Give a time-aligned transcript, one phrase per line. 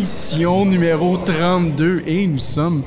[0.00, 2.82] Émission numéro 32 et nous sommes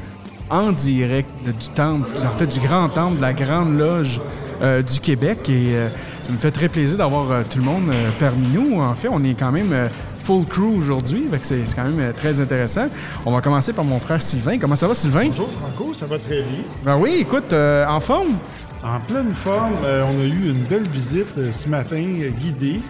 [0.50, 4.20] en direct du temple, en fait du grand temple de la Grande Loge
[4.64, 5.90] euh, du Québec et euh,
[6.24, 8.82] ça me fait très plaisir d'avoir euh, tout le monde parmi nous.
[8.82, 12.88] En fait, on est quand même full crew aujourd'hui, c'est quand même très intéressant.
[13.28, 14.58] On va commencer par mon frère Sylvain.
[14.58, 15.28] Comment ça va Sylvain?
[15.28, 16.64] Bonjour Franco, ça va très bien.
[16.84, 18.40] Ben oui, écoute, en forme?
[18.84, 22.02] En pleine forme, on a eu une belle visite ce matin
[22.40, 22.82] guidée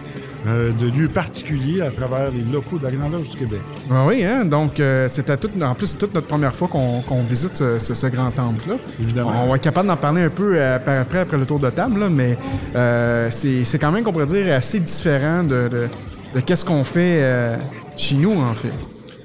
[0.46, 3.60] euh, de lieux particuliers à travers les locaux de la Grande Loge du Québec.
[3.88, 4.44] Ben oui, hein?
[4.44, 7.94] donc euh, c'était tout, en plus toute notre première fois qu'on qu'on visite ce, ce-
[7.94, 8.76] ce grand temple-là.
[9.00, 9.32] Évidemment.
[9.44, 12.00] On va être capable d'en parler un peu euh, après, après le tour de table,
[12.00, 12.36] là, mais
[12.76, 15.88] euh, c'est c'est quand même, qu'on pourrait dire, assez différent de, de,
[16.34, 17.56] de qu'est-ce qu'on fait euh,
[17.96, 18.72] chez nous, en fait.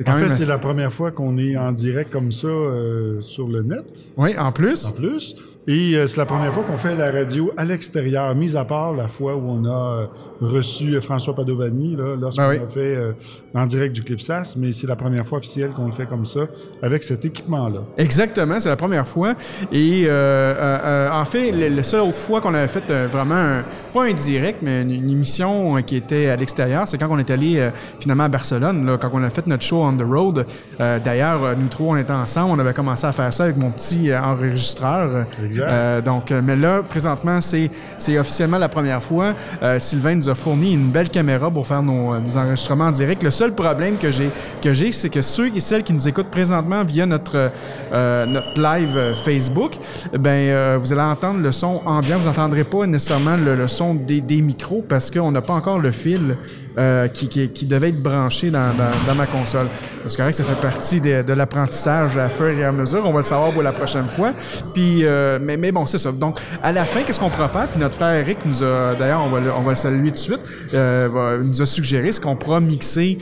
[0.08, 3.64] En fait, c'est la première fois qu'on est en direct comme ça euh, sur le
[3.64, 3.84] net,
[4.16, 4.86] Oui, en plus.
[4.86, 5.36] en plus.
[5.68, 8.94] Et euh, c'est la première fois qu'on fait la radio à l'extérieur, mis à part
[8.94, 10.06] la fois où on a euh,
[10.42, 12.60] reçu euh, François Padovani, lorsqu'on Ben oui.
[12.66, 13.12] a fait euh,
[13.54, 16.42] en direct du Clipsas, mais c'est la première fois officielle qu'on le fait comme ça,
[16.82, 17.82] avec cet équipement-là.
[17.98, 19.34] Exactement, c'est la première fois.
[19.72, 24.14] Et en fait, le, le seul autre fois qu'on avait fait vraiment, un- pas un
[24.14, 28.24] direct, mais une, une émission qui était à l'extérieur, c'est quand on est allé finalement
[28.24, 30.46] à Barcelone, là, quand on a fait notre show on the road.
[30.80, 34.10] D'ailleurs, nous trois, on était ensemble, on avait commencé à faire ça avec mon petit
[34.16, 35.26] enregistreur.
[35.68, 39.34] Euh, donc, euh, mais là, présentement, c'est c'est officiellement la première fois.
[39.62, 42.92] Euh, Sylvain nous a fourni une belle caméra pour faire nos, euh, nos enregistrements en
[42.92, 43.24] direct.
[43.24, 44.30] Le seul problème que j'ai,
[44.62, 47.52] que j'ai, c'est que ceux et celles qui nous écoutent présentement via notre
[47.92, 49.74] euh, notre live euh, Facebook,
[50.18, 52.18] ben vous allez entendre le son ambiant.
[52.18, 55.80] Vous n'entendrez pas nécessairement le, le son des, des micros parce qu'on n'a pas encore
[55.80, 56.36] le fil.
[56.80, 57.28] Euh, qui,
[57.66, 59.68] devait être branché dans, dans, dans ma console.
[60.08, 63.02] C'est correct, ça fait partie de, l'apprentissage à fur et à mesure.
[63.06, 64.32] On va le savoir pour la prochaine fois.
[64.74, 66.12] Puis, euh, mais, bon, c'est ça.
[66.14, 67.68] Donc, à la fin, qu'est-ce qu'on pourra faire?
[67.68, 70.18] Puis notre frère Eric nous a, d'ailleurs, on va, le, on va saluer tout de
[70.18, 70.40] suite,
[70.74, 73.18] euh, nous a suggéré ce qu'on pourra mixer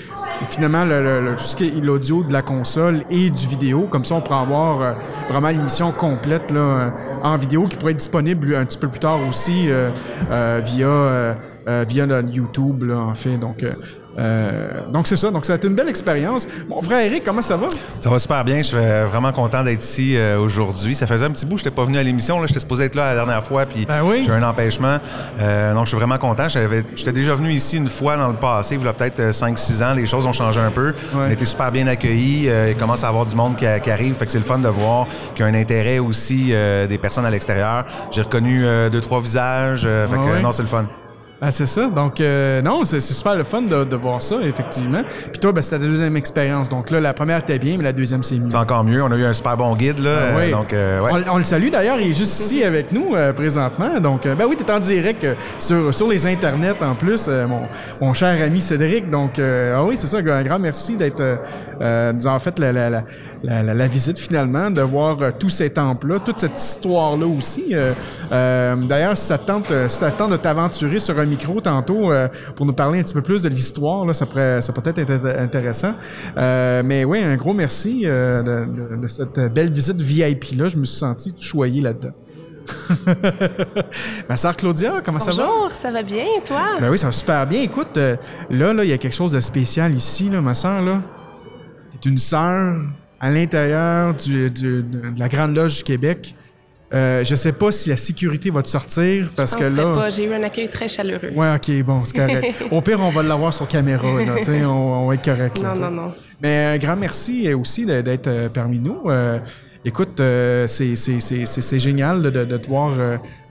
[0.51, 3.88] finalement le, le- le- tout ce qui est l'audio de la console et du vidéo.
[3.89, 4.95] Comme ça, on pourra avoir
[5.28, 6.94] vraiment l'émission complète là,
[7.24, 9.69] en vidéo qui pourrait être disponible un petit peu plus tard aussi
[10.63, 11.35] via,
[11.88, 13.38] via notre YouTube, là, en fait.
[13.38, 13.73] Donc, euh,
[14.17, 15.29] euh, donc c'est ça.
[15.29, 16.47] Donc, ça a été une belle expérience.
[16.67, 17.67] Mon frère Eric, comment ça va?
[18.00, 18.57] Ça va super bien.
[18.57, 20.95] Je suis euh, vraiment content d'être ici euh, aujourd'hui.
[20.95, 22.39] Ça faisait un petit bout je n'étais pas venu à l'émission.
[22.39, 22.47] là.
[22.47, 24.23] J'étais supposé être là la dernière fois, puis Ben oui.
[24.23, 24.97] j'ai eu un empêchement.
[25.39, 26.47] Euh, donc, je suis vraiment content.
[26.47, 29.31] J'avais- J'étais déjà venu ici une fois dans le passé, il y a peut-être euh,
[29.31, 29.94] 5-6 ans.
[29.94, 30.94] Les choses ont changé un peu.
[31.16, 32.50] On a été super bien accueillis.
[32.50, 34.16] Euh, il commence à y avoir du monde qui, qui arrive.
[34.16, 36.97] Fait que c'est le fun de voir qu'il y a un intérêt aussi euh, des
[36.97, 37.85] personnes à l'extérieur.
[38.11, 39.83] J'ai reconnu euh, deux, trois visages.
[39.85, 40.41] euh, fait Ah que ouais?
[40.41, 40.85] non, c'est le fun.
[41.40, 41.86] Ah, c'est ça.
[41.88, 45.03] Donc, euh, non, c'est c'est super le fun de, de voir ça, effectivement.
[45.31, 46.68] Puis toi, ben, c'était ta deuxième expérience.
[46.68, 48.50] Donc là, la première était bien, mais la deuxième, c'est mieux.
[48.50, 49.03] C'est encore mieux.
[49.03, 50.00] On a eu un super bon guide.
[50.00, 50.50] Là, Ah oui.
[50.50, 51.12] Donc, euh, ouais.
[51.28, 54.00] on, on le salue d'ailleurs, il est juste ici avec nous euh, présentement.
[54.00, 57.28] Donc, euh, ben oui, tu es en direct euh, sur, sur les internets en plus,
[57.30, 57.68] euh, mon,
[58.02, 59.08] mon cher ami Cédric.
[59.12, 61.36] Donc, euh, ah oui, c'est ça, un grand merci d'être euh,
[61.81, 63.04] euh, nous avoir fait la, la, la,
[63.44, 67.66] la, la- la visite finalement, de voir euh, tous ces temples-là, toute cette histoire-là aussi.
[67.74, 67.94] Euh,
[68.31, 71.62] euh, d'ailleurs, si ça te tente, si ça te tente de t'aventurer sur un micro
[71.62, 72.12] tantôt
[72.56, 75.00] pour nous parler un petit peu plus de l'histoire, là, ça pourrait, ça peut être
[75.00, 75.94] int- intéressant.
[76.36, 80.68] Mais oui, un gros merci de, de- de cette belle visite VIP-là.
[80.68, 82.14] Je me suis senti tout choyé là-dedans.
[84.30, 85.48] Ma sœur Claudia, comment ça va?
[85.48, 86.63] Bonjour, ça va bien, et toi?
[86.81, 87.62] Ben oui, ça va super bien.
[87.62, 88.16] Écoute, euh,
[88.50, 91.01] là, là, il y a quelque chose de spécial ici, là, ma sœur, là.
[92.01, 92.75] T'es une sœur
[93.19, 96.36] à l'intérieur du- du- de, la Grande Loge du Québec.
[96.94, 99.94] Euh, je sais pas si la sécurité va te sortir parce Je que penserais là.
[99.94, 101.31] pas, j'ai eu un accueil très chaleureux.
[101.36, 102.64] Ouais, ok, bon, c'est correct.
[102.72, 105.58] Au pire, on va l'avoir sur caméra, là, on, on va être correct.
[105.62, 106.14] là, Non, non, non.
[106.42, 109.02] Mais un grand merci euh, aussi d'être euh, parmi nous.
[109.08, 109.38] Euh,
[109.84, 110.96] écoute, euh, c'est-
[111.80, 112.94] génial de, te voir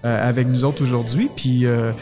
[0.02, 1.28] avec nous autres aujourd'hui.
[1.36, 1.92] Puis là,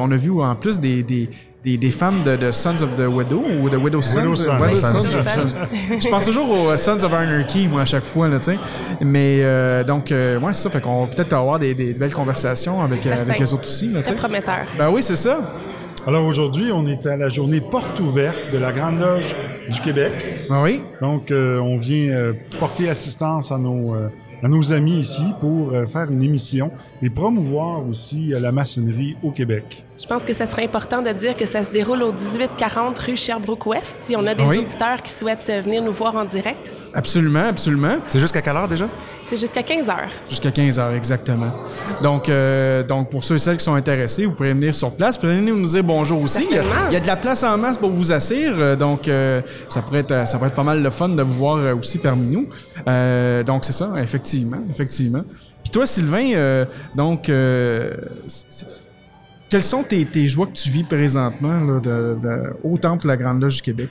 [0.00, 1.28] on a vu en plus des, des,
[1.64, 4.18] des, des femmes de, de Sons of the Widow ou The Widow Sons?
[4.20, 4.58] Widow Sons.
[4.60, 4.98] Widow Sons.
[4.98, 5.58] Sons.
[5.90, 8.58] Je, je pense toujours aux Sons of Anarchy, moi, à chaque fois, là, tu sais.
[9.00, 10.70] Mais, euh, donc, euh, ouais, c'est ça.
[10.70, 13.86] Fait qu'on va peut-être avoir des, des belles conversations avec, euh, avec eux autres aussi,
[13.88, 14.18] là, tu Très sais.
[14.18, 14.66] prometteur.
[14.76, 15.40] Ben oui, c'est ça.
[16.04, 19.36] Alors aujourd'hui, on est à la journée porte ouverte de la Grande Loge
[19.70, 20.12] du Québec.
[20.50, 20.80] Ben oui.
[21.00, 24.08] Donc, euh, on vient euh, porter assistance à nos, euh,
[24.42, 26.72] à nos amis ici pour euh, faire une émission
[27.02, 29.84] et promouvoir aussi euh, la maçonnerie au Québec.
[30.00, 33.16] Je pense que ça serait important de dire que ça se déroule au 1840 rue
[33.16, 33.96] Sherbrooke-Ouest.
[34.00, 34.58] Si on a des Oui.
[34.58, 37.98] auditeurs qui souhaitent euh, venir nous voir en direct, Absolument, absolument.
[38.08, 38.88] C'est jusqu'à quelle heure déjà?
[39.24, 40.10] c'est jusqu'à 15 heures.
[40.28, 41.52] Jusqu'à 15 heures, exactement.
[42.02, 45.14] Donc, euh, donc, pour ceux et celles qui sont intéressés, vous pourrez venir sur place.
[45.14, 46.46] Vous pouvez venir nous dire bonjour aussi.
[46.50, 46.86] Il y, a, Certainement.
[46.90, 48.54] il y a de la place en masse pour vous assire.
[48.58, 51.32] euh, Donc, euh, ça, pourrait être, ça pourrait être pas mal de fun de vous
[51.34, 52.48] voir aussi parmi nous.
[52.88, 54.58] Euh, donc, c'est ça, effectivement.
[54.68, 55.22] effectivement.
[55.62, 56.66] Puis toi, Sylvain,
[56.96, 57.30] donc,
[59.52, 63.08] quelles sont tes, tes joies que tu vis présentement là, de, de- au Temple de
[63.08, 63.90] la Grande Loge du Québec?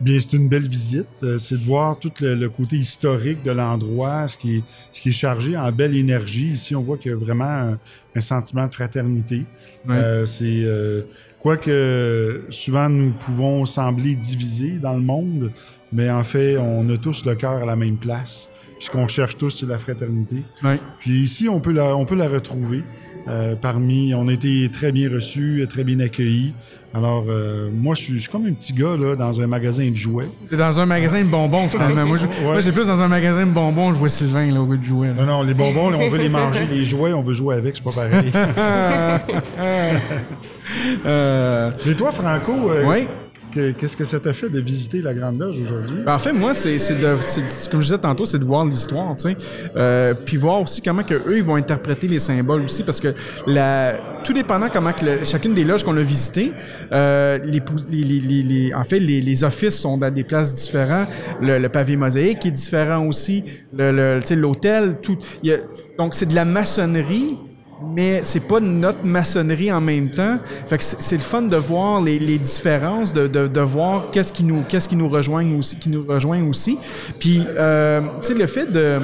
[0.00, 1.06] Bien, c'est une belle visite.
[1.22, 4.62] Euh, c'est de voir tout le, le côté historique de l'endroit, ce qui, est,
[4.92, 6.48] ce qui est chargé en belle énergie.
[6.48, 7.78] Ici, on voit qu'il y a vraiment un,
[8.16, 9.44] un sentiment de fraternité.
[9.90, 11.02] Euh, c'est euh,
[11.38, 15.52] quoique souvent nous pouvons sembler divisés dans le monde,
[15.92, 18.48] mais en fait, on a tous le cœur à la même place.
[18.78, 20.42] Puis ce qu'on cherche tous, c'est la fraternité.
[20.98, 22.82] Puis ici, on peut la, on peut la retrouver.
[23.28, 26.52] Euh, parmi, on a été très bien reçus, très bien accueillis.
[26.96, 29.90] Alors, euh, moi, je suis, je suis comme un petit gars là, dans un magasin
[29.90, 30.28] de jouets.
[30.48, 32.06] T'es dans un magasin de bonbons, finalement.
[32.06, 34.66] moi, je- moi, j'ai plus dans un magasin de bonbons, je vois Sylvain là, au
[34.70, 35.08] lieu de jouer.
[35.08, 35.14] là.
[35.14, 36.66] Non, non, les bonbons, là, on veut les manger.
[36.70, 38.30] Les jouets, on veut jouer avec, c'est pas pareil.
[41.06, 43.06] Euh, Mais toi, Franco, euh, Oui.
[43.54, 45.98] Que- qu'est-ce que ça t'a fait de visiter la Grande Loge aujourd'hui?
[46.04, 47.16] Ben, en fait, moi, c'est de,
[47.70, 49.36] comme je disais tantôt, c'est de voir l'histoire, tu sais,
[49.76, 53.14] euh, puis voir aussi comment que eux ils vont interpréter les symboles aussi, parce que
[54.24, 56.52] tout dépendant comment que chacune des loges qu'on a visitées,
[56.92, 61.08] euh, les, en fait, les, offices sont dans des places différentes,
[61.40, 63.44] le, pavé mosaïque est différent aussi,
[63.76, 65.18] le, le- l'hôtel, tout,
[65.98, 67.36] donc c'est de la maçonnerie.
[67.92, 70.38] Mais c'est pas notre maçonnerie en même temps.
[70.66, 74.32] Fait que c'est le fun de voir les, les différences, de, de, de voir qu'est-ce
[74.32, 76.78] qui nous qu'est-ce qui nous rejoint aussi, qui nous rejoint aussi.
[77.18, 79.00] Puis euh, tu sais le fait de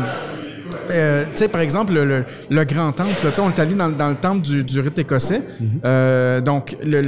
[0.93, 3.89] euh, tu sais, par exemple, le, le- le grand temple, là, on est allé dans,
[3.91, 5.43] dans le temple du, du rite écossais.
[5.85, 7.01] Euh, donc, le,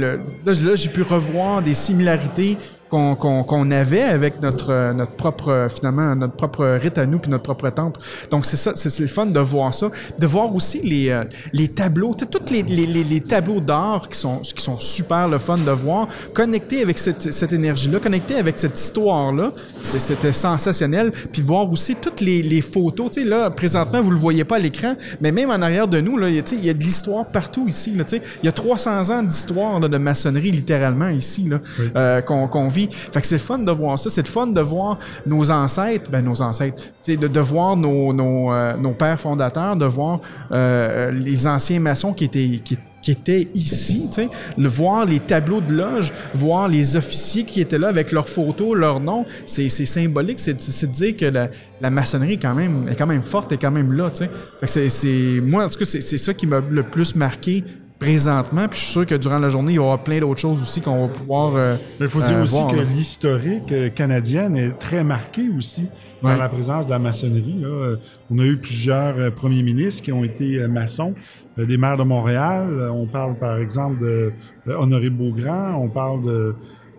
[0.45, 2.57] là, j'ai pu revoir des similarités
[2.93, 7.31] qu'on avait avec notre, euh, notre propre, euh, finalement, notre propre rite à nous puis
[7.31, 7.99] notre propre temple.
[8.29, 9.89] Donc, c'est ça, c'est le fun de voir ça.
[10.19, 11.23] De voir aussi les, euh,
[11.53, 15.27] les tableaux, tu sais, tous les, les, les, tableaux d'art qui sont, qui sont super
[15.27, 19.53] le fun de voir, connectés avec cette, cette énergie-là, connectés avec cette histoire-là.
[19.81, 21.11] C'était sensationnel.
[21.31, 23.11] Puis voir aussi toutes les, les photos.
[23.11, 25.99] Tu sais, là, présentement, vous le voyez pas à l'écran, mais même en arrière de
[25.99, 27.91] nous, là, il y a, tu sais, il y a de l'histoire partout ici.
[27.95, 28.23] Là, tu sais.
[28.41, 31.59] il y a 300 ans d'histoire de maçonnerie, littéralement, ici, là,
[31.95, 32.82] euh, qu'on qu'on vit.
[32.91, 34.09] Fait que c'est fun de voir ça.
[34.09, 38.77] C'est le fun de voir nos ancêtres, ben nos ancêtres, de, voir nos, nos, euh,
[38.77, 40.19] nos pères fondateurs, de voir
[40.51, 42.61] euh, les anciens maçons qui étaient...
[42.63, 44.09] Qui, étaient ici,
[44.57, 48.77] le voir les tableaux de loge, voir les officiers qui étaient là avec leurs photos,
[48.77, 51.49] leurs noms, c'est symbolique, c'est de dire que la,
[51.81, 54.09] la maçonnerie est quand même est quand même forte, est quand même là.
[54.09, 54.29] Fait
[54.61, 57.65] que c'est moi en tout cas c'est ça qui m'a le plus marqué
[58.03, 60.61] présentement, puis je suis sûr que durant la journée il y aura plein d'autres choses
[60.61, 61.53] aussi qu'on va pouvoir.
[61.55, 65.87] euh, il faut dire euh, aussi voir, que l'historique euh, canadienne est très marquée aussi
[66.21, 66.31] Ouais.
[66.33, 67.57] dans la présence de la maçonnerie.
[67.59, 67.67] là.
[67.67, 67.95] Euh,
[68.31, 71.13] On a eu plusieurs premiers ministres qui ont été maçons,
[71.57, 72.89] des maires de Montréal.
[72.93, 74.31] On parle par exemple de,
[74.65, 75.73] de Honoré Beaugrand.
[75.81, 76.55] On parle de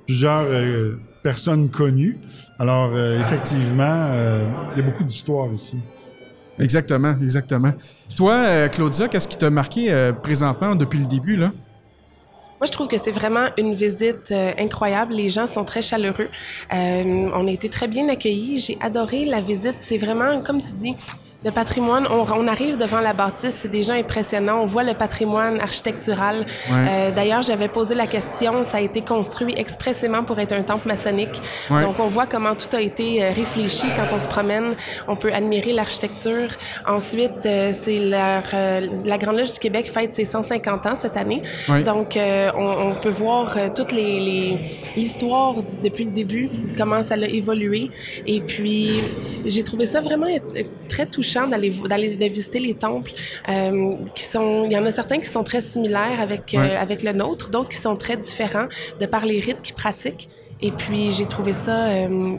[0.07, 2.19] plusieurs euh, personnes connues.
[2.59, 2.91] Alors
[3.25, 3.97] effectivement,
[4.75, 5.79] il y a beaucoup d'histoires ici.
[6.59, 7.73] Exactement, exactement.
[8.17, 11.53] Toi, euh, Claudia, qu'est-ce qui t'a marqué euh, présentement depuis le début là?
[12.61, 15.13] Moi, je trouve que c'est vraiment une visite euh, incroyable.
[15.15, 16.29] Les gens sont très chaleureux.
[16.71, 18.59] On a été très bien accueillis.
[18.59, 19.77] J'ai adoré la visite.
[19.81, 20.95] C'est vraiment, comme tu dis,
[21.45, 22.07] le patrimoine.
[22.11, 24.61] On, on arrive devant la bâtisse, c'est déjà impressionnant.
[24.63, 26.47] On voit le patrimoine architectural.
[26.71, 26.77] Ouais.
[26.89, 28.63] Euh, D'ailleurs, j'avais posé la question.
[28.63, 31.41] Ça a été construit expressément pour être un temple maçonnique.
[31.71, 31.83] Ouais.
[31.83, 34.75] Donc, on voit comment tout a été euh, réfléchi quand on se promène.
[35.07, 36.49] On peut admirer l'architecture.
[36.89, 41.17] Ensuite, euh, c'est leur, euh, la Grande Loge du Québec fête ses 150 ans cette
[41.19, 41.43] année.
[41.69, 41.85] Oui.
[41.85, 44.59] Donc, euh, on, on peut voir euh, toute les, les-
[44.97, 46.49] l'histoire du- depuis le début,
[46.79, 47.91] comment ça a évolué.
[48.27, 48.93] Et puis,
[49.45, 50.27] j'ai trouvé ça vraiment
[50.89, 53.13] très touchant d'aller, vo- d'aller de visiter les temples
[53.49, 54.65] euh, qui sont...
[54.67, 57.69] Il y en a certains qui sont très similaires avec, euh, avec le nôtre, d'autres
[57.71, 58.69] qui sont très différents
[59.01, 60.29] de par les rites qu'ils pratiquent.
[60.61, 62.37] Et puis, j'ai trouvé ça euh,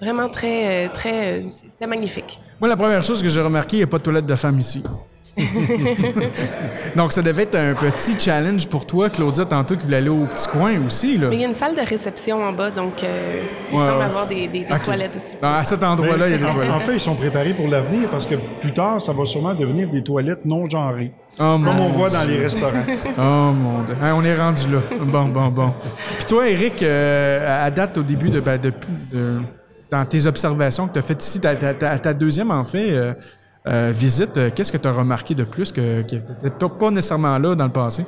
[0.00, 0.88] vraiment très...
[0.90, 2.40] très c'était magnifique.
[2.60, 4.58] Moi, la première chose que j'ai remarqué, il n'y a pas de toilette de femme
[4.58, 4.82] ici.
[6.96, 10.24] Donc, ça devait être un petit challenge pour toi, Claudia, tantôt, qui voulait aller au
[10.26, 11.18] petit coin aussi.
[11.18, 11.28] Là.
[11.28, 13.98] Mais il y a une salle de réception en bas, donc euh, il Ouais, semble
[13.98, 14.04] ouais.
[14.04, 15.36] avoir des, des- toilettes aussi.
[15.42, 16.72] Ah, À cet endroit-là, il y a des en, toilettes.
[16.72, 19.88] en fait, ils sont préparés pour l'avenir parce que plus tard, ça va sûrement devenir
[19.90, 21.12] des toilettes non genrées.
[21.38, 22.72] Oh, Comme on voit dans les restaurants.
[23.18, 23.94] Oh mon dieu.
[24.02, 24.78] Hein, on est rendu là.
[25.04, 25.74] Bon, bon, bon.
[26.16, 28.72] Puis toi, Eric, euh, à date, au début de, ben, de-
[29.12, 29.40] de-
[29.90, 32.90] dans tes observations que tu as faites ici, ta, ta- ta- ta deuxième, en fait,
[32.90, 33.12] euh,
[33.68, 37.38] euh, visite, euh, qu'est-ce que tu as remarqué de plus que, qui n'était pas- nécessairement
[37.38, 38.04] là dans le passé?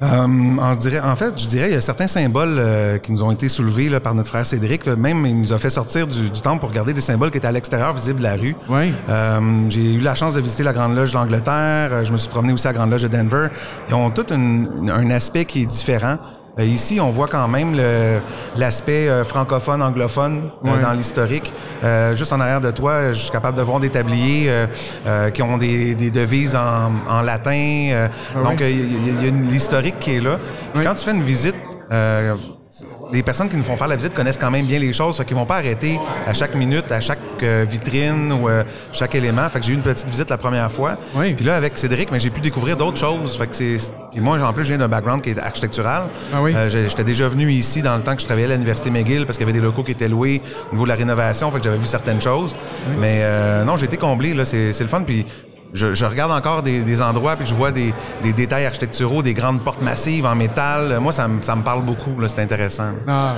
[0.00, 0.06] Euh,
[0.60, 3.24] on se dirait, en fait, je dirais, il y a certains symboles euh, qui nous
[3.24, 4.86] ont été soulevés là, par notre frère Cédric.
[4.86, 4.94] là.
[4.94, 7.48] Même, il nous a fait sortir du, du temple pour regarder des symboles qui étaient
[7.48, 8.54] à l'extérieur, visibles de la rue.
[8.68, 8.92] Oui.
[9.08, 12.04] Euh, j'ai eu la chance de visiter la Grande Loge d'Angleterre.
[12.04, 13.48] Je me suis promené aussi à la Grande Loge de Denver.
[13.88, 16.18] Ils ont tout un aspect qui est différent.
[16.58, 17.76] Euh, ici, on voit quand même
[18.56, 21.52] l'aspect euh, francophone, anglophone euh, dans l'historique.
[21.84, 24.66] Euh, juste en arrière de toi, je suis capable de voir des tabliers euh,
[25.06, 27.52] euh, qui ont des, des devises en, en latin.
[27.92, 28.72] euh, Ah donc, oui.
[28.76, 30.38] il y, a- y a une- l'historique qui est là.
[30.72, 30.84] Puis Oui.
[30.84, 31.54] Quand tu fais une visite,
[31.92, 32.34] euh,
[33.12, 35.24] les personnes qui nous font faire la visite connaissent quand même bien les choses, fait
[35.24, 39.48] qu'ils vont pas arrêter à chaque minute, à chaque euh, vitrine ou euh, chaque élément.
[39.48, 40.98] Fait que j'ai eu une petite visite la première fois.
[41.14, 41.32] Oui.
[41.34, 43.36] Puis là, avec Cédric, mais j'ai pu découvrir d'autres choses.
[43.36, 43.78] Fait que c'est.
[44.12, 46.04] Puis moi, en plus, je viens d'un background qui est architectural.
[46.34, 46.52] Ah oui.
[46.54, 49.38] Euh, J'étais déjà venu ici dans le temps que je travaillais à l'université McGill parce
[49.38, 51.50] qu'il y avait des locaux qui étaient loués au niveau de la rénovation.
[51.50, 52.54] Fait que j'avais vu certaines choses.
[52.98, 53.24] Mais
[53.64, 54.34] non, j'ai été comblé.
[54.34, 55.02] Là, c'est c'est le fun.
[55.02, 55.24] Puis
[55.72, 59.34] je, je regarde encore des, des endroits puis je vois des, des détails architecturaux, des
[59.34, 60.98] grandes portes massives en métal.
[61.00, 62.18] Moi, ça, me- ça me parle beaucoup.
[62.20, 62.28] là.
[62.28, 62.90] C'est intéressant.
[63.06, 63.34] Ah,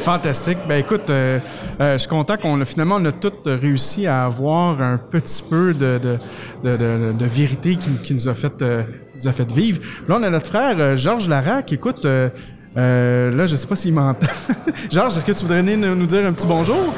[0.00, 0.58] fantastique.
[0.68, 1.38] Ben écoute, euh,
[1.80, 5.42] euh, je suis content qu'on a finalement on a tous réussi à avoir un petit
[5.48, 6.18] peu de, de,
[6.62, 8.82] de, de- de vérité qui, qui nous a fait euh,
[9.16, 9.80] nous a fait vivre.
[10.08, 11.72] Là, on a notre frère euh, Georges Larac.
[11.72, 12.28] Écoute, euh,
[12.76, 14.26] euh, là, je sais pas s'il m'entend.
[14.90, 16.92] Georges, est-ce que tu voudrais venir nous nous dire un petit bonjour?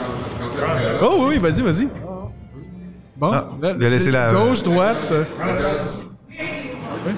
[1.03, 1.89] Oh oui, vas-y, vas-y.
[3.17, 4.97] Bon, Ah, là, il a laissé la- gauche, droite.
[7.07, 7.13] Oui.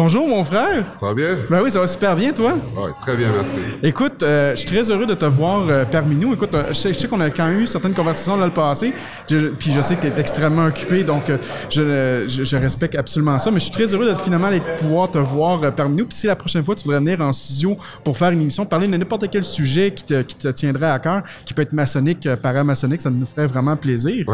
[0.00, 0.92] Bonjour, mon frère.
[0.94, 1.26] Ça va bien?
[1.50, 2.52] Ben oui, ça va super bien, toi.
[2.52, 3.58] Ouais, très bien, merci.
[3.82, 6.32] Écoute, euh, je suis très heureux de te voir euh, parmi nous.
[6.34, 8.94] Écoute, euh, je sais, qu'on a quand même eu certaines conversations dans le passé,
[9.28, 11.38] je- puis je sais que tu es extrêmement occupé, donc euh,
[11.68, 15.10] je, je, je respecte absolument ça, mais je suis très heureux de finalement de pouvoir
[15.10, 16.06] te voir parmi nous.
[16.06, 18.86] Puis si la prochaine fois tu voudrais venir en studio pour faire une émission, parler
[18.86, 22.28] de n'importe quel sujet qui te, qui te tiendrait à cœur, qui peut être maçonnique,
[22.40, 24.24] paramaçonnique, ça nous ferait vraiment plaisir.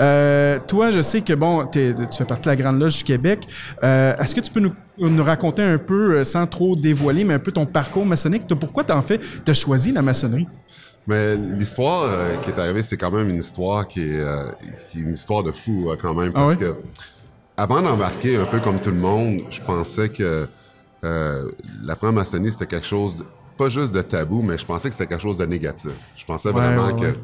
[0.00, 3.46] Euh, toi, je sais que bon, tu fais partie de la Grande Loge du Québec.
[3.80, 4.72] Est-ce que tu peux nous,
[5.12, 8.46] nous raconter un peu, euh, sans trop dévoiler, mais un peu ton parcours maçonnique?
[8.58, 10.46] Pourquoi t'as en fait t'as choisi la maçonnerie?
[11.06, 14.44] Mais l'histoire euh, qui est arrivée, c'est quand même une histoire qui est, euh,
[14.90, 16.30] qui est une histoire de fou euh, quand même.
[16.34, 16.56] Ah Parce ouais?
[16.56, 16.76] que
[17.56, 20.48] avant d'embarquer un peu comme tout le monde, je pensais que
[21.02, 23.24] la franc-maçonnerie, c'était quelque chose, de-
[23.58, 25.90] pas juste de tabou, mais je pensais que c'était quelque chose de négatif.
[26.16, 27.16] Je pensais Ouais, vraiment ouais, que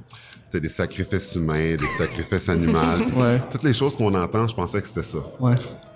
[0.45, 2.79] c'était des sacrifices humains, des sacrifices animaux.
[3.51, 5.19] Toutes les choses qu'on entend, je pensais que c'était ça.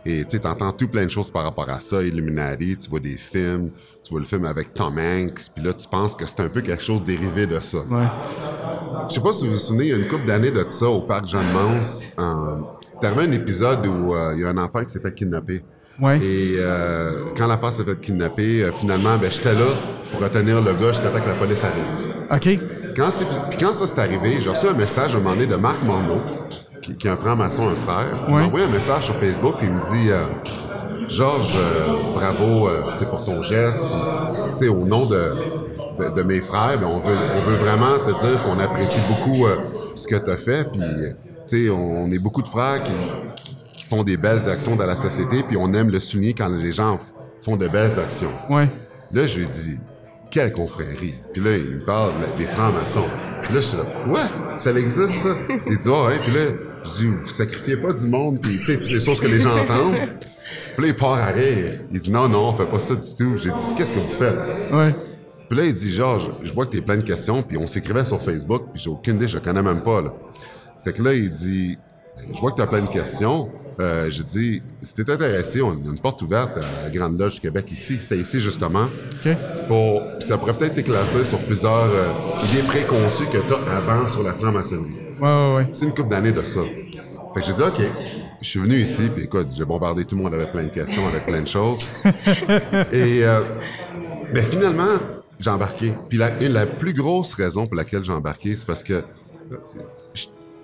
[0.05, 3.17] Et tu entends tout plein de choses par rapport à ça, Illuminati, tu vois des
[3.17, 3.71] films,
[4.03, 6.61] tu vois le film avec Tom Hanks, puis là tu penses que c'est un peu
[6.61, 7.79] quelque chose dérivé de ça.
[7.79, 8.07] Ouais.
[9.09, 10.89] Je sais pas si vous vous souvenez, il y a une couple d'années de ça
[10.89, 12.57] au parc Jeanne Mance, euh,
[13.07, 15.63] arrivé un épisode où euh, il y a un enfant qui s'est fait kidnapper.
[16.01, 16.19] Ouais.
[16.19, 19.67] Et euh, quand l'enfant s'est fait kidnapper, euh, finalement, ben, j'étais là
[20.11, 21.85] pour retenir le gars jusqu'à temps que la police arrive.
[22.31, 22.59] OK.
[22.97, 23.11] Quand,
[23.59, 26.21] quand ça s'est arrivé, j'ai reçu un message à un moment donné de Marc Morneau,
[26.83, 28.07] qui, qui est un franc-maçon, un frère.
[28.29, 28.41] Il Ouais.
[28.41, 30.25] m'a envoyé un message sur Facebook, puis il me dit euh,
[31.09, 33.85] Georges, euh, bravo euh, pour ton geste.
[34.59, 35.35] Puis, au nom de,
[35.99, 39.47] de, de mes frères, ben, on, veut, on veut vraiment te dire qu'on apprécie beaucoup
[39.97, 40.69] ce que tu as fait.
[41.49, 42.93] Puis, on, on est beaucoup de frères qui,
[43.79, 46.73] qui font des belles actions dans la société, puis on aime le souligner quand les
[46.73, 46.99] gens
[47.43, 48.31] font de belles actions.
[48.49, 48.67] Ouais.
[49.13, 49.79] Là, je lui ai dit,
[50.31, 51.15] quelle confrérie?
[51.33, 53.05] Puis là, il me parle des francs-maçons.
[53.43, 54.21] Puis là, je suis là, quoi?
[54.57, 55.29] Ça existe, ça?
[55.67, 56.19] Il dit, ah, ouais.
[56.25, 56.41] Puis là,
[56.85, 59.41] je dis, vous sacrifiez pas du monde, puis tu sais, toutes les choses que les
[59.41, 59.97] gens entendent.
[60.77, 61.81] Puis là, il part à rire.
[61.91, 63.37] Il dit, non, non, on fait pas ça du tout.
[63.37, 64.39] J'ai dit, qu'est-ce que vous faites?
[64.73, 64.95] Ouais.
[65.49, 68.05] Puis là, il dit, Georges, je vois que tu plein de questions, puis on s'écrivait
[68.05, 70.15] sur Facebook, puis j'ai aucune idée, je le connais même pas, là.
[70.85, 71.79] Fait que là, il dit,
[72.33, 73.51] je vois que tu as plein de questions.
[73.83, 77.35] Euh, j'ai dit, si t'es intéressé, on a une porte ouverte à la Grande Loge
[77.35, 77.99] du Québec ici.
[78.01, 78.85] C'était ici, justement.
[78.85, 79.33] OK.
[79.67, 84.09] Pour, puis ça pourrait peut-être t'éclaircir sur plusieurs euh, idées préconçues que tu as avant
[84.09, 84.93] sur la franc-maçonnerie.
[85.21, 85.67] Ouais, ouais, ouais.
[85.73, 86.61] C'est une couple d'années de ça.
[87.35, 87.83] Fait que j'ai dit, OK.
[88.41, 91.07] Je suis venu ici, puis écoute, j'ai bombardé tout le monde avec plein de questions,
[91.07, 91.81] avec plein de choses.
[92.93, 93.41] Et euh,
[94.35, 94.95] ben, finalement,
[95.41, 95.93] j'ai embarqué.
[96.09, 99.03] Puis la, une- la plus grosse raison pour laquelle j'ai embarqué, c'est parce que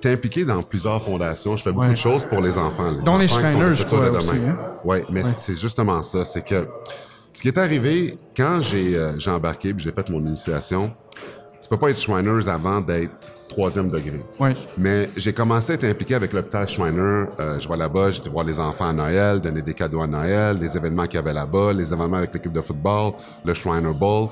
[0.01, 1.57] t'ai impliqué dans plusieurs fondations.
[1.57, 1.93] Je fais beaucoup Ouais.
[1.93, 2.91] de choses pour les enfants.
[2.91, 4.57] Les Dont les enfants Shriners, je crois, de aussi, hein?
[4.85, 6.25] Ouais, mais c'est- c'est justement ça.
[6.25, 6.67] C'est que
[7.33, 10.93] ce qui est arrivé quand j'ai euh, embarqué puis j'ai fait mon initiation,
[11.63, 14.21] tu peux pas être Shriners avant d'être troisième degré.
[14.39, 14.55] Ouais.
[14.77, 17.25] Mais j'ai commencé à être impliqué avec l'hôpital Schreiner.
[17.41, 20.59] Euh, je vais là-bas, j'étais voir les enfants à Noël, donner des cadeaux à Noël,
[20.61, 23.13] les événements qu'il y avait là-bas, les événements avec l'équipe de football,
[23.45, 24.29] le Schreiner Bowl.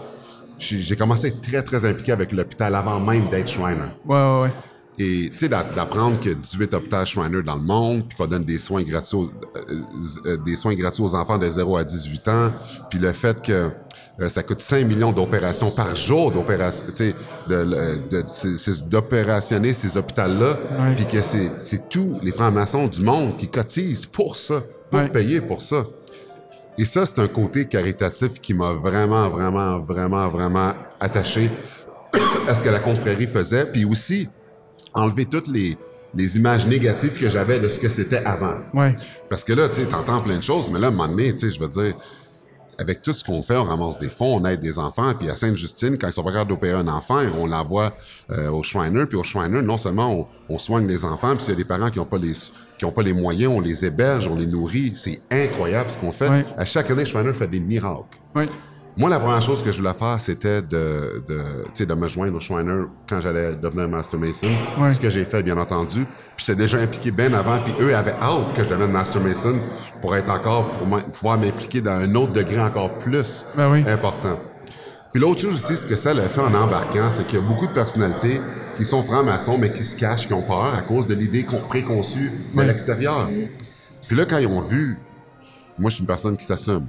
[0.58, 3.80] J'ai j'ai commencé à être très, très impliqué avec l'hôpital avant même d'être Schreiner.
[4.06, 4.50] Ouais, ouais, ouais.
[4.98, 8.16] Et tu sais, d'a- d'apprendre qu'il y a 18 hôpitaux Schreiner dans le monde, puis
[8.16, 9.24] qu'on donne des soins gratuits aux,
[9.56, 9.74] euh,
[10.26, 12.50] euh, des soins gratuits aux enfants de 0 à 18 ans,
[12.88, 13.68] puis le fait que
[14.18, 16.38] euh, ça coûte 5 millions d'opérations par jour tu
[16.94, 17.14] sais,
[17.46, 20.56] de, de, de- c'est- c'est d'opérationner ces hôpitaux-là,
[20.96, 21.22] puis que
[21.62, 25.84] c'est tous les francs-maçons du monde qui cotisent pour ça, pour payer pour ça.
[26.78, 31.50] Et ça, c'est un côté caritatif qui m'a vraiment, vraiment, vraiment, vraiment attaché
[32.48, 34.28] à ce que la confrérie faisait, puis aussi
[34.96, 35.76] enlever toutes les,
[36.14, 38.58] les images négatives que j'avais de ce que c'était avant.
[38.74, 38.96] Ouais.
[39.30, 41.32] Parce que là, tu sais, t'entends plein de choses, mais là, à un moment donné,
[41.34, 41.94] tu sais, je veux dire,
[42.78, 45.36] avec tout ce qu'on fait, on ramasse des fonds, on aide des enfants, puis à
[45.36, 47.94] Sainte-Justine, quand ils sont pas capables d'opérer un enfant, on l'envoie
[48.30, 51.54] euh, au Shriner, puis au Shriner, non seulement on, on soigne les enfants, puis s'il
[51.54, 52.32] y a des parents qui n'ont pas les
[52.78, 56.12] qui ont pas les moyens, on les héberge, on les nourrit, c'est incroyable ce qu'on
[56.12, 56.28] fait.
[56.28, 56.44] Ouais.
[56.58, 58.18] À chaque année, Shriner fait des miracles.
[58.34, 58.44] Ouais.
[58.98, 62.08] Moi, la première chose que je voulais faire, c'était de, de, tu sais, de me
[62.08, 64.46] joindre au Shriner quand j'allais devenir Master Mason.
[64.80, 64.90] Ouais.
[64.90, 66.06] Ce que j'ai fait, bien entendu.
[66.34, 67.58] Puis j'étais déjà impliqué bien avant.
[67.58, 69.56] Puis eux avaient hâte que je devienne Master Mason
[70.00, 73.84] pour être encore, pour pouvoir m'impliquer dans un autre degré encore plus Ben oui.
[73.86, 74.40] important.
[75.12, 77.44] Puis l'autre chose aussi, ce que ça le fait en embarquant, c'est qu'il y a
[77.46, 78.40] beaucoup de personnalités
[78.78, 81.60] qui sont francs-maçons, mais qui se cachent, qui ont peur à cause de l'idée con-
[81.68, 83.28] préconçue de l'extérieur.
[84.06, 84.96] Puis là, quand ils ont vu,
[85.78, 86.86] moi, je suis une personne qui s'assume.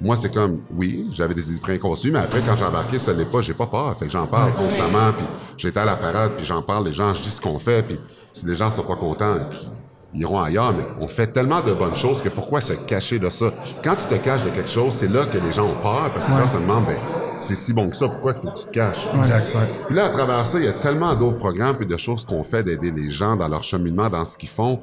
[0.00, 3.24] Moi, c'est comme, oui, j'avais des idées préconçues, mais après, quand j'ai embarqué, ça l'est
[3.24, 3.96] pas, j'ai pas peur.
[3.98, 7.12] Fait que j'en parle constamment, puis j'étais à la parade, puis j'en parle, les gens,
[7.14, 7.98] je dis ce qu'on fait, puis
[8.32, 9.68] si les gens sont pas contents, puis
[10.14, 13.28] ils iront ailleurs, mais on fait tellement de bonnes choses que pourquoi se cacher de
[13.28, 13.52] ça?
[13.82, 16.26] Quand tu te caches de quelque chose, c'est là que les gens ont peur, parce
[16.28, 16.96] que les gens se demandent, ben,
[17.36, 19.06] c'est si bon que ça, pourquoi il faut que tu te caches?
[19.16, 19.54] Exact.
[19.54, 19.68] ouais.
[19.86, 22.42] Puis là, à travers ça, il y a tellement d'autres programmes et de choses qu'on
[22.42, 24.80] fait d'aider les gens dans leur cheminement, dans ce qu'ils font,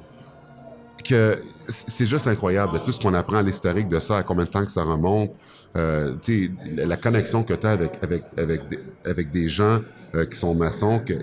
[1.03, 1.37] que
[1.67, 2.81] c'est juste incroyable.
[2.83, 5.31] Tout ce qu'on apprend à l'historique de ça, à combien de temps que ça remonte,
[5.77, 9.79] euh, tu sais, la connexion que tu as avec, avec, avec, des, avec des gens
[10.15, 11.13] euh, qui sont maçons, que,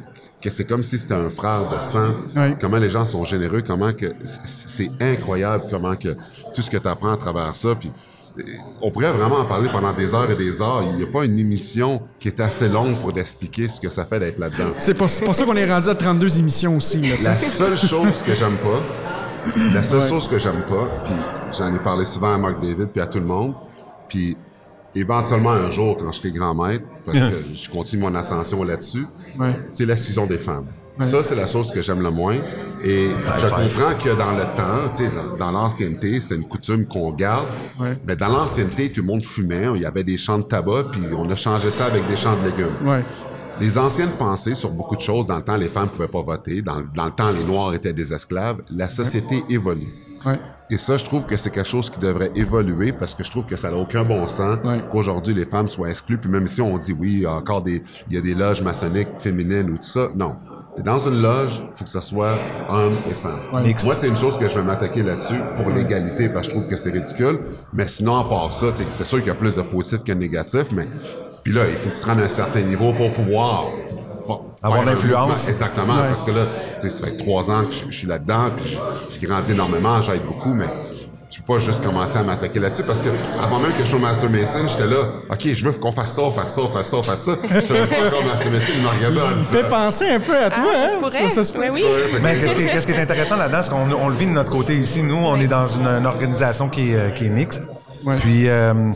[0.43, 2.15] que c'est comme si c'était un frère de sang.
[2.37, 2.55] Oui.
[2.61, 4.07] Comment les gens sont généreux, comment que
[4.45, 6.15] c'est incroyable, comment que
[6.55, 7.75] tout ce que tu apprends à travers ça.
[7.75, 7.91] Puis,
[8.39, 8.43] euh,
[8.83, 10.85] on pourrait vraiment en parler pendant des heures et des heures.
[10.91, 14.05] Il n'y a pas une émission qui est assez longue pour t'expliquer ce que ça
[14.05, 14.73] fait d'être là-dedans.
[14.77, 17.01] C'est pour, pour ça qu'on est rendu à 32 émissions aussi.
[17.01, 17.17] Là.
[17.23, 18.83] La seule chose que j'aime pas,
[19.75, 21.15] la seule chose que j'aime pas, puis
[21.59, 23.55] j'en ai parlé souvent à Mark David puis à tout le monde,
[24.09, 24.37] puis
[24.95, 29.07] éventuellement un jour quand je serai grand maître, parce que je continue mon ascension là-dessus,
[29.39, 29.59] Ouais.
[29.71, 30.67] c'est l'exclusion des femmes.
[31.01, 32.37] Ça, c'est la chose que j'aime le moins.
[32.85, 36.85] Et je comprends que dans le temps, tu sais, dans, dans l'ancienneté, c'était une coutume
[36.85, 37.47] qu'on garde.
[37.81, 37.97] Ouais.
[38.07, 39.69] Mais dans l'ancienneté, tout le monde fumait.
[39.75, 42.37] Il y avait des champs de tabac, puis on a changé ça avec des champs
[42.37, 42.77] de légumes.
[42.87, 43.03] Ouais.
[43.63, 46.63] Les anciennes pensées sur beaucoup de choses, dans le temps, les femmes pouvaient pas voter,
[46.63, 49.87] dans, dans le temps, les Noirs étaient des esclaves, la société évolue.
[50.27, 50.39] Ouais.
[50.69, 53.45] Et ça, je trouve que c'est quelque chose qui devrait évoluer parce que je trouve
[53.47, 54.81] que ça n'a aucun bon sens Ouais.
[54.91, 56.19] qu'aujourd'hui les femmes soient exclues.
[56.19, 58.35] Puis même si on dit oui, il y a encore des, il y a des
[58.35, 60.37] loges maçonniques féminines ou tout ça, non.
[60.77, 62.37] T'es dans une loge, il faut que ce soit
[62.69, 63.41] homme et femme.
[63.53, 63.75] Ouais.
[63.85, 66.69] Moi, c'est une chose que je vais m'attaquer là-dessus pour l'égalité parce que je trouve
[66.71, 67.41] que c'est ridicule.
[67.75, 70.19] Mais sinon, à part ça, c'est sûr qu'il y a plus de positifs que de
[70.19, 70.87] négatifs, mais
[71.43, 73.65] puis là, il faut que tu te rendes à un certain niveau pour pouvoir
[74.65, 75.49] Avoir l'influence.
[75.49, 76.43] Exactement, parce que là,
[76.81, 78.79] tu sais, ça fait trois ans que je, je suis là-dedans, puis je-
[79.21, 80.67] j'ai grandi énormément, j'aide beaucoup, mais
[81.29, 83.09] tu peux pas juste commencer à m'attaquer là-dessus parce que
[83.43, 84.99] avant même que je sois Master Mason, j'étais là,
[85.31, 87.33] ok, je veux qu'on fasse ça, fasse ça, fasse ça, fasse ça.
[87.57, 90.09] Je savais pas encore Master Mason, il m'a regardé en Ça me disant, fait penser
[90.11, 90.89] un peu à toi, Ah, ça hein?
[90.93, 91.29] se pourrait.
[91.29, 91.59] Ça, ça se.
[91.59, 91.85] Ouais, oui.
[92.23, 94.31] Mais qu'est-ce qui, est- qu'est-ce qui est intéressant là-dedans, c'est qu'on on le vit de
[94.33, 95.03] notre côté ici.
[95.03, 97.69] Nous, on est dans une, une organisation qui est, euh, qui est mixte.
[98.05, 98.17] Ouais.
[98.17, 98.91] Puis, euh,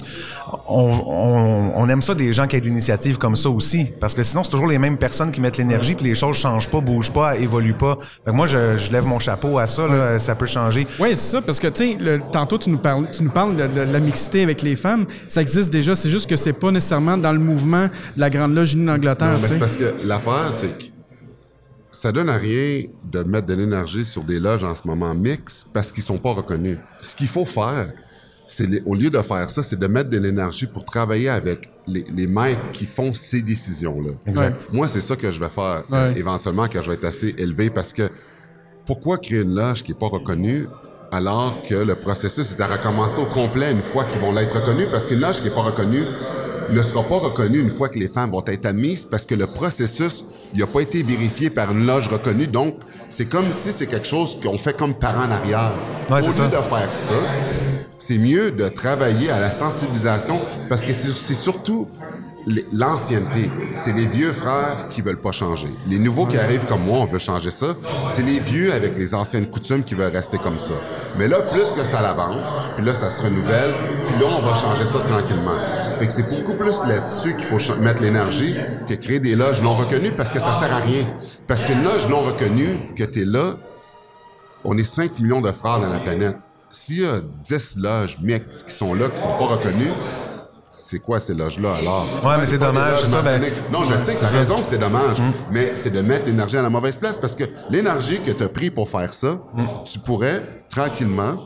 [0.68, 3.86] on, on- on aime ça des gens qui aient de l'initiative comme ça aussi.
[4.00, 6.68] Parce que sinon, c'est toujours les mêmes personnes qui mettent l'énergie, puis les choses changent
[6.68, 7.96] pas, bougent pas, évoluent pas.
[8.24, 9.86] Fait que moi, je, je lève mon chapeau à ça.
[9.86, 10.86] Là, ça peut changer.
[10.98, 13.56] Oui, c'est ça, parce que, tu sais, le- tantôt, tu nous, parles, tu nous parles
[13.56, 15.06] de, de la mixité avec les femmes.
[15.28, 18.54] Ça existe déjà, c'est juste que c'est pas nécessairement dans le mouvement de la Grande
[18.54, 20.84] Loge unie d'Angleterre, c'est parce que l'affaire, c'est que
[21.92, 25.66] ça donne à rien de mettre de l'énergie sur des loges en ce moment mixtes
[25.72, 26.78] parce qu'ils sont pas reconnus.
[27.00, 27.88] Ce qu'il faut faire,
[28.60, 32.04] les- au lieu de faire ça, c'est de mettre de l'énergie pour travailler avec les,
[32.14, 32.28] les
[32.72, 34.12] qui font ces décisions-là.
[34.26, 34.68] Exact.
[34.72, 37.70] Moi, c'est ça que je vais faire euh, éventuellement quand je vais être assez élevé
[37.70, 38.08] parce que
[38.84, 40.66] pourquoi créer une loge qui est pas reconnue
[41.12, 44.86] alors que le processus est à recommencer au complet une fois qu'ils vont l'être reconnus?
[44.90, 46.04] Parce qu'une loge qui est pas reconnue
[46.70, 49.46] ne sera pas reconnue une fois que les femmes vont être admises parce que le
[49.46, 50.24] processus
[50.54, 52.76] n'a pas été vérifié par une loge reconnue donc
[53.08, 55.72] c'est comme si c'est quelque chose qu'on fait comme parent en arrière.
[56.10, 56.48] Ouais, au lieu ça.
[56.48, 57.14] de faire ça,
[57.98, 61.88] c'est mieux de travailler à la sensibilisation parce que c'est surtout
[62.72, 63.50] l'ancienneté.
[63.78, 65.68] C'est les vieux frères qui veulent pas changer.
[65.86, 67.74] Les nouveaux qui arrivent comme moi, on veut changer ça.
[68.08, 70.74] C'est les vieux avec les anciennes coutumes qui veulent rester comme ça.
[71.18, 73.72] Mais là, plus que ça l'avance, puis là, ça se renouvelle,
[74.06, 75.58] puis là, on va changer ça tranquillement.
[75.98, 78.54] Fait que c'est beaucoup plus là-dessus qu'il faut mettre l'énergie
[78.88, 81.04] que créer des loges non reconnues parce que ça sert à rien.
[81.46, 83.54] Parce qu'une loge non reconnue, que t'es là,
[84.64, 86.36] on est 5 millions de frères dans la planète.
[86.70, 89.92] S'il y a 10 loges mixtes qui sont là, qui sont pas reconnues,
[90.76, 92.06] c'est quoi ces loges-là alors?
[92.24, 93.40] Ouais, mais c'est dommage, ça, ben-
[93.72, 95.32] non, je sais que t'as raison que c'est dommage, Hum.
[95.52, 98.48] mais c'est de mettre l'énergie à la mauvaise place parce que l'énergie que tu as
[98.48, 99.66] pris pour faire ça, Hum.
[99.84, 101.36] tu pourrais tranquillement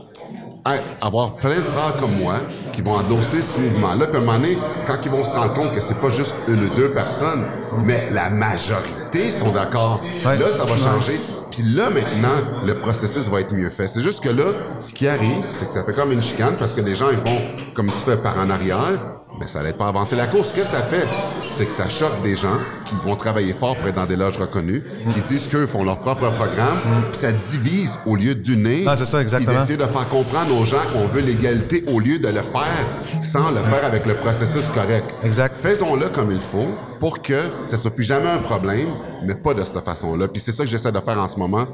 [1.01, 2.35] avoir plein de frères comme moi
[2.71, 4.05] qui vont endosser ce mouvement-là.
[4.05, 6.35] Puis à un moment donné, quand ils vont se rendre compte que c'est pas juste
[6.47, 7.43] une ou deux personnes,
[7.83, 10.37] mais la majorité sont d'accord, Ouais.
[10.37, 11.19] là, ça va changer.
[11.49, 12.29] Puis là, maintenant,
[12.65, 13.87] le processus va être mieux fait.
[13.87, 14.43] C'est juste que là,
[14.79, 17.17] ce qui arrive, c'est que ça fait comme une chicane parce que les gens, ils
[17.17, 17.39] vont,
[17.73, 18.99] comme tu fais, par en arrière,
[19.41, 20.49] mais ça n'aide pas à avancer la course.
[20.49, 21.07] Ce que ça fait,
[21.51, 24.37] c'est que ça choque des gens qui vont travailler fort pour être dans des loges
[24.37, 26.77] reconnues, qui disent qu'eux font leur propre programme,
[27.11, 28.87] puis ça divise au lieu d'unir.
[28.87, 29.59] Ah, c'est ça, exactement.
[29.59, 33.49] d'essayer de faire comprendre aux gens qu'on veut l'égalité au lieu de le faire sans
[33.49, 35.05] le faire avec le processus correct.
[35.23, 35.55] Exact.
[35.61, 36.69] Faisons-le comme il faut
[37.01, 37.33] pour que
[37.65, 38.89] ça soit plus jamais un problème,
[39.27, 40.27] mais pas de cette façon-là.
[40.27, 41.65] Puis c'est ça que j'essaie de faire en ce moment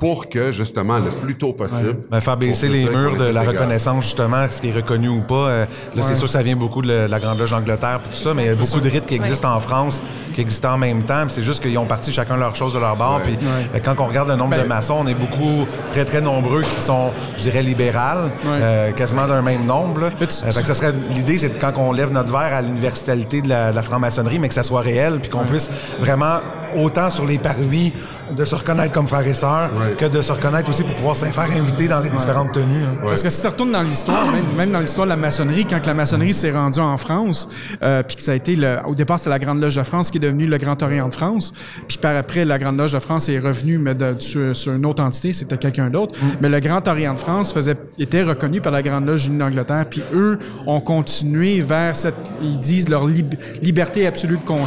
[0.00, 1.98] pour que, justement, le plus tôt possible...
[2.10, 5.34] Ben, faire baisser les murs de la reconnaissance, justement, ce qui est reconnu ou pas.
[5.34, 8.00] Euh, là, c'est sûr que ça vient beaucoup de la, de la Grande Loge d'Angleterre
[8.04, 10.02] et tout ça, mais il y a beaucoup de rites qui existent en France,
[10.34, 11.22] qui existent en même temps.
[11.26, 13.20] puis C'est juste qu'ils ont parti chacun leur chose de leur bord.
[13.22, 16.20] Puis euh, quand on regarde le nombre Ben- de maçons, on est beaucoup, très, très
[16.20, 18.48] nombreux qui sont, je dirais, libérales, Ouais.
[18.60, 20.00] euh, quasiment d'un même nombre.
[20.00, 20.10] là.
[20.20, 22.62] Mais tu- Euh, fait que ça serait, l'idée, c'est quand on lève notre verre à
[22.62, 26.38] l'universalité de la, de la franc-maçonnerie, mais que ça soit réel, puis qu'on puisse vraiment,
[26.76, 27.92] autant sur les parvis,
[28.36, 31.26] de se reconnaître comme frères et sœurs, que de se reconnaître aussi pour pouvoir se
[31.26, 32.82] faire inviter dans les différentes tenues.
[32.82, 32.96] hein.
[33.04, 35.80] Parce que si tu retournes dans l'histoire, même, même dans l'histoire de la maçonnerie, quand
[35.80, 37.48] que la maçonnerie s'est rendue en France,
[37.82, 40.10] euh, puis que ça a été le, au départ c'était la Grande Loge de France
[40.10, 41.52] qui est devenue le Grand Orient de France,
[41.86, 44.86] puis par après la Grande Loge de France est revenue mais de- sur, sur une
[44.86, 48.72] autre entité, c'était quelqu'un d'autre, mais le Grand Orient de France faisait était reconnu par
[48.72, 54.06] la Grande Loge d'Angleterre, puis eux ont continué vers cette, ils disent leur lib- liberté
[54.06, 54.61] absolue de conscience,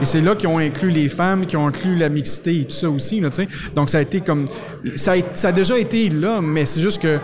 [0.00, 2.76] et c'est là qu'ils ont inclus les femmes, qui ont inclus la mixité et tout
[2.76, 3.22] ça aussi.
[3.74, 4.46] Donc ça a été comme,
[4.96, 7.18] ça a déjà été là, mais c'est juste que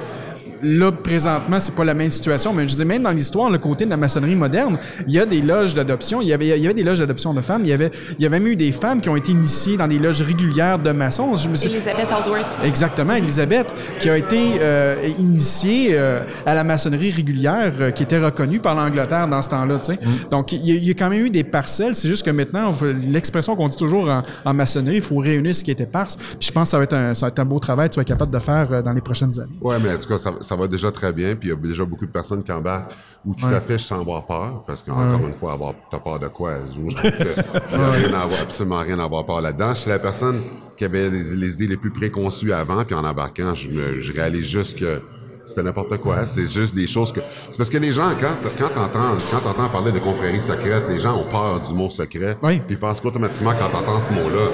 [0.63, 3.85] Là, présentement, c'est pas la même situation, mais je disais, même dans l'histoire, le côté
[3.85, 6.21] de la maçonnerie moderne, il y a des loges d'adoption.
[6.23, 7.63] Il y avait, il y avait des loges d'adoption de femmes.
[7.65, 9.87] Il y avait, il y avait même eu des femmes qui ont été initiées dans
[9.89, 11.37] des loges régulières de maçons.
[11.37, 12.59] Je me suis- Elisabeth Aldworth.
[12.65, 18.19] Exactement, Elisabeth, qui a été euh, initiée euh, à la maçonnerie régulière, euh, qui était
[18.19, 19.79] reconnue par l'Angleterre dans ce temps-là.
[19.79, 19.99] tu sais.
[20.31, 21.95] Donc, il y, a- il y a quand même eu des parcelles.
[21.95, 22.73] C'est juste que maintenant,
[23.09, 26.17] l'expression qu'on dit toujours en, en maçonnerie, il faut réunir ce qui était parse.
[26.17, 27.95] Puis je pense que ça va être un, ça va être un beau travail que
[27.95, 29.51] tu vas être capable de faire euh, dans les prochaines années.
[29.61, 31.57] Ouais, mais en tout cas, ça, ça va déjà très bien, puis il y a
[31.57, 32.93] déjà beaucoup de personnes qui embarquent
[33.25, 36.55] ou qui s'affichent sans avoir peur, parce qu'encore une fois, avoir t'as peur de quoi?
[36.79, 37.25] Moi, je trouve que
[37.73, 39.71] il y a rien à avoir, absolument rien à avoir peur là-dedans.
[39.75, 40.41] Je suis la personne
[40.77, 44.13] qui avait les, les idées les plus préconçues avant, puis en embarquant, je, me, je
[44.13, 45.01] réalise juste que
[45.47, 46.27] c'était n'importe quoi.
[46.27, 47.21] C'est juste des choses que...
[47.51, 50.99] C'est parce que les gens, quand, quand t'entends, quand t'entends parler de confréries secrètes, les
[50.99, 52.37] gens ont peur du mot secret.
[52.43, 52.57] Oui.
[52.67, 54.51] Puis ils pensent qu'automatiquement, quand t'entends ce mot-là,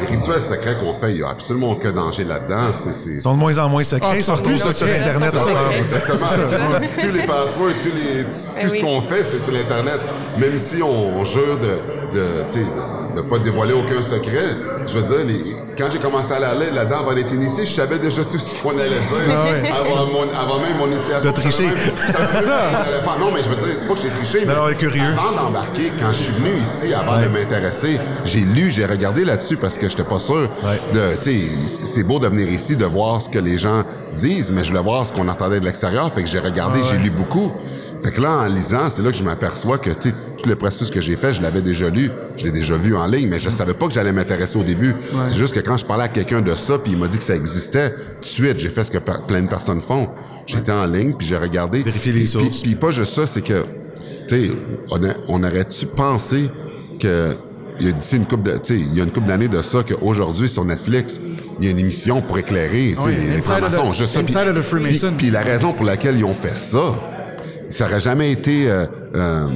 [0.00, 2.68] les rituels secrets qu'on fait, il y a absolument aucun danger là-dedans.
[2.72, 4.86] C'est, c'est, Ils sont de moins en moins secrets, Ah, ils sont surtout tous sur.
[4.86, 5.34] Internet.
[5.36, 5.78] Ce.
[5.78, 6.78] Exactement.
[7.00, 8.28] tous les passwords, tous les, tout
[8.60, 8.80] Eh ce oui.
[8.80, 9.98] qu'on fait, c'est sur l'Internet.
[10.38, 11.78] Même si on, on jure de
[12.18, 12.58] de,
[13.14, 16.70] de, de pas dévoiler aucun secret, je veux dire, les, quand j'ai commencé à aller
[16.74, 19.70] là-dedans avant d'être initié, je savais déjà tout ce qu'on allait dire Ah ouais.
[19.70, 21.30] avant, mon- avant même mon initiation.
[21.30, 21.68] De tricher.
[21.76, 22.60] Je je C'est ça.
[23.04, 23.20] ce.
[23.20, 25.02] Non, mais je veux dire, c'est pas que j'ai triché, mais Non, curieux.
[25.16, 29.56] avant d'embarquer, quand je suis venu ici, avant de m'intéresser, j'ai lu, j'ai regardé là-dessus
[29.56, 30.80] parce que j'étais pas sûr Ouais.
[30.92, 31.30] de, tu
[31.66, 33.82] sais, c'est beau de venir ici, de voir ce que les gens
[34.16, 36.98] disent, mais je voulais voir ce qu'on entendait de l'extérieur, fait que j'ai regardé, j'ai
[36.98, 37.52] lu beaucoup.
[38.02, 40.90] Fait que là, en lisant, c'est là que je m'aperçois que, tu tout le processus
[40.90, 43.50] que j'ai fait, je l'avais déjà lu, je l'ai déjà vu en ligne, mais je
[43.50, 44.94] savais pas que j'allais m'intéresser au début.
[45.24, 47.24] C'est juste que quand je parlais à quelqu'un de ça, puis il m'a dit que
[47.24, 50.08] ça existait, tout de suite, j'ai fait ce que plein de personnes font.
[50.46, 51.82] J'étais en ligne, puis j'ai regardé.
[51.82, 52.62] Vérifier les sources.
[52.62, 53.64] Puis pas juste ça, c'est que,
[54.28, 54.50] tu sais,
[55.28, 56.50] on, aurait-tu pensé
[56.98, 57.34] que
[57.80, 59.46] il y a d'ici une couple de, tu sais, il y a une couple d'années
[59.46, 61.20] de ça qu'aujourd'hui sur Netflix,
[61.60, 65.12] il y a une émission pour éclairer, tu sais, Oui, les, les francs-maçons, juste ça.
[65.16, 66.94] Puis la raison pour laquelle ils ont fait ça,
[67.68, 69.48] ça aurait jamais été, euh, euh,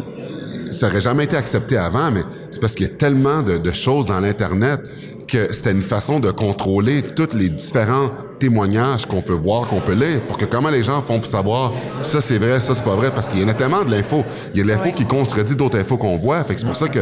[0.73, 3.73] ça aurait jamais été accepté avant, mais c'est parce qu'il y a tellement de, de
[3.73, 4.81] choses dans l'internet
[5.29, 8.11] que c'était une façon de contrôler tous les différents
[8.47, 11.73] témoignages qu'on peut voir, qu'on peut lire, pour que comment les gens font pour savoir
[12.03, 14.25] ça c'est vrai, ça c'est pas vrai, parce qu'il y en a tellement de l'info.
[14.53, 16.43] Il y a de l'info qui contredit d'autres infos qu'on voit.
[16.45, 17.01] Fait que c'est pour ça que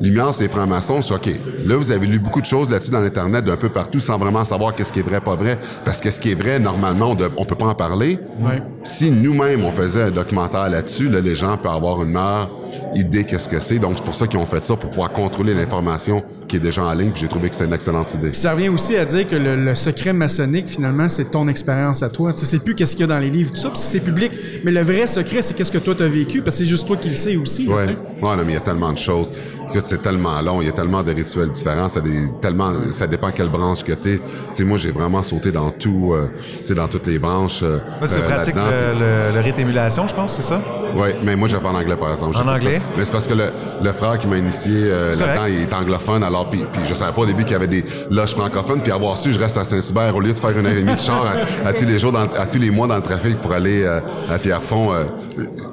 [0.00, 1.28] l'immense des francs-maçons, c'est OK.
[1.66, 4.44] Là, vous avez lu beaucoup de choses là-dessus dans l'Internet d'un peu partout sans vraiment
[4.44, 5.58] savoir qu'est-ce qui est vrai, pas vrai.
[5.84, 8.18] Parce que ce qui est vrai, normalement, on, de- on peut pas en parler.
[8.40, 8.62] Ouais.
[8.82, 12.48] Si nous-mêmes, on faisait un documentaire là-dessus, là, les gens peuvent avoir une meilleure
[12.94, 13.78] idée qu'est-ce que c'est.
[13.78, 16.82] Donc, c'est pour ça qu'ils ont fait ça, pour pouvoir contrôler l'information qui est déjà
[16.84, 17.10] en ligne.
[17.10, 18.30] Puis j'ai trouvé que c'est une excellente idée.
[18.30, 22.04] Puis ça revient aussi à dire que le, le secret maçonnique, finalement, c'est ton expérience
[22.04, 22.32] à toi.
[22.32, 23.98] Tu sais, c'est plus qu'est-ce qu'il y a dans les livres, tout ça, puis c'est
[23.98, 24.30] public.
[24.64, 26.96] Mais le vrai secret, c'est qu'est-ce que toi t'as vécu, parce que c'est juste toi
[26.96, 27.64] qui le sais aussi.
[27.66, 27.82] là, Ouais.
[27.82, 27.96] tu sais.
[28.22, 29.32] Ouais, non, mais il y a tellement de choses.
[29.70, 32.00] Écoute, c'est tellement long, il y a tellement de rituels différents, ça,
[32.40, 34.16] tellement, ça dépend quelle branche que t'es.
[34.18, 34.22] Tu
[34.54, 36.28] sais, moi, j'ai vraiment sauté dans tout, euh,
[36.60, 37.60] tu sais, dans toutes les branches.
[37.62, 38.98] euh, tu euh, pratiques là-dedans.
[38.98, 40.62] le, le, le rite émulation, je pense, c'est ça?
[40.96, 42.36] Oui, mais moi, j'ai fait en anglais, par exemple.
[42.38, 42.80] En anglais?
[42.96, 43.44] Mais c'est parce que le,
[43.82, 46.94] le frère qui m'a initié euh, C'est là-dedans, il est anglophone, alors, puis, puis je
[46.94, 49.58] savais pas au début qu'il y avait des loges francophones, puis avoir su, je reste
[49.58, 51.24] à Saint-Hubert au lieu de faire une heure et demie de char
[51.64, 53.82] à, à tous les jours, dans, à tous les mois dans le trafic pour aller
[53.84, 54.00] euh,
[54.30, 54.92] à Pierrefonds.
[54.94, 55.04] euh,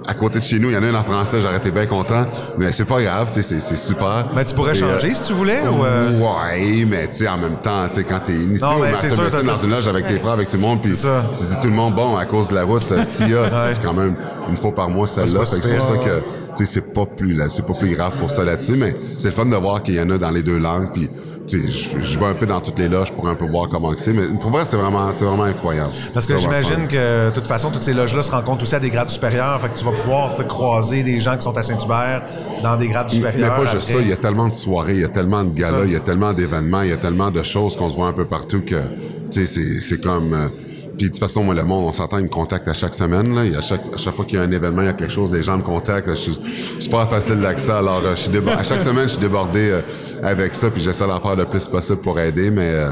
[0.08, 1.86] à côté de chez nous, il y en a un en français, j'aurais été bien
[1.88, 2.25] content,
[2.60, 4.26] mais c'est pas grave, tu sais, c'est- super.
[4.36, 5.84] Ben, tu pourrais Et, euh, changer si tu voulais, ou...
[5.86, 8.80] euh, Ouais, mais tu sais, en même temps, tu sais, quand t'es initié Non, au
[8.84, 11.60] mais Master dans une loge avec tes frères, avec tout le monde, puis tu dis
[11.62, 13.04] tout le monde, bon, à cause de la route, a, Ouais.
[13.74, 14.15] c'est quand même
[14.50, 16.19] une fois par mois celle-là, c'est pas fait que c'est pour ça que,
[16.58, 19.30] tu sais, c'est pas plus, là, c'est pas plus grave pour ça là-dessus, mais c'est
[19.30, 21.10] le fun de voir qu'il y en a dans les deux langues, puis
[21.47, 21.58] je-
[22.03, 24.23] je vais un peu dans toutes les loges pour un peu voir comment c'est, mais
[24.39, 25.91] pour vrai, c'est vraiment, c'est vraiment incroyable.
[26.13, 28.89] Parce que j'imagine que, de toute façon, toutes ces loges-là se rencontrent aussi à des
[28.89, 29.60] grades supérieurs.
[29.62, 32.23] Fait que tu vas pouvoir te croiser des gens qui sont à Saint-Hubert
[32.63, 33.55] dans des grades Mais supérieurs.
[33.55, 35.86] pas juste ça, il y a tellement de soirées, il y a tellement de galas,
[35.86, 38.13] il y a tellement d'événements, il y a tellement de choses qu'on se voit un
[38.13, 38.75] peu partout que,
[39.31, 40.34] tu sais, c'est, c'est comme...
[40.34, 40.47] euh,
[40.97, 43.34] puis de toute façon, moi, le monde, on s'entend, il me contacte à chaque semaine.
[43.36, 43.41] Là.
[43.58, 45.31] A chaque, à chaque fois qu'il y a un événement, il y a quelque chose,
[45.34, 46.10] les gens me contactent.
[46.10, 46.38] Je suis,
[46.77, 49.69] je suis pas facile d'accès, alors euh, je suis à chaque semaine, je suis débordé
[49.71, 49.81] euh,
[50.23, 52.89] avec ça, puis j'essaie d'en faire le plus possible pour aider, mais euh,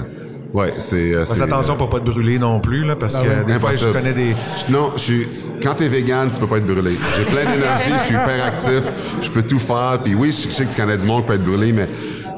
[0.53, 1.13] ouais, c'est...
[1.13, 3.85] euh, Fais attention pour pas te brûler non plus, là, parce que des fois, je
[3.85, 3.93] Impossible.
[3.93, 4.35] connais des...
[4.69, 5.27] Non, je suis.
[5.61, 6.97] Quand t'es vegan, tu peux pas être brûlé.
[7.17, 8.81] J'ai plein d'énergie, je suis hyper actif,
[9.21, 9.99] je peux tout faire.
[10.03, 11.87] Puis oui, je sais que tu connais du monde qui peut être brûlé, mais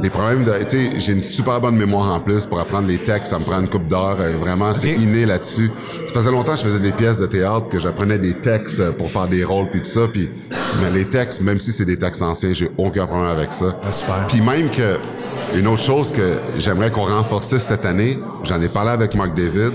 [0.01, 0.51] les problèmes de.
[0.67, 3.43] Tu sais, j'ai une super bonne mémoire en plus pour apprendre les textes, ça me
[3.43, 4.17] prend une coupe d'heure.
[4.19, 5.71] euh, Vraiment, c'est inné là-dessus.
[6.07, 8.91] Ça faisait longtemps que je faisais des pièces de théâtre, que j'apprenais des textes euh,
[8.91, 10.07] pour faire des rôles puis tout ça.
[10.11, 10.29] Puis
[10.81, 13.77] mais les textes, même si c'est des textes anciens, j'ai aucun problème avec ça.
[13.87, 14.27] Ah, super.
[14.27, 14.97] Puis même que
[15.57, 19.73] une autre chose que j'aimerais qu'on renforcisse cette année, j'en ai parlé avec Marc David.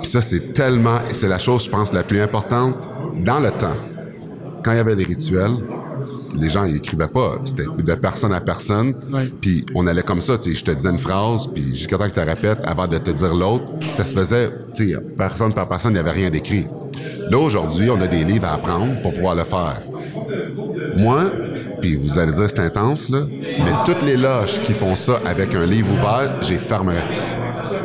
[0.00, 2.76] Puis ça, c'est tellement, c'est la chose, je pense, la plus importante
[3.20, 3.76] dans le temps.
[4.64, 5.56] Quand il y avait les rituels,
[6.34, 8.94] les gens ils écrivaient pas, c'était de personne à personne.
[9.40, 12.08] Puis on allait comme ça, tu sais, je te disais une phrase, puis jusqu'à temps
[12.08, 15.52] que tu la répètes avant de te dire l'autre, ça se faisait, tu sais, personne
[15.52, 16.66] par personne, il n'y avait rien d'écrit.
[17.30, 19.82] Là aujourd'hui, on a des livres à apprendre pour pouvoir le faire.
[20.96, 21.30] Moi,
[21.80, 25.54] puis vous allez dire c'est intense là, mais toutes les loges qui font ça avec
[25.54, 27.02] un livre ouvert, j'ai fermerai.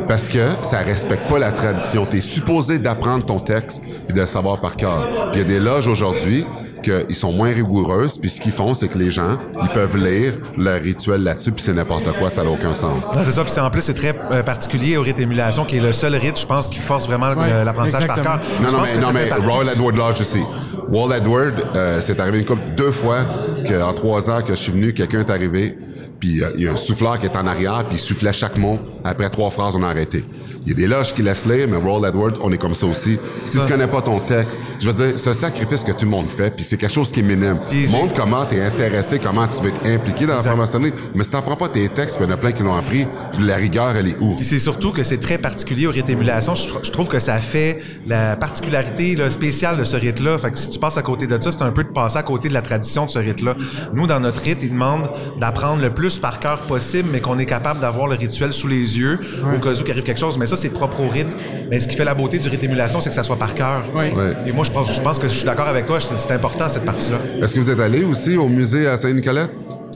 [0.08, 2.04] Parce que ça respecte pas la tradition.
[2.04, 5.08] Tu es supposé d'apprendre ton texte et de le savoir par cœur.
[5.32, 6.44] Il y a des loges aujourd'hui
[6.82, 10.32] qu'ils sont moins rigoureuses, puis ce qu'ils font, c'est que les gens, ils peuvent lire
[10.56, 13.14] leur rituel là-dessus, puis c'est n'importe quoi, ça n'a aucun sens.
[13.14, 13.42] Non, c'est ça.
[13.42, 16.14] Puis c'est- en plus, c'est très euh, particulier au rite émulation, qui est le seul
[16.16, 18.40] rite, je pense, qui force vraiment Ouais, l'apprentissage par cœur.
[18.62, 20.40] Non, Je non, mais, non, mais Royal Edward Lodge aussi.
[20.88, 23.18] Wall Edward, euh, c'est arrivé une couple, deux fois
[23.68, 25.78] qu'en trois ans que je suis venu, quelqu'un est arrivé,
[26.20, 28.56] puis euh, il y a un souffleur qui est en arrière, puis il soufflait chaque
[28.56, 28.78] mot.
[29.02, 30.24] Après trois phrases, on a arrêté.
[30.66, 32.84] Il y a des loges qui laissent lire, mais Royal Edward, on est comme ça
[32.84, 33.18] aussi.
[33.46, 36.10] Si tu connais pas ton texte, je veux dire, c'est un sacrifice que tout le
[36.10, 37.58] monde fait, puis c'est quelque chose qui est minime.
[37.90, 40.92] Montre comment tu es intéressé, comment tu veux être impliqué dans la franc-maçonnerie.
[41.14, 43.06] Mais si t'apprends pas tes textes, puis il y en a plein qui l'ont appris,
[43.40, 44.36] la rigueur, elle est où?
[44.36, 46.54] Puis c'est surtout que c'est très particulier au rite émulation.
[46.54, 50.36] Je, je trouve que ça fait la particularité là, spéciale de ce rite-là.
[50.36, 52.22] Fait que si tu passes à côté de ça, c'est un peu de passer à
[52.22, 53.56] côté de la tradition de ce rite-là.
[53.94, 55.08] Nous, dans notre rite, ils demandent
[55.40, 58.98] d'apprendre le plus par cœur possible, mais qu'on est capable d'avoir le rituel sous les
[58.98, 59.18] yeux
[59.54, 60.36] au cas où il arrive quelque chose.
[60.38, 61.36] Mais ça, c'est propre au rite.
[61.70, 63.84] Mais ce qui fait la beauté du rite émulation, c'est que ça soit par cœur.
[63.94, 64.12] Ouais.
[64.12, 64.32] Ouais.
[64.46, 65.98] Et moi, je pense, je pense que je suis d'accord avec toi.
[66.00, 67.18] C'est c'est important, cette partie-là.
[67.42, 69.48] Est-ce que vous êtes allé aussi au musée à Saint-Nicolas?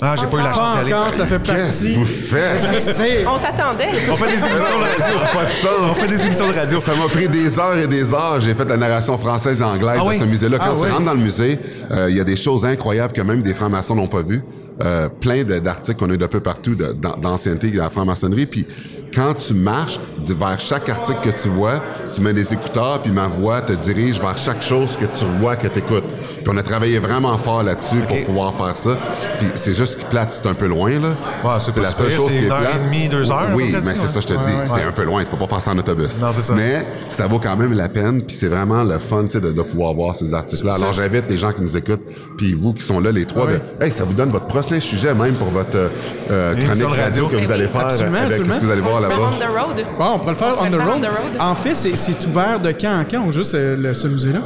[0.06, 1.10] Ah, j'ai pas eu la chance d'y aller.
[1.10, 1.92] ça fait Qu'est-ce partie.
[1.94, 2.68] que vous faites?
[2.74, 3.24] Je sais.
[3.26, 3.88] On t'attendait.
[4.10, 5.18] On fait des émissions de radio.
[5.32, 5.90] Pas de sens.
[5.90, 6.80] On fait des émissions de radio.
[6.80, 8.40] Ça m'a pris des heures et des heures.
[8.40, 10.18] J'ai fait la narration française et anglaise Ah de oui?
[10.20, 10.58] ce musée-là.
[10.58, 10.90] Quand Ah tu oui?
[10.90, 11.58] rentres dans le musée,
[11.90, 14.42] euh, il y a des choses incroyables que même des francs-maçons n'ont pas vues.
[14.84, 18.46] Euh, plein de- d'articles qu'on a de peu partout de- d'an- d'ancienneté de la franc-maçonnerie.
[18.46, 18.66] Puis
[19.14, 21.80] quand tu marches de- vers chaque article que tu vois,
[22.12, 25.54] tu mets des écouteurs, puis ma voix te dirige vers chaque chose que tu vois,
[25.54, 26.02] que tu écoutes.
[26.44, 28.98] Puis on a travaillé vraiment fort là-dessus pour pouvoir faire ça.
[29.38, 31.08] Puis c'est juste que plate, c'est un peu loin, là.
[31.42, 32.74] Ouais, c'est la seule chose c'est qui est une heure plate.
[32.74, 34.52] et demie, deux heures, Oui, mais c'est ça, je te dis.
[34.66, 36.20] C'est un peu loin, tu peux pas faire ça en autobus.
[36.20, 36.54] Non, c'est ça.
[36.54, 39.52] Mais ça vaut quand même la peine, puis c'est vraiment le fun, tu sais, de,
[39.52, 40.74] de pouvoir voir ces articles-là.
[40.74, 42.02] Alors c'est- j'invite les gens qui nous écoutent,
[42.36, 43.60] puis vous qui sont là, les trois, Ouais.
[43.80, 45.88] de, hey, ça vous donne votre prochain sujet même pour votre euh,
[46.30, 47.28] euh, chronique radio, radio.
[47.28, 48.54] que vous allez faire Absolument, avec absolument.
[48.54, 49.14] ce que vous allez voir On là-bas.
[49.16, 49.86] on the road.
[49.98, 50.84] Bon, on pourrait le faire On on the road.
[50.84, 51.40] faire on the road.
[51.40, 54.40] En fait, c'est c'est ouvert de quand en quand, juste euh, ce musée-là?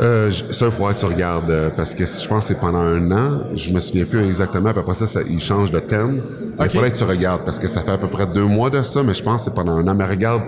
[0.00, 2.80] Euh, ça, il faudrait que tu regardes, euh, parce que je pense que c'est pendant
[2.80, 6.22] un an, je me souviens plus exactement, puis après ça, ça il change de thème.
[6.60, 8.82] Il faudrait que tu regardes, parce que ça fait à peu près deux mois de
[8.82, 9.94] ça, mais je pense que c'est pendant un an.
[9.94, 10.42] Mais regarde,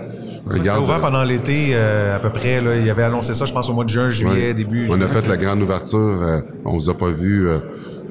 [0.46, 0.82] regarde.
[0.82, 2.60] ouvert pendant l'été, euh, à peu près.
[2.60, 4.54] Là, il avait annoncé ça, je pense, au mois de juin, juillet, Ouais.
[4.54, 4.88] début.
[4.90, 5.98] On a fait la grande ouverture.
[6.22, 7.48] euh, on vous a pas vu.
[7.48, 7.58] Euh,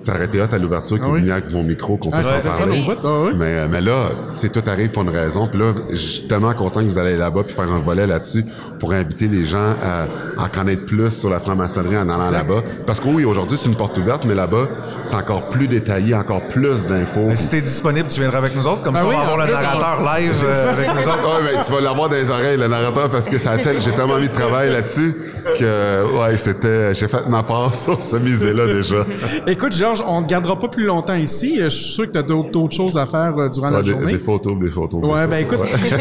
[0.04, 1.20] ça aurait été hot à l'ouverture que Ah vous oui?
[1.22, 2.82] veniez avec mon micro, qu'on Ah, puisse ça en a été parler.
[2.82, 3.32] bout, ah oui?
[3.36, 5.48] mais, euh, mais là, c'est tout arrive pour une raison.
[5.48, 8.46] Puis là, je suis tellement content que vous allez là-bas puis faire un volet là-dessus
[8.80, 10.06] pour inviter les gens à
[10.44, 12.62] en connaître plus sur la franc-maçonnerie en allant là-bas.
[12.86, 14.68] Parce que oui, aujourd'hui, c'est une porte ouverte, mais là-bas,
[15.04, 17.26] c'est encore plus détaillé, encore plus d'infos.
[17.28, 18.82] Mais si t'es disponible, tu viendras avec nous autres.
[18.82, 21.10] Comme Ah ça, oui, on va avoir le narrateur live euh, avec nous autres.
[21.24, 23.92] Ah ouais, ben, tu vas l'avoir dans les oreilles, le narrateur, parce que ça j'ai
[23.92, 25.16] tellement mis de travail là-dessus
[25.60, 29.06] que, ouais, c'était, j'ai fait ma part sur ce musée-là déjà.
[29.48, 31.58] Écoute, On ne te gardera pas plus longtemps ici.
[31.62, 33.92] Je suis sûr que tu as d'autres choses à faire euh, durant Ouais, la des,
[33.92, 34.14] journée.
[34.14, 35.02] des photos, des photos.
[35.02, 35.96] des Ouais, ben écoute, je,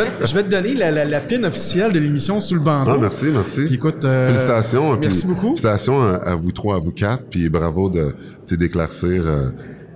[0.00, 2.92] vais, je vais te donner la, la, la pin officielle de l'émission sous le bandeau.
[2.94, 3.66] Ah, merci, merci.
[3.66, 4.96] Puis écoute, euh, félicitations.
[4.98, 5.46] merci puis beaucoup.
[5.56, 8.14] Félicitations à, à vous trois, à vous quatre, puis bravo de
[8.50, 9.48] d'éclaircir euh,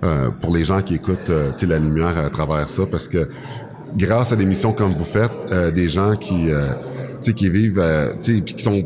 [0.03, 3.27] euh, pour les gens qui écoutent euh, la lumière à travers ça, parce que
[3.95, 6.69] grâce à des missions comme vous faites, euh, des gens qui euh,
[7.35, 8.83] qui vivent, euh, tu sais, puis qui sont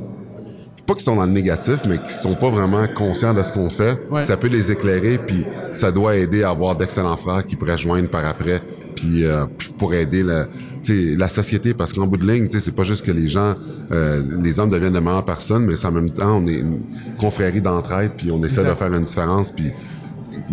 [0.91, 3.69] pas qui sont dans le négatif, mais qui sont pas vraiment conscients de ce qu'on
[3.69, 4.23] fait, Ouais.
[4.23, 8.10] ça peut les éclairer, puis ça doit aider à avoir d'excellents frères qui pourraient joindre
[8.10, 8.62] par après,
[8.95, 9.45] puis euh,
[9.77, 13.54] pour aider la, société, parce qu'en bout de ligne, c'est pas juste que les gens,
[13.91, 16.80] euh, les hommes deviennent de meilleures personnes, mais c'est en même temps, on est une
[17.19, 18.69] confrérie d'entraide, puis on essaie Exact.
[18.71, 19.65] de faire une différence, puis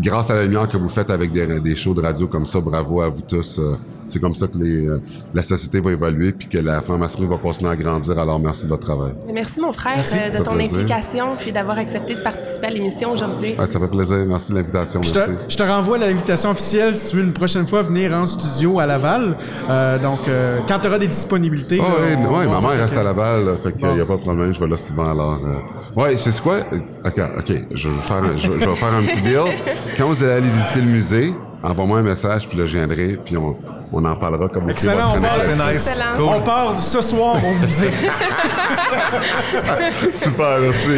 [0.02, 2.60] grâce à la lumière que vous faites avec des, des shows de radio comme ça,
[2.60, 3.58] bravo à vous tous.
[3.58, 3.74] euh,
[4.08, 4.98] c'est comme ça que les, euh,
[5.34, 8.18] la société va évoluer, puis que la franc-maçonnerie va continuer à grandir.
[8.18, 9.12] Alors, merci de votre travail.
[9.32, 10.14] Merci, mon frère, Merci.
[10.18, 10.74] euh, de ton plaisir.
[10.78, 13.54] implication puis d'avoir accepté de participer à l'émission aujourd'hui.
[13.58, 14.24] Ouais, ça fait plaisir.
[14.26, 15.02] Merci de l'invitation.
[15.02, 15.32] Je te, Merci.
[15.48, 18.86] je te renvoie l'invitation officielle si tu veux une prochaine fois venir en studio à
[18.86, 19.36] Laval.
[19.68, 21.78] Euh, donc, euh, quand tu auras des disponibilités.
[21.80, 23.86] Ah là, oui, on- ouais, on ma va- mère reste à Laval, là, fait qu'il
[23.86, 23.94] Bon.
[23.94, 25.38] n'y a pas de problème, je vais là souvent alors.
[25.44, 26.00] euh.
[26.00, 26.56] Ouais, c'est quoi?
[27.04, 29.38] Ok, ok, je vais faire, un- je, vais- je vais faire un petit deal.
[29.96, 33.36] Quand vous allez aller visiter le musée, envoie-moi un message, puis là, je viendrai, puis
[33.36, 33.56] on,
[33.92, 36.00] on en parlera comme Excellent, on parle- C'est nice.
[36.16, 36.24] Cool.
[36.24, 37.90] On part ce soir au musée.
[40.14, 40.88] Super, merci.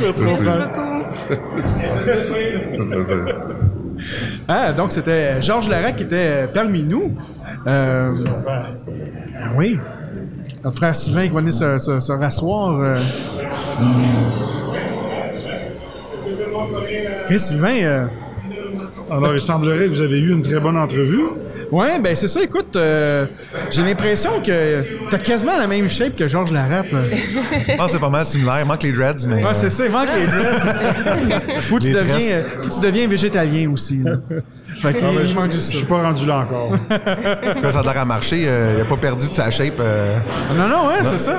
[0.00, 0.24] Merci,
[2.90, 3.38] plaisir.
[4.48, 7.12] Ah, donc c'était Georges Larac qui était parmi nous.
[7.66, 8.14] Euh,
[8.46, 8.64] ah
[9.56, 9.78] oui.
[10.62, 12.78] Notre frère Sylvain qui va venir se, se, se rasseoir.
[12.80, 12.94] euh.
[17.26, 18.06] Chris Sylvain, euh,
[19.10, 21.24] Alors, il semblerait que vous avez eu une très bonne entrevue.
[21.70, 22.42] ouais, ben c'est ça.
[22.42, 23.26] Écoute, euh,
[23.70, 26.90] j'ai l'impression que t'as quasiment la même shape que Georges Larac.
[26.90, 27.00] là.
[27.12, 28.60] Je pense que c'est pas mal similaire.
[28.62, 29.36] Il manque les dreads, mais.
[29.36, 31.58] Ouais, euh, c'est ça, il manque les dreads.
[31.60, 32.34] faut, que tu deviens, tresses.
[32.34, 33.98] euh, faut que tu deviens végétalien aussi.
[34.02, 34.12] Là.
[34.80, 36.72] Fait que, Ah, je, je suis pas rendu là encore.
[37.72, 38.44] ça, a l'air à marcher.
[38.46, 39.78] euh, il a pas perdu de sa shape.
[39.80, 40.08] euh.
[40.56, 41.38] Non, non, ouais, c'est ça.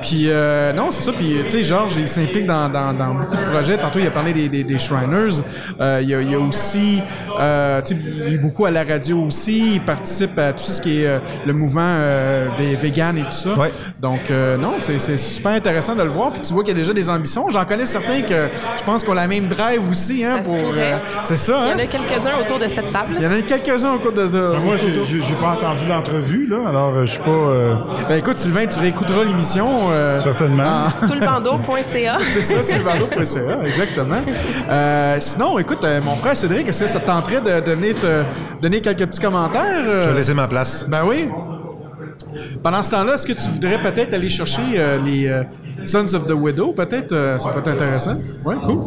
[0.00, 1.12] Puis, euh, non, c'est ça.
[1.12, 3.76] Puis, tu sais, Georges, il s'implique dans, dans, dans beaucoup de projets.
[3.78, 5.42] Tantôt, il a parlé des, des, des Shriners.
[5.80, 7.00] Euh, il, y a, il y a aussi,
[7.38, 9.74] euh, tu sais, il est beaucoup à la radio aussi.
[9.74, 13.54] Il participe à tout ce qui est euh, le mouvement euh, vegan et tout ça.
[13.54, 13.70] Ouais.
[14.00, 16.32] Donc, euh, non, c'est c'est super intéressant de le voir.
[16.32, 17.48] Puis, tu vois qu'il y a déjà des ambitions.
[17.50, 20.24] J'en connais certains que je pense qu'on a la même drive aussi.
[20.24, 20.92] Hein, Ça se pour, pourrait.
[20.94, 21.76] euh, c'est ça, Il y hein?
[21.76, 23.14] en a quelques-uns autour de cette table.
[23.18, 24.26] Il y en a quelques-uns au cours de.
[24.26, 27.30] de- Ben, Moi, j'ai- pas entendu l'entrevue, là, alors euh, je suis pas...
[27.30, 27.74] euh,
[28.08, 29.90] Ben, écoute, Sylvain, tu réécouteras l'émission.
[29.90, 30.86] euh, certainement.
[30.86, 32.18] en- Sous le bandeau.ca.
[32.32, 34.20] C'est ça, sylvano.ca, exactement.
[34.70, 38.22] Euh, sinon, écoute, euh, mon frère Cédric, est-ce que ça te tenterait de donner, te
[38.60, 39.64] donner quelques petits commentaires?
[39.86, 40.02] euh?
[40.02, 40.86] Je vais laisser ma place.
[40.88, 41.28] Ben oui.
[42.62, 45.42] Pendant ce temps-là, est-ce que tu voudrais peut-être aller chercher euh, les euh,
[45.82, 46.72] Sons of the Widow?
[46.72, 48.16] Peut-être, euh, ça peut être intéressant.
[48.44, 48.80] Ouais, cool.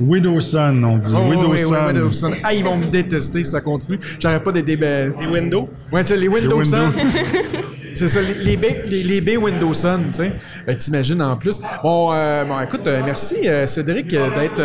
[0.00, 1.12] Widow Son, on dit.
[1.16, 1.86] Oh, Widow oui, oui, Son.
[1.86, 2.34] Windows Sun.
[2.42, 3.98] Ah, ils vont me détester si ça continue.
[4.18, 4.62] J'arrête pas des.
[4.62, 5.68] Les Windows?
[5.92, 6.92] Ouais, c'est les Windows Les Sun.
[6.96, 7.18] Windows.
[7.92, 10.32] c'est ça, les, les, baies- les, les baies Windows Sun, tu sais.
[10.66, 11.58] Ben, t'imagines en plus.
[11.82, 14.60] Bon, euh, bon écoute, euh, merci euh, Cédric d'être...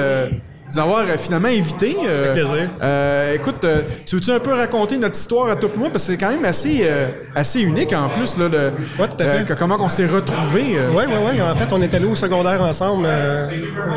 [0.71, 1.95] nous avoir euh, finalement invité.
[2.07, 2.69] Euh, plaisir.
[2.81, 5.89] euh, écoute, euh, tu veux-tu un peu raconter notre histoire à toi et moi?
[5.89, 6.87] Parce que c'est quand même assez,
[7.35, 9.45] assez unique en plus, là, de, Ouais, tout à fait.
[9.45, 10.77] que- comment on s'est retrouvés.
[10.95, 11.41] Oui, oui, oui.
[11.41, 13.07] En fait, on est allé au secondaire ensemble.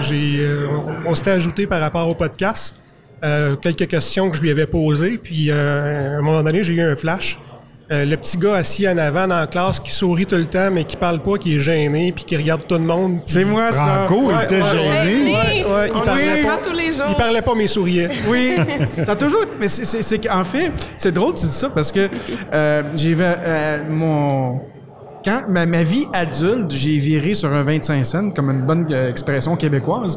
[0.01, 2.77] J'ai, on on s'était ajouté par rapport au podcast.
[3.63, 5.19] Quelques questions que je lui avais posées.
[5.23, 7.39] Puis, à un moment donné, j'ai eu un flash.
[7.93, 10.71] Euh, le petit gars assis en avant dans la classe qui sourit tout le temps,
[10.73, 13.21] mais qui parle pas, qui est gêné, puis qui regarde tout le monde.
[13.23, 14.07] C'est moi, ça.
[14.07, 15.05] Franco, il était ouais, gêné.
[15.05, 15.31] Gêné.
[15.65, 16.57] Ouais, ouais, il parlait pas.
[16.65, 17.07] tous les jours.
[17.11, 18.11] Il parlait pas, mais il souriait.
[18.27, 18.57] Oui,
[19.05, 19.43] ça a toujours.
[19.61, 22.09] Mais c'est- c'est c'est qu'en fait, c'est drôle que tu dis ça parce que
[22.53, 24.63] euh, j'ai vu euh, mon
[25.27, 29.11] quand ma, ma vie adulte, j'ai viré sur un 25 cents, comme une bonne euh,
[29.11, 30.17] expression québécoise.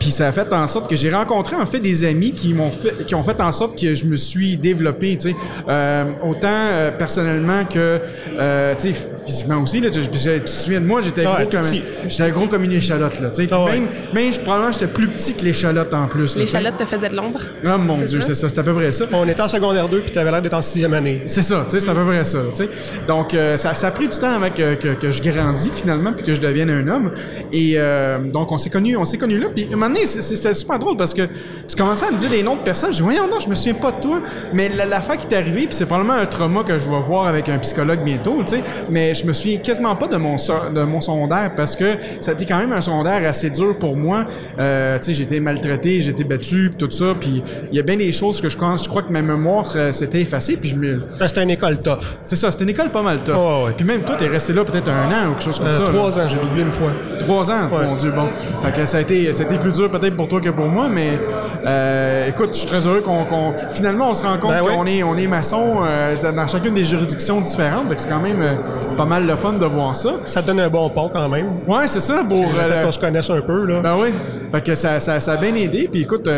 [0.00, 2.70] Puis ça a fait en sorte que j'ai rencontré en fait des amis qui m'ont
[2.70, 5.36] fait, qui ont fait en sorte que je me suis développé, tu sais,
[5.68, 8.00] euh, autant euh, personnellement que,
[8.38, 9.80] euh, tu sais, physiquement aussi.
[9.80, 11.70] Là, tu te souviens de moi, j'étais Ah ouais, gros comme,
[12.08, 13.48] j'étais gros comme une échalote là, tu sais.
[13.52, 13.80] Ah ouais.
[14.12, 16.34] Même, probablement j'étais plus petit que l'échalote en plus.
[16.36, 17.40] L'échalote te faisait de l'ombre?
[17.64, 18.26] Oh mon C'est dieu, ça?
[18.28, 19.04] c'est ça, c'est à peu près ça.
[19.12, 21.22] On était en secondaire 2 puis t'avais l'air d'être en sixième année.
[21.26, 22.70] C'est ça, tu sais, c'est à peu près ça, tu sais.
[23.06, 26.12] Donc, euh, ça, ça a pris du temps avant que, que, que je grandisse finalement,
[26.12, 27.10] puis que je devienne un homme.
[27.52, 29.48] Et euh, donc, on s'est connus, on s'est connus là.
[29.54, 31.22] Puis, un moment donné, c'était super drôle parce que
[31.68, 32.90] tu commençais à me dire des noms de personnes.
[32.92, 34.20] Je dis, voyons, non, je me souviens pas de toi.
[34.52, 37.26] Mais la- l'affaire qui t'est arrivée, puis c'est probablement un trauma que je vais voir
[37.26, 38.62] avec un psychologue bientôt, tu sais.
[38.90, 42.30] Mais je me souviens quasiment pas de mon, so- de mon secondaire parce que ça
[42.32, 44.24] a été quand même un secondaire assez dur pour moi.
[44.58, 47.14] Euh, tu sais, j'ai été maltraité, j'ai été battu, puis tout ça.
[47.18, 49.70] Puis, il y a bien des choses que je pense, je crois que ma mémoire
[49.76, 50.56] euh, s'était effacée.
[50.56, 51.02] Puis, je me.
[51.26, 52.16] C'était une école tough.
[52.24, 53.34] C'est ça, c'était une école pas mal tough.
[53.36, 53.72] Oh, ouais.
[53.76, 55.84] Puis même toi, t'es resté là peut-être un an ou quelque chose comme Euh, ça.
[55.84, 55.88] là.
[55.88, 56.90] trois ans, j'ai doublé une fois.
[57.20, 57.84] Trois ans, Ouais.
[57.86, 58.28] mon Dieu, bon.
[58.60, 60.66] Fait que ça a été, ça a été plus dur peut-être pour toi que pour
[60.66, 61.18] moi, mais
[61.66, 64.72] euh, écoute, je suis très heureux qu'on, qu'on- finalement on se rend compte Ben oui.
[64.74, 67.88] qu'on est, on est maçon euh, dans chacune des juridictions différentes.
[67.88, 68.42] Fait que c'est quand même
[68.96, 70.10] pas mal le fun de voir ça.
[70.24, 71.46] Ça te donne un bon pont quand même.
[71.66, 72.38] Ouais, c'est ça pour.
[72.50, 73.80] Fait qu'on se connaisse un peu, là.
[73.80, 74.08] ben oui.
[74.50, 75.88] Fait que ça, ça, ça a bien aidé.
[75.90, 76.28] Puis écoute,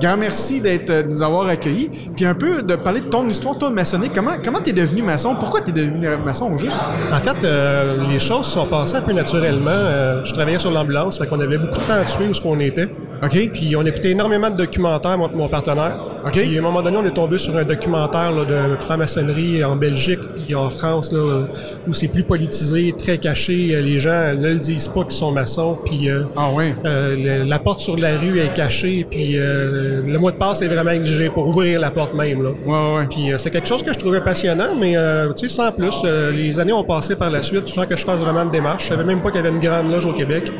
[0.00, 1.90] grand merci d'être, de nous avoir accueillis.
[2.16, 4.12] Puis un peu de parler de ton histoire, toi, maçonnique.
[4.14, 5.34] Comment, comment t'es devenu maçon?
[5.38, 6.78] Pourquoi t'es devenu maçon, au juste?
[7.12, 9.70] En fait, euh, les choses sont passées un peu naturellement.
[9.70, 12.40] Euh, je travaillais sur l'ambulance, fait qu'on avait beaucoup de temps à tuer où ce
[12.40, 12.88] qu'on était.
[13.22, 13.50] OK.
[13.52, 15.92] Puis on écoutait énormément de documentaires, mon, mon partenaire.
[16.24, 16.32] OK.
[16.32, 19.76] Puis à un moment donné, on est tombé sur un documentaire là, de franc-maçonnerie en
[19.76, 21.46] Belgique et en France, là,
[21.86, 23.74] où c'est plus politisé, très caché.
[23.74, 25.78] Euh, Les gens ne le disent pas qu'ils sont maçons.
[25.84, 26.74] Puis euh, Ah ouais.
[26.84, 29.06] euh, le- la porte sur la rue est cachée.
[29.10, 32.42] Puis euh, le mot de passe est vraiment exigé pour ouvrir la porte même.
[32.42, 32.50] Là.
[32.66, 33.06] Ouais, ouais.
[33.10, 35.94] Puis euh, c'est quelque chose que je trouvais passionnant, mais euh, tu sais, sans plus,
[36.04, 38.84] euh, les années ont passé par la suite sans que je fasse vraiment de démarche.
[38.84, 40.52] Je savais même pas qu'il y avait une grande loge au Québec.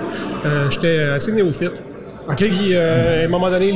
[0.45, 1.83] Euh, J'étais assez néophyte.
[2.31, 2.37] OK.
[2.37, 3.73] Puis euh, à un moment donné,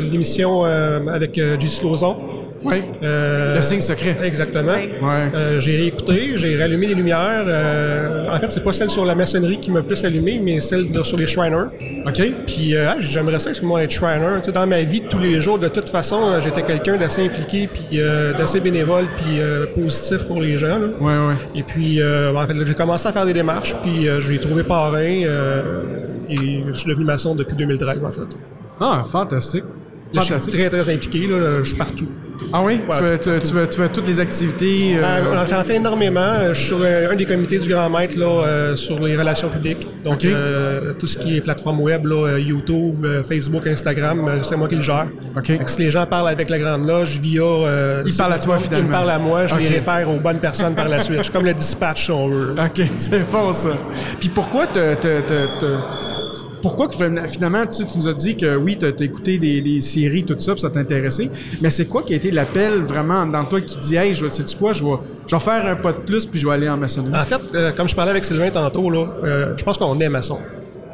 [0.00, 1.82] l'émission euh, avec euh, J.C.
[1.82, 2.16] Lauzon.
[2.62, 2.84] Ouais.
[3.02, 4.18] euh, Le signe secret.
[4.22, 4.72] Exactement.
[4.74, 5.30] Ouais.
[5.34, 7.44] Euh, j'ai réécouté, j'ai rallumé les lumières.
[7.46, 10.90] euh, en fait, c'est pas celle sur la maçonnerie qui m'a plus allumé, mais celle
[10.92, 11.68] de- sur les Shriners.
[12.06, 12.22] OK.
[12.46, 14.36] Puis euh, ah, j'aimerais ça, moi, être Shriner.
[14.40, 17.24] Tu sais, dans ma vie de tous les jours, de toute façon, j'étais quelqu'un d'assez
[17.24, 20.78] impliqué, puis euh, d'assez bénévole, puis euh, positif pour les gens.
[20.78, 20.88] là.
[21.00, 21.34] Ouais, ouais.
[21.54, 24.64] Et puis, euh, en fait, j'ai commencé à faire des démarches, puis euh, j'ai trouvé
[24.64, 25.62] parrain, euh,
[26.28, 28.36] et je suis devenu maçon depuis 2013, en fait.
[28.80, 29.64] Ah, fantastique.
[30.12, 32.08] Là, je suis très, très impliqué, là, je suis partout.
[32.52, 32.80] Ah oui?
[32.90, 34.96] tu, fais, tu, tu tu toutes les activités.
[34.96, 36.48] euh, J'en fais énormément.
[36.48, 39.50] Je suis sur euh, un des comités du Grand Maître là, euh, sur les relations
[39.50, 39.86] publiques.
[40.02, 44.76] Donc, euh, tout ce qui est plateforme web, là, YouTube, Facebook, Instagram, c'est moi qui
[44.76, 45.06] le gère.
[45.36, 45.46] OK.
[45.46, 48.02] Fait que si les gens parlent avec la Grande Loge via...
[48.06, 48.88] Ils parlent à toi, Ils finalement.
[48.88, 49.72] me parlent à moi, je les OK.
[49.74, 51.18] réfère aux bonnes personnes par la suite.
[51.18, 52.52] Je suis comme le dispatch, si on veut.
[52.58, 53.68] OK, c'est bon ça.
[54.18, 54.94] Puis pourquoi te-
[56.62, 59.38] pourquoi que fin- finalement tu, sais, tu nous as dit que oui, tu as écouté
[59.38, 61.30] des, des séries, tout ça, puis ça t'intéressait,
[61.60, 64.44] mais c'est quoi qui a été l'appel vraiment dans toi qui dit Hey, je sais
[64.44, 64.90] tu quoi, je vais,
[65.26, 67.18] je vais faire un pas de plus puis je vais aller en maçonnerie?
[67.20, 70.08] En fait, euh, comme je parlais avec Sylvain tantôt, là, euh, je pense qu'on est
[70.08, 70.38] maçon.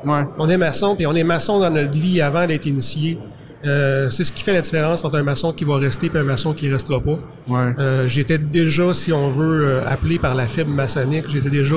[0.04, 0.22] Ouais.
[0.38, 3.18] On est maçon, puis on est maçon dans notre vie avant d'être initié.
[3.64, 6.22] Euh, c'est ce qui fait la différence entre un maçon qui va rester et un
[6.22, 7.18] maçon qui restera pas.
[7.48, 7.74] Ouais.
[7.80, 11.24] Euh, j'étais déjà, si on veut, euh, appelé par la fibre maçonnique.
[11.28, 11.74] J'étais déjà...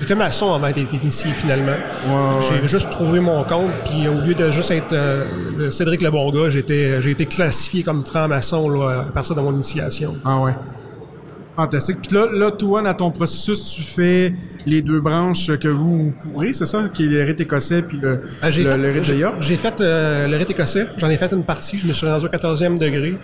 [0.00, 1.76] j'étais maçon avant d'être initié, finalement.
[2.40, 2.68] J'ai ouais.
[2.68, 5.24] juste trouvé mon compte, puis au lieu de juste être euh,
[5.56, 9.52] le Cédric le bon gars, j'étais, j'ai été classifié comme franc-maçon à partir de mon
[9.54, 10.16] initiation.
[10.24, 10.52] Ah ouais.
[11.56, 11.98] Fantastique.
[12.02, 14.32] Puis là, là, toi, dans ton processus, tu fais
[14.66, 16.82] les deux branches que vous couvrez, c'est ça?
[16.92, 19.36] Qui est le rite écossais puis le, j'ai le, fait, le rite de j'ai- York?
[19.38, 20.88] J'ai fait euh, le rite écossais.
[20.96, 21.76] J'en ai fait une partie.
[21.78, 23.16] Je me suis rendu au 14e degré.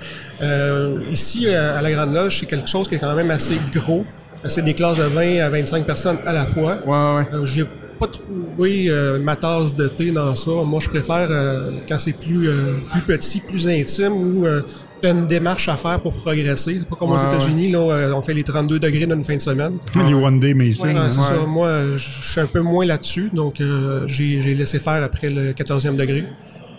[0.42, 4.04] Euh, ici, à la Grande Loge, c'est quelque chose qui est quand même assez gros.
[4.36, 6.78] C'est des classes de 20 à 25 personnes à la fois.
[6.86, 7.28] Ouais, ouais.
[7.34, 7.64] Euh, j'ai
[7.98, 10.50] pas trouvé euh, ma tasse de thé dans ça.
[10.64, 14.62] Moi, je préfère euh, quand c'est plus, euh, plus petit, plus intime, où euh,
[15.02, 16.76] tu as une démarche à faire pour progresser.
[16.78, 19.34] C'est pas comme aux Ouais, États-Unis, là, euh, on fait les 32 degrés d'une fin
[19.36, 19.74] de semaine.
[20.06, 20.86] Les One Day Mason.
[20.86, 21.24] Ouais, c'est Ouais.
[21.24, 21.34] ça.
[21.46, 25.28] Moi, je je suis un peu moins là-dessus, donc euh, j'ai j'ai laissé faire après
[25.28, 26.24] le 14e degré.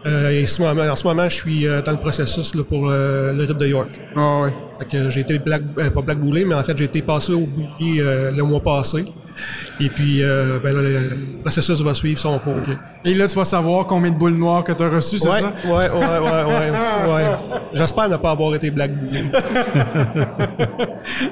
[0.06, 2.90] Euh, et ce moment- en ce moment, je suis euh, dans le processus là, pour
[2.90, 3.90] euh, le rite de York.
[4.16, 4.54] Ah ouais.
[4.80, 5.62] Fait que j'ai été black,
[5.94, 8.02] pas blackboulé, mais en fait, j'ai été passé au boulier
[8.36, 9.06] le mois passé.
[9.80, 10.22] Et puis,
[10.64, 11.10] ben là, le,
[11.42, 12.56] processus va suivre son cours.
[13.06, 15.40] Et là, tu vas savoir combien de boules noires que tu as reçues, c'est Ouais,
[15.40, 15.54] ça?
[15.66, 17.26] ouais, ouais, ouais, ouais, ouais.
[17.74, 19.26] J'espère ne pas avoir été blackboulé.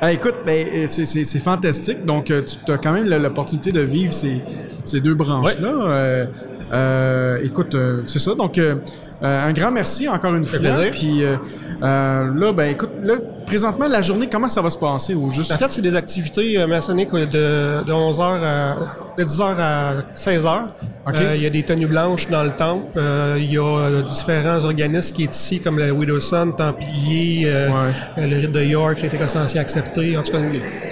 [0.01, 2.05] Ah, écoute, ben, c'est- c'est c'est fantastique.
[2.05, 4.41] Donc, tu as quand même l'opportunité de vivre ces,
[4.85, 6.25] ces deux branches-là.
[6.71, 8.35] Euh, écoute, euh, c'est ça.
[8.35, 8.75] Donc, euh,
[9.23, 10.59] euh, un grand merci encore une fois.
[10.59, 10.91] plaisir.
[10.91, 11.35] Puis euh,
[11.83, 13.15] euh, là, ben, écoute, là,
[13.49, 15.51] présentement, la journée, comment ça va se passer au juste?
[15.51, 18.75] En fait, c'est des activités euh, maçonniques de, de 11h à,
[19.17, 20.67] de 10h à 16h.
[21.09, 21.15] OK.
[21.15, 22.85] Euh, il y a des tenues blanches dans le temple.
[22.97, 27.69] Euh, il y a différents organismes qui sont ici, comme le Widowson, Templier, euh,
[28.17, 30.17] le Rite de York, Rite ancien accepté.
[30.17, 30.39] En tout cas,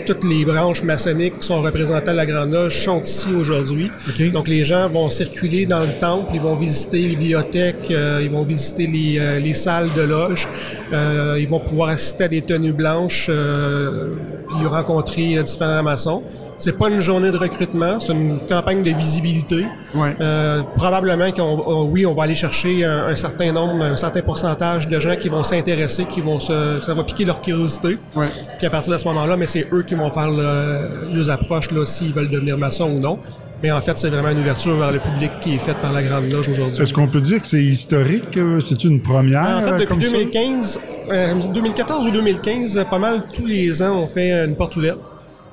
[0.06, 3.92] toutes les branches maçonniques qui sont représentées à la Grande Loge sont ici aujourd'hui.
[4.10, 4.32] OK.
[4.32, 8.44] Donc, les gens vont circuler dans le temple, ils vont visiter les bibliothèques, ils vont
[8.44, 10.48] visiter les, les salles de loge,
[10.92, 14.16] ils vont pouvoir assister à des tenues blanches, euh,
[14.60, 16.24] ils rencontrer euh, différents maçons.
[16.58, 19.66] C'est pas une journée de recrutement, c'est une campagne de visibilité.
[19.94, 20.16] Ouais.
[20.20, 24.22] Euh, probablement qu'on, on- oui, on va aller chercher un, un certain nombre, un certain
[24.22, 27.98] pourcentage de gens qui vont s'intéresser, qui vont se, ça va piquer leur curiosité.
[28.16, 28.28] Ouais.
[28.58, 31.70] Puis à partir de ce moment-là, mais c'est eux qui vont faire le, les approches
[31.72, 33.20] là, s'ils veulent devenir maçons ou non.
[33.64, 36.04] Mais en fait, c'est vraiment une ouverture vers le public qui est faite par la
[36.04, 36.80] Grande Loge aujourd'hui.
[36.80, 38.38] Est-ce qu'on peut dire que c'est historique?
[38.38, 39.58] euh, C'est une première?
[39.58, 40.12] En fait, depuis comme ça?
[40.12, 40.80] 2015,
[41.12, 45.02] euh, 2014 ou 2015, euh, pas mal tous les ans, on fait une porte ouverte.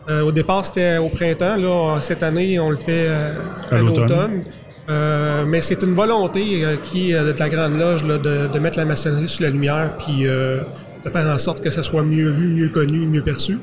[0.09, 1.57] Euh, au départ, c'était au printemps.
[1.57, 3.34] Là, cette année, on le fait euh,
[3.70, 4.44] À à, l'automne.
[4.90, 8.76] Euh, mais c'est une volonté euh, qui de la Grande Loge là, de, de mettre
[8.76, 10.61] la maçonnerie sur la lumière, puis euh,
[11.05, 13.59] de faire en sorte que ça soit mieux vu, mieux connu, mieux perçu.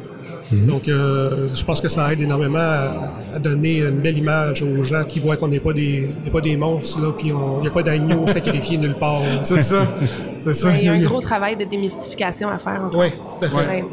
[0.51, 0.65] Mhm.
[0.67, 4.83] Donc, euh, je pense que ça aide énormément à, à donner une belle image aux
[4.83, 7.67] gens qui voient qu'on n'est pas des, pas des monstres, là, puis on- il n'y
[7.67, 9.21] a pas d'agneau sacrifié nulle part.
[9.43, 9.87] C'est ça.
[10.39, 10.71] C'est ça.
[10.75, 12.81] Il y a un gros travail de démystification à faire.
[12.93, 13.07] Oui,
[13.39, 13.55] tout à fait.
[13.57, 13.83] Ouais.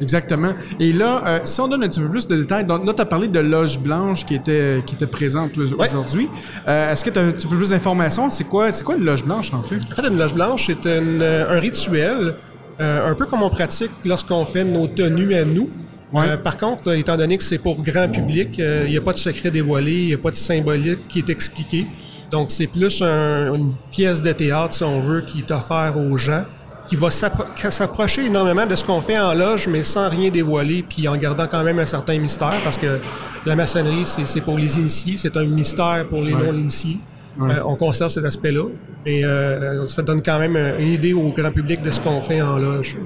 [0.00, 0.52] Exactement.
[0.80, 3.00] Et là, euh, si on donne un petit peu plus de détails, donc là, tu
[3.02, 5.86] as parlé de loge blanche qui était, qui était présente Ouais.
[5.88, 6.28] aujourd'hui.
[6.66, 8.28] Euh, Est-ce que tu as un petit peu plus d'informations?
[8.28, 9.76] C'est quoi, c'est quoi une loge blanche, en fait?
[9.76, 12.34] En fait, une loge blanche, c'est un rituel,
[12.82, 15.70] euh, un peu comme on pratique lorsqu'on fait nos tenues à nous.
[16.12, 16.26] Ouais.
[16.28, 19.00] Euh, par contre, euh, étant donné que c'est pour grand public, euh, il n'y a
[19.00, 21.86] pas de secret dévoilé, il n'y a pas de symbolique qui est expliqué.
[22.30, 26.16] Donc, c'est plus un- une pièce de théâtre, si on veut, qui est offerte aux
[26.18, 26.44] gens,
[26.86, 30.82] qui va s'appro- s'approcher énormément de ce qu'on fait en loge, mais sans rien dévoiler,
[30.86, 32.98] puis en gardant quand même un certain mystère, parce que
[33.46, 36.98] la maçonnerie, c'est c'est pour les initiés, c'est un mystère pour les non-initiés.
[37.40, 38.64] Euh, on conserve cet aspect-là,
[39.06, 42.20] mais euh, ça donne quand même euh, une idée au grand public de ce qu'on
[42.20, 42.96] fait en loge.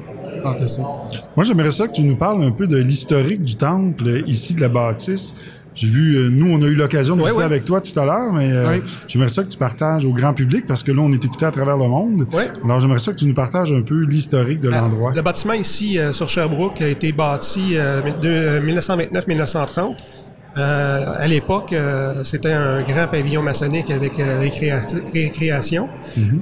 [0.42, 0.84] Fantastique.
[1.36, 4.60] Moi, j'aimerais ça que tu nous parles un peu de l'historique du temple ici de
[4.60, 5.34] la bâtisse.
[5.76, 7.44] J'ai vu, nous, on a eu l'occasion de visiter ouais.
[7.44, 8.82] avec toi tout à l'heure, mais euh, Oui.
[9.06, 11.50] j'aimerais ça que tu partages au grand public parce que là, on est écouté à
[11.50, 12.26] travers le monde.
[12.32, 12.48] Ouais.
[12.64, 15.12] Alors, j'aimerais ça que tu nous partages un peu l'historique de l'endroit.
[15.14, 19.96] Le bâtiment ici euh, sur Sherbrooke a été bâti euh, de euh, 1929-1930.
[20.56, 25.88] Euh, à l'époque, euh, c'était un grand pavillon maçonnique avec euh, récréati- récréation.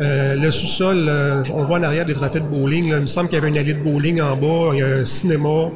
[0.01, 1.11] Euh, le sous-sol,
[1.53, 2.91] on voit en arrière des trophées de bowling.
[2.91, 2.97] là.
[2.99, 4.71] il me semble qu'il y avait une allée de bowling en bas.
[4.75, 5.71] Il y a un cinéma.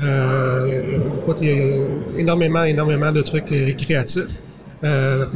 [0.00, 4.40] Écoute, il y a énormément, énormément de trucs récréatifs.
[4.82, 5.28] Ben,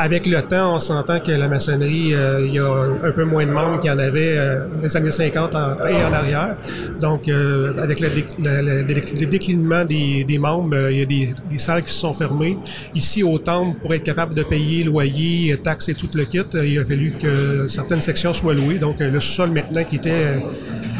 [0.00, 2.70] avec le temps, on s'entend que la maçonnerie, euh, il y a
[3.04, 6.04] un peu moins de membres qu'il y en avait euh, les années 50 en- et
[6.04, 6.56] en arrière.
[7.00, 11.04] Donc, euh, avec le, dé- le- le- le déclinement des, membres, euh, il y a
[11.04, 12.56] des, salles qui se sont fermées.
[12.94, 16.64] Ici, au temple, pour être capable de payer loyer, taxes et tout le kit, euh,
[16.66, 18.78] il a fallu que certaines sections soient louées.
[18.78, 20.34] Donc, euh, le sous-sol maintenant, qui était euh,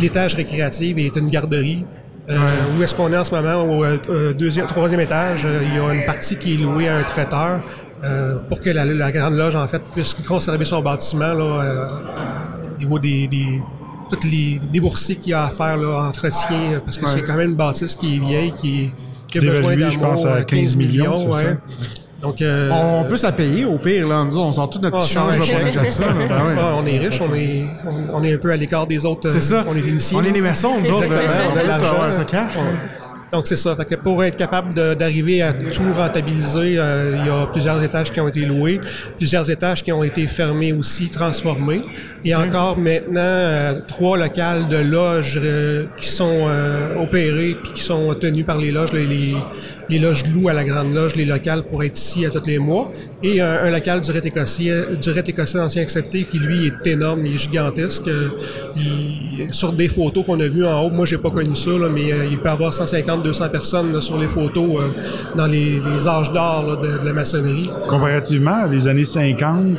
[0.00, 1.84] l'étage récréatif, est une garderie.
[2.30, 2.36] Euh,
[2.78, 3.62] Où est-ce qu'on est en ce moment?
[3.64, 6.88] Au euh, euh, deuxième, troisième étage, euh, il y a une partie qui est louée
[6.88, 7.60] à un traiteur
[8.04, 11.88] euh, pour que la, la Grande Loge, en fait, puisse conserver son bâtiment là, euh,
[12.74, 13.60] au niveau des, des,
[14.10, 17.10] toutes les, des boursiers qu'il y a à faire là, entretien, euh, parce que Ouais.
[17.14, 18.92] c'est quand même une bâtisse qui est vieille, qui, est-
[19.30, 21.50] qui a besoin d'amour, je pense, à euh, 15 millions, c'est ça?
[22.22, 24.24] Donc, euh, On peut se la payer au pire, là.
[24.24, 25.38] Nous, on sort tout notre Ah, petit change ouais.
[25.38, 26.02] pour acheter ça.
[26.06, 26.12] là.
[26.28, 29.04] Ben ah, on est riche, on est, on, on est un peu à l'écart des
[29.06, 29.30] autres.
[29.30, 29.62] C'est ça.
[29.68, 30.16] On est initiés.
[30.20, 31.04] On est des maçons, nous autres.
[31.04, 32.10] Exactement, on a l'argent.
[32.10, 32.54] ça cash.
[33.30, 33.76] Donc c'est ça.
[33.76, 38.10] Fait que pour être capable d'arriver à tout rentabiliser, euh, il y a plusieurs étages
[38.10, 38.80] qui ont été loués,
[39.16, 41.82] plusieurs étages qui ont été fermés aussi, transformés.
[42.24, 47.82] Et encore maintenant, euh, trois locales de loges euh, qui sont euh, opérés puis qui
[47.82, 49.36] sont tenus par les loges, les, les,
[49.88, 52.58] les loges louent à la grande loge, les locales pour être ici à tous les
[52.58, 52.90] mois.
[53.22, 56.86] Et un, un local du rite écossais, du rite écossais ancien accepté qui lui est
[56.86, 58.08] énorme, il est gigantesque.
[58.08, 58.28] Euh,
[59.50, 62.26] sur des photos qu'on a vues en haut, moi j'ai pas connu ça, mais euh,
[62.30, 64.88] il peut y avoir 150-200 personnes là, sur les photos euh,
[65.36, 67.70] dans les, âges d'or de, de la maçonnerie.
[67.88, 69.78] Comparativement à les années 50,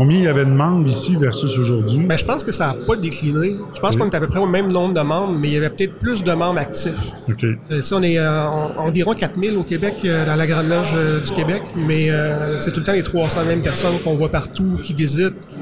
[0.00, 2.04] combien il y avait de membres ici versus aujourd'hui?
[2.06, 3.50] Ben, je pense que ça n'a pas décliné.
[3.74, 5.56] Je pense qu'on est à peu près au même nombre de membres, mais il y
[5.58, 7.12] avait peut-être plus de membres actifs.
[7.28, 7.44] OK.
[7.44, 11.20] Euh, on est euh, en- environ 4000 au Québec, euh, dans la Grande Loge euh,
[11.20, 12.08] du Québec, mais
[12.56, 15.58] c'est tout le temps les 300 mêmes personnes qu'on voit partout, qui visitent, qui,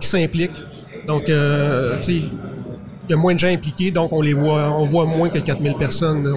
[0.00, 0.62] qui s'impliquent.
[1.06, 1.32] Donc, tu
[2.02, 2.22] sais,
[3.10, 5.74] y a moins de gens impliqués, donc on les voit, on voit moins que 4000
[5.74, 6.28] personnes.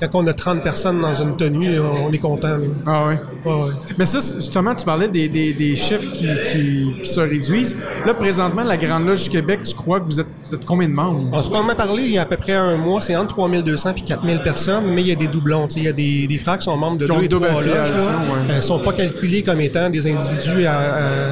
[0.00, 2.58] quand on a 30 personnes dans une tenue, on est content.
[2.86, 3.14] Ah oui.
[3.44, 3.70] Ouais, ouais.
[3.98, 7.76] Mais ça, justement, tu parlais des, des, des chiffres qui, qui, qui se réduisent.
[8.06, 10.88] Là, présentement, la Grande Loge du Québec, tu crois que vous êtes, vous êtes combien
[10.88, 11.24] de membres?
[11.32, 13.90] On s'en a parlé il y a à peu près un mois, c'est entre 3200
[13.96, 15.66] et 4000 personnes, mais il y a des doublons.
[15.68, 17.48] tu sais, Il y a des, des frères qui sont membres de deux et trois
[17.48, 17.66] loges.
[17.66, 17.82] là.
[17.96, 18.54] ouais.
[18.54, 20.78] Euh, sont pas calculés comme étant des individus à-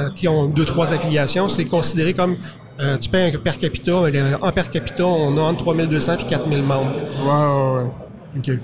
[0.07, 1.49] à- qui ont deux, trois affiliations.
[1.49, 2.37] C'est considéré comme
[2.83, 3.95] euh, tu payes un per capita.
[4.41, 6.91] En per capita, on a entre 3200 et 4000 membres.
[7.25, 7.91] Ouais.
[8.39, 8.59] OK.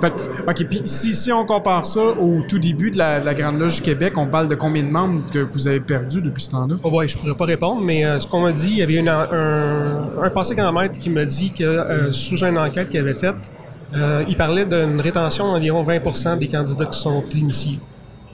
[0.00, 0.12] Fait
[0.46, 3.58] OK, puis si, si on compare ça au tout début de la, de la Grande
[3.58, 6.50] Loge du Québec, on parle de combien de membres que vous avez perdu depuis ce
[6.50, 6.76] temps-là?
[6.84, 8.94] Oh boy, je pourrais pas répondre, mais euh, ce qu'on m'a dit, il y avait
[8.94, 13.00] une- un, un passé grand maître qui m'a dit que euh, sous une enquête qu'il
[13.00, 13.34] avait faite,
[13.96, 17.80] euh, il parlait d'une rétention d'environ 20% des candidats qui sont initiés.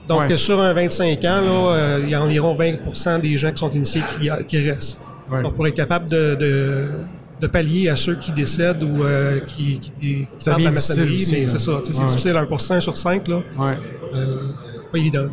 [0.07, 0.37] Donc Ouais.
[0.37, 4.03] sur un 25 ans, là, il y a environ 20% des gens qui sont initiés
[4.19, 4.99] qui, qui restent.
[5.31, 5.41] Ouais.
[5.43, 6.85] Donc pour être capable de, de,
[7.41, 11.31] de pallier à ceux qui décèdent ou euh, qui, qui, qui Ça la maçonnerie, aussi,
[11.33, 11.47] mais là.
[11.49, 12.05] c'est ça, c'est Ouais.
[12.05, 13.77] difficile, 1 sur 5, là, Ouais.
[14.13, 14.35] euh,
[14.91, 15.27] pas évident.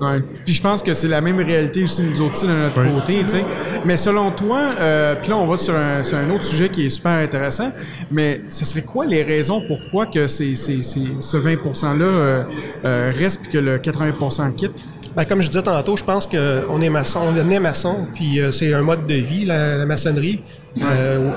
[0.00, 0.20] Ouais.
[0.44, 2.88] Puis je pense que c'est la même réalité aussi nous autres ici de notre Oui.
[2.94, 3.44] côté, tu sais.
[3.84, 6.86] Mais selon toi, euh, puis là on va sur un, sur un autre sujet qui
[6.86, 7.70] est super intéressant,
[8.10, 12.42] mais ce serait quoi les raisons pourquoi que ce 20%-là euh,
[12.84, 14.72] euh, reste puis que le 80% quitte?
[15.16, 18.40] Ben, comme je disais tantôt, je pense qu'on est maçon, on est né maçon, puis
[18.40, 20.42] euh, c'est un mode de vie, la, la maçonnerie.
[20.82, 21.30] Euh,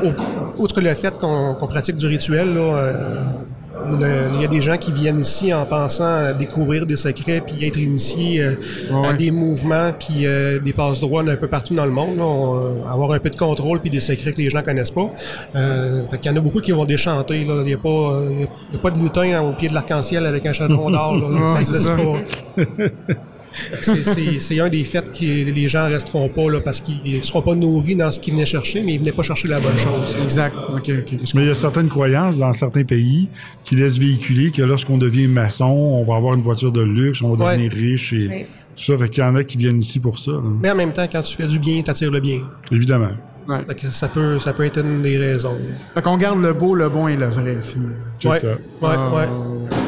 [0.58, 4.78] au- outre le fait qu'on pratique du rituel, là, euh, il y a des gens
[4.78, 8.56] qui viennent ici en pensant découvrir des secrets, puis être initiés euh,
[8.92, 9.10] Ouais.
[9.10, 12.18] à des mouvements, puis euh, des passe-droits un peu partout dans le monde.
[12.18, 12.24] là.
[12.24, 15.12] On, euh, avoir un peu de contrôle, puis des secrets que les gens connaissent pas.
[15.56, 17.46] Euh, fait qu'il y en a beaucoup qui vont déchanter.
[17.46, 17.58] Là.
[17.60, 20.48] Il n'y a, pas, il y a pas de lutin au pied de l'arc-en-ciel avec
[20.48, 21.14] un chaudron d'or.
[21.16, 21.96] n'existe ça.
[21.96, 22.64] pas.
[23.82, 27.56] C'est- un des faits que les gens resteront pas là, parce qu'ils ne seront pas
[27.56, 30.16] nourris dans ce qu'ils venaient chercher, mais ils venaient pas chercher la bonne chose.
[30.24, 30.56] Exact.
[30.74, 31.20] OK, OK.
[31.36, 33.28] Mais il y a certaines croyances dans certains pays
[33.64, 37.36] qui laissent véhiculer que lorsqu'on devient maçon, on va avoir une voiture de luxe, on
[37.36, 37.52] va Ouais.
[37.58, 38.46] devenir riche et
[38.76, 38.98] tout ça.
[38.98, 40.42] Fait qu'il y en a qui viennent ici pour ça, là.
[40.62, 42.40] Mais en même temps, quand tu fais du bien, tu attires le bien.
[42.72, 43.12] évidemment.
[43.48, 43.60] Ouais.
[43.68, 45.56] Fait que ça, peut, ça peut être une des raisons.
[45.94, 47.96] Fait qu'on garde le beau, le bon et le vrai, finalement.
[48.22, 48.48] C'est Ouais, ça.
[48.48, 49.87] ouais, Euh, ouais.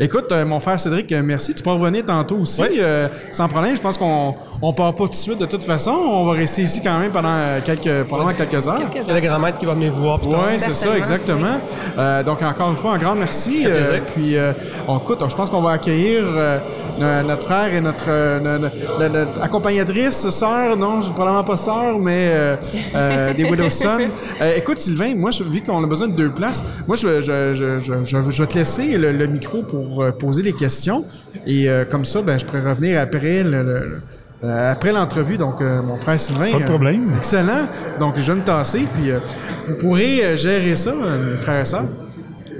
[0.00, 1.54] Écoute, euh, mon frère Cédric, euh, merci.
[1.54, 2.76] Tu peux revenir tantôt aussi, Oui.
[2.78, 3.76] euh, sans problème.
[3.76, 5.90] Je pense qu'on on part pas tout de suite de toute façon.
[5.92, 8.80] On va rester ici quand même pendant euh, quelques, pendant quelques heures.
[8.94, 10.40] Il y a le grand maître qui va venir vous voir plus tard.
[10.50, 11.60] Oui, c'est ça, exactement.
[11.96, 13.64] Euh, donc, encore une fois, un grand merci.
[13.64, 14.02] Plaisir.
[14.14, 14.52] puis, euh,
[14.88, 16.58] on, écoute, je pense qu'on va accueillir euh,
[16.98, 21.56] no- notre frère et notre, euh, no- no- no- notre accompagnatrice, sœur, non, probablement pas
[21.56, 22.56] sœur, mais euh,
[22.94, 23.98] euh, des Widow Son.
[24.40, 27.54] Euh, écoute, Sylvain, moi, je, vu qu'on a besoin de deux places, moi, je, je,
[27.54, 31.04] je, je, je- je vais te laisser le, le micro pour euh, poser les questions.
[31.46, 34.00] Et euh, comme ça, ben, je pourrais revenir après le- le-
[34.44, 36.52] euh, après l'entrevue, donc euh, mon frère Sylvain.
[36.52, 37.12] Pas de euh, problème.
[37.18, 37.68] excellent.
[37.98, 39.20] Donc je vais me tasser, puis euh,
[39.68, 41.84] vous pourrez euh, gérer ça, euh, mes frères et sœurs.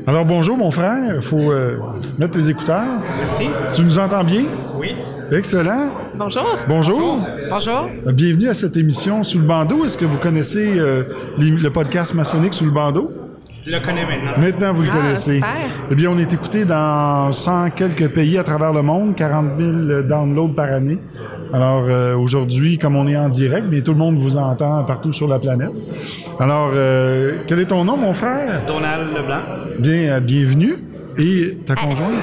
[0.06, 1.76] Alors bonjour mon frère, il faut euh,
[2.18, 2.82] mettre tes écouteurs.
[3.20, 3.48] Merci.
[3.74, 4.42] Tu nous entends bien?
[4.78, 4.96] Oui.
[5.30, 5.90] Excellent.
[6.16, 6.56] Bonjour.
[6.66, 7.18] Bonjour.
[7.50, 7.88] Bonjour.
[8.14, 9.84] Bienvenue à cette émission Sous le bandeau.
[9.84, 11.02] Est-ce que vous connaissez euh,
[11.36, 13.12] les- le podcast maçonnique Sous le bandeau?
[13.68, 14.32] Je le connais maintenant.
[14.38, 15.34] Maintenant, vous le Ah, connaissez.
[15.34, 15.50] super.
[15.90, 20.02] Eh bien, on est écouté dans 100 quelques pays à travers le monde, 40 000
[20.08, 20.98] downloads par année.
[21.52, 25.12] Alors, euh, aujourd'hui, comme on est en direct, bien, tout le monde vous entend partout
[25.12, 25.72] sur la planète.
[26.40, 28.62] Alors, euh, quel est ton nom, mon frère?
[28.66, 29.42] Donald Leblanc.
[29.78, 30.76] Bien, euh, bienvenue.
[31.18, 32.14] Et ta conjointe?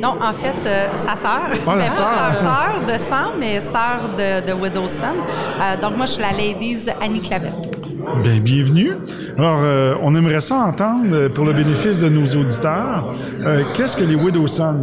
[0.00, 1.40] Non, en fait, euh, sa sœur.
[1.66, 2.06] Ah, la sœur.
[2.06, 5.06] pas sœur, sœur de sang, mais sœur de, de Widow's Son.
[5.06, 7.73] Euh, donc, moi, je suis la ladies Annie Clavette.
[8.22, 8.92] Bien, bienvenue.
[9.38, 13.12] Alors, euh, on aimerait ça entendre, euh, pour le bénéfice de nos auditeurs,
[13.44, 14.82] euh, qu'est-ce que les Widow Sons?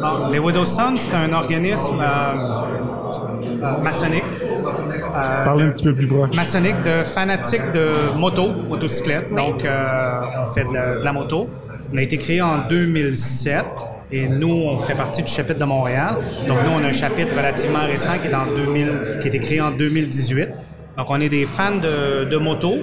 [0.00, 4.22] Bon, les Widow Sons, c'est un organisme euh, euh, maçonnique.
[4.42, 6.34] euh, Parlez un petit peu plus proche.
[6.36, 7.86] maçonnique de fanatiques de
[8.18, 9.34] moto, motocyclette.
[9.34, 11.48] Donc, euh, on fait de la, de la moto.
[11.92, 13.64] On a été créé en 2007
[14.12, 16.16] et nous, on fait partie du chapitre de Montréal.
[16.46, 18.88] Donc, nous, on a un chapitre relativement récent qui, est en 2000,
[19.20, 20.50] qui a été créé en 2018.
[20.96, 22.74] Donc, on est des fans de, de moto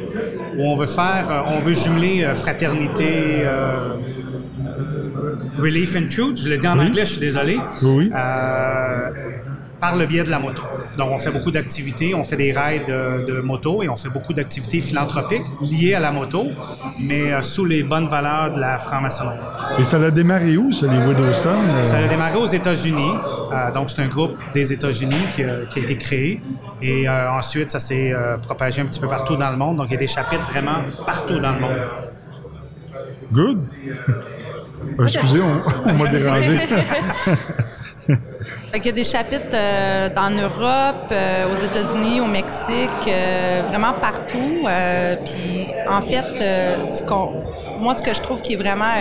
[0.58, 3.94] où on veut faire, euh, on veut jumeler euh, fraternité, euh,
[5.60, 6.42] relief and truth.
[6.44, 6.86] Je le dis en Oui.
[6.88, 7.60] anglais, je suis désolé.
[7.84, 8.12] Oui.
[8.16, 9.10] Euh,
[9.80, 10.64] par le biais de la moto.
[10.98, 14.10] Donc, on fait beaucoup d'activités, on fait des rides de, de moto et on fait
[14.10, 16.48] beaucoup d'activités philanthropiques liées à la moto,
[17.02, 19.38] mais euh, sous les bonnes valeurs de la franc-maçonnerie.
[19.80, 21.50] Et ça a démarré où, ça, les Widow Sons?
[21.76, 23.14] Euh, Ça a démarré aux États-Unis.
[23.54, 26.42] Euh, donc, c'est un groupe des États-Unis qui, a- qui a été créé.
[26.82, 29.78] Et euh, ensuite, ça s'est euh, propagé un petit peu partout dans le monde.
[29.78, 31.78] Donc, il y a des chapitres vraiment partout dans le monde.
[33.32, 33.64] Good.
[34.98, 35.60] Euh, excusez, on,
[35.90, 36.58] on m'a dérangé.
[38.80, 43.94] qu'il y a des chapitres euh, en Europe, euh, aux États-Unis, au Mexique, euh, vraiment
[43.94, 44.66] partout.
[44.68, 47.04] Euh, Puis en fait, euh, ce
[47.80, 48.94] moi, ce que je trouve qui est vraiment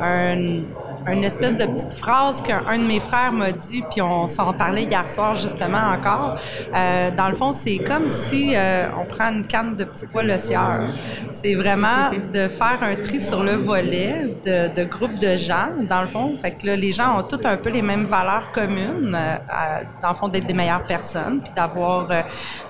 [0.00, 0.62] un
[1.06, 4.84] une espèce de petite phrase qu'un de mes frères m'a dit, puis on s'en parlait
[4.84, 6.38] hier soir justement encore.
[6.74, 10.22] Euh, dans le fond, c'est comme si euh, on prend une canne de petits pois
[10.38, 10.80] sieur.
[11.32, 16.02] C'est vraiment de faire un tri sur le volet de, de groupes de gens, dans
[16.02, 16.36] le fond.
[16.42, 19.36] Fait que là, les gens ont toutes un peu les mêmes valeurs communes, euh,
[20.02, 22.22] dans le fond, d'être des meilleures personnes, puis d'avoir euh,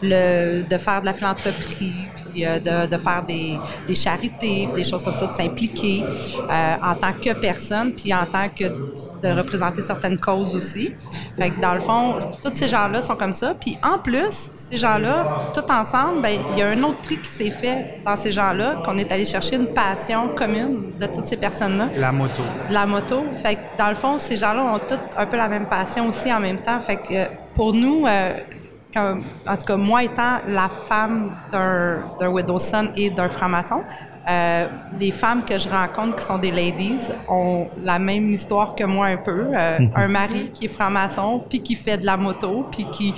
[0.02, 2.08] le, de faire de la philanthropie,
[2.38, 6.74] euh, de, de faire des, des charités, puis des choses comme ça, de s'impliquer euh,
[6.82, 10.92] en tant que personne, puis en tant que de représenter certaines causes aussi.
[11.38, 13.54] Fait que dans le fond, tous ces gens-là sont comme ça.
[13.54, 15.24] Puis en plus, ces gens-là,
[15.54, 18.76] tout ensemble, ben il y a un autre tri qui s'est fait dans ces gens-là,
[18.84, 22.42] qu'on est allé chercher une passion commune de toutes ces personnes-là La moto.
[22.70, 23.24] la moto.
[23.42, 26.32] Fait que dans le fond, ces gens-là ont tous un peu la même passion aussi
[26.32, 26.80] en même temps.
[26.80, 27.24] Fait que euh,
[27.54, 28.30] pour nous, euh,
[28.94, 33.82] comme- en tout cas, moi étant la femme d'un d'un widow son et d'un franc-maçon,
[34.28, 34.66] euh,
[34.98, 39.06] les femmes que je rencontre qui sont des ladies ont la même histoire que moi
[39.06, 39.46] un peu.
[39.54, 43.12] Euh, un mari qui est franc-maçon, puis qui fait de la moto, puis qui...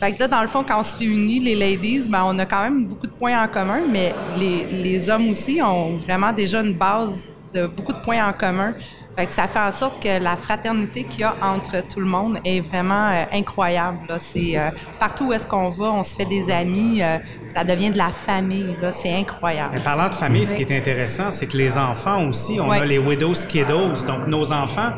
[0.00, 2.46] Fait que là, dans le fond, quand on se réunit, les ladies, ben, on a
[2.46, 6.60] quand même beaucoup de points en commun, mais les, les hommes aussi ont vraiment déjà
[6.60, 8.72] une base de beaucoup de points en commun.
[9.16, 12.06] Fait que ça fait en sorte que la fraternité qu'il y a entre tout le
[12.06, 14.00] monde est vraiment euh, incroyable.
[14.08, 14.18] là.
[14.20, 17.16] C'est euh, partout où est-ce qu'on va, on se fait des amis, euh,
[17.48, 18.76] ça devient de la famille.
[18.80, 19.70] Là, c'est incroyable.
[19.72, 22.84] Mais parlant de famille, ce qui est intéressant, c'est que les enfants aussi, on a
[22.84, 24.04] les Widows Kiddos.
[24.06, 24.92] Donc, nos enfants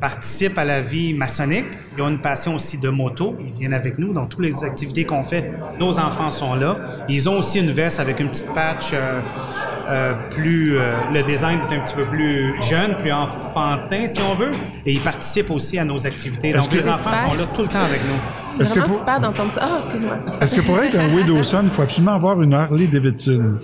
[0.00, 1.66] participent à la vie maçonnique.
[1.96, 3.36] Ils ont une passion aussi de moto.
[3.40, 4.12] Ils viennent avec nous.
[4.12, 6.76] Donc, toutes les activités qu'on fait, nos enfants sont là.
[7.08, 9.20] Ils ont aussi une veste avec une petite patch euh,
[9.88, 10.78] euh, plus...
[10.78, 14.52] euh, le design est un petit peu plus jeune, plus enfantin, si on veut.
[14.86, 16.52] Et ils participent aussi à nos activités.
[16.52, 17.28] Donc, que- les enfants super?
[17.30, 18.14] sont là tout le temps avec nous.
[18.50, 19.60] C'est que vraiment pour- super d'entendre ça.
[19.62, 20.16] Ah, excuse-moi.
[20.40, 23.58] Est-ce que pour être un widow son, il faut absolument avoir une Harley Davidson?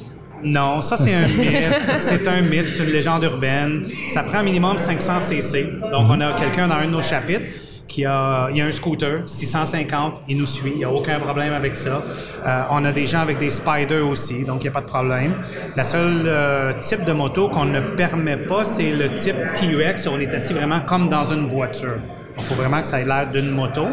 [0.44, 1.98] Non, ça c'est un mythe.
[1.98, 3.84] C'est un mythe, c'est une légende urbaine.
[4.08, 5.64] Ça prend minimum 500 cc.
[5.90, 7.50] Donc on a quelqu'un dans un de nos chapitres
[7.86, 11.52] qui a, il a un scooter 650, il nous suit, il n'y a aucun problème
[11.52, 12.02] avec ça.
[12.44, 14.86] Euh, on a des gens avec des spiders aussi, donc il n'y a pas de
[14.86, 15.36] problème.
[15.76, 20.08] La seule euh, type de moto qu'on ne permet pas, c'est le type TUX.
[20.10, 21.98] On est assis vraiment comme dans une voiture.
[22.36, 23.86] Il faut vraiment que ça ait l'air d'une moto,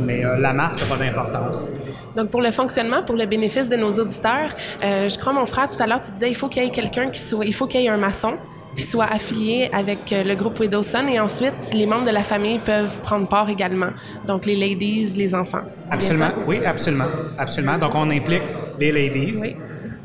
[0.00, 1.72] mais euh, la marque n'a pas d'importance.
[2.16, 4.50] Donc, pour le fonctionnement, pour le bénéfice de nos auditeurs,
[4.82, 6.70] euh, je crois, mon frère, tout à l'heure, tu disais, il faut qu'il y ait
[6.70, 8.34] quelqu'un qui soit, il faut qu'il y ait un maçon
[8.76, 12.60] qui soit affilié avec euh, le groupe Widowson et ensuite, les membres de la famille
[12.60, 13.88] peuvent prendre part également.
[14.26, 15.62] Donc, les ladies, les enfants.
[15.90, 17.06] Absolument, oui, absolument,
[17.38, 17.76] absolument.
[17.76, 18.44] Donc, on implique
[18.78, 19.34] les ladies.
[19.40, 19.56] Oui.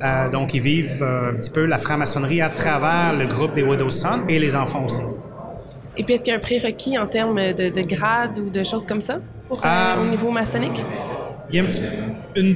[0.04, 3.64] Euh, donc, ils vivent euh, un petit peu la franc-maçonnerie à travers le groupe des
[3.64, 5.04] Widow Sons et les enfants aussi.
[5.95, 8.64] Et puis, est-ce qu'il y a un prérequis en termes de, de grade ou de
[8.64, 9.20] choses comme ça?
[9.54, 10.84] Pour, euh, Euh, au niveau maçonnique?
[11.49, 11.82] Il y a un petit,
[12.36, 12.56] une,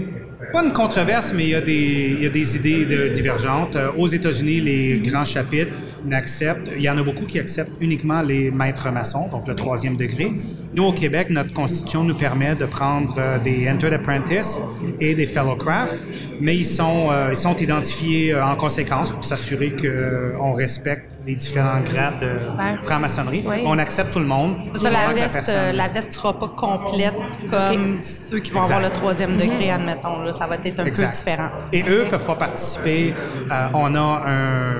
[0.51, 3.75] pas une controverse, mais il y a des, il y a des idées de- divergentes.
[3.75, 5.73] Euh, aux États-Unis, les grands chapitres
[6.05, 9.97] n'acceptent, il y en a beaucoup qui acceptent uniquement les maîtres maçons, donc le troisième
[9.97, 10.31] degré.
[10.73, 14.61] Nous, au Québec, notre constitution nous permet de prendre euh, des Entered Apprentice
[14.99, 15.95] et des Fellow Craft,
[16.39, 21.81] mais ils sont, euh, ils sont identifiés en conséquence pour s'assurer qu'on respecte les différents
[21.81, 23.43] grades de franc-maçonnerie.
[23.45, 23.57] Oui.
[23.65, 24.55] On accepte tout le monde.
[24.75, 27.13] Ça, la veste, personne- euh, la veste sera pas complète
[27.49, 28.75] comme ceux qui vont Exact.
[28.75, 30.21] avoir le troisième degré, admettons.
[30.23, 31.07] Là, ça va être un Exact.
[31.11, 31.49] peu différent.
[31.73, 33.13] Et eux peuvent pas participer.
[33.51, 34.75] Euh, on a un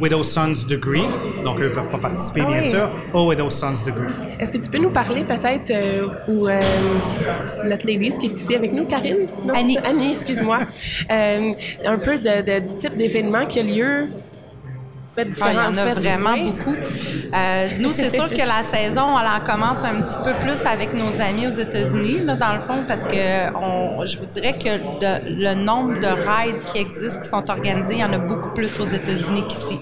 [0.00, 1.06] Widow Sons Degree,
[1.44, 2.68] donc eux peuvent pas participer, Ah bien oui.
[2.68, 4.12] sûr, au Widow Sons Degree.
[4.40, 6.60] Est-ce que tu peux nous parler peut-être, euh, ou euh,
[7.64, 9.18] notre ladies qui est ici avec nous, Karine?
[9.44, 9.78] Non, Annie.
[9.84, 10.58] Annie, excuse-moi.
[11.10, 11.52] Euh,
[11.84, 14.08] un peu de, de- du type d'événement qui a lieu.
[15.16, 16.52] Faites Ah, il y en a vraiment oui.
[16.52, 16.74] beaucoup.
[16.74, 20.92] Euh, nous, c'est sûr que la saison, elle en commence un petit peu plus avec
[20.94, 24.76] nos amis aux États-Unis, là, dans le fond, parce que on, je vous dirais que
[24.76, 28.50] de- le nombre de rides qui existent, qui sont organisés, il y en a beaucoup
[28.50, 29.78] plus aux États-Unis qu'ici.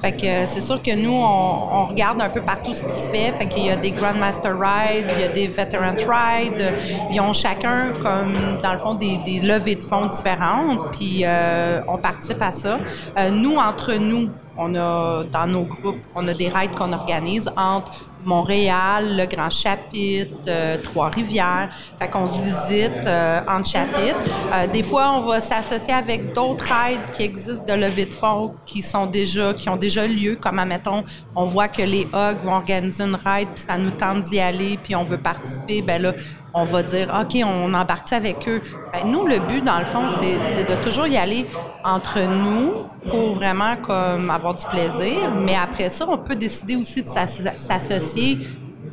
[0.00, 2.90] Fait que euh, c'est sûr que nous, on, on regarde un peu partout ce qui
[2.90, 3.32] se fait.
[3.32, 6.74] Fait qu'il y a des Grandmaster Rides, il y a des Veteran Rides.
[7.10, 10.92] Ils ont chacun, comme dans le fond, des, des levées de fonds différentes.
[10.92, 12.78] Puis euh, on participe à ça.
[13.18, 17.50] Euh, nous, entre nous, on a dans nos groupes, on a des rides qu'on organise
[17.56, 21.70] entre Montréal, le Grand Chapitre, euh, Trois-Rivières.
[21.98, 23.72] Fait qu'on se visite euh, entre.
[23.76, 28.54] Euh, des fois, on va s'associer avec d'autres rides qui existent de levée de fonds
[28.66, 30.36] qui sont déjà, qui ont déjà lieu.
[30.36, 31.02] Comme admettons,
[31.34, 34.78] on voit que les Hugs vont organiser une ride, puis ça nous tente d'y aller,
[34.82, 35.82] puis on veut participer.
[35.82, 36.12] Ben là,
[36.54, 38.60] on va dire, OK, on embarque avec eux.
[38.92, 41.46] Ben, nous, le but, dans le fond, c'est de toujours y aller
[41.84, 42.72] entre nous
[43.08, 45.30] pour vraiment comme avoir du plaisir.
[45.34, 48.38] Mais après ça, on peut décider aussi de s'asso- s'associer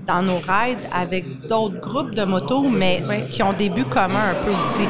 [0.09, 4.43] dans nos rides avec d'autres groupes de motos, mais qui ont des buts communs un
[4.43, 4.87] peu aussi.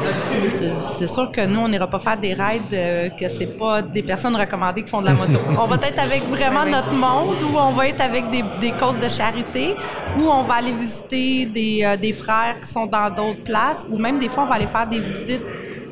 [0.98, 4.02] C'est sûr que nous, on n'ira pas faire des rides euh, que c'est pas des
[4.02, 5.38] personnes recommandées qui font de la moto.
[5.62, 8.98] on va être avec vraiment notre monde, ou on va être avec des, des causes
[8.98, 9.74] de charité,
[10.16, 13.98] ou on va aller visiter des, euh, des frères qui sont dans d'autres places, ou
[13.98, 15.42] même des fois, on va aller faire des visites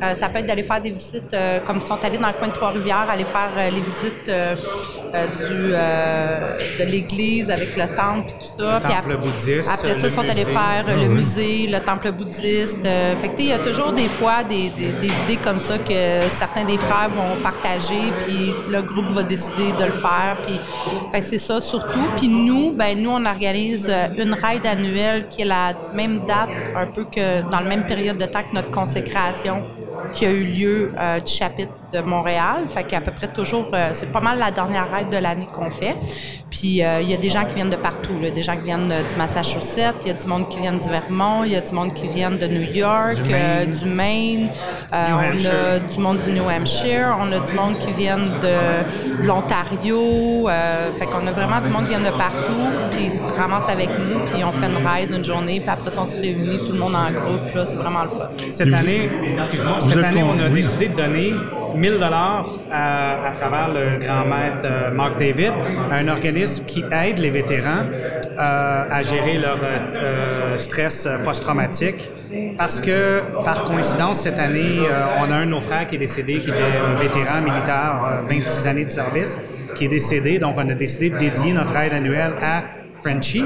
[0.02, 2.34] euh, ça peut être d'aller faire des visites, euh, comme ils sont allés dans le
[2.34, 4.30] coin de Trois-Rivières, aller faire euh, les visites
[5.38, 5.72] du,
[6.78, 8.78] de l'église avec le temple et tout ça.
[8.78, 9.70] Le temple bouddhiste.
[9.72, 12.84] Après ça, ils sont allés faire le ah musée, le temple bouddhiste.
[12.84, 16.64] fait que, il y a toujours des fois des, des, idées comme ça que certains
[16.64, 20.36] des frères vont partager, puis le groupe va décider de le faire.
[20.46, 20.60] Puis,
[21.10, 22.08] fait c'est ça surtout.
[22.16, 26.86] Puis nous, ben nous, on organise une ride annuelle qui est la même date, un
[26.86, 29.64] peu que dans la même période de temps que notre consécration
[30.14, 32.64] qui a eu lieu euh, du chapitre de Montréal.
[32.66, 35.70] Fait qu'à peu près toujours, euh, c'est pas mal la dernière raid de l'année qu'on
[35.70, 35.96] fait.
[36.50, 38.30] Puis euh, il y a des gens qui viennent de partout, là.
[38.30, 41.44] des gens qui viennent du Massachusetts, il y a du monde qui vient du Vermont,
[41.44, 44.50] il y a du monde qui vient de New York, du Maine,
[44.90, 50.48] on a du monde du New Hampshire, on a du monde qui vient de, l'Ontario.
[50.94, 53.90] fait qu'on a vraiment du monde qui vient de partout, puis ils se ramassent avec
[53.90, 56.72] nous, puis on fait une ride une journée, puis après ça, on se réunit tout
[56.72, 57.54] le monde en groupe.
[57.54, 58.30] Là, c'est vraiment le fun.
[58.50, 61.32] Cette année, excuse-moi, cette année, on a décidé de donner
[61.74, 65.52] 1000 dollars à, travers le grand maître euh, Mark David,
[65.90, 72.10] un organisme qui aide les vétérans euh, à gérer leur euh, stress post-traumatique.
[72.58, 74.80] Parce que, par coïncidence, cette année,
[75.20, 78.66] on a un de nos frères qui est décédé, qui était un vétéran militaire, 26
[78.66, 79.38] années de service,
[79.74, 80.38] qui est décédé.
[80.38, 83.44] Donc, on a décidé de dédier notre aide annuelle à Frenchy.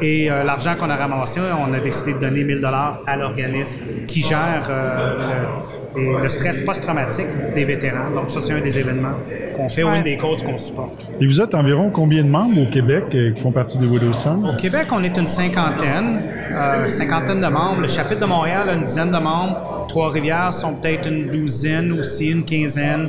[0.00, 4.22] Et l'argent qu'on a ramassé, on a décidé de donner 1000 dollars à l'organisme qui
[4.22, 8.10] gère le et le stress post-traumatique des vétérans.
[8.10, 9.14] Donc, ça, c'est un des événements
[9.56, 11.10] qu'on fait ou une des causes qu'on supporte.
[11.20, 14.10] Et vous êtes environ combien de membres au Québec euh, qui font partie de Widow
[14.10, 16.22] Au Québec, on est une cinquantaine,
[16.52, 17.80] euh, cinquantaine de membres.
[17.80, 19.86] Le chapitre de Montréal a une dizaine de membres.
[19.88, 23.08] Trois-Rivières sont peut-être une douzaine aussi, une quinzaine.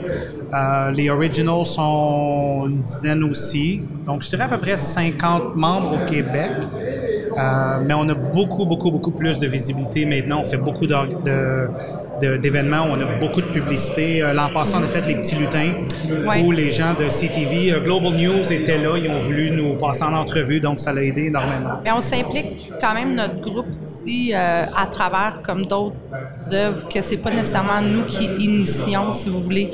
[0.54, 3.82] Euh, les Originals sont une dizaine aussi.
[4.06, 6.52] Donc, je dirais à peu près 50 membres au Québec.
[7.38, 10.42] Euh, mais on a beaucoup, beaucoup, beaucoup plus de visibilité maintenant.
[10.42, 14.22] On fait beaucoup d'événements, on a beaucoup de publicité.
[14.22, 15.72] Euh, l'an passé, on a fait les petits lutins
[16.44, 20.04] où les gens de CTV, euh, Global News étaient là, ils ont voulu nous passer
[20.04, 21.80] en entrevue, donc ça l'a aidé énormément.
[21.84, 25.96] Mais on s'implique quand même notre groupe aussi à travers comme d'autres
[26.54, 29.72] œuvres que c'est pas nécessairement nous qui initions, si vous voulez.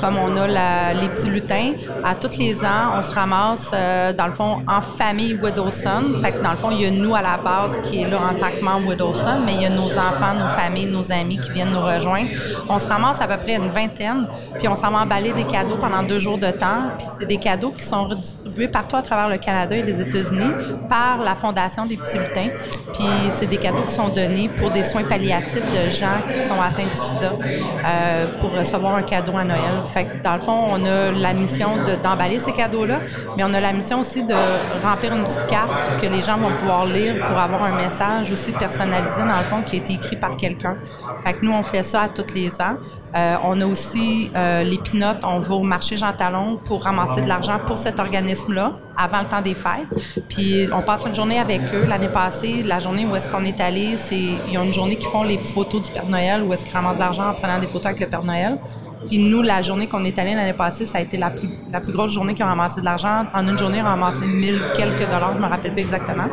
[0.00, 1.72] comme on a les petits lutins,
[2.02, 3.70] à tous les ans, on se ramasse
[4.16, 6.14] dans le fond en famille Widowson.
[6.22, 8.18] Fait que dans le fond, il y a nous à la base qui est là
[8.18, 11.38] en tant que membre Widowson, mais il y a nos enfants, nos familles, nos amis
[11.38, 12.28] qui viennent nous rejoindre.
[12.68, 14.26] On se ramasse à peu près une vingtaine,
[14.58, 16.92] puis on s'en va emballer des cadeaux pendant deux jours de temps.
[16.98, 20.52] Puis c'est des cadeaux qui sont redistribués partout à travers le Canada et les États-Unis
[20.88, 22.50] par la Fondation des petits lutins.
[22.94, 26.60] Puis c'est des cadeaux qui sont donnés pour des soins palliatifs de gens qui sont
[26.60, 29.60] atteints du sida euh, pour recevoir un cadeau à Noël.
[29.92, 31.70] Fait que dans le fond, on a la mission
[32.02, 33.00] d'emballer ces cadeaux-là,
[33.36, 34.34] mais on a la mission aussi de
[34.84, 35.70] remplir une petite carte
[36.00, 39.62] que les gens vont pouvoir lire pour avoir un message aussi personnalisé, dans le fond,
[39.62, 40.76] qui a été écrit par quelqu'un.
[41.22, 42.76] Fait que nous, on fait ça à tous les ans.
[43.14, 45.20] Euh, on a aussi euh, les pinottes.
[45.22, 49.26] On va au marché Jean Talon pour ramasser de l'argent pour cet organisme-là avant le
[49.26, 49.88] temps des fêtes.
[50.28, 51.84] Puis on passe une journée avec eux.
[51.86, 55.06] L'année passée, la journée où est-ce qu'on est allé, c'est ils ont une journée qui
[55.06, 57.66] font les photos du Père Noël, où est-ce qu'ils ramassent de l'argent en prenant des
[57.66, 58.58] photos avec le Père Noël.
[59.06, 61.80] Puis nous, la journée qu'on est allé l'année passée, ça a été la plus, la
[61.80, 63.24] plus grosse journée qu'ils ont ramassé de l'argent.
[63.34, 66.26] En une journée, ils ont ramassé 1000 quelques dollars, je me rappelle plus exactement.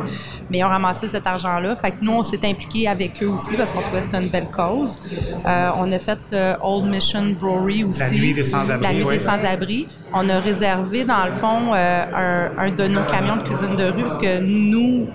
[0.50, 1.76] Mais ils ont ramassé cet argent-là.
[1.76, 4.28] Fait que nous, on s'est impliqués avec eux aussi parce qu'on trouvait que c'était une
[4.30, 4.98] belle cause.
[5.46, 8.00] Euh, on a fait euh, Old Mission Brewery aussi.
[8.00, 8.82] La nuit des sans-abri.
[8.82, 9.86] La nuit des sans-abri.
[10.12, 14.02] On a réservé, dans le fond, euh, un, de nos camions de cuisine de rue
[14.02, 15.08] parce que nous,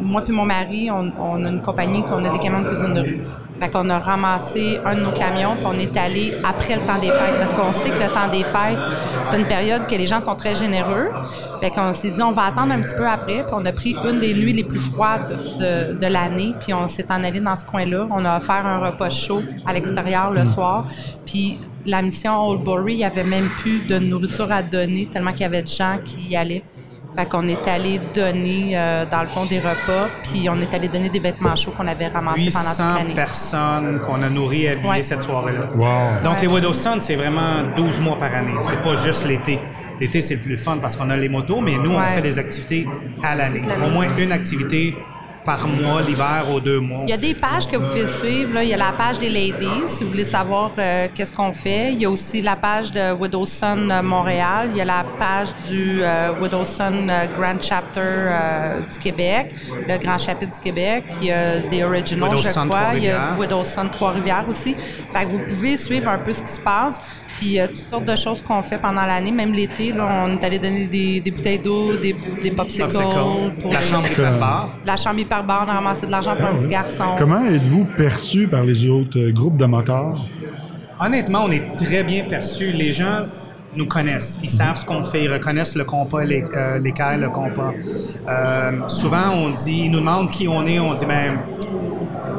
[0.00, 2.94] moi et mon mari, on, on a une compagnie qu'on a des camions de cuisine
[2.94, 3.20] de rue.
[3.62, 6.98] Fait qu'on a ramassé un de nos camions, puis on est allé après le temps
[6.98, 8.76] des fêtes, parce qu'on sait que le temps des fêtes,
[9.22, 11.10] c'est une période que les gens sont très généreux.
[11.60, 13.94] Fait qu'on s'est dit, on va attendre un petit peu après, puis on a pris
[14.04, 17.54] une des nuits les plus froides de, de l'année, puis on s'est en allé dans
[17.54, 18.08] ce coin-là.
[18.10, 20.84] On a offert un repas chaud à l'extérieur le soir,
[21.24, 21.56] puis
[21.86, 25.44] la mission Oldbury, il n'y avait même plus de nourriture à donner, tellement qu'il y
[25.44, 26.64] avait de gens qui y allaient.
[27.16, 30.88] Fait qu'on est allé donner, euh, dans le fond, des repas, puis on est allé
[30.88, 33.14] donner des vêtements chauds qu'on avait ramassés pendant toute l'année.
[33.14, 36.20] personnes qu'on a nourries et habillées cette soirée-là.
[36.24, 38.54] Donc, les Widow Sun, c'est vraiment 12 mois par année.
[38.62, 39.58] C'est pas juste l'été.
[40.00, 42.38] L'été, c'est le plus fun parce qu'on a les motos, mais nous, on fait des
[42.38, 42.88] activités
[43.22, 43.62] à l'année.
[43.84, 44.96] Au moins une activité
[45.44, 47.02] par mois, l'hiver, aux deux mois.
[47.04, 48.54] Il y a des pages que vous pouvez suivre.
[48.54, 48.62] Là.
[48.62, 51.92] Il y a la page des ladies, si vous voulez savoir euh, qu'est-ce qu'on fait.
[51.92, 54.68] Il y a aussi la page de Widowson euh, Montréal.
[54.70, 59.54] Il y a la page du euh, Widowson euh, Grand Chapter euh, du Québec,
[59.88, 61.04] le Grand Chapitre du Québec.
[61.20, 62.94] Il y a des Originals, je crois.
[62.94, 63.36] Il y a.
[63.38, 64.74] Widowson Trois-Rivières aussi.
[64.74, 66.98] Fait que vous pouvez suivre un peu ce qui se passe.
[67.42, 69.32] Puis il y a toutes sortes de choses qu'on fait pendant l'année.
[69.32, 72.84] Même l'été, là, on est allé donner des, des bouteilles d'eau, des, des popsicles.
[72.84, 74.78] Popsicle, pour la les- chambre hyperbar.
[74.86, 77.04] la chambre hyperbar, on a ramassé de l'argent pour un petit garçon.
[77.18, 80.24] Comment êtes-vous perçu par les autres euh, groupes de motards?
[81.00, 82.70] Honnêtement, on est très bien perçus.
[82.70, 83.26] Les gens
[83.74, 84.38] nous connaissent.
[84.40, 85.24] Ils savent ce qu'on fait.
[85.24, 87.72] Ils reconnaissent le compas, les- euh, l'équerre, le compas.
[88.28, 90.78] Euh, souvent, on dit, ils nous demandent qui on est.
[90.78, 91.28] On dit, ben,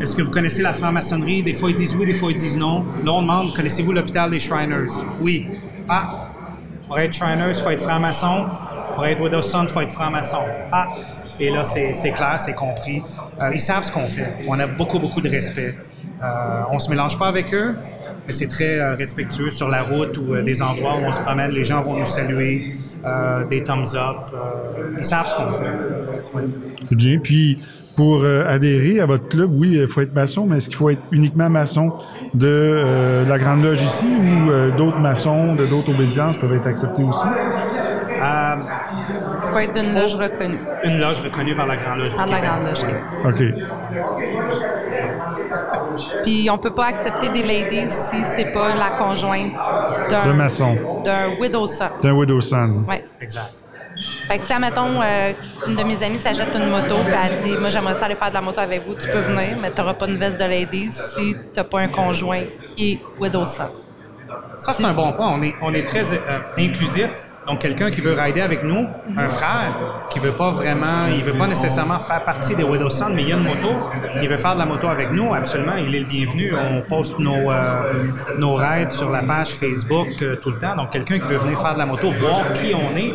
[0.01, 1.43] est-ce que vous connaissez la franc-maçonnerie?
[1.43, 2.83] Des fois, ils disent oui, des fois, ils disent non.
[3.03, 4.87] Là, on demande, connaissez-vous l'hôpital des Shriners?
[5.21, 5.49] Oui.
[5.87, 6.29] Ah,
[6.87, 8.47] pour être Shriners, il faut être franc-maçon.
[8.93, 10.43] Pour être Widowson, il faut être franc-maçon.
[10.71, 10.87] Ah,
[11.39, 13.01] et là, c'est clair, c'est compris.
[13.41, 14.35] Euh, ils savent ce qu'on fait.
[14.47, 15.75] On a beaucoup, beaucoup de respect.
[16.21, 17.75] Euh, on se mélange pas avec eux,
[18.29, 21.51] c'est très euh, respectueux sur la route ou euh, des endroits où on se promène.
[21.51, 22.73] Les gens vont nous saluer,
[23.05, 24.17] euh, des thumbs up.
[24.33, 25.65] euh, ils savent ce qu'on fait.
[26.83, 27.17] C'est bien.
[27.19, 27.57] Puis,
[27.95, 30.89] pour euh, adhérer à votre club, oui, il faut être maçon, mais est-ce qu'il faut
[30.89, 31.93] être uniquement maçon
[32.33, 36.67] de euh, la Grande Loge ici ou euh, d'autres maçons de d'autres obédiences peuvent être
[36.67, 37.25] acceptés aussi?
[39.53, 40.57] Il faut être d'une loge reconnue.
[40.83, 42.11] une loge reconnue par la Grande Loge.
[42.11, 42.41] du Par la.
[42.41, 42.79] Grande Loge.
[42.83, 43.31] Oui.
[43.31, 43.43] OK.
[46.23, 49.53] Puis on peut pas accepter des ladies si c'est pas la conjointe
[50.09, 51.01] d'un maçon.
[51.05, 51.85] d'un widowson.
[52.01, 52.83] D'un Widow Son.
[52.87, 53.05] Ouais.
[53.21, 53.53] Exact.
[54.27, 55.33] Fait que si, admettons, euh,
[55.67, 58.29] une de mes amies s'achète une moto, puis elle dit, moi, j'aimerais ça aller faire
[58.29, 60.91] de la moto avec vous, tu peux venir, mais t'auras pas une veste de ladies
[60.91, 62.41] si t'as pas un conjoint
[62.75, 63.67] qui est widowson.
[64.57, 65.29] Ça, c'est un bon point.
[65.29, 67.25] On est, on est très euh, inclusif.
[67.47, 68.87] Donc, quelqu'un qui veut rider avec nous,
[69.17, 69.75] un frère,
[70.09, 73.33] qui veut pas vraiment, il veut pas nécessairement faire partie des Widowson, mais il y
[73.33, 73.69] a une moto,
[74.21, 76.53] il veut faire de la moto avec nous, absolument, il est le bienvenu.
[76.55, 77.91] On poste nos, euh,
[78.39, 80.75] rides sur la page Facebook euh, tout le temps.
[80.75, 83.13] Donc, quelqu'un qui veut venir faire de la moto, voir qui on est,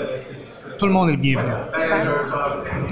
[0.78, 1.50] tout le monde est le bienvenu.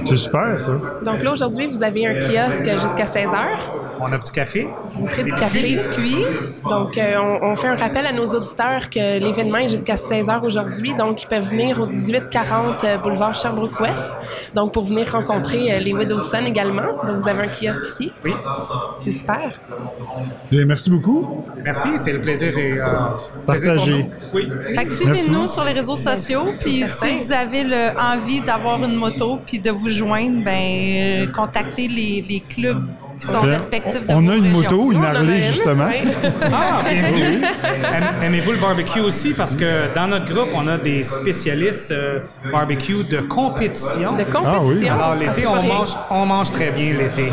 [0.04, 0.72] C'est super, ça.
[1.04, 3.86] Donc là, aujourd'hui, vous avez un kiosque jusqu'à 16 heures.
[3.98, 4.68] On offre du café.
[4.88, 5.62] Vous ferez du café.
[5.62, 6.24] Des biscuits.
[6.68, 10.26] Donc, euh, on, on fait un rappel à nos auditeurs que l'événement est jusqu'à 16
[10.26, 10.94] h aujourd'hui.
[10.94, 14.10] Donc, ils peuvent venir au 1840 euh, boulevard Sherbrooke-Ouest.
[14.54, 17.04] Donc, pour venir rencontrer euh, les Widowson également.
[17.06, 18.12] Donc, vous avez un kiosque ici.
[18.24, 18.32] Oui.
[18.98, 19.48] C'est super.
[20.50, 21.38] Bien, merci beaucoup.
[21.64, 24.10] Merci, c'est le plaisir et euh, nous.
[24.34, 24.48] Oui.
[24.74, 28.96] Fait que suivez-nous sur les réseaux sociaux, puis si vous avez le, envie d'avoir une
[28.96, 32.84] moto puis de vous joindre, ben euh, contactez les, les clubs
[33.18, 34.60] qui sont Ben, respectifs de on vos a une régions.
[34.60, 35.86] moto, une Harley, justement.
[35.88, 36.10] oui.
[36.42, 37.42] Ah, bienvenue.
[37.96, 39.32] Aim- Aimez-vous le barbecue aussi?
[39.32, 42.18] Parce que dans notre groupe, on a des spécialistes euh,
[42.52, 44.12] barbecue de compétition.
[44.12, 44.92] De compétition.
[44.94, 47.30] Alors, Ah, l'été, on mange, on mange très bien l'été.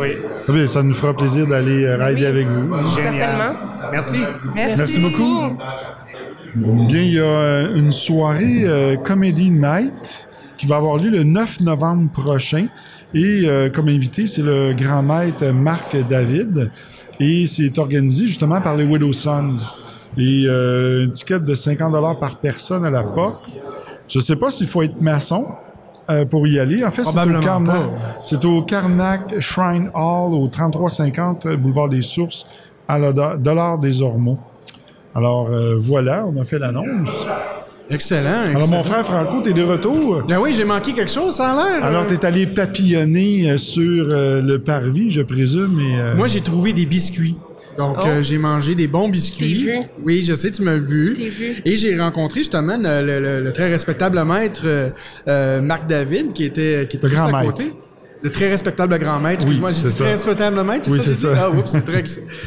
[0.00, 0.16] Oui,
[0.48, 2.84] Ah bien, ça nous fera plaisir d'aller euh, rider avec vous.
[2.96, 3.36] génial.
[3.92, 4.18] Merci.
[4.54, 5.56] Merci beaucoup.
[6.56, 11.22] Bien, il y a euh, une soirée euh, Comedy Night qui va avoir lieu le
[11.24, 12.66] 9 novembre prochain.
[13.14, 16.70] Et euh, comme invité, c'est le grand maître Marc David.
[17.20, 19.54] Et c'est organisé justement par les Widow Sons.
[20.16, 23.58] Et euh, une ticket de 50 par personne à la porte.
[24.08, 25.46] Je sais pas s'il faut être maçon
[26.10, 26.82] euh, pour y aller.
[26.84, 27.76] En fait, c'est au, Carnac,
[28.22, 32.46] c'est au Carnac Shrine Hall au 3350 Boulevard des Sources
[32.88, 34.38] à la do- Dollar des Ormeaux.
[35.14, 37.26] Alors euh, voilà, on a fait l'annonce.
[37.90, 38.42] Excellent.
[38.44, 38.76] Alors excellent.
[38.76, 40.22] mon frère Franco, t'es de retour?
[40.28, 41.84] Ben oui, j'ai manqué quelque chose, ça a l'air.
[41.84, 45.80] Alors t'es allé papillonner euh, sur euh, le parvis, je présume.
[45.80, 47.36] Et, euh, Moi, j'ai trouvé des biscuits.
[47.78, 48.06] Donc, Oh.
[48.06, 49.54] euh, j'ai mangé des bons biscuits.
[49.54, 49.78] Vu?
[50.04, 51.12] Oui, je sais, tu m'as vu.
[51.14, 51.62] t'ai vu.
[51.64, 54.90] Et j'ai rencontré justement le, le- le- le très respectable maître
[55.62, 57.62] Marc David, qui était, qui était Le juste grand à maître.
[58.20, 59.42] Le très respectable grand maître.
[59.42, 60.02] Excuse-moi, j'ai dit ça.
[60.04, 60.90] très respectable maître.
[60.90, 61.16] Oui, c'est dit?
[61.16, 61.28] ça.
[61.36, 62.02] Ah, oups, c'est très,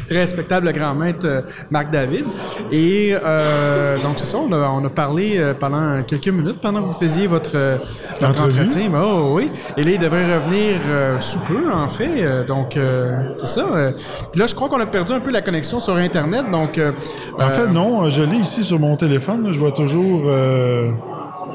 [0.06, 2.24] très respectable grand maître euh, Marc David.
[2.70, 6.82] Et euh, donc, c'est ça, on a, on a parlé euh, pendant quelques minutes, pendant
[6.82, 7.78] que vous faisiez votre, euh,
[8.20, 8.90] votre entretien.
[8.90, 9.50] Ben, oh, oui.
[9.78, 12.22] Et là, il devrait revenir euh, sous peu, en fait.
[12.22, 13.64] Euh, donc, euh, c'est ça.
[13.72, 13.92] euh.
[14.30, 16.50] Puis là, je crois qu'on a perdu un peu la connexion sur Internet.
[16.50, 16.92] Donc, euh,
[17.38, 19.48] en fait, non, je l'ai ici sur mon téléphone.
[19.50, 20.90] Je vois toujours euh,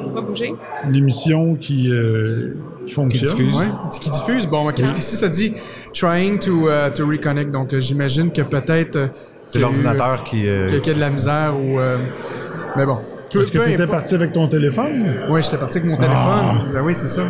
[0.05, 0.55] On va bouger?
[0.89, 2.55] l'émission qui, euh,
[2.88, 3.30] qui fonctionne.
[3.36, 3.56] diffuse.
[3.56, 3.66] Ouais,
[4.02, 4.48] qui diffuse.
[4.48, 5.54] Bon, ok, parce qu'ici, ça dit
[5.94, 7.52] trying to, uh, to reconnect.
[7.52, 8.96] Donc, euh, j'imagine que peut-être.
[8.96, 9.08] euh,
[9.46, 10.48] C'est l'ordinateur qui.
[10.48, 11.80] euh, euh, qu'il y a de la misère ou.
[11.80, 11.98] euh,
[12.76, 12.98] mais bon.
[13.36, 15.14] Est-ce que tu étais parti avec ton téléphone?
[15.30, 16.72] Oui, j'étais parti avec mon téléphone.
[16.74, 17.24] Ben oui, c'est ça.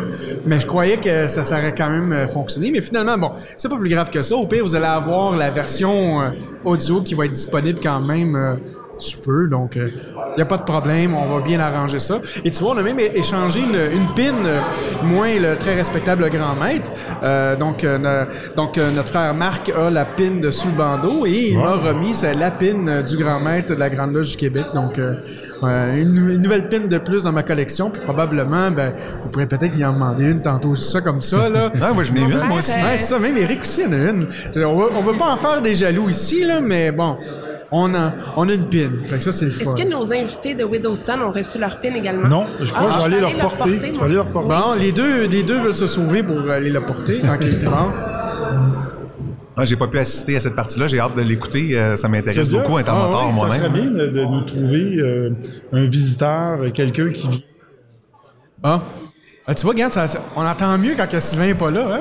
[0.46, 2.70] Mais je croyais que ça, ça aurait quand même euh, fonctionné.
[2.70, 4.36] Mais finalement, bon, c'est pas plus grave que ça.
[4.36, 6.30] Au pire, vous allez avoir la version euh,
[6.64, 8.54] audio qui va être disponible quand même euh,
[8.98, 9.48] tu peux.
[9.48, 9.92] Donc, il
[10.36, 12.20] n'y a pas de problème, on va bien arranger ça.
[12.44, 14.60] Et tu vois, on a même échangé une, une pin, euh,
[15.04, 16.90] moins le très respectable grand maître.
[17.22, 20.74] Euh, donc, euh, no- donc euh, notre frère Marc a la pin de sous le
[20.74, 24.12] bandeau et il m'a remis c'est la pin euh, du grand maître de la Grande
[24.14, 24.66] Loge du Québec.
[24.74, 25.14] Donc, euh,
[25.62, 27.90] une, une nouvelle pin de plus dans ma collection.
[27.90, 31.72] Puis probablement, ben, vous pourrez peut-être y en demander une tantôt, ça comme ça, là.
[31.82, 32.72] Ah, moi, je n'ai une, moi aussi.
[32.72, 33.18] Ouais, c'est ça.
[33.18, 34.26] Même Eric aussi en a une.
[34.56, 37.16] On va, on veut pas en faire des jaloux ici, là, mais bon,
[37.70, 38.90] on a, on a une pin.
[39.04, 39.64] Fait que ça, c'est le fun.
[39.64, 42.28] Est-ce que nos invités de Widow Sun ont reçu leur pin également?
[42.28, 43.70] Non, je crois Ah, que je vais aller leur porter.
[43.72, 44.04] Je vais moi.
[44.06, 44.48] aller leur porter.
[44.48, 47.20] Bon, les deux, les deux veulent se sauver pour aller la porter.
[47.22, 47.72] OK, bon.
[49.60, 50.86] Ah, j'ai pas pu assister à cette partie-là.
[50.86, 51.76] J'ai hâte de l'écouter.
[51.78, 53.60] Euh, ça m'intéresse beaucoup, un temps Ah ouais, moi-même.
[53.60, 55.30] Ça serait bien de, de nous trouver euh,
[55.72, 57.40] un visiteur, quelqu'un qui vient.
[58.62, 58.80] Ah.
[59.46, 61.88] Ah, tu vois, regarde, ça, ça- on entend mieux quand que Sylvain n'est pas là,
[61.92, 62.00] hein?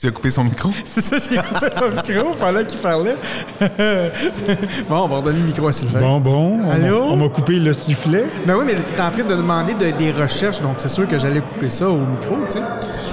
[0.00, 0.70] Tu as coupé son micro?
[0.86, 3.14] C'est ça, j'ai coupé son micro pendant qu'il parlait.
[4.88, 6.00] bon, on va redonner le micro à Sylvain.
[6.00, 7.00] Bon, bon, on, Allô?
[7.08, 8.24] m'a- on m'a coupé le sifflet.
[8.46, 11.18] Ben oui, mais t'es en train de demander de- des recherches, donc c'est sûr que
[11.18, 12.60] j'allais couper ça au micro, tu sais.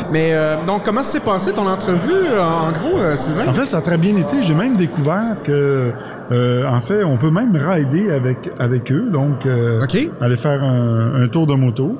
[0.09, 3.47] Mais euh, donc, comment s'est passé ton entrevue, euh, en gros, euh, Sylvain?
[3.49, 4.41] En fait, ça a très bien été.
[4.41, 5.91] J'ai même découvert que,
[6.31, 9.09] euh, en fait, on peut même rider avec avec eux.
[9.11, 9.97] Donc, euh, OK.
[10.21, 11.97] aller faire un, un tour de moto.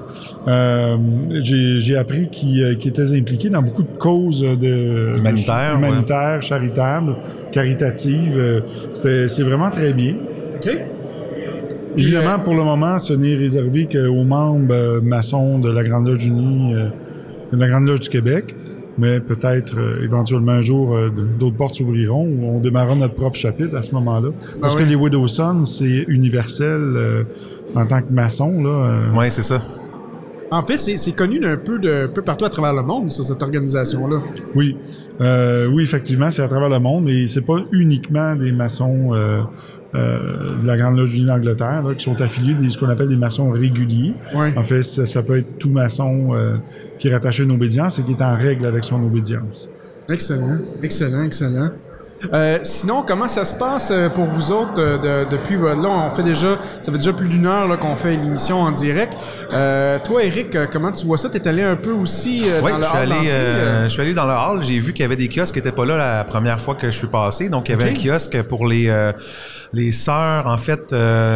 [0.47, 0.95] Euh,
[1.41, 4.68] j'ai appris qu'ils qu'ils étaient impliqués dans beaucoup de causes de
[5.17, 7.15] Humanitaires, de- humanitaires, charitables,
[7.51, 8.35] caritatives.
[8.37, 8.61] Euh,
[8.91, 10.15] C'était c'est vraiment très bien.
[10.57, 10.69] OK.
[11.97, 16.25] Évidemment, pour le moment, ce n'est réservé qu'aux membres euh, maçons de la Grande Loge
[16.25, 16.87] unie, euh,
[17.51, 18.55] de la Grande Loge du Québec.
[18.97, 21.09] Mais peut-être euh, éventuellement un jour, euh,
[21.39, 24.29] d'autres portes s'ouvriront ou on démarrera notre propre chapitre à ce moment-là.
[24.59, 24.83] Parce oui.
[24.83, 27.23] que les Widow Sons, c'est universel euh,
[27.75, 28.61] en tant que maçon.
[28.61, 29.61] Là, euh, Oui, c'est ça.
[30.51, 33.41] En fait, c'est connu d'un peu, de, peu partout à travers le monde, ça, cette
[33.41, 34.19] organisation-là.
[34.55, 34.75] Oui,
[35.21, 39.41] Euh, oui, effectivement, c'est à travers le monde, mais c'est pas uniquement des maçons euh,
[39.95, 43.51] euh, de la Grande Loge d'Angleterre qui sont affiliés des ce qu'on appelle des maçons
[43.51, 44.13] réguliers.
[44.33, 46.31] En fait, ça, ça peut être tout maçon
[46.97, 49.69] qui est rattaché à une obédience et qui est en règle avec son obédience.
[50.07, 51.69] Excellent, excellent, excellent.
[52.33, 55.89] Euh, sinon, comment ça se passe euh, pour vous autres euh, de- depuis votre- là
[55.89, 59.13] on fait déjà ça fait déjà plus d'une heure qu'on fait l'émission en direct.
[59.53, 61.29] Euh, toi, Eric, comment tu vois ça?
[61.29, 63.29] T'es allé un peu aussi euh, Oui, dans le je suis, hall allé,
[63.83, 64.61] je suis allé dans le hall.
[64.63, 66.87] J'ai vu qu'il y avait des kiosques qui n'étaient pas là la première fois que
[66.91, 67.47] je suis passé.
[67.49, 68.91] Donc, il y avait un kiosque pour les,
[69.73, 70.93] les sœurs, en fait,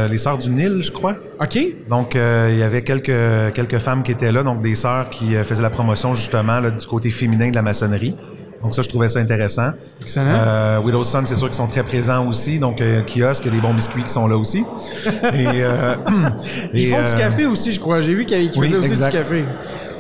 [0.10, 1.16] les sœurs du Nil, je crois.
[1.40, 1.58] Ok.
[1.90, 5.62] Donc, il y avait quelques, quelques femmes qui étaient là, donc des sœurs qui faisaient
[5.64, 8.16] la promotion justement là, du côté féminin de la maçonnerie.
[8.64, 9.72] Donc ça, je trouvais ça intéressant.
[10.02, 10.32] Excellent.
[10.32, 12.60] Euh, Widow's Son, c'est sûr qu'ils sont très présents aussi.
[12.60, 14.60] Donc, euh, kiosque, il y a des bons biscuits qui sont là aussi.
[15.34, 15.96] et, euh,
[16.74, 18.00] Ils et, font du euh, café aussi, je crois.
[18.00, 19.12] J'ai vu qu'ils oui, faisaient aussi exact.
[19.12, 19.44] du café.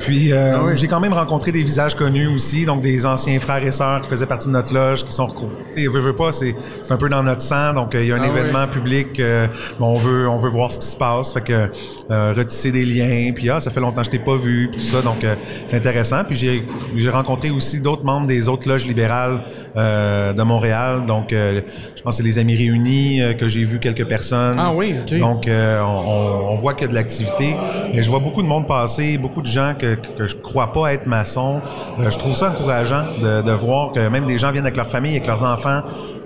[0.04, 0.76] Puis euh, Ah oui.
[0.76, 4.10] j'ai quand même rencontré des visages connus aussi, donc des anciens frères et sœurs qui
[4.10, 5.54] faisaient partie de notre loge, qui sont regroupés.
[5.74, 8.12] Tu veux, veux pas, c'est c'est un peu dans notre sang, donc euh, il y
[8.12, 9.47] a un Ah événement public, euh,
[9.80, 11.70] bon, on veut on veut voir ce qui se passe, fait que
[12.12, 14.82] euh, retisser des liens, puis ah ça fait longtemps que je t'ai pas vu, puis
[14.82, 15.36] tout ça, donc euh,
[15.68, 16.24] c'est intéressant.
[16.26, 19.41] Puis j'ai j'ai rencontré aussi d'autres membres des autres loges libérales
[19.76, 21.61] de Montréal, donc euh,
[21.95, 24.57] je pense que c'est les Amis réunis euh, que j'ai vu quelques personnes.
[24.59, 25.17] Ah oui, ok.
[25.19, 27.55] Donc euh, on, on- voit qu'il y a de l'activité.
[27.93, 30.93] Et je vois beaucoup de monde passer, beaucoup de gens que, que je crois pas
[30.93, 31.61] être maçons.
[31.99, 34.89] Euh, je trouve ça encourageant de, de voir que même des gens viennent avec leur
[34.89, 35.82] famille, avec leurs enfants,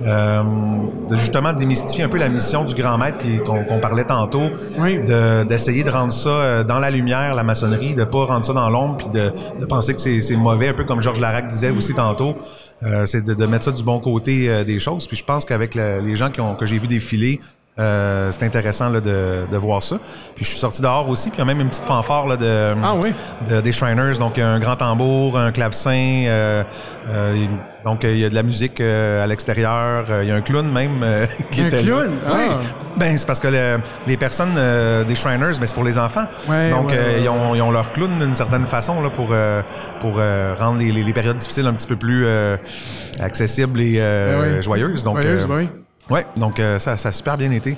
[0.06, 0.44] euh,
[1.10, 4.98] de justement démystifier un peu la mission du grand maître qu'on parlait tantôt, Oui.
[5.04, 8.54] de- d'essayer de, rendre ça euh, dans la lumière, la maçonnerie, de pas rendre ça
[8.54, 11.48] dans l'ombre, puis de, de penser que c'est c'est mauvais, un peu comme Georges Larac
[11.48, 12.36] disait aussi tantôt.
[12.84, 15.08] Euh, c'est de, de mettre ça du bon côté euh, des choses.
[15.08, 17.40] Puis je pense qu'avec le- les gens qui ont, que j'ai vu défiler,
[17.80, 19.98] euh, c'est intéressant là, de, de voir ça.
[20.36, 22.38] Puis je suis sorti dehors aussi, puis il y a même une petite fanfare là,
[22.38, 23.14] de, Ah oui?
[23.50, 24.18] de- des Shriners.
[24.20, 26.24] Donc il y a un grand tambour, un clavecin.
[26.28, 26.64] euh,
[27.10, 27.46] euh,
[27.86, 30.06] donc euh, il y a de la musique euh, à l'extérieur.
[30.10, 32.06] Euh, il y a un clown même euh, qui Un était clown?
[32.26, 32.34] là.
[32.36, 32.42] Oui.
[32.50, 32.58] Ah.
[32.98, 36.26] Ben c'est parce que le- les personnes euh, des Shriners, ben, c'est pour les enfants.
[36.50, 39.10] Ouais, donc ouais, euh, ouais, ils, ont, ils ont leur clown d'une certaine façon là,
[39.10, 39.62] pour, euh,
[40.00, 42.58] pour euh, rendre les, les- les périodes difficiles un petit peu plus euh,
[43.20, 45.04] accessibles et euh, Ben joyeuses.
[45.04, 45.70] Donc, Joyeuse, euh, ben oui.
[46.10, 47.76] Ouais, donc euh, ça, ça a super bien été.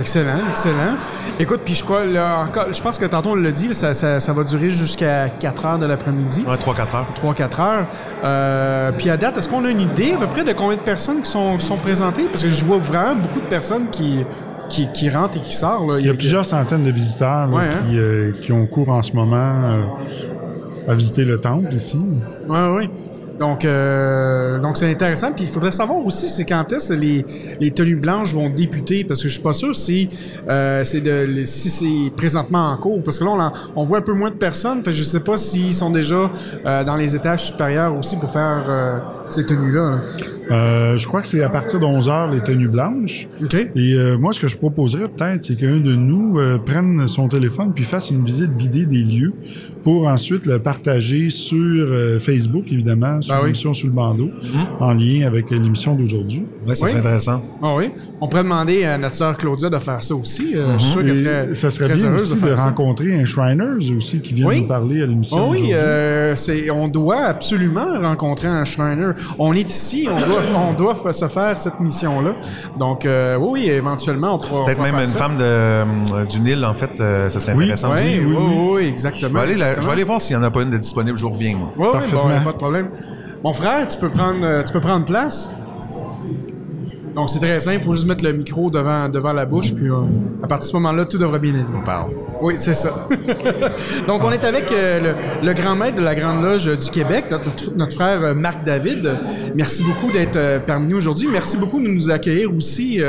[0.00, 0.94] Excellent, excellent.
[1.38, 4.20] Écoute, puis je crois, là, encore, je pense que tantôt on l'a dit, ça, ça,
[4.20, 6.44] ça va durer jusqu'à 4 heures de l'après-midi.
[6.48, 7.06] Ouais, 3-4 heures.
[7.22, 7.86] 3-4 heures.
[8.24, 10.82] Euh, puis à date, est-ce qu'on a une idée à peu près de combien de
[10.82, 12.24] personnes qui sont, qui sont présentées?
[12.24, 14.24] Parce que je vois vraiment beaucoup de personnes qui,
[14.70, 15.92] qui, qui rentrent et qui sortent.
[15.92, 15.98] Là.
[16.00, 17.86] Il y a plusieurs centaines de visiteurs là, Ouais, hein?
[17.86, 19.82] qui, euh, qui ont cours en ce moment euh,
[20.88, 22.00] à visiter le temple ici.
[22.48, 22.90] Oui, oui.
[23.38, 25.32] Donc, euh, donc c'est intéressant.
[25.32, 27.24] Puis il faudrait savoir aussi, c'est quand est-ce les,
[27.60, 30.08] les tenues blanches vont débuter, parce que je suis pas sûr si
[30.48, 34.02] euh, c'est de si c'est présentement en cours, parce que là on, on voit un
[34.02, 34.82] peu moins de personnes.
[34.82, 36.30] Fait je sais pas s'ils sont déjà
[36.66, 38.98] euh, dans les étages supérieurs aussi pour faire euh,
[39.28, 40.00] ces tenues-là?
[40.50, 43.28] Euh, je crois que c'est à partir de 11 heures les tenues blanches.
[43.42, 43.54] OK.
[43.54, 47.28] Et euh, moi, ce que je proposerais peut-être, c'est qu'un de nous euh, prenne son
[47.28, 49.32] téléphone puis fasse une visite guidée des lieux
[49.82, 53.46] pour ensuite le partager sur euh, Facebook, évidemment, sur Ah oui.
[53.46, 54.30] l'émission Sous le bandeau,
[54.80, 56.44] en lien avec l'émission d'aujourd'hui.
[56.66, 56.90] Ouais, ça Oui.
[56.90, 57.42] serait intéressant.
[57.62, 57.90] Ah oui.
[58.20, 60.52] On pourrait demander à notre sœur Claudia de faire ça aussi.
[60.54, 63.90] Euh, Je suis sûr qu'elle serait, ça serait très bien aussi de, rencontrer un Shriners
[63.96, 64.60] aussi qui vient Oui.
[64.60, 65.38] nous parler à l'émission.
[65.48, 69.12] Oh oui, euh, c'est, on doit absolument rencontrer un Shriner.
[69.38, 72.32] On est ici, on doit, on doit f- se faire cette mission-là.
[72.76, 74.64] Donc, euh, oui, oui, éventuellement, on pourra.
[74.64, 75.18] Peut-être même faire une ça.
[75.18, 75.84] femme de, euh,
[76.28, 78.20] du Nil, en fait, euh, ça serait Oui, intéressant Oui, aussi.
[78.20, 79.28] oui, oui, oui, exactement.
[79.28, 80.78] Je vais, aller la- je vais aller voir s'il n'y en a pas une de
[80.78, 81.72] disponible, je vous reviens, moi.
[81.76, 82.90] Oui, bon, pas de problème.
[83.44, 85.50] Mon frère, tu peux prendre, euh, tu peux prendre place.
[87.14, 87.78] Donc, c'est très simple.
[87.80, 89.72] Il faut juste mettre le micro devant, devant la bouche.
[89.74, 90.02] Puis, euh,
[90.42, 91.64] à partir de ce moment-là, tout devrait bien aller.
[91.76, 92.12] On parle.
[92.40, 93.06] Oui, c'est ça.
[94.08, 97.26] Donc, on est avec euh, le, le grand maître de la Grande Loge du Québec,
[97.30, 99.18] notre, notre frère euh, Marc David.
[99.54, 101.28] Merci beaucoup d'être euh, parmi nous aujourd'hui.
[101.30, 103.00] Merci beaucoup de nous accueillir aussi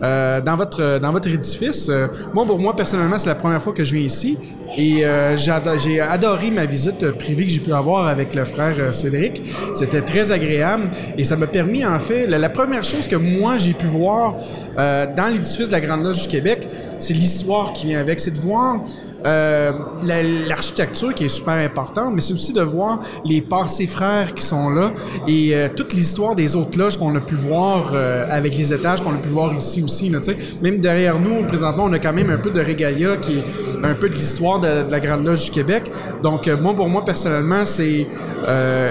[0.00, 1.90] dans, votre, dans votre édifice.
[2.32, 4.36] Moi, pour moi, personnellement, c'est la première fois que je viens ici.
[4.76, 8.44] Et euh, j'ai ado- j'ai adoré ma visite privée que j'ai pu avoir avec le
[8.44, 9.42] frère euh, Cédric.
[9.72, 13.56] C'était très agréable et ça m'a permis, en fait, la, la première chose que moi
[13.56, 14.36] j'ai pu voir
[14.78, 18.18] euh, dans l'édifice de la Grande Loge du Québec, c'est l'histoire qui vient avec.
[18.20, 18.80] C'est de voir
[19.24, 19.72] euh,
[20.02, 24.42] la- l'architecture qui est super importante, mais c'est aussi de voir les passés frères qui
[24.42, 24.92] sont là
[25.26, 29.00] et euh, toute l'histoire des autres loges qu'on a pu voir euh, avec les étages
[29.02, 30.10] qu'on a pu voir ici aussi.
[30.62, 33.44] Même derrière nous, présentement, on a quand même un peu de régalia qui est
[33.82, 35.90] un peu de l'histoire de, la Grande Loge du Québec.
[36.22, 38.06] Donc, euh, moi, pour moi, personnellement, c'est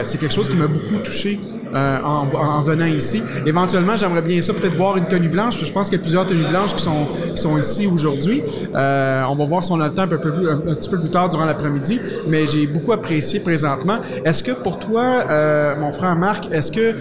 [0.03, 1.39] c'est quelque chose qui m'a beaucoup touché
[1.73, 3.23] euh, en, en venant ici.
[3.45, 5.55] Éventuellement, j'aimerais bien ça, peut-être voir une tenue blanche.
[5.55, 7.87] parce que Je pense qu'il y a plusieurs tenues blanches qui sont, qui sont ici
[7.87, 8.43] aujourd'hui.
[8.75, 11.45] Euh, on va voir si on a le temps un, petit peu plus tard durant
[11.45, 13.97] l'après-midi, mais j'ai beaucoup apprécié présentement.
[14.23, 16.93] Est-ce que pour toi, euh, mon frère Marc, est-ce que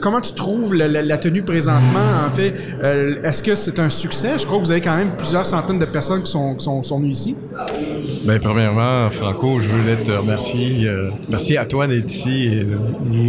[0.00, 2.54] comment tu trouves la, tenue présentement En fait,
[3.22, 4.38] est-ce que c'est un succès?
[4.38, 6.98] Je crois que vous avez quand même plusieurs centaines de personnes qui sont, qui sont,
[6.98, 7.36] venues ici.
[8.24, 10.90] Ben, premièrement, Franco, je voulais te remercier.
[11.28, 12.66] merci à toi d'être ici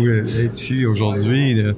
[0.10, 1.74] euh, être ici aujourd'hui euh,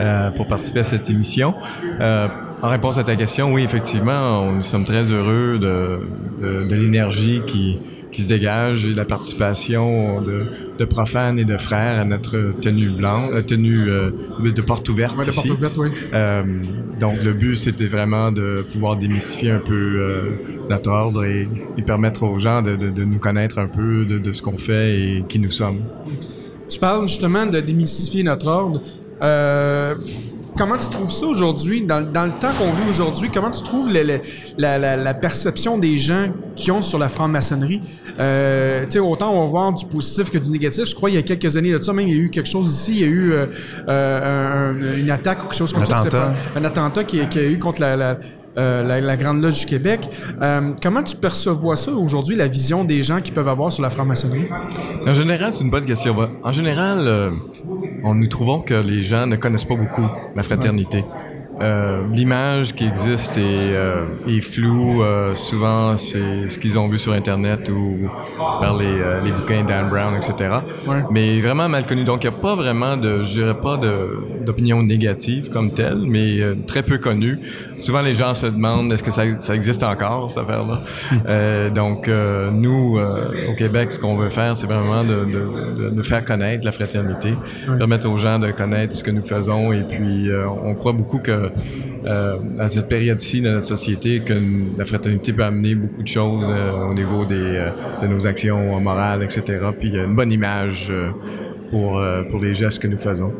[0.00, 1.54] euh, pour participer à cette émission.
[2.00, 2.28] Euh,
[2.62, 6.00] en réponse à ta question, oui, effectivement, on- nous sommes très heureux de,
[6.42, 7.78] de, de l'énergie qui,
[8.12, 10.46] qui se dégage et de la participation de,
[10.78, 14.10] de profanes et de frères à notre tenue blanche, la tenue euh,
[14.42, 15.36] de porte ouverte Ouais, de ici.
[15.48, 15.88] porte ouverte, oui.
[16.14, 16.42] Euh,
[16.98, 20.30] donc le but c'était vraiment de pouvoir démystifier un peu euh,
[20.70, 24.32] notre ordre et, et permettre aux gens de, de- de nous connaître un peu de
[24.32, 25.80] ce qu'on fait et qui nous sommes.
[26.68, 28.80] Tu parles justement de démystifier notre ordre.
[29.22, 29.94] Euh,
[30.58, 33.88] comment tu trouves ça aujourd'hui, dans, dans le temps qu'on vit aujourd'hui, comment tu trouves
[33.92, 34.20] le- le-
[34.58, 37.82] la, la- la perception des gens qui ont sur la franc-maçonnerie?
[38.18, 40.84] Euh, tu sais, autant on va voir du positif que du négatif.
[40.86, 42.48] Je crois il y a quelques années de ça, même il y a eu quelque
[42.48, 43.46] chose ici, il y a eu euh,
[43.88, 45.96] euh, un- une attaque ou quelque chose comme Un ça.
[46.00, 46.34] Attentat.
[46.56, 48.18] Un attentat qui, qui a eu contre la...
[48.56, 50.08] la euh, la, Grande Loge du Québec.
[50.40, 53.90] Euh, comment tu perçois ça aujourd'hui, la vision des gens qui peuvent avoir sur la
[53.90, 54.48] franc-maçonnerie?
[55.06, 56.16] En général, c'est une bonne question.
[56.42, 57.30] En général, euh,
[58.02, 61.04] on, nous trouvons que les gens ne connaissent pas beaucoup la fraternité.
[61.60, 65.02] Euh, L'image qui existe est, euh, est floue.
[65.02, 68.08] euh, souvent, c'est ce qu'ils ont vu sur Internet ou
[68.60, 70.50] par les, euh, les bouquins d'Anne Brown, etc.
[70.86, 71.02] Ouais.
[71.10, 72.04] Mais vraiment mal connu.
[72.04, 73.78] Donc, il n'y a pas vraiment de, je dirais pas
[74.44, 77.38] d'opinion négative comme telle, mais euh, très peu connue.
[77.78, 80.82] Souvent, les gens se demandent est-ce que ça, ça existe encore, cette affaire-là?
[81.28, 85.90] Euh, donc, euh, nous, euh, au Québec, ce qu'on veut faire, c'est vraiment de, de-
[85.90, 87.34] de- faire connaître la fraternité,
[87.78, 89.72] permettre aux gens de connaître ce que nous faisons.
[89.72, 91.45] Et puis, euh, on croit beaucoup que
[92.58, 94.34] à cette période-ci de notre société, que
[94.76, 97.70] la fraternité peut amener beaucoup de choses euh, au niveau des, euh,
[98.00, 99.42] de nos actions morales, etc.
[99.78, 101.10] Puis, il y a une bonne image euh,
[101.70, 103.32] pour, euh, pour les gestes que nous faisons.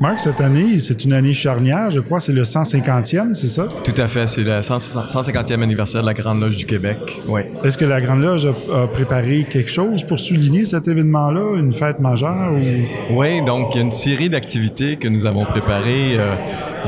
[0.00, 1.90] Marc, cette année, c'est une année charnière.
[1.90, 3.68] Je crois que c'est le 150e, c'est ça?
[3.84, 6.98] Tout à fait, c'est le 100 150e anniversaire de la Grande Loge du Québec.
[7.28, 7.42] Oui.
[7.64, 11.72] Est-ce que la Grande Loge a, a préparé quelque chose pour souligner cet événement-là, une
[11.72, 12.52] fête majeure?
[12.52, 13.18] Ou...
[13.18, 16.34] Oui, donc il y a une série d'activités que nous avons préparées, euh,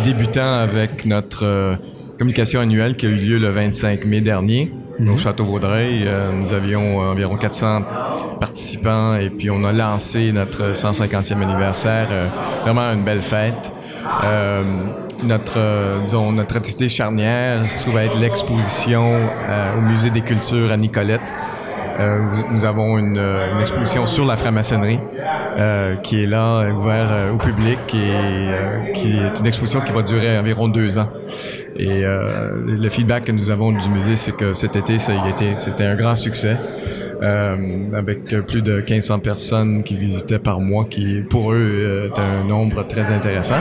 [0.03, 1.77] débutant avec notre euh,
[2.19, 4.73] communication annuelle qui a eu lieu le 25 mai dernier
[5.11, 6.05] au Château Vaudreuil.
[6.07, 7.83] Euh, nous avions euh, environ 400
[8.41, 12.09] participants et puis on a lancé notre 150e anniversaire.
[12.11, 12.27] euh,
[12.63, 13.73] vraiment une belle fête.
[14.25, 14.63] Euh,
[15.23, 20.23] notre, euh, disons, notre activité charnière se trouve à être l'exposition euh, au Musée des
[20.23, 21.21] Cultures à Nicolette.
[22.01, 22.21] Euh,
[22.51, 24.99] nous- avons une, une exposition sur la franc-maçonnerie
[25.59, 29.93] euh, qui est là, ouverte euh, au public, et, euh, qui est une exposition qui
[29.93, 31.09] va durer environ deux ans.
[31.77, 35.13] Et le feedback que nous avons du musée, c'est que cet été, ça
[35.57, 36.57] c'était un grand succès.
[37.23, 37.57] Euh,
[37.93, 42.43] avec plus de 1500 personnes qui visitaient par mois, qui pour eux euh, est un
[42.43, 43.61] nombre très intéressant.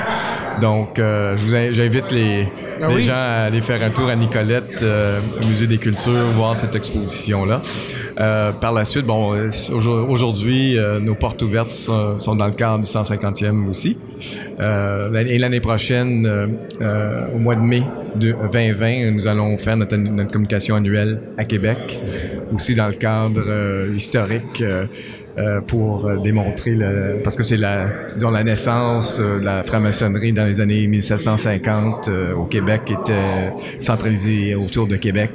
[0.62, 2.48] Donc, euh, je vous j'invite les,
[2.82, 6.58] ah les gens à aller faire un tour à Nicolette, au Musée des Cultures, voir
[6.58, 7.62] cette exposition-là.
[8.16, 9.50] Par la suite, bon,
[10.08, 13.98] aujourd'hui, nos portes ouvertes sont, dans le cadre du 150e aussi.
[14.60, 16.28] et l'année prochaine,
[17.34, 17.84] au mois de mai
[18.16, 19.96] de 2020, nous allons faire notre,
[20.32, 22.00] communication annuelle à Québec,
[22.54, 24.86] aussi dans le cadre euh, historique euh,
[25.38, 30.44] euh, pour démontrer le, parce que c'est la disons la naissance de la franc-maçonnerie dans
[30.44, 35.32] les années 1750 au Québec était centralisée autour de Québec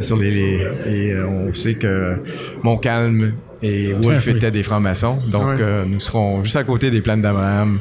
[0.00, 2.22] sur les, et on sait que
[2.62, 7.80] Montcalm et Wolfe étaient des francs-maçons donc nous serons juste à côté des plaines d'Abraham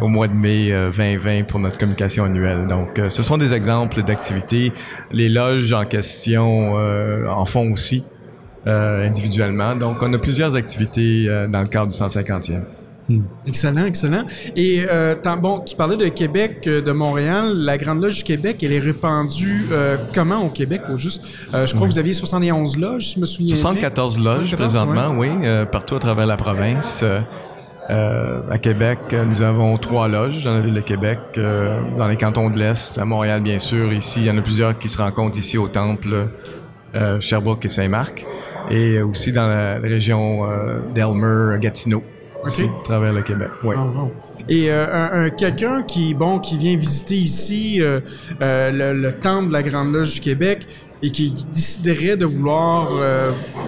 [0.00, 2.66] au mois de mai 2020 pour notre communication annuelle.
[2.66, 4.72] Donc, ce sont des exemples d'activités.
[5.12, 8.04] Les loges en question en font aussi.
[8.66, 9.76] Euh, individuellement.
[9.76, 12.62] Donc, on a plusieurs activités euh, dans le cadre du 150e.
[13.08, 13.22] Hmm.
[13.46, 14.24] Excellent, excellent.
[14.56, 17.52] Et euh, bon, tu parlais de Québec, de Montréal.
[17.54, 19.66] La Grande Loge du Québec, elle est répandue
[20.14, 20.82] comment au Québec?
[20.90, 21.22] Au juste,
[21.52, 25.28] je crois que vous aviez 71 loges, si je me souviens 74 loges présentement, oui,
[25.70, 27.04] partout à travers la province.
[27.88, 32.58] à Québec, nous avons trois loges dans la ville de Québec, dans les cantons de
[32.58, 33.92] l'Est, à Montréal bien sûr.
[33.92, 36.28] Ici, il y en a plusieurs qui se rencontrent ici au Temple,
[37.20, 38.24] Sherbrooke et Saint-Marc
[38.70, 42.02] et aussi dans la région euh, d'Elmer, Gatineau.
[42.44, 43.48] À travers le Québec.
[43.62, 43.74] Ouais.
[43.78, 44.06] Ah,
[44.48, 48.00] et euh, un, quelqu'un qui bon qui vient visiter ici euh,
[48.40, 50.66] le, temple de la Grande Loge du Québec
[51.02, 52.88] et qui déciderait de vouloir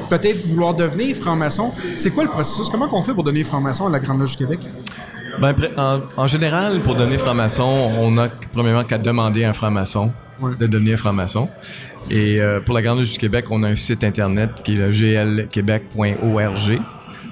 [0.08, 2.70] peut-être vouloir devenir franc-maçon, c'est quoi le processus?
[2.70, 4.60] Comment on fait pour devenir franc-maçon à la Grande Loge du Québec?
[5.40, 10.12] Ben, en, en, général, pour devenir franc-maçon, on a premièrement qu'à demander à un franc-maçon
[10.58, 11.48] de devenir franc-maçon.
[12.10, 15.24] Et euh, pour la Grande Loge du Québec, on a un site internet qui est
[15.24, 16.80] le glquebec.org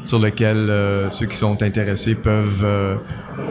[0.04, 2.96] sur lequel euh, ceux qui sont intéressés peuvent euh,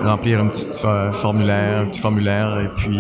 [0.04, 0.68] remplir un petit
[1.12, 3.00] formulaire, un petit formulaire, et puis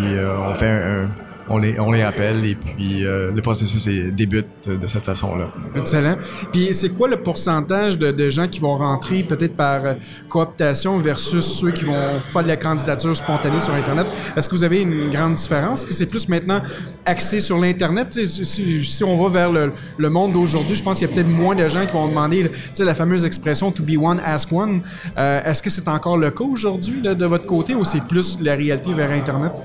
[0.50, 1.08] on fait un,
[1.49, 5.49] on les, on les appelle et puis euh, le processus débute de cette façon-là.
[5.76, 6.18] Excellent.
[6.52, 9.94] Puis c'est quoi le pourcentage de, gens qui vont rentrer peut-être par euh,
[10.30, 14.07] cooptation versus ceux qui vont faire de la candidature spontanée sur Internet?
[14.36, 15.82] Est-ce que vous avez une grande différence?
[15.82, 16.61] Est-ce que c'est plus maintenant
[17.06, 18.20] axé sur l'Internet?
[18.24, 19.52] Si, on va vers
[19.98, 22.49] le, monde d'aujourd'hui, je pense qu'il y a peut-être moins de gens qui vont demander
[22.80, 24.82] la fameuse expression «to be one, ask one
[25.18, 28.40] euh, Est-ce que c'est encore le cas aujourd'hui de, de, votre côté ou c'est plus
[28.41, 29.61] la réalité vers Internet?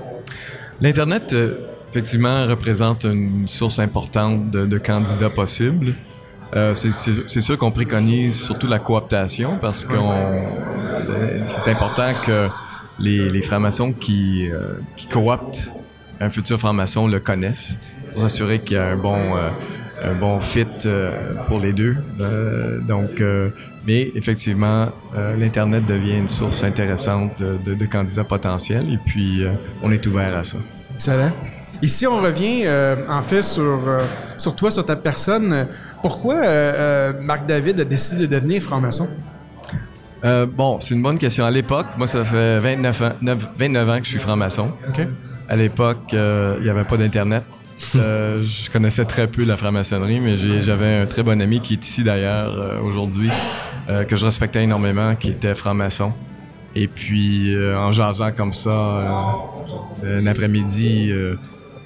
[0.81, 1.35] L'Internet
[1.89, 5.93] effectivement, représente une source importante de, candidats possibles.
[6.55, 9.95] Euh, c'est sûr qu'on préconise surtout la cooptation parce que
[11.45, 12.47] c'est important que
[12.97, 15.71] les, les francs-maçons qui, euh, qui, cooptent
[16.19, 17.77] un futur franc-maçon le connaissent
[18.11, 19.49] pour s'assurer qu'il y a un bon, euh,
[20.03, 20.65] un bon fit
[21.47, 21.95] pour les deux.
[22.87, 23.21] donc,
[23.85, 24.87] mais effectivement,
[25.37, 29.43] l'Internet devient une source intéressante de, de candidats potentiels et puis
[29.81, 30.57] on est ouvert à ça.
[30.93, 31.31] Excellent.
[31.81, 33.99] Ici, on revient euh, en fait sur, euh,
[34.37, 35.67] sur toi, sur ta personne.
[36.01, 39.09] Pourquoi euh, Marc David a décidé de devenir franc-maçon?
[40.21, 41.45] bon, c'est une bonne question.
[41.45, 43.13] À l'époque, moi, ça fait 29 ans,
[43.57, 44.71] 29 ans que je suis franc-maçon.
[45.47, 47.43] À l'époque, il n'y avait pas d'Internet.
[47.93, 52.03] Je connaissais très peu la franc-maçonnerie, mais j'avais un très bon ami qui est ici
[52.03, 53.29] d'ailleurs aujourd'hui,
[54.07, 56.13] que je respectais énormément, qui était franc-maçon.
[56.75, 59.03] Et puis, en jasant comme ça,
[60.05, 61.11] un après-midi,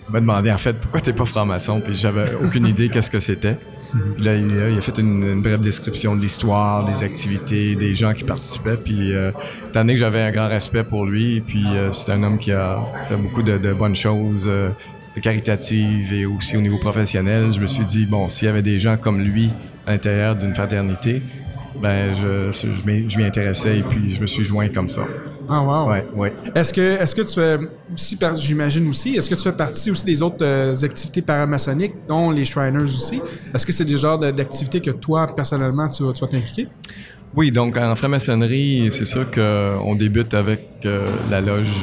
[0.09, 3.57] m'a demandé en fait pourquoi t'es pas franc-maçon, puis j'avais aucune idée qu'est-ce que c'était.
[4.17, 8.77] Là, il, a fait une, brève description de l'histoire, des activités, des gens qui participaient.
[8.77, 9.31] Puis, euh,
[9.69, 12.51] étant donné que j'avais un grand respect pour lui, puis euh, c'est un homme qui
[12.51, 14.69] a fait beaucoup de, bonnes choses, euh,
[15.21, 18.79] caritatives et aussi au niveau professionnel, je me suis dit, bon, s'il y avait des
[18.79, 19.51] gens comme lui
[19.85, 21.21] à l'intérieur d'une fraternité,
[21.81, 25.05] ben, je, je, je m'y intéressais et puis je me suis joint comme ça.
[25.49, 25.89] Ah, wow.
[25.89, 26.33] Ouais, ouais.
[26.55, 27.57] Est-ce que, est-ce que tu fais
[27.93, 32.31] aussi, j'imagine aussi, est-ce que tu fais partie aussi des autres euh, activités paramaçonniques, dont
[32.31, 33.21] les Shriners aussi?
[33.53, 36.67] Est-ce que c'est des genres d'activités que toi, personnellement, tu, tu vas t'impliquer?
[37.35, 41.81] Oui, donc en franc-maçonnerie, c'est sûr qu'on débute avec euh, la loge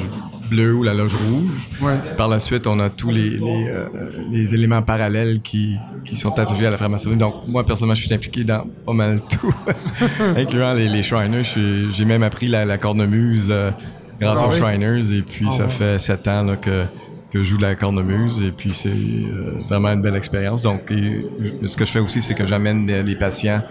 [0.48, 1.70] bleue ou la loge rouge.
[2.16, 6.66] Par la suite, on a tous les, les, euh, éléments parallèles qui, qui sont attachés
[6.66, 7.18] à la franc-maçonnerie.
[7.18, 9.54] Donc, moi, personnellement, je suis impliqué dans pas mal tout,
[10.36, 11.42] incluant les, les Shriners.
[11.44, 13.70] J'ai même appris la, cornemuse euh,
[14.20, 15.12] grâce ah aux Shriners.
[15.12, 16.84] Et puis, ah ça fait sept ans là, que
[17.30, 20.62] que je joue de la cornemuse et puis c'est euh, vraiment une belle expérience.
[20.62, 23.62] Donc, ce que je fais aussi, c'est que j'amène les patients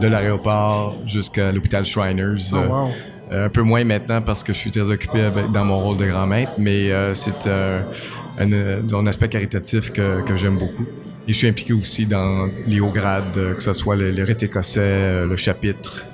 [0.00, 2.52] de l'aéroport jusqu'à l'hôpital Shriners.
[2.52, 2.88] Oh,
[3.32, 5.96] euh, un peu moins maintenant parce que je suis très occupé avec, dans mon rôle
[5.96, 7.84] de grand maître, mais euh, c'est un,
[8.38, 10.86] un aspect caritatif que, que j'aime beaucoup.
[11.26, 14.44] Et je suis impliqué aussi dans les hauts grades, que ce soit le, le rite
[14.44, 16.06] écossais, le chapitre,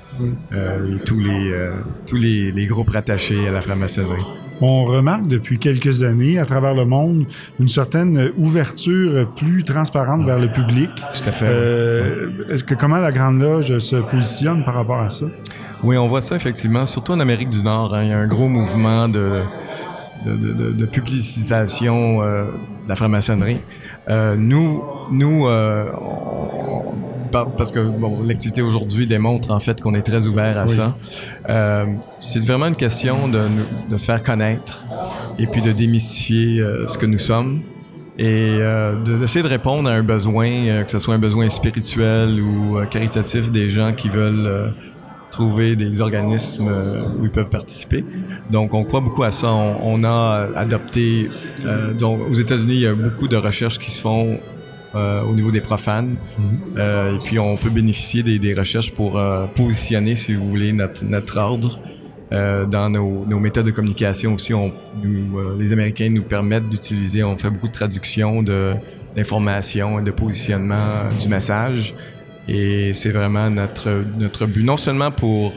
[0.53, 4.23] euh, et tous les euh, tous les, les, groupes rattachés à la franc-maçonnerie.
[4.61, 7.25] On remarque depuis quelques années à travers le monde
[7.59, 10.89] une certaine ouverture plus transparente vers le public.
[10.95, 11.45] Tout à fait.
[11.49, 15.25] Euh, Est-ce que comment la Grande Loge se positionne par rapport à ça?
[15.83, 17.93] Oui, on voit ça effectivement, surtout en Amérique du Nord.
[17.93, 19.41] Hein, il y a un gros mouvement de
[20.25, 23.59] de, de, de publicisation euh, de la franc-maçonnerie.
[24.09, 24.81] Euh, nous,
[25.11, 25.45] nous
[27.57, 30.75] parce que bon, l'activité aujourd'hui démontre en fait qu'on est très ouvert à oui.
[30.75, 30.97] ça.
[31.49, 31.85] Euh,
[32.19, 33.41] c'est vraiment une question de,
[33.89, 34.85] de, se faire connaître
[35.39, 37.61] et puis de démystifier euh, ce que nous sommes
[38.17, 42.39] et euh, d'essayer de, de, répondre à un besoin, que ce soit un besoin spirituel
[42.39, 44.73] ou caritatif des gens qui veulent
[45.31, 46.71] trouver des organismes
[47.19, 48.05] où ils peuvent participer.
[48.51, 49.51] Donc, on croit beaucoup à ça.
[49.51, 51.27] On, on a adopté,
[51.97, 54.39] donc aux États-Unis, il y a beaucoup de recherches qui se font
[54.95, 56.11] euh, au niveau des profanes.
[56.11, 56.77] Mm -hmm.
[56.77, 60.71] euh, et puis, on peut bénéficier des, des recherches pour euh, positionner, si vous voulez,
[60.73, 61.79] notre, notre ordre.
[62.33, 64.71] Euh, dans nos, nos, méthodes de communication aussi, on,
[65.03, 70.09] nous, euh, les Américains nous permettent d'utiliser, on fait beaucoup de traduction d'informations et de
[70.11, 70.89] positionnement
[71.21, 71.93] du message.
[72.47, 75.53] Et c'est vraiment notre, notre but, non seulement pour,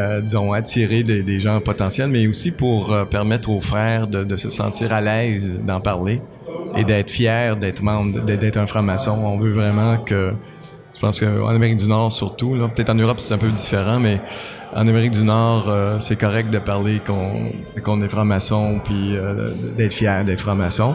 [0.00, 4.24] euh, disons, attirer des, des, gens potentiels, mais aussi pour euh, permettre aux frères de,
[4.24, 6.20] de se sentir à l'aise d'en parler
[6.76, 9.12] et d'être fier d'être membre, d'être un franc-maçon.
[9.12, 10.32] On veut vraiment que,
[10.94, 14.00] je pense qu'en Amérique du Nord surtout, là, peut-être en Europe c'est un peu différent,
[14.00, 14.20] mais
[14.74, 17.52] en Amérique du Nord, euh, c'est correct de parler qu'on
[17.82, 20.94] qu'on est franc-maçon puis euh, d'être fier d'être franc-maçon.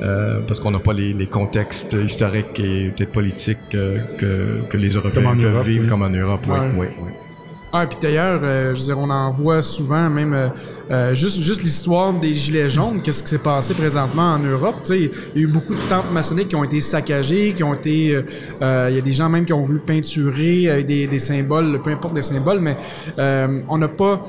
[0.00, 4.90] Euh, parce qu'on n'a pas les, les, contextes historiques et peut-être politiques que, que les
[4.90, 5.88] Européens peuvent Europe, vivre oui.
[5.88, 6.46] comme en Europe.
[6.48, 7.10] Oui, oui, oui.
[7.70, 10.48] Ah, puis d'ailleurs, euh, je veux dire, on en voit souvent, même euh,
[10.90, 14.76] euh, juste, juste l'histoire des Gilets jaunes, qu'est-ce qui s'est passé présentement en Europe.
[14.88, 18.22] Il y a eu beaucoup de temples maçonniques qui ont été saccagés, qui ont été...
[18.60, 22.14] Il y a des gens même qui ont voulu peinturer des, des symboles, peu importe
[22.14, 22.76] les symboles, mais
[23.68, 24.22] on n'a pas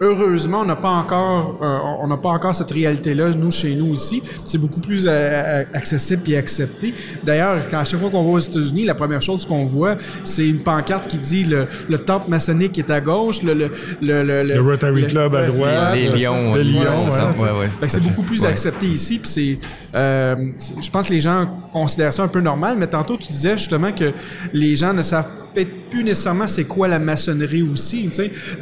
[0.00, 3.94] heureusement, on n'a pas encore, euh, on n'a pas encore cette réalité-là nous chez nous
[3.94, 4.22] ici.
[4.44, 6.94] C'est beaucoup plus euh, accessible et accepté.
[7.24, 10.48] D'ailleurs, quand à chaque fois qu'on va aux États-Unis, la première chose qu'on voit, c'est
[10.48, 13.70] une pancarte qui dit le, le temple maçonnique est à gauche, le le
[14.00, 17.50] le, le, le Rotary le, Club à droite, les, les lions, les lions, ouais, ouais,
[17.50, 19.18] ouais, ouais, c'est beaucoup plus accepté ici.
[19.18, 19.58] Puis c'est,
[19.94, 20.36] euh,
[20.80, 22.76] je pense que les gens considèrent ça un peu normal.
[22.78, 24.12] Mais tantôt, tu disais justement que
[24.52, 28.10] les gens ne savent peut-être plus nécessairement c'est quoi la maçonnerie aussi.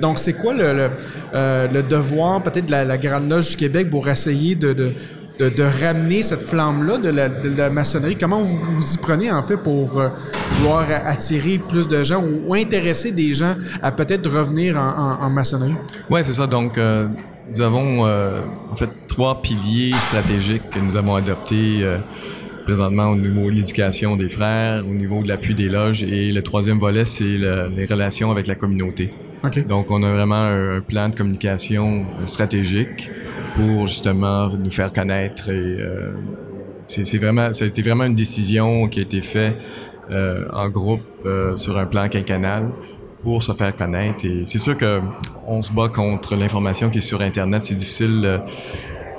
[0.01, 0.91] Donc, c'est quoi le,
[1.35, 4.95] euh, devoir peut-être de la, Grande Loge du Québec pour essayer de,
[5.83, 8.17] ramener cette flamme-là de la, maçonnerie?
[8.17, 10.09] Comment vous vous y prenez en fait pour euh,
[10.53, 15.31] vouloir attirer plus de gens ou, intéresser des gens à peut-être revenir en, en, en
[15.31, 15.75] maçonnerie?
[16.09, 16.47] Oui, c'est ça.
[16.47, 17.09] Donc, euh,
[17.51, 18.39] nous avons euh,
[18.71, 21.85] en fait trois piliers stratégiques que nous avons adoptés
[22.65, 26.03] présentement au niveau de l'éducation des frères, au niveau de l'appui des loges.
[26.03, 29.13] Et le troisième volet, c'est le, les relations avec la communauté.
[29.45, 29.63] Okay.
[29.63, 33.11] Donc, on a vraiment un, un, plan de communication stratégique
[33.55, 35.51] pour justement nous faire connaître.
[35.51, 36.15] Et euh,
[36.85, 39.57] c'est vraiment, ça a été vraiment une décision qui a été faite
[40.11, 42.71] euh, en groupe euh, sur un plan quinquennal
[43.23, 44.25] pour se faire connaître.
[44.25, 45.01] Et c'est sûr que
[45.47, 47.65] on se bat contre l'information qui est sur Internet.
[47.65, 48.41] C'est difficile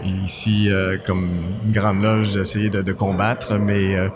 [0.10, 1.30] ici, euh, comme
[1.66, 4.10] une grande loge, d'essayer de, de, combattre, mais euh,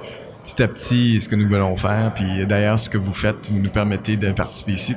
[0.44, 3.60] petit à petit, ce que nous voulons faire, puis d'ailleurs, ce que vous faites, vous
[3.60, 4.96] nous permettez de participer ici.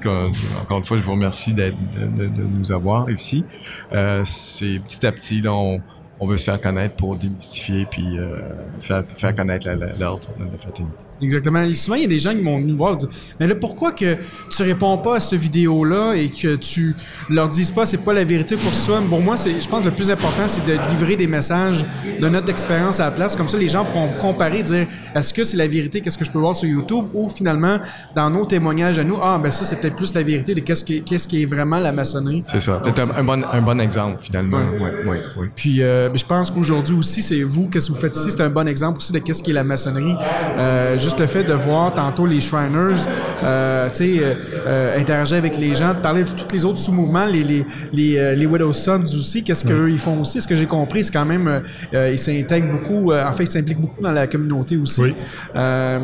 [0.60, 3.44] Encore une fois, je vous remercie de, de, de nous avoir ici.
[3.93, 5.81] Euh, c'est petit à petit, là, on,
[6.23, 8.39] on veut se faire connaître pour démystifier puis euh,
[8.78, 11.05] faire, faire connaître l'ordre de la fraternité.
[11.23, 11.62] Exactement.
[11.62, 13.09] Et souvent, il y a des gens qui vont venir voir dire
[13.39, 14.16] Mais là, pourquoi que
[14.51, 16.94] tu réponds pas à cette vidéo-là et que tu
[17.31, 19.01] leur dises pas c'est pas la vérité pour soi?
[19.09, 21.85] Pour moi, c'est, je pense que le plus important, c'est de livrer des messages
[22.20, 23.36] de notre expérience à la place.
[23.36, 26.31] Comme ça, les gens pourront comparer, dire est-ce que c'est la vérité, qu'est-ce que je
[26.31, 27.07] peux voir sur YouTube?
[27.15, 27.78] Ou finalement,
[28.15, 30.85] dans nos témoignages à nous, ah, ben ça, c'est peut-être plus la vérité de qu'est-ce
[30.85, 32.43] qui, qu'est-ce qui est vraiment la maçonnerie.
[32.47, 32.81] C'est ça.
[32.82, 34.61] Peut-être un, un, bon, un bon exemple, finalement.
[34.81, 35.47] Oui, oui, oui.
[35.55, 38.51] Puis, euh, je pense qu'aujourd'hui aussi, c'est vous, qu'est-ce que vous faites ici, c'est un
[38.51, 40.15] bon exemple aussi de qu'est-ce qui est la maçonnerie.
[40.59, 43.07] Euh, juste le fait de voir tantôt les Shriners,
[43.43, 44.35] euh, tu sais, euh,
[44.67, 48.19] euh, interagir avec les gens, de parler de tous les autres sous-mouvements, les les les,
[48.19, 50.41] euh, les Widow Sons aussi, qu'est-ce qu'eux ils font aussi?
[50.41, 51.63] Ce que j'ai compris, c'est quand même
[51.93, 55.03] ils s'intègrent beaucoup, en fait, ils s'impliquent beaucoup dans la communauté aussi.
[55.03, 55.15] Oui.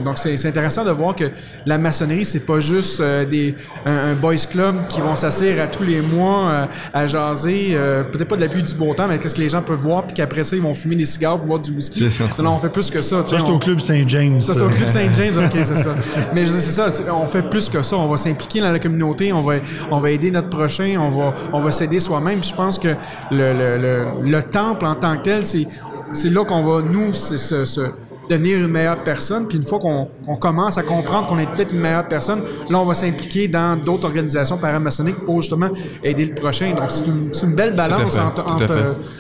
[0.05, 1.25] donc c'est intéressant de voir que
[1.67, 3.55] la maçonnerie, c'est pas juste des
[3.85, 7.77] un, un, boys club qui vont s'asseoir à tous les mois à jaser,
[8.13, 10.15] peut-être pas de l'appui du beau temps, mais qu'est-ce que les gens peuvent voir, puis
[10.15, 12.09] qu'après ça ils vont fumer des cigares, boire du whisky.
[12.39, 13.25] Non, on fait plus que ça.
[13.27, 14.41] Ça, c'est au club Saint-James.
[14.41, 15.95] Ça, c'est au club Saint-James, ok, c'est ça.
[16.35, 17.97] Mais je dis, c'est ça, on fait plus que ça.
[17.97, 19.55] On va s'impliquer dans la communauté, on va,
[19.91, 22.43] on va aider notre prochain, on va, on va s'aider soi-même.
[22.43, 22.89] je pense que
[23.31, 25.67] le, le, le, le, temple en tant que tel, c'est
[26.13, 27.91] c'est là qu'on va, nous, ce
[28.29, 29.49] devenir une meilleure personne.
[29.49, 32.41] Puis une fois qu'on commence à comprendre qu'on est peut-être une meilleure personne,
[32.71, 35.71] là, on va s'impliquer dans d'autres organisations paramaçonniques pour justement
[36.03, 36.75] aider le prochain.
[36.75, 38.45] Donc, c'est une, une belle balance fait, entre,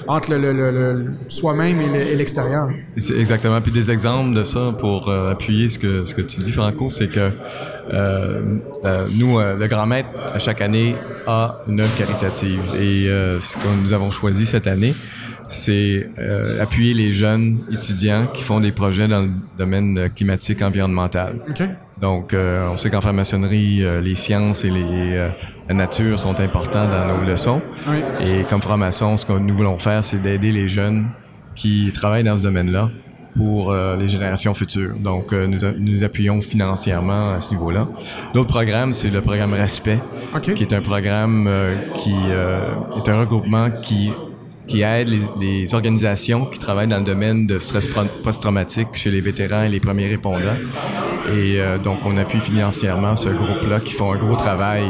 [0.06, 2.68] entre, le, le- le- le- soi-même et le- et l'extérieur.
[2.96, 3.60] Exactement.
[3.60, 6.88] Puis des exemples de ça pour euh, appuyer ce que ce que tu dis, Franco,
[6.90, 7.30] c'est que
[7.92, 10.94] euh, euh, nous, euh, le Grand Maître, à chaque année,
[11.26, 12.60] a une œuvre caritative.
[12.78, 14.94] Et euh, ce que nous avons choisi cette année,
[15.48, 21.40] c'est euh, appuyer les jeunes étudiants qui font des projets dans le domaine climatique environnemental.
[21.48, 21.62] OK?
[22.00, 25.30] Donc, euh, on sait qu'en franc-maçonnerie, euh, les sciences et les, euh,
[25.68, 27.60] la nature sont importants dans nos leçons.
[27.88, 27.98] Oui.
[28.20, 31.06] Et comme franc-maçon, ce que nous voulons faire, c'est d'aider les jeunes
[31.56, 32.90] qui travaillent dans ce domaine-là
[33.36, 34.94] pour euh, les générations futures.
[34.98, 37.88] Donc, euh, nous, nous appuyons financièrement à ce niveau-là.
[38.34, 40.00] L'autre programme, c'est le programme Respect,
[40.34, 40.54] OK.
[40.54, 44.12] qui est un programme euh, qui euh, est un regroupement qui
[44.68, 47.88] qui aide les, les organisations qui travaillent dans le domaine de stress
[48.22, 50.58] post-traumatique chez les vétérans et les premiers répondants.
[51.30, 54.84] Et euh, donc, on appuie financièrement ce groupe-là qui font un gros travail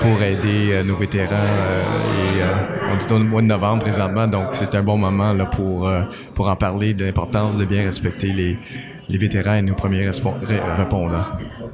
[0.00, 1.34] pour aider euh, nos vétérans.
[1.34, 5.32] euh, et euh, on est au mois de novembre présentement, donc c'est un bon moment
[5.32, 6.02] là, pour, euh,
[6.34, 8.58] pour en parler de l'importance de bien respecter les,
[9.08, 11.24] les vétérans et nos premiers répondants.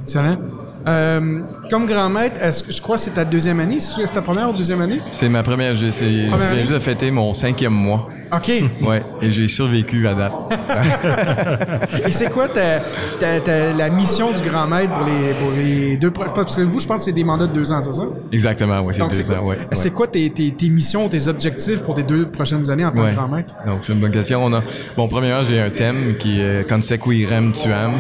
[0.03, 0.39] Excellent.
[0.87, 1.41] Euh,
[1.71, 3.79] comme grand maître, est-ce que je crois que c'est ta deuxième année?
[3.81, 4.99] C'est ta première ou deuxième année?
[5.11, 8.09] C'est ma première, j'ai- c'est- je viens juste de fêter mon cinquième mois.
[8.35, 8.51] OK.
[8.83, 10.33] Ouais, et j'ai survécu à date.
[12.07, 12.81] Et c'est quoi ta,
[13.21, 16.81] ta- ta- la mission du grand maître pour les, pour les deux Parce que vous,
[16.81, 18.03] je pense que c'est des mandats de deux ans, c'est ça?
[18.33, 21.09] Exactement, oui, c'est Donc, deux c'est ans, quoi, ouais, c'est quoi tes, tes- tes missions,
[21.09, 23.11] tes objectifs pour tes deux prochaines années en tant Ouais.
[23.11, 23.55] que grand maître?
[23.67, 24.45] Donc, c'est une bonne question.
[24.45, 24.63] On a,
[24.97, 27.93] bon, premièrement, j'ai un thème qui est Consequirem Tuam,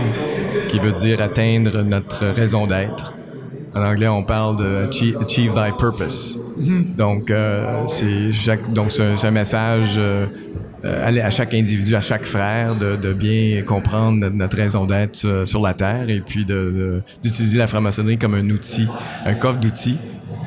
[0.68, 3.14] qui veut dire atteindre notre raison d'être.
[3.74, 6.38] En anglais, on parle de achieve, achieve thy purpose.
[6.98, 10.26] Donc, euh, c'est chaque, donc c'est un, c'est un message euh,
[10.84, 15.24] euh, aller à chaque individu, à chaque frère, de, de bien comprendre notre, raison d'être
[15.24, 18.88] euh, sur la terre et puis de- de- d'utiliser la franc-maçonnerie comme un outil,
[19.24, 19.98] un coffre d'outils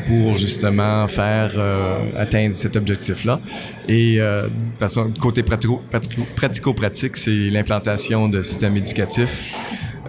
[0.07, 3.39] pour justement faire euh, atteindre cet objectif-là.
[3.88, 9.52] Et euh, de façon côté pratico- pratico- pratico-pratique, c'est l'implantation de systèmes éducatifs.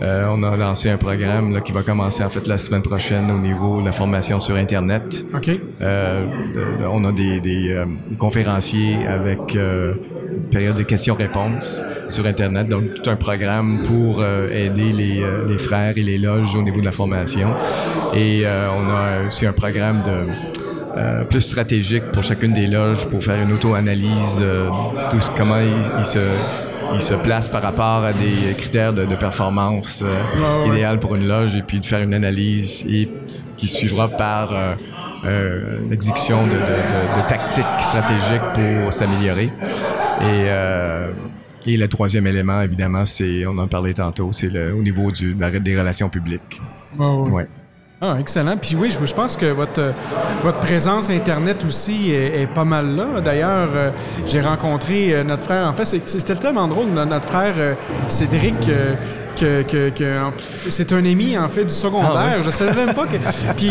[0.03, 3.31] Euh, on a lancé un programme là, qui va commencer en fait la semaine prochaine
[3.31, 5.25] au niveau de la formation sur Internet.
[5.35, 5.51] OK.
[5.81, 7.87] Euh, de- de- on a des, des, euh,
[8.19, 9.95] conférenciers avec euh,
[10.35, 15.47] une période de questions-réponses sur Internet, donc tout un programme pour euh, aider les, euh,
[15.49, 17.49] les frères et les loges au niveau de la formation.
[18.15, 20.11] Et euh, on a aussi un programme de
[20.99, 24.69] euh, plus stratégique pour chacune des loges pour faire une auto-analyse euh,
[25.11, 26.19] tout ce- comment ils, ils se
[26.95, 30.69] ils se placent par rapport à des critères de, de performance euh, ouais.
[30.69, 33.09] idéal pour une loge et puis de faire une analyse et
[33.57, 34.75] qui suivra par euh,
[35.25, 39.45] euh, une exécution de, de- de- tactiques stratégiques pour s'améliorer.
[40.21, 41.11] Et, euh,
[41.67, 45.35] et le troisième élément, évidemment, c'est, on en parlait tantôt, c'est le, au niveau du,
[45.35, 46.61] des relations publiques.
[46.99, 47.49] Ouais.
[47.99, 48.59] Ah, excellent.
[48.59, 49.93] Puis oui, je, pense que votre, euh,
[50.43, 53.23] votre présence Internet aussi est, pas mal là.
[53.23, 53.91] D'ailleurs, euh,
[54.27, 55.67] j'ai rencontré euh, notre frère.
[55.67, 56.89] En fait, c'était tellement drôle.
[56.89, 57.55] no- Notre frère
[58.07, 58.71] Cédric,
[59.37, 60.21] que, que, que-
[60.69, 62.13] c'est un ami, en fait, du secondaire.
[62.15, 62.43] Ah ouais?
[62.43, 63.17] Je savais même pas que...
[63.57, 63.71] Puis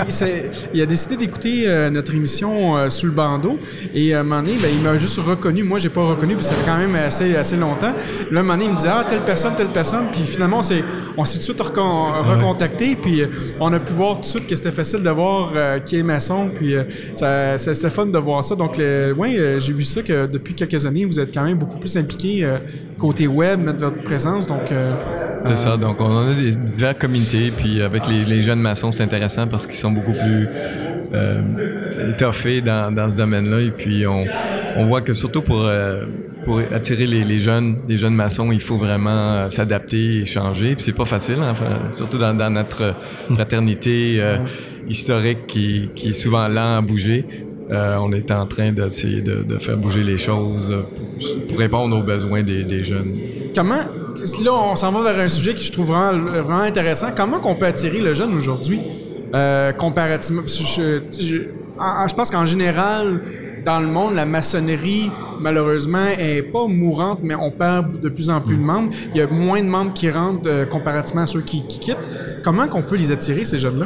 [0.74, 3.60] il a décidé d'écouter euh, notre émission euh, sous le bandeau.
[3.94, 5.64] Et à un moment donné, ben, il m'a juste reconnu.
[5.64, 7.94] Moi, j'ai pas reconnu, puis ça fait quand même assez, assez longtemps.
[8.32, 10.06] Là, un moment donné, il me disait, ah, telle personne, telle personne.
[10.12, 10.84] Puis finalement, on s'est
[11.34, 12.96] tout de suite recon- recontacté.
[12.96, 13.28] Puis euh,
[13.60, 16.04] on a pu voir tout de suite que c'était facile de voir euh, qui est
[16.04, 16.50] maçon.
[16.56, 16.84] Puis euh,
[17.16, 18.56] ça, ça- c'était fun de voir ça.
[18.56, 21.58] Donc, le, ouais, euh, j'ai vu ça que depuis quelques années, vous êtes quand même
[21.58, 22.58] beaucoup plus impliqué euh,
[22.98, 24.48] côté web, mettre votre présence.
[24.48, 24.94] Donc, euh,
[25.64, 27.52] Donc, on a des diverses communautés.
[27.56, 30.50] Puis, avec les, jeunes maçons, c'est intéressant parce qu'ils sont beaucoup plus
[31.14, 33.62] euh, étoffés dans, ce domaine-là.
[33.62, 36.04] Et puis, on, voit que surtout pour, euh,
[36.74, 40.76] attirer les, jeunes, jeunes maçons, il faut vraiment euh, s'adapter et changer.
[40.76, 42.94] Puis, c'est pas facile, hein, enfin, surtout dans, notre
[43.32, 44.22] fraternité
[44.90, 47.26] historique qui, est souvent lent à bouger.
[47.72, 50.76] On est en train d'essayer de, faire bouger les choses
[51.48, 53.16] pour, répondre aux besoins des jeunes.
[53.56, 53.76] Comment,
[54.44, 57.08] là, on s'en va vers un sujet que je trouve vraiment, intéressant.
[57.16, 58.82] Comment qu'on peut attirer le jeune aujourd'hui,
[59.34, 60.42] euh, comparativement?
[60.46, 63.22] je pense qu'en général,
[63.66, 65.10] dans le monde, la maçonnerie,
[65.40, 68.94] malheureusement, est pas mourante, mais on perd de plus en plus de membres.
[69.14, 71.98] Il y a moins de membres qui rentrent euh, comparativement à ceux qui, qui quittent.
[72.44, 73.86] Comment qu'on peut les attirer, ces jeunes-là?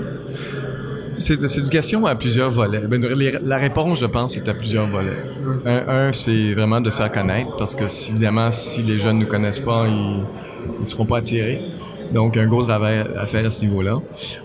[1.13, 2.87] C'est question à plusieurs volets.
[2.87, 3.01] Ben,
[3.43, 5.23] la réponse, je pense, c'est à plusieurs volets.
[5.65, 9.27] Un, c'est vraiment de se faire connaître, parce que évidemment, si les jeunes ne nous
[9.27, 10.25] connaissent pas, ils
[10.79, 11.61] ne seront pas attirés.
[12.13, 13.99] Donc, un gros travail à faire à ce niveau-là.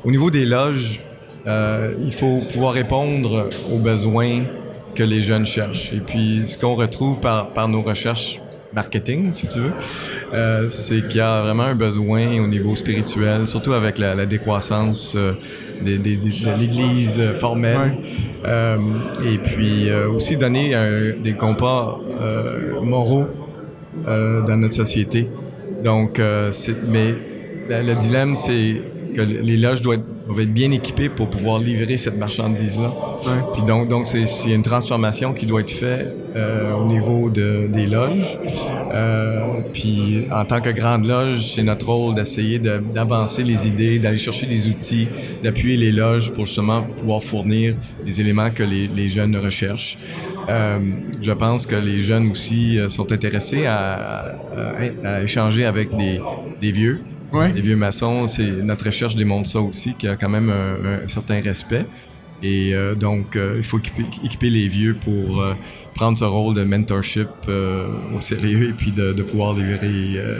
[0.04, 1.00] Au niveau des loges,
[1.46, 4.44] euh, il faut pouvoir répondre aux besoins
[4.94, 5.92] que les jeunes cherchent.
[5.92, 8.40] Et puis, ce qu'on retrouve par, par nos recherches
[8.74, 9.72] marketing, si tu veux,
[10.32, 14.26] euh, c'est qu'il y a vraiment un besoin au niveau spirituel, surtout avec la, la
[14.26, 15.32] décroissance euh,
[15.82, 17.98] des, des, de l'Église euh, formelle,
[18.46, 18.76] euh,
[19.24, 23.26] et puis euh, aussi donner un- des compas euh, moraux
[24.08, 25.28] euh, dans notre société.
[25.82, 26.50] Donc, euh,
[26.88, 27.14] mais
[27.68, 28.82] le, le dilemme, c'est
[29.14, 32.92] que les loges doivent être, doivent être bien équipées pour pouvoir livrer cette marchandise-là.
[33.54, 37.86] Puis donc, donc c'est, une transformation qui doit être faite euh, au niveau de, des
[37.86, 38.38] loges.
[38.92, 43.98] Euh, puis en tant que grande loge, c'est notre rôle d'essayer de- d'avancer les idées,
[43.98, 45.08] d'aller chercher des outils,
[45.42, 47.74] d'appuyer les loges pour justement pouvoir fournir
[48.06, 49.98] les éléments que les, les jeunes recherchent.
[50.48, 50.78] Euh,
[51.22, 54.36] je pense que les jeunes aussi euh, sont intéressés à,
[55.04, 56.20] à- à échanger avec des,
[56.60, 57.00] des vieux.
[57.54, 61.04] Les vieux maçons, c'est notre recherche démontre ça aussi, qu'il y a quand même un,
[61.04, 61.86] un certain respect.
[62.42, 65.54] Et euh, donc, euh, il faut équiper, équiper les vieux pour euh,
[65.94, 69.78] prendre ce rôle de mentorship euh, au sérieux et puis de, de pouvoir livrer
[70.18, 70.38] euh,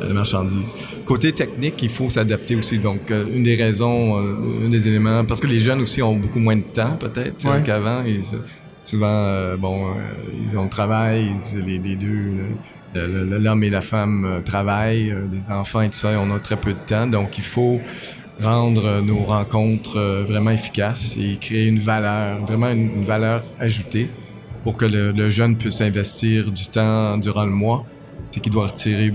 [0.00, 0.74] la marchandise.
[1.04, 2.78] Côté technique, il faut s'adapter aussi.
[2.78, 6.16] Donc, euh, une des raisons, euh, un des éléments, parce que les jeunes aussi ont
[6.16, 7.62] beaucoup moins de temps peut-être Ouais.
[7.62, 8.02] qu'avant.
[8.80, 9.94] Souvent, bon, euh,
[10.50, 11.26] ils ont le travail,
[11.66, 12.32] les, les deux,
[12.94, 16.38] l'homme et la femme euh, travaillent, euh, des enfants et tout ça, et on a
[16.38, 17.06] très peu de temps.
[17.06, 17.80] Donc, il faut
[18.40, 24.10] rendre euh, nos rencontres vraiment efficaces et créer une valeur, vraiment une, une valeur ajoutée
[24.64, 27.84] pour que le, le jeune puisse investir du temps durant le mois.
[28.28, 29.12] C'est qu'il doit retirer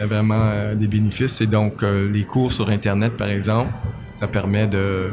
[0.00, 1.40] vraiment des bénéfices.
[1.40, 3.70] Et donc, les cours sur Internet, par exemple,
[4.12, 5.10] ça permet de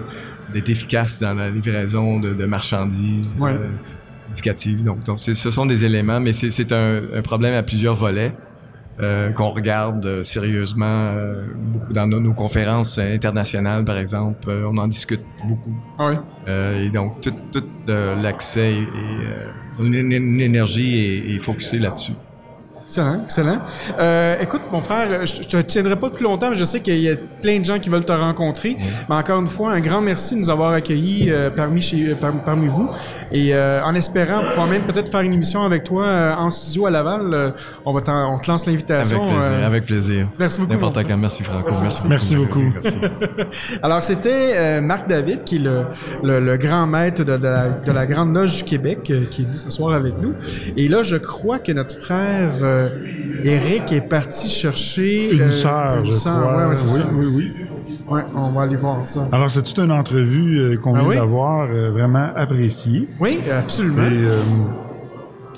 [0.54, 3.52] d'être efficace dans la livraison de, de marchandises Ouais.
[3.54, 3.70] euh,
[5.06, 8.34] Donc, ce sont des éléments, mais c'est un, un problème à plusieurs volets
[9.00, 10.86] euh, qu'on regarde euh, sérieusement
[11.16, 14.48] euh, beaucoup dans nos, nos conférences internationales, par exemple.
[14.50, 15.76] Euh, on en discute beaucoup.
[16.00, 16.14] Oui?
[16.48, 18.88] Euh, et donc, tout, tout l'accès et
[19.82, 22.14] l'é- l'énergie est, est focusée là-dessus.
[22.86, 23.60] Excellent, excellent.
[24.00, 27.00] Euh, écoute, mon frère, je je te tiendrai pas plus longtemps, mais je sais qu'il
[27.00, 28.76] y a plein de gens qui veulent te rencontrer.
[29.10, 32.16] Mais encore une fois, un grand merci de nous avoir accueillis euh, parmi, chez, euh,
[32.16, 32.90] par- parmi vous.
[33.32, 36.86] Et euh, en espérant pouvoir même peut-être faire une émission avec toi euh, en studio
[36.86, 37.52] à Laval, euh,
[37.86, 39.20] on, va t'en- on te lance Avec l'invitation.
[39.28, 40.28] plaisir, euh, avec plaisir.
[40.38, 41.18] Merci beaucoup, N'importe quand.
[41.18, 41.70] Merci, Franco.
[41.82, 42.08] Merci.
[42.08, 42.64] Merci beaucoup.
[42.74, 42.98] Merci.
[43.82, 45.86] Alors, c'était euh, Marc David, qui est le,
[46.24, 49.44] le- le grand maître de, de la, de la Grande Loge du Québec, euh, qui
[49.44, 50.34] est venu s'asseoir avec nous.
[50.78, 52.90] Et là, je crois que notre frère euh,
[53.44, 55.34] Eric est parti chercher...
[55.34, 56.58] Une euh, sœur, une je sœur, crois.
[56.58, 57.10] ouais, ouais, c'est oui, ça.
[57.14, 57.52] oui, oui.
[58.10, 59.24] Ouais, on va aller voir ça.
[59.32, 61.16] Alors, c'est toute une entrevue euh, qu'on Ah vient oui?
[61.16, 63.08] d'avoir, vraiment appréciée.
[63.20, 64.04] Oui, absolument.
[64.04, 64.28] Et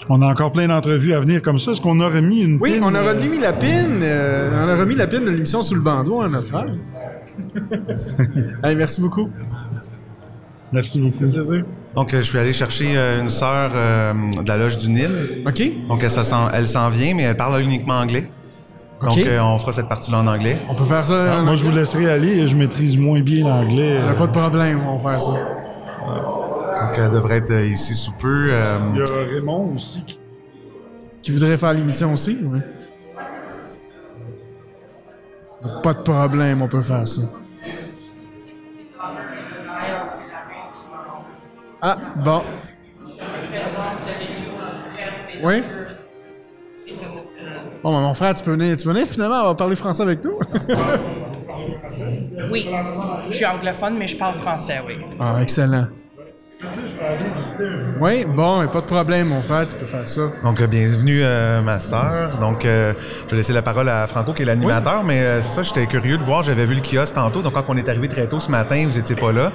[0.07, 1.71] on a encore plein d'entrevues à venir comme ça.
[1.71, 4.93] Est-ce qu'on a remis une Oui, on a remis la pin, euh, on a remis
[4.95, 6.67] la pin de l'émission sous le bandeau à notre frère.
[8.63, 9.29] Allez, merci beaucoup.
[10.71, 11.25] Merci beaucoup.
[11.95, 14.13] Donc, euh, je suis allé chercher euh, une sœur euh,
[14.43, 15.43] de la loge du Nil.
[15.47, 15.87] OK.
[15.87, 18.29] Donc, elle, ça s'en, elle s'en vient, mais elle parle uniquement anglais.
[19.01, 19.23] Donc, OK.
[19.25, 20.57] euh, on fera cette partie-là en anglais.
[20.69, 21.37] On peut faire ça.
[21.37, 22.47] Ah, moi, je vous laisserai aller.
[22.47, 23.99] Je maîtrise moins bien l'anglais.
[24.05, 25.31] On a pas de problème, on va faire ça.
[25.31, 28.47] Donc, elle devrait être ici sous peu.
[28.51, 29.05] euh, Il y a
[29.35, 30.03] Raymond aussi.
[30.05, 30.19] qui-
[31.21, 32.59] Qui voudrait faire l'émission aussi, oui.
[35.81, 37.21] Pas de problème, on peut faire ça.
[41.81, 42.41] Ah, bon.
[45.43, 45.61] Oui?
[47.83, 50.03] Bon, ben, mon frère, tu peux venir, tu peux venir finalement, on va parler français
[50.03, 50.39] avec nous.
[52.51, 52.67] Oui.
[53.29, 54.97] Je suis anglophone, mais je parle français, oui.
[55.19, 55.87] ah, excellent.
[57.99, 60.21] Oui, bon, pas de problème, mon frère, tu peux faire ça.
[60.43, 62.37] Donc, euh, bienvenue, euh, ma sœur.
[62.39, 62.93] Donc, euh,
[63.25, 65.85] je vais laisser la parole à Franco, qui est l'animateur, mais euh, c'est ça, j'étais
[65.85, 66.43] curieux de voir.
[66.43, 67.41] J'avais vu le kiosque tantôt.
[67.41, 69.51] Donc, quand on est arrivé très tôt ce matin, vous étiez pas là.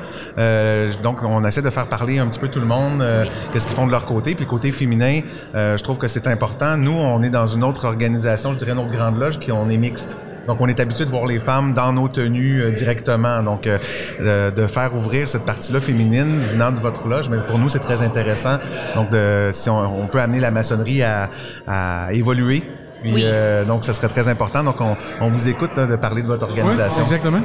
[1.03, 3.05] Donc, on essaie de faire parler un petit peu tout le monde,
[3.53, 4.35] qu'est-ce qu'ils font de leur côté.
[4.35, 5.21] Puis, côté féminin,
[5.55, 6.77] je trouve que c'est important.
[6.77, 9.69] Nous, on est dans une autre organisation, je dirais une autre grande loge, qui on
[9.69, 10.17] est mixte.
[10.51, 13.41] Donc, on est habitué de voir les femmes dans nos tenues euh, directement.
[13.41, 13.79] Donc, euh,
[14.19, 17.79] de, de faire ouvrir cette partie-là féminine venant de votre loge, mais pour nous, c'est
[17.79, 18.57] très intéressant.
[18.97, 21.31] Donc, de, si on, on peut amener la maçonnerie à,
[21.69, 22.65] à évoluer.
[23.01, 23.23] Puis, Oui.
[23.25, 24.65] euh, donc, ça serait très important.
[24.65, 27.03] Donc, on, on vous écoute hein, de parler de votre Oui, organisation.
[27.03, 27.43] exactement.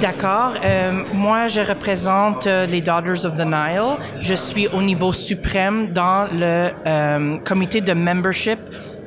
[0.00, 0.52] D'accord.
[0.62, 3.96] Euh, moi, je représente euh, les Daughters of the Nile.
[4.20, 8.58] Je suis au niveau suprême dans le euh, comité de membership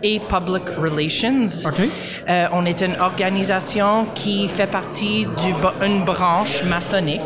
[0.03, 1.45] et public relations.
[1.65, 1.81] OK.
[2.29, 5.25] Euh, on est une organisation qui fait partie
[5.79, 7.21] d'une branche maçonnique.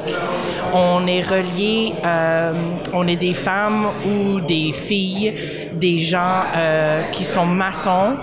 [0.74, 2.54] On est relié, euh,
[2.94, 8.18] on est des femmes ou des filles, des gens euh, qui sont maçons,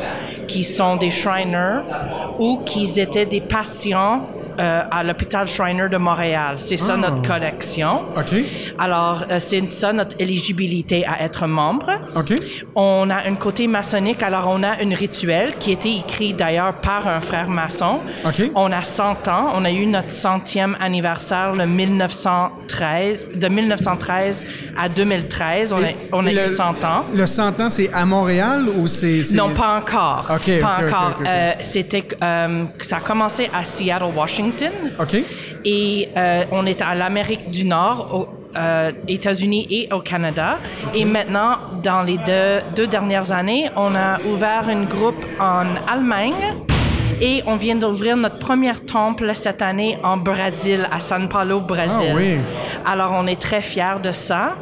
[0.48, 1.82] qui sont des Shriners
[2.39, 4.27] ou qui étaient des patients
[4.60, 6.54] euh, à l'hôpital Shriner de Montréal.
[6.58, 6.96] C'est ça Ah.
[6.98, 8.02] notre collection.
[8.16, 8.34] OK.
[8.78, 11.90] Alors, euh, c'est ça notre éligibilité à être membre.
[12.14, 12.34] OK.
[12.74, 16.74] On a un côté maçonnique, alors on a un rituel qui a été écrit d'ailleurs
[16.74, 18.00] par un frère maçon.
[18.24, 18.50] OK.
[18.54, 24.46] On a 100 ans, on a eu notre centième anniversaire le 1913, de 1913
[24.76, 27.04] à 2013, on a, Et- on a et eu le- 100 ans.
[27.12, 29.22] Le 100 ans, c'est à Montréal ou c'est...
[29.34, 30.26] Non, pas encore.
[30.34, 31.14] OK, pas encore.
[31.26, 32.06] Euh, C'était,
[32.80, 34.49] ça a commencé à Seattle, Washington.
[34.98, 35.16] OK.
[35.64, 40.59] Et euh, on est à l'Amérique du Nord, aux euh, États-Unis et au Canada.
[40.94, 46.35] Et maintenant, dans les deux, deux dernières années, on a ouvert un groupe en Allemagne.
[47.20, 52.10] Et on vient d'ouvrir notre premier temple cette année en Brésil, à San Paulo, Brésil.
[52.12, 52.36] Ah oui.
[52.86, 54.56] Alors, on est très fiers de ça.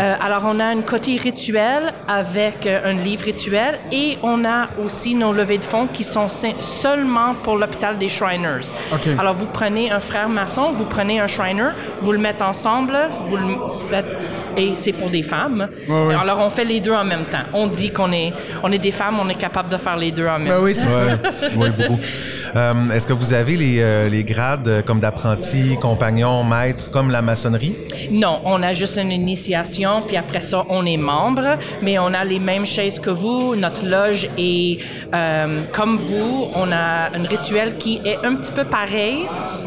[0.00, 4.68] Euh, alors, on a un côté rituel avec euh, un livre rituel et on a
[4.84, 8.68] aussi nos levées de fonds qui sont se- seulement pour l'hôpital des Shriners.
[8.92, 9.08] OK.
[9.18, 11.70] Alors, vous prenez un frère maçon, vous prenez un Shriner,
[12.00, 13.56] vous le mettez ensemble, vous le
[13.90, 14.06] faites
[14.56, 15.68] et c'est pour des femmes.
[15.88, 16.14] Ouais, ouais.
[16.14, 17.38] Alors, on fait les deux en même temps.
[17.52, 18.32] On dit qu'on est,
[18.62, 20.62] on est des femmes, on est capable de faire les deux en même Ben temps.
[20.62, 21.02] oui, c'est ça.
[21.56, 21.98] oui, beaucoup.
[22.56, 27.10] Euh, Est-ce que vous avez les, euh, les grades euh, comme d'apprenti, compagnon, maître, comme
[27.10, 27.76] la maçonnerie?
[28.10, 32.24] Non, on a juste une initiation, puis après ça, on est membre, mais on a
[32.24, 33.56] les mêmes chaises que vous.
[33.56, 34.78] Notre loge est
[35.14, 36.46] euh, comme vous.
[36.54, 39.26] On a un rituel qui est un petit peu pareil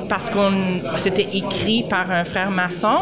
[0.10, 0.52] parce qu'on
[0.96, 2.96] c'était écrit par un frère maçon.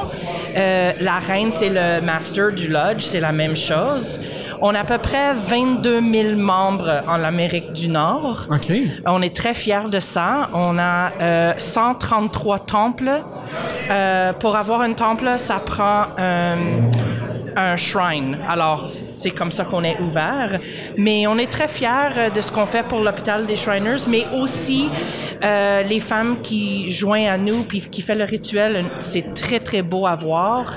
[0.58, 4.20] Euh, la reine, c'est le master du lodge, c'est la même chose.
[4.62, 8.48] On a à peu près 22 000 membres en Amérique du Nord.
[8.50, 8.72] OK.
[9.06, 10.50] On est très fiers de ça.
[10.54, 13.12] On a euh, 133 temples.
[13.90, 16.58] Euh, pour avoir un temple, ça prend un,
[17.56, 18.38] un shrine.
[18.48, 20.60] Alors, c'est comme ça qu'on est ouvert.
[20.98, 21.88] Mais on est très fiers
[22.18, 24.90] euh, de ce qu'on fait pour l'hôpital des Shriners, mais aussi
[25.44, 28.86] euh, les femmes qui joignent à nous puis qui font le rituel.
[29.00, 30.76] C'est très, très beau à voir.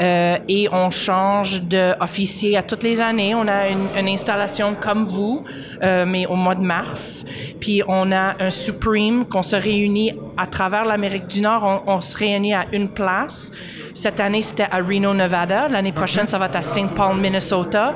[0.00, 3.34] Euh, et on change d'officier à toutes les années.
[3.34, 5.44] On a une, une installation comme vous,
[5.82, 7.24] euh, mais au mois de mars.
[7.60, 11.82] Puis on a un Supreme qu'on se réunit à travers l'Amérique du Nord.
[11.86, 13.50] On, on se réunit à une place.
[13.94, 15.68] Cette année, c'était à Reno, Nevada.
[15.68, 16.90] L'année prochaine, ça va être à St.
[16.94, 17.94] Paul, Minnesota.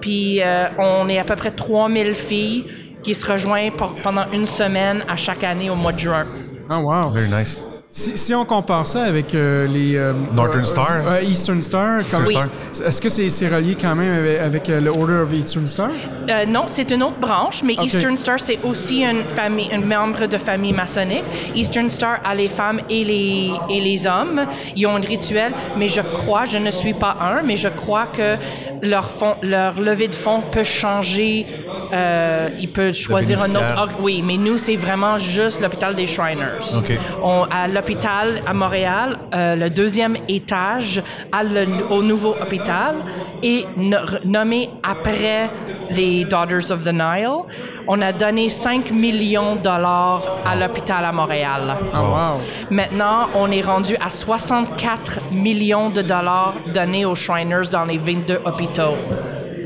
[0.00, 2.64] Puis euh, on est à peu près 3000 filles
[3.02, 6.26] qui se rejoignent pour- pendant une semaine à chaque année au mois de juin.
[6.70, 7.10] Ah, wow.
[7.10, 7.62] Very nice.
[7.94, 9.96] Si, si on compare ça avec euh, les...
[9.96, 10.90] euh, Northern euh, Star?
[11.06, 12.00] euh, Eastern Star.
[12.00, 12.48] Eastern comme- Star.
[12.86, 15.90] Est-ce que c'est c'est relié quand même avec, avec, euh, le Order of Eastern Star?
[15.90, 17.74] Euh, non, c'est une autre branche, mais.
[17.74, 21.22] Eastern Star, c'est aussi une famille, un membre de famille maçonnique.
[21.54, 24.46] Eastern Star a les femmes et les, et les hommes.
[24.74, 28.06] Ils ont un rituel, mais je crois, je ne suis pas un, mais je crois
[28.06, 28.38] que
[28.80, 31.44] leur, fond, leur levée de fonds peut changer.
[31.92, 33.96] Euh, ils peuvent choisir un autre.
[34.00, 36.72] oui, mais nous, c'est vraiment juste l'hôpital des Shriners.
[36.78, 36.98] OK.
[37.22, 41.02] On, à l'hôpital à Montréal, euh, le deuxième étage
[41.32, 42.94] à le- au nouveau hôpital
[43.42, 45.50] est no- nommé après
[45.90, 47.42] les Daughters of the Nile.
[47.88, 51.76] On a donné 5 millions de dollars à l'hôpital à Montréal.
[51.92, 52.40] Wow.
[52.70, 58.38] Maintenant, on est rendu à 64 millions de dollars donnés aux Shriners dans les 22
[58.44, 58.94] hôpitaux.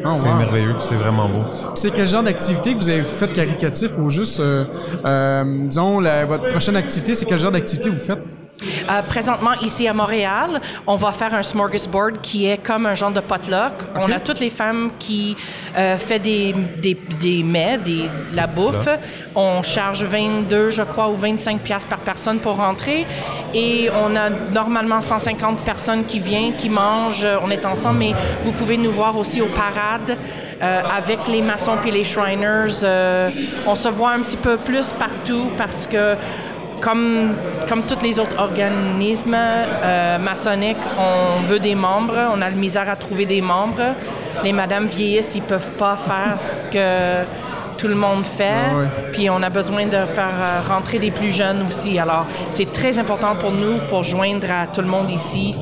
[0.07, 0.37] Ah, C'est wow.
[0.37, 1.43] merveilleux, c'est vraiment beau.
[1.75, 4.65] C'est quel genre d'activité que vous avez fait caricatif ou juste, euh,
[5.05, 8.23] euh, disons, la- votre prochaine activité, c'est quel genre d'activité vous faites?
[8.63, 13.11] Euh, présentement, ici à Montréal, on va faire un smorgasbord qui est comme un genre
[13.11, 13.73] de potluck.
[13.95, 15.37] On a toutes les femmes qui
[15.77, 18.89] euh, fait des, des, des mets, des, la bouffe.
[19.35, 23.07] On charge 22, je crois, ou 25 pièces par personne pour rentrer.
[23.55, 27.27] Et on a normalement 150 personnes qui viennent, qui mangent.
[27.43, 28.13] On est ensemble, mais
[28.43, 30.17] vous pouvez nous voir aussi aux parades.
[30.63, 33.31] euh, avec les maçons puis les Shriners, euh,
[33.67, 36.15] on se voit un petit peu plus partout parce que
[36.81, 37.35] comme,
[37.69, 42.89] comme tous les autres organismes euh, maçonniques, on veut des membres, on a la misère
[42.89, 43.95] à trouver des membres.
[44.45, 47.27] Les madames vieillissent, ils peuvent pas faire ce que
[47.77, 48.71] tout le monde fait.
[48.73, 48.89] Ah ouais.
[49.13, 51.99] Puis on a besoin de faire euh, rentrer des plus jeunes aussi.
[51.99, 55.55] Alors, c'est très important pour nous pour joindre à tout le monde ici,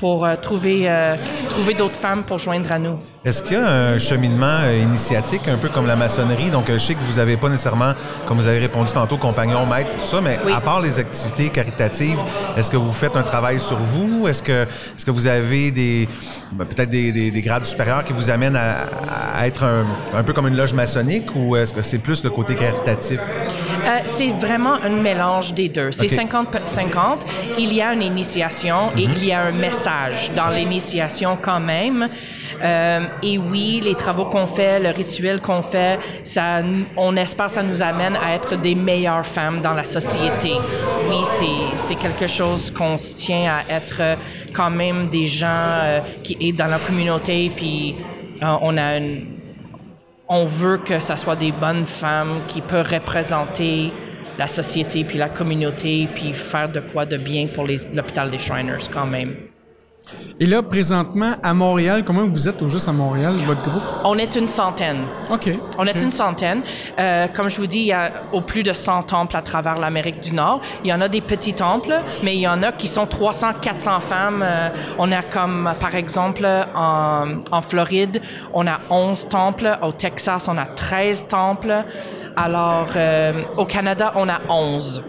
[0.00, 1.16] pour euh, trouver, euh,
[1.50, 2.96] trouver d'autres femmes pour joindre à nous.
[3.22, 6.48] Est-ce qu'il y a un cheminement euh, initiatique, un peu comme la maçonnerie?
[6.50, 7.92] Donc, je sais que vous n'avez pas nécessairement,
[8.24, 10.52] comme vous avez répondu tantôt, compagnon, maître, tout ça, mais Oui.
[10.52, 12.18] à part les activités caritatives,
[12.56, 14.26] est-ce que vous faites un travail sur vous?
[14.26, 16.08] Est-ce que, est-ce que vous avez des,
[16.52, 18.86] ben, peut-être des, des- des grades supérieurs qui vous amènent à,
[19.38, 22.30] à être un, un peu comme une loge maçonnique ou est-ce que c'est plus le
[22.30, 23.20] côté caritatif?
[23.90, 25.90] Euh, c'est vraiment un mélange des deux.
[25.90, 26.30] C'est Ok.
[26.32, 27.26] 50-50.
[27.58, 32.08] Il y a une initiation et il y a un message dans l'initiation quand même.
[32.62, 36.60] Euh, et oui, les travaux qu'on fait, le rituel qu'on fait, ça,
[36.96, 40.52] on espère que ça nous amène à être des meilleures femmes dans la société.
[41.08, 44.18] Oui, c'est, c'est quelque chose qu'on se tient à être
[44.52, 47.96] quand même des gens euh, qui est dans la communauté, puis
[48.42, 49.39] euh, on a une,
[50.32, 53.92] on veut que ça soit des bonnes femmes qui peuvent représenter
[54.38, 58.88] la société puis la communauté puis faire de quoi de bien pour l'hôpital des Shriners
[58.92, 59.49] quand même.
[60.38, 63.82] Et là, présentement, à Montréal, comment vous êtes au juste à Montréal, votre groupe?
[64.04, 65.02] On est une centaine.
[65.30, 65.50] OK.
[65.78, 66.62] On est une centaine.
[66.98, 69.78] Euh, comme je vous dis, il y a au plus de 100 temples à travers
[69.78, 70.60] l'Amérique du Nord.
[70.82, 73.54] Il y en a des petits temples, mais il y en a qui sont 300,
[73.60, 74.42] 400 femmes.
[74.42, 74.68] Euh,
[74.98, 78.22] on a comme, par exemple, en, en Floride,
[78.54, 79.78] on a 11 temples.
[79.82, 81.84] Au Texas, on a 13 temples.
[82.36, 85.02] Alors, euh, au Canada, on a 11.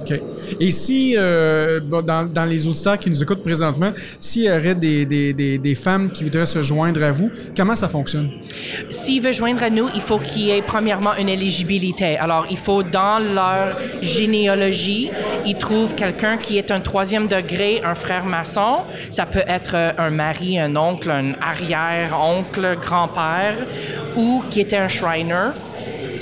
[0.00, 0.20] OK.
[0.60, 5.06] Et si, euh, dans, dans les auditeurs qui nous écoutent présentement, s'il y aurait des,
[5.06, 8.30] des, des, des femmes qui voudraient se joindre à vous, comment ça fonctionne?
[8.90, 12.16] S'ils veulent joindre à nous, il faut qu'il y ait premièrement une éligibilité.
[12.18, 15.10] Alors, il faut dans leur généalogie,
[15.46, 18.82] ils trouvent quelqu'un qui est un troisième degré, un frère maçon.
[19.10, 23.56] Ça peut être euh, un mari, un oncle, un arrière-oncle, grand-père,
[24.16, 25.50] ou qui était un Shriner.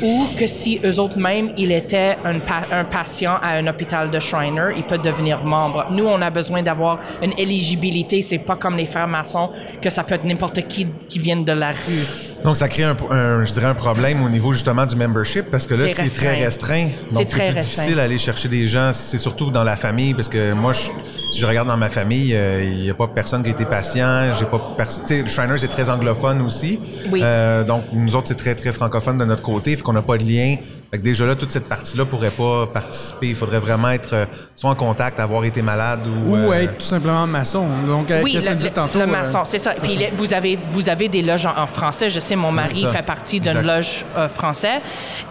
[0.02, 4.10] Ou que si eux autres même, il était un, pa- un patient à un hôpital
[4.10, 5.86] de Shriner, il peut devenir membre.
[5.90, 8.20] Nous, on a besoin d'avoir une éligibilité.
[8.22, 9.50] C'est pas comme les frères maçons
[9.80, 12.31] que ça peut être n'importe qui qui vienne de la rue.
[12.44, 15.66] Donc, ça crée un, un- je dirais un problème au niveau justement du membership parce
[15.66, 16.88] que là, C'est c'est très restreint.
[17.08, 18.90] C'est Donc, très plus difficile d'aller chercher des gens.
[18.92, 20.90] C'est surtout dans la famille parce que moi, je-
[21.30, 23.64] si je regarde dans ma famille, euh, il n'y a pas personne qui a été
[23.64, 24.32] patient.
[24.38, 24.76] J'ai pas
[25.10, 26.80] le Shriners c'est très anglophone aussi.
[27.12, 27.20] Oui.
[27.22, 29.76] Euh, donc, nous autres, c'est très, très francophone de notre côté.
[29.76, 30.56] Fait qu'on n'a pas de lien.
[30.92, 33.28] Fait que déjà là, toute cette partie-là pourrait pas participer.
[33.28, 36.32] Il faudrait vraiment être euh, soit en contact, avoir été malade ou.
[36.34, 37.66] Ou euh, être tout simplement maçon.
[37.86, 38.98] Donc, euh, Oui, qu'est-ce le, dit le- tantôt?
[38.98, 39.72] le euh, maçon, c'est ça.
[39.82, 42.10] Puis vous avez vous avez des loges en, en français.
[42.10, 43.62] Je sais, mon mari fait partie d'une Exact.
[43.76, 44.82] loge euh, français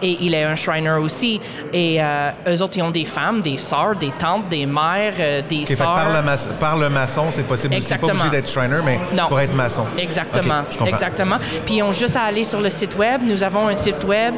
[0.02, 1.40] et il est un Shriner aussi.
[1.72, 5.42] Et euh, eux autres, ils ont des femmes, des sœurs, des tantes, des mères, euh,
[5.48, 5.94] des OK, fait que sœurs.
[5.94, 7.76] par le, mas- par le maçon, c'est possible.
[7.82, 9.28] C'est pas obligé d'être Shriner, mais Non.
[9.28, 9.84] pour être maçon.
[9.96, 10.92] Exactement, OK, je comprends.
[10.92, 11.36] exactement.
[11.64, 13.20] Puis ils ont juste à aller sur le site web.
[13.24, 14.34] Nous avons un site web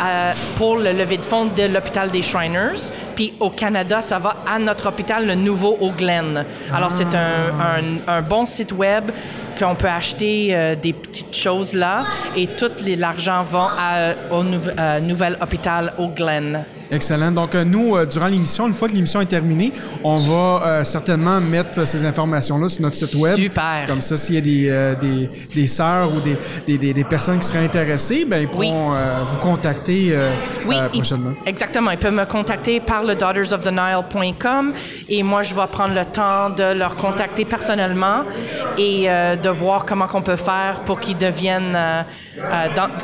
[0.58, 2.92] pour le levée de fonds de l'hôpital des Shriners.
[3.16, 6.46] Puis au Canada, ça va à notre hôpital, le nouveau au Glen.
[6.74, 9.12] Alors, c'est un, un- un bon site web
[9.58, 12.04] qu'on peut acheter euh, des petites choses là
[12.36, 16.66] et tout l'argent va à- au euh, nouvel hôpital au Glen.
[16.92, 17.32] Excellent.
[17.32, 19.72] Donc, euh, nous, euh, durant l'émission, une fois que l'émission est terminée,
[20.04, 23.36] on va euh, certainement mettre ces informations-là sur notre site web.
[23.38, 23.86] Super.
[23.88, 26.38] Comme ça, s'il y a des, euh, des, des sœurs ou des,
[26.68, 28.68] des, des, des personnes qui seraient intéressées, ben, ils Oui.
[28.70, 30.14] pourront euh, vous contacter
[30.68, 31.32] Oui, euh, il- prochainement.
[31.46, 31.92] exactement.
[31.92, 34.74] Ils peuvent me contacter par le daughtersoftheNile.com
[35.08, 38.24] et moi, je vais prendre le temps de leur contacter personnellement
[38.78, 39.08] et
[39.42, 41.78] de voir comment qu'on peut faire pour qu'ils deviennent,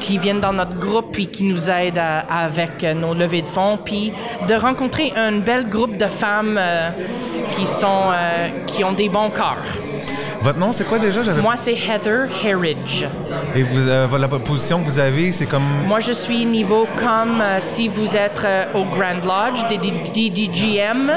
[0.02, 3.77] qu'ils viennent dans notre groupe puis qu'ils nous aident à- avec nos levées de fonds
[3.84, 4.14] puis
[4.48, 6.90] de rencontrer un bel groupe de femmes euh,
[7.54, 9.64] qui sont, euh, qui ont des bons cœurs.
[10.42, 11.22] Votre nom, c'est quoi déjà?
[11.34, 13.06] Moi, c'est Heather Herridge.
[13.56, 15.86] Et vous, euh, la position que vous avez, c'est comme.
[15.88, 18.46] Moi, je suis niveau comme si vous êtes
[18.76, 21.12] au Grand Lodge, des DDGM.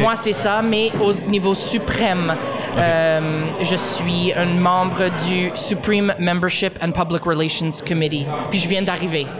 [0.00, 2.34] Moi, c'est ça, mais au niveau suprême.
[2.78, 8.26] Euh, je suis un membre du Supreme Membership and Public Relations Committee.
[8.50, 9.26] Puis je viens d'arriver.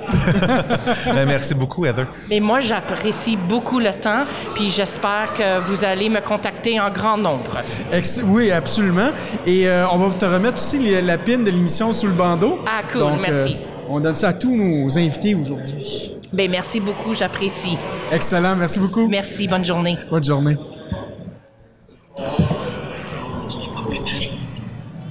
[1.06, 2.06] Ben, merci beaucoup, Heather.
[2.28, 4.24] Mais moi, j'apprécie beaucoup le temps,
[4.54, 7.58] puis j'espère que vous allez me contacter en grand nombre.
[7.92, 9.10] Ex- oui, absolument.
[9.46, 12.58] Et euh, on va te remettre aussi les- la pin de l'émission sous le bandeau.
[12.66, 13.54] Ah, cool, Donc, merci.
[13.60, 16.12] euh, on donne ça à tous nos invités aujourd'hui.
[16.32, 17.78] Ben, merci beaucoup, j'apprécie.
[18.12, 19.06] Excellent, merci beaucoup.
[19.08, 19.96] Merci, bonne journée.
[20.10, 20.56] Bonne journée.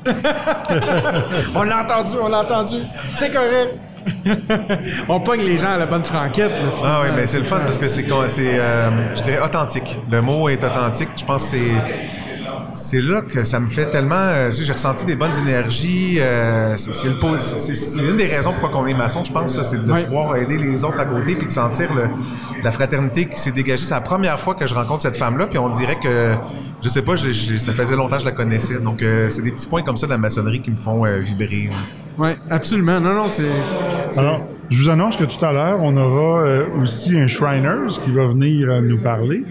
[1.56, 2.76] on l'a entendu, on l'a entendu.
[3.14, 3.76] C'est correct.
[5.10, 6.52] On pogne les gens à la bonne franquette.
[6.52, 8.04] Là, Ah oui, mais c'est le fun parce que c'est
[8.60, 10.00] euh, je dirais, authentique.
[10.10, 11.10] Le mot est authentique.
[11.18, 11.72] Je pense que c'est,
[12.76, 14.16] c'est là que ça me fait tellement.
[14.16, 16.18] euh, j'ai ressenti des bonnes énergies.
[16.20, 17.08] euh, c'est
[18.02, 21.00] une des raisons pourquoi on est maçon, je pense, c'est de pouvoir aider les autres
[21.00, 22.10] à côté puis de sentir le-
[22.64, 23.86] la fraternité qui s'est dégagée.
[23.86, 26.34] C'est la première fois que je rencontre cette femme-là, puis on dirait que,
[26.84, 28.80] je sais pas, je- je- ça faisait longtemps que je la connaissais.
[28.80, 31.20] Donc, euh, c'est des petits points comme ça de la maçonnerie qui me font euh,
[31.20, 31.70] vibrer.
[32.18, 33.00] Oui, absolument.
[33.00, 33.44] Non, non, c'est.
[34.12, 38.00] c'est- Alors, je vous annonce que tout à l'heure, on aura euh, aussi un Shriners
[38.04, 39.44] qui va venir euh, nous parler.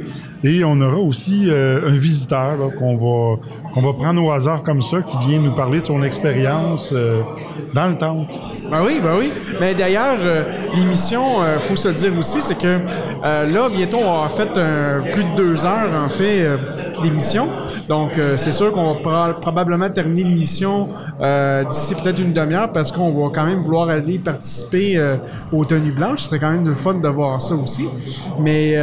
[0.47, 3.37] Et on aura aussi euh, un visiteur qu'on va,
[3.81, 7.23] va prendre au hasard comme ça, qui vient nous parler de son expérience euh,
[7.73, 8.31] dans le temple.
[8.71, 9.33] Ben oui, ben oui.
[9.59, 10.43] Mais d'ailleurs, euh,
[10.77, 12.79] l'émission, euh, faut se le dire aussi, c'est que
[13.23, 14.53] là, bientôt, on a fait
[15.13, 16.47] plus de deux heures, en fait,
[17.03, 17.49] d'émission.
[17.89, 20.89] Donc, c'est sûr qu'on va pro- probablement terminer l'émission
[21.69, 25.17] d'ici peut-être une demi-heure parce qu'on va quand même vouloir aller participer
[25.53, 26.21] aux tenues blanches.
[26.23, 27.87] Ce serait quand même le fun de voir ça aussi.
[28.41, 28.77] Mais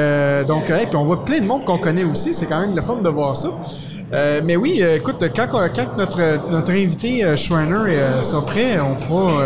[0.48, 2.34] donc, hey, puis on voit plein de qu'on connaît aussi.
[2.34, 3.50] C'est quand même le fun de voir ça.
[4.14, 9.46] Euh, mais oui, euh, écoute, quand, notre, notre invité euh, Schreiner sera prêt, on pourra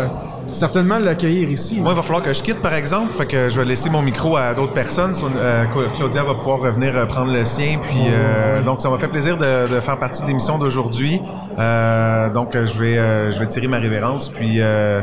[0.52, 1.80] certainement l'accueillir ici.
[1.80, 3.12] Moi, il va falloir que je quitte, par exemple.
[3.12, 5.14] Fait que je vais laisser mon micro à d'autres personnes.
[5.14, 5.64] Son- euh,
[5.94, 7.78] Claudia va pouvoir revenir euh, prendre le sien.
[7.80, 11.20] Puis, euh, donc, ça m'a fait plaisir de, de faire partie de l'émission d'aujourd'hui.
[11.58, 14.28] Euh, donc, je vais, euh, je vais tirer ma révérence.
[14.28, 15.02] Puis, euh,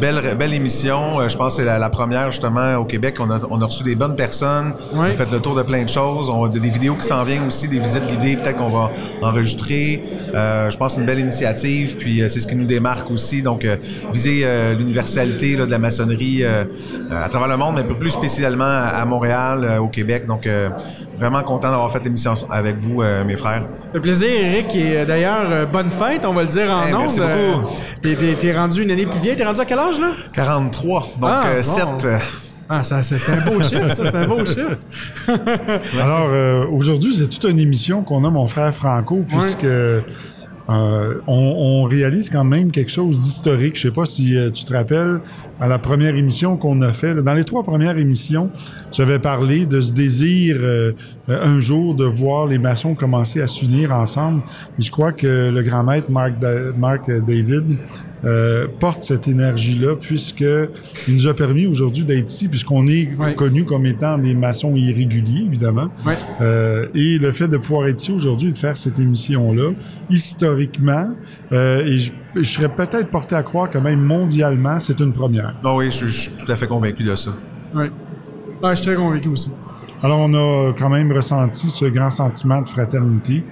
[0.00, 1.26] belle, belle émission.
[1.28, 3.16] Je pense que c'est la, la première, justement, au Québec.
[3.20, 4.74] On a, on a reçu des bonnes personnes.
[4.94, 6.30] On a fait le tour de plein de choses.
[6.30, 8.90] On a des vidéos qui s'en viennent aussi, des visites guidées, peut-être qu'on va
[9.22, 10.02] enregistrer.
[10.34, 11.96] Euh, je pense que c'est une belle initiative.
[11.96, 13.42] Puis, euh, c'est ce qui nous démarque aussi.
[13.42, 13.66] Donc,
[14.12, 16.64] viser euh, l'universalité de la maçonnerie euh,
[17.10, 20.26] euh, à travers le monde, mais un peu plus spécialement à, Montréal, euh, au Québec.
[20.26, 20.68] Donc, euh,
[21.18, 23.62] vraiment content d'avoir fait l'émission avec vous, euh, mes frères.
[23.92, 27.00] Le plaisir, Eric, et d'ailleurs, euh, bonne fête, on va le dire en Hey, ondes.
[27.02, 27.70] merci beaucoup.
[28.40, 29.36] t'es- rendu une année plus vieille.
[29.36, 30.08] T'es rendu à quel âge, là?
[30.32, 31.62] 43, donc Ah, euh, bon.
[31.98, 32.04] 7.
[32.04, 32.18] euh,
[32.68, 34.78] Ah, ça, c'est un beau chiffre, ça, c'est un beau chiffre.
[36.00, 39.66] Alors, euh, aujourd'hui, c'est toute une émission qu'on a, mon frère Franco, puisque
[40.68, 43.76] euh, on, on réalise quand même quelque chose d'historique.
[43.76, 45.20] Je sais pas si euh, tu te rappelles,
[45.60, 48.50] à la première émission qu'on a fait, dans les trois premières émissions,
[48.92, 50.92] j'avais parlé de ce désir euh,
[51.28, 54.42] un jour de voir les maçons commencer à s'unir ensemble.
[54.78, 57.64] Et je crois que le grand maître Mark, Da- Mark David
[58.24, 60.44] euh, porte cette énergie-là, puisque
[61.06, 65.44] il nous a permis aujourd'hui d'être ici, puisqu'on est connu comme étant des maçons irréguliers,
[65.46, 65.88] évidemment.
[66.40, 69.70] Euh, et le fait de pouvoir être ici aujourd'hui et de faire cette émission-là,
[70.10, 71.14] historiquement,
[71.52, 75.54] euh, et je, je serais peut-être porté à croire que même mondialement, c'est une première.
[75.64, 77.30] Non, oui, je, je suis tout à fait convaincu de ça.
[77.74, 77.86] Oui.
[78.62, 79.50] Ouais, je suis très convaincu aussi.
[80.02, 83.44] Alors, on a quand même ressenti ce grand sentiment de fraternité,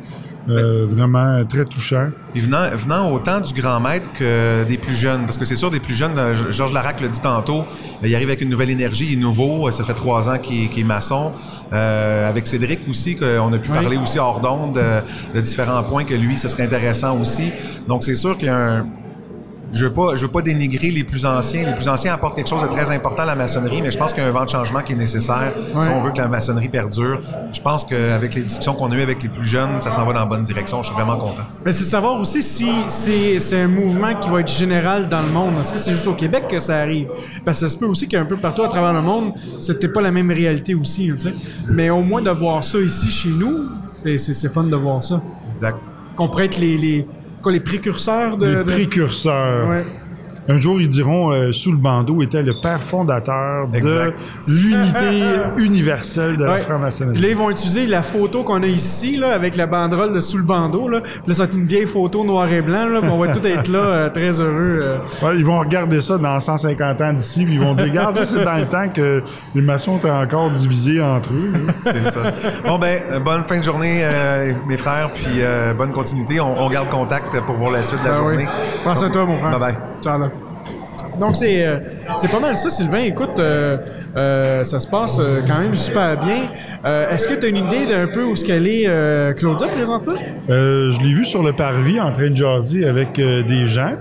[0.48, 2.08] euh, vraiment très touchant.
[2.34, 5.70] Et venant, venant autant du grand maître que des plus jeunes, parce que c'est sûr,
[5.70, 7.64] des plus jeunes, euh, Georges Larac l'a dit tantôt, euh,
[8.08, 10.78] il arrive avec une nouvelle énergie, il est nouveau, euh, ça fait trois ans qu'il
[10.78, 11.32] est, maçon.
[11.72, 15.00] Euh, avec Cédric aussi, qu'on a pu parler aussi hors d'onde euh,
[15.34, 17.52] de différents points que lui, ce serait intéressant aussi.
[17.88, 18.86] Donc c'est sûr qu'il y a un...
[19.72, 21.64] Je veux pas, je veux pas dénigrer les plus anciens.
[21.66, 24.12] Les plus anciens apportent quelque chose de très important à la maçonnerie, mais je pense
[24.12, 26.28] qu'il y a un vent de changement qui est nécessaire si on veut que la
[26.28, 27.20] maçonnerie perdure.
[27.52, 30.12] Je pense qu'avec les discussions qu'on a eues avec les plus jeunes, ça s'en va
[30.12, 30.82] dans la bonne direction.
[30.82, 31.42] Je suis vraiment content.
[31.64, 35.52] Mais c'est savoir aussi si c'est un mouvement qui va être général dans le monde.
[35.60, 37.08] Est-ce que c'est juste au Québec que ça arrive?
[37.44, 39.92] Parce que ça se peut aussi qu'un peu partout à travers le monde, c'est peut-être
[39.94, 41.10] pas la même réalité aussi.
[41.70, 45.22] Mais au moins de voir ça ici chez nous, c'est- fun de voir ça.
[45.52, 45.78] Exact.
[46.16, 47.06] Qu'on pourrait être les, les,
[47.42, 48.46] quoi, les précurseurs de...
[48.46, 49.68] Les de- précurseurs.
[49.68, 49.84] Ouais.
[50.48, 54.18] Un jour, ils diront, euh, sous le bandeau était le père fondateur de Exact.
[54.48, 55.22] l'unité
[55.58, 57.12] universelle de la franc-maçonnerie.
[57.14, 60.20] Puis là, ils vont utiliser la photo qu'on a ici, là, avec la banderole de
[60.20, 60.88] sous le bandeau.
[60.88, 61.00] Là.
[61.00, 62.88] Puis là, ça va être une vieille photo noir et blanc.
[62.88, 64.80] Là, puis on va tout être là, euh, très heureux.
[64.82, 64.98] euh.
[65.22, 68.26] Ouais, ils vont regarder ça dans 150 ans d'ici, puis ils vont dire, regarde, ça,
[68.26, 69.22] c'est dans le temps que
[69.54, 71.52] les maçons étaient encore divisés entre eux.
[71.84, 72.20] C'est ça.
[72.66, 76.40] Bon, ben, bonne fin de journée, euh, mes frères, puis euh, bonne continuité.
[76.40, 78.28] On, on garde contact pour voir la suite de la Ben oui.
[78.34, 78.48] journée.
[78.82, 79.58] Pense à toi, mon frère.
[79.58, 79.76] Bye
[81.18, 81.78] Donc, c'est euh,
[82.16, 83.00] c'est pas mal ça, Sylvain.
[83.00, 83.76] Écoute, euh,
[84.16, 86.48] euh, ça se passe quand même super bien.
[87.10, 90.14] Est-ce que tu as une idée d'un peu où ce qu'elle est, Claudia, présentement?
[90.48, 93.92] Je l'ai vu sur le parvis en train de jaser avec des gens.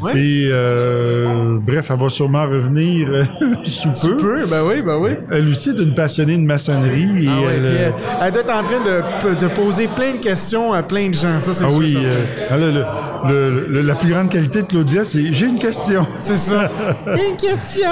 [0.00, 0.12] Ouais.
[0.16, 3.24] Et euh, bref, elle va sûrement revenir euh,
[3.64, 4.16] sous peu.
[4.16, 5.10] Peu, ben oui, ben oui.
[5.30, 7.24] Elle aussi est une passionnée de maçonnerie.
[7.24, 7.90] Et Ah ouais, elle, puis euh,
[8.20, 11.14] elle, elle doit être en train de, de poser plein de questions à plein de
[11.14, 11.40] gens.
[11.40, 11.98] Ça, c'est ah sûr, oui, ça.
[11.98, 12.10] euh,
[12.50, 16.06] elle a le- le- le- la plus grande qualité de Claudia, c'est j'ai une question.
[16.20, 16.70] C'est ça.
[17.06, 17.90] une question.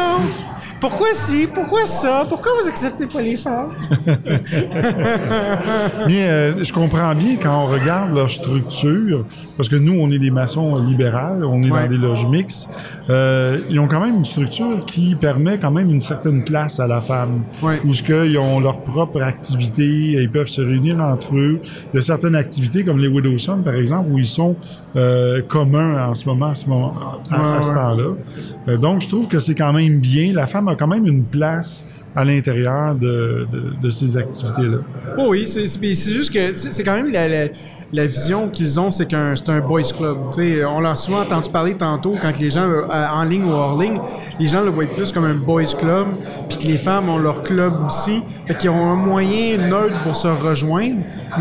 [0.80, 3.72] Pourquoi si, pourquoi ça, pourquoi vous acceptez pas les femmes?
[6.08, 9.24] Euh, je comprends bien quand on regarde leur structure,
[9.56, 11.82] parce que nous, on est des maçons libérales, on est Ouais.
[11.82, 12.68] dans des loges mixtes.
[13.10, 16.86] Euh, ils ont quand même une structure qui permet quand même une certaine place à
[16.86, 17.80] la femme, Ouais.
[17.84, 21.60] où ce qu'ils ont leur propre activité, ils peuvent se réunir entre eux.
[21.92, 24.56] Il y a certaines activités comme les Widowsons, par exemple, où ils sont
[24.96, 26.94] euh, communs en ce moment, à ce, moment,
[27.30, 28.76] à, ce temps-là.
[28.78, 30.32] Donc, je trouve que c'est quand même bien.
[30.32, 31.84] La femme a quand même une place
[32.14, 34.78] à l'intérieur de, de, de ces activités-là.
[35.18, 35.66] Oh oui, c'est
[36.12, 37.48] juste que c'est quand même la, la-
[37.92, 40.18] la vision qu'ils ont, c'est qu'un c'est un boys club.
[40.34, 43.52] Tu sais, on l'a souvent entendu parler tantôt quand les gens, euh, en ligne ou
[43.52, 44.00] hors ligne,
[44.40, 46.08] les gens le voient plus comme un boys club,
[46.48, 48.22] puis que les femmes ont leur club aussi.
[48.48, 50.96] Fait qu'ils ont un moyen neutre pour se rejoindre,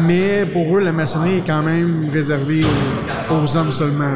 [0.06, 2.62] mais pour eux, la maçonnerie est quand même réservée
[3.32, 4.12] aux, aux hommes seulement.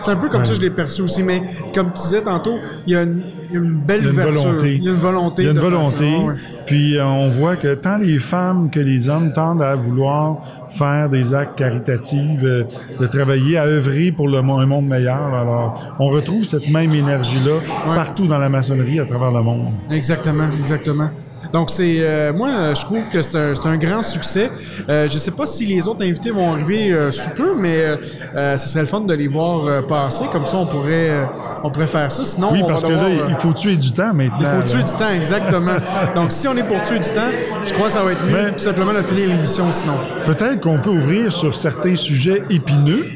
[0.00, 1.42] C'est un peu comme ça que je l'ai perçu aussi, mais
[1.74, 2.54] comme tu disais tantôt,
[2.86, 3.24] il y a une,
[3.54, 4.74] y a une belle Il y a une volonté.
[4.76, 5.42] Il y a une volonté.
[5.42, 6.04] Il y a une ça, volonté.
[6.04, 6.34] ouais.
[6.66, 10.38] Puis euh, on voit que tant les femmes que les hommes tendent à vouloir
[10.70, 12.64] faire des actes caritatifs, euh,
[13.00, 15.34] de travailler, à œuvrer pour le, un monde meilleur.
[15.34, 17.58] Alors, on retrouve cette même énergie-là
[17.94, 19.72] partout dans la maçonnerie à travers le monde.
[19.90, 21.10] Exactement, exactement.
[21.54, 24.50] Donc c'est euh, moi je trouve que c'est un, c'est un grand succès.
[24.88, 27.96] Euh, je sais pas si les autres invités vont arriver euh, sous peu, mais euh,
[28.34, 30.24] euh, ce serait le fun de les voir euh, passer.
[30.32, 31.24] Comme ça on pourrait euh,
[31.62, 32.24] on pourrait faire ça.
[32.24, 34.36] Sinon Oui, on parce va que là, devoir, il faut tuer du temps maintenant.
[34.40, 35.76] il faut tuer du temps, exactement.
[36.16, 37.30] Donc si on est pour tuer du temps,
[37.64, 39.94] je crois que ça va être mieux Mais- tout simplement de finir l'émission sinon.
[40.26, 43.10] Peut-être qu'on peut ouvrir sur certains sujets épineux.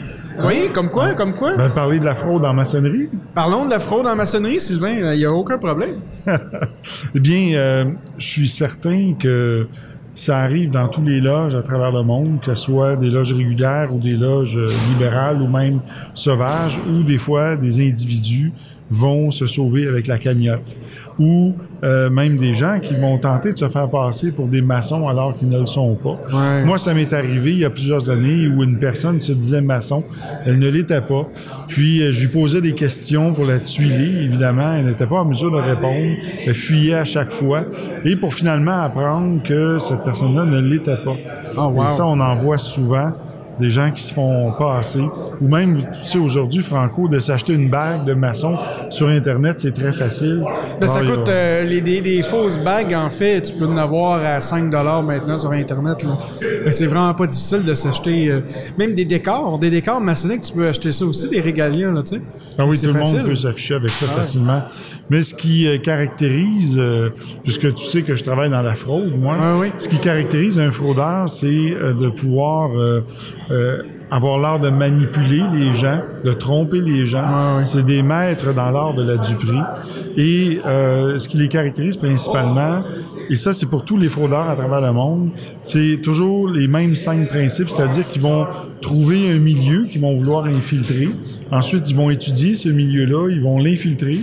[0.44, 1.56] Oui, comme quoi, comme quoi.
[1.56, 3.09] Ben, parler de la fraude en maçonnerie.
[3.35, 5.12] Parlons de la fraude en maçonnerie, Sylvain.
[5.12, 5.94] Il n'y a aucun problème.
[7.15, 7.85] Eh bien, euh,
[8.19, 9.66] je suis certain que
[10.15, 13.32] ça arrive dans tous les loges à travers le monde, que ce soit des loges
[13.32, 15.81] régulières ou des loges euh, libérales ou même
[16.15, 18.52] sauvages, où des fois des individus
[18.90, 20.78] vont se sauver avec la cagnotte,
[21.19, 21.55] ou
[21.85, 25.36] euh, même des gens qui vont tenter de se faire passer pour des maçons alors
[25.36, 26.19] qu'ils ne le sont pas.
[26.32, 26.65] Ouais.
[26.65, 30.05] Moi, ça m'est arrivé il y a plusieurs années où une personne se disait maçon,
[30.44, 31.28] elle ne l'était pas.
[31.69, 35.27] Puis euh, je lui posais des questions pour la tuiler, évidemment, elle n'était pas en
[35.27, 36.16] mesure de répondre,
[36.47, 37.65] elle fuyait à chaque fois,
[38.05, 41.16] et pour finalement apprendre que cette personne-là ne l'était pas.
[41.56, 41.85] Oh, wow.
[41.85, 43.12] Et ça, on en voit souvent
[43.59, 45.02] des gens qui se font passer,
[45.40, 48.56] ou même, tu sais, aujourd'hui, Franco, de s'acheter une bague de maçon
[48.90, 50.43] sur Internet, c'est très facile.
[50.80, 53.66] Ben, ça Alors, a- coûte euh, les, des, des fausses bagues, en fait, tu peux
[53.66, 54.72] en avoir à 5
[55.02, 56.02] maintenant sur Internet.
[56.02, 56.16] là.
[56.64, 58.40] Ben, c'est vraiment pas difficile de s'acheter euh,
[58.78, 62.16] même des décors, des décors maçonniques, tu peux acheter ça aussi, des régaliens, là, tu
[62.16, 62.22] sais.
[62.59, 63.18] Ah oui, tout le facile.
[63.18, 64.12] monde peut s'afficher avec ça Ouais.
[64.16, 64.62] facilement.
[65.10, 66.80] Mais ce qui euh, caractérise,
[67.43, 69.36] puisque tu sais que je travaille dans la fraude, moi,
[69.76, 72.70] ce qui caractérise un fraudeur, c'est de pouvoir
[73.50, 77.62] euh, avoir l'art de manipuler les gens, de tromper les gens.
[77.64, 79.60] C'est des maîtres dans l'art de la duperie.
[80.16, 82.82] Et euh, ce qui les caractérise principalement,
[83.30, 85.30] et ça c'est pour tous les fraudeurs à travers le monde,
[85.62, 88.46] c'est toujours les mêmes cinq principes, c'est-à-dire qu'ils vont
[88.80, 91.08] trouver un milieu qu'ils vont vouloir infiltrer.
[91.50, 94.20] Ensuite, ils vont étudier ce milieu-là, ils vont l'infiltrer.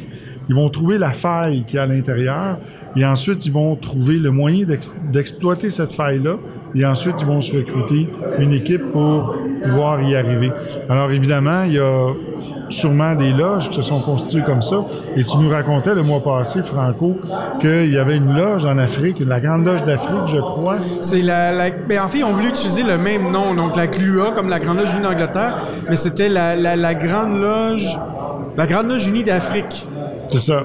[0.49, 2.57] Ils vont trouver la faille qui est à l'intérieur
[2.95, 6.35] et ensuite ils vont trouver le moyen d'ex- d'exploiter cette faille-là
[6.75, 8.09] et ensuite ils vont se recruter
[8.39, 10.51] une équipe pour pouvoir y arriver.
[10.89, 12.07] Alors évidemment, il y a
[12.69, 14.77] sûrement des loges qui se sont constituées comme ça
[15.15, 17.17] et tu nous racontais le mois passé, Franco,
[17.61, 20.77] qu'il y avait une loge en Afrique, la Grande Loge d'Afrique, je crois.
[21.01, 24.31] C'est la, la- ben, en fait, ont voulu utiliser le même nom, donc la CLUA,
[24.33, 25.59] comme la Grande Loge Unie d'Angleterre,
[25.89, 27.99] mais c'était la Grande Loge,
[28.57, 29.87] la Grande Loge Unie d'Afrique.
[30.31, 30.63] C'est ça.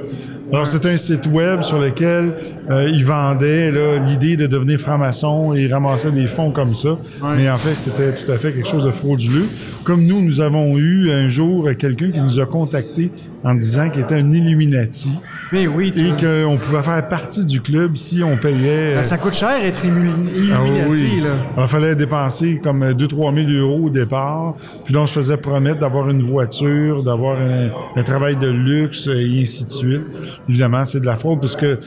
[0.52, 2.32] Alors, c'est un site web sur lequel
[2.70, 6.98] euh, ils vendaient là, l'idée de devenir franc-maçon et ils ramassaient des fonds comme ça.
[7.36, 9.46] Mais en fait, c'était tout à fait quelque chose de frauduleux.
[9.84, 13.10] Comme nous, nous avons eu un jour quelqu'un qui nous a contacté
[13.42, 15.10] en disant qu'il était un Illuminati.
[15.52, 15.92] Mais oui.
[15.96, 18.94] Et qu'on pouvait faire partie du club si on payait.
[18.94, 20.08] Ben, ça coûte cher être Illu-
[20.52, 21.20] Ah Illuminati, oui.
[21.22, 21.30] là.
[21.56, 24.54] Alors, il fallait dépenser comme 2-3 000 euros au départ.
[24.84, 29.08] Puis là, on se faisait promettre d'avoir une voiture, d'avoir un, un travail de luxe
[29.08, 30.02] et ainsi de suite.
[30.48, 31.78] Évidemment, c'est de la fraude parce que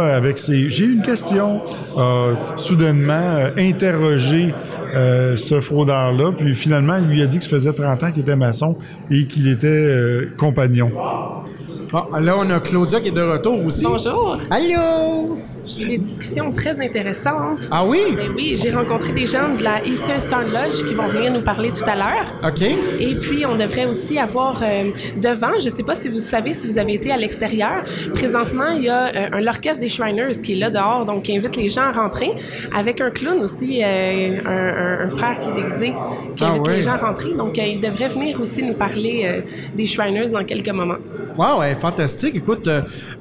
[0.00, 0.70] Avec ses...
[0.70, 1.60] J'ai eu une question,
[1.96, 4.54] a soudainement euh, interrogé
[4.94, 6.32] euh, ce fraudeur-là.
[6.36, 8.76] Puis finalement, il lui a dit que ça faisait 30 ans qu'il était maçon
[9.10, 10.90] et qu'il était euh, compagnon.
[11.92, 13.84] Ah, là, on a Claudia qui est de retour aussi.
[13.84, 14.38] Bonjour.
[14.50, 15.38] Allô?
[15.66, 17.68] J'ai eu des discussions très intéressantes.
[17.70, 17.98] Ah oui?
[18.16, 21.40] Ben oui, j'ai rencontré des gens de la Eastern Star Lodge qui vont venir nous
[21.42, 22.26] parler tout à l'heure.
[22.44, 22.62] OK.
[22.62, 26.52] Et puis, on devrait aussi avoir euh, devant, je ne sais pas si vous savez,
[26.54, 27.82] si vous avez été à l'extérieur,
[28.14, 31.56] présentement, il y a euh, l'orchestre des Shriners qui est là dehors, donc qui invite
[31.56, 32.30] les gens à rentrer,
[32.74, 35.92] avec un clown aussi, euh, un, un- un frère qui est déguisé,
[36.36, 37.34] qui Ah invite les gens à rentrer.
[37.34, 39.42] Donc, euh, il devrait venir aussi nous parler
[39.74, 40.96] des Shriners dans quelques moments.
[41.36, 42.34] Wow, ouais, fantastique.
[42.36, 42.66] Écoute,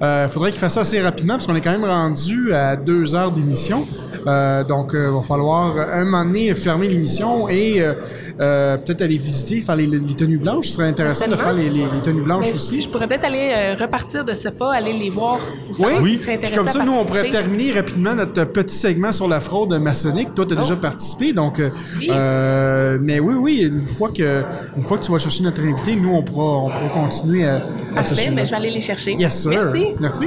[0.02, 3.16] euh, faudrait qu'il fasse ça assez rapidement parce qu'on est quand même rendu à deux
[3.16, 3.86] heures d'émission.
[4.28, 7.94] Euh, donc, il va falloir euh, un moment donné fermer l'émission et euh,
[8.40, 10.68] euh, peut-être aller visiter, faire les, les tenues blanches.
[10.70, 12.82] Ce serait intéressant de faire les, les- les tenues blanches Mais aussi.
[12.82, 16.04] Je pourrais peut-être aller euh, repartir de ce pas, aller les voir pour Oui, savoir
[16.08, 19.28] s'ils seraient Puis intéressés comme ça, nous, on pourrait terminer rapidement notre petit segment sur
[19.28, 20.34] la fraude maçonnique.
[20.34, 21.60] Toi, tu as déjà participé, donc.
[21.60, 22.08] euh, Oui.
[22.10, 24.44] euh, mais oui, oui, une fois que,
[24.76, 27.58] une fois que tu vas chercher notre invité, nous, on pourra, on pourra continuer à,
[27.58, 28.32] à ce Parfait, sujet.
[28.32, 29.14] mais je vais aller les chercher.
[29.14, 29.52] Yes, sir.
[29.52, 29.86] Merci.
[30.00, 30.26] Merci.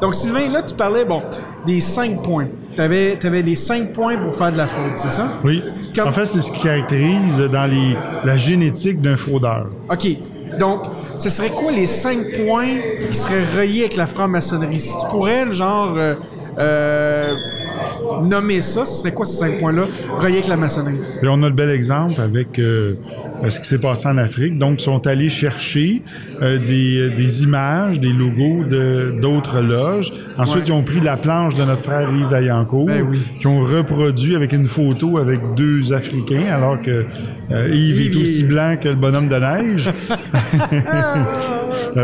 [0.00, 1.22] Donc, Sylvain, là, tu parlais, bon,
[1.66, 2.48] des cinq points.
[2.74, 5.28] Tu avais, les cinq points pour faire de la fraude, c'est ça?
[5.44, 5.62] Oui.
[5.94, 9.66] Comme- En fait, c'est ce qui caractérise dans les, la génétique d'un fraudeur.
[9.90, 10.06] OK.
[10.58, 10.82] Donc,
[11.18, 12.76] ce serait quoi les cinq points
[13.10, 14.80] qui seraient reliés avec la franc-maçonnerie?
[14.80, 16.14] Si tu pourrais, genre, euh,
[16.58, 17.32] euh,
[18.24, 19.84] nommer ça, ce serait quoi ces cinq points-là?
[20.18, 20.96] Reliés avec la maçonnerie?
[21.22, 22.94] Et on a le bel exemple avec euh,
[23.44, 24.58] euh, ce qui s'est passé en Afrique.
[24.58, 26.02] Donc, ils sont allés chercher
[26.42, 30.12] euh, des, des images, des logos de d'autres loges.
[30.38, 30.68] Ensuite, Ouais.
[30.68, 33.18] ils ont pris la planche de notre frère Yves Vaillancourt, Ben oui.
[33.40, 37.04] qui ont reproduit avec une photo avec deux Africains, alors que
[37.50, 39.90] euh, Yves, Yves, est aussi blanc que le bonhomme de neige.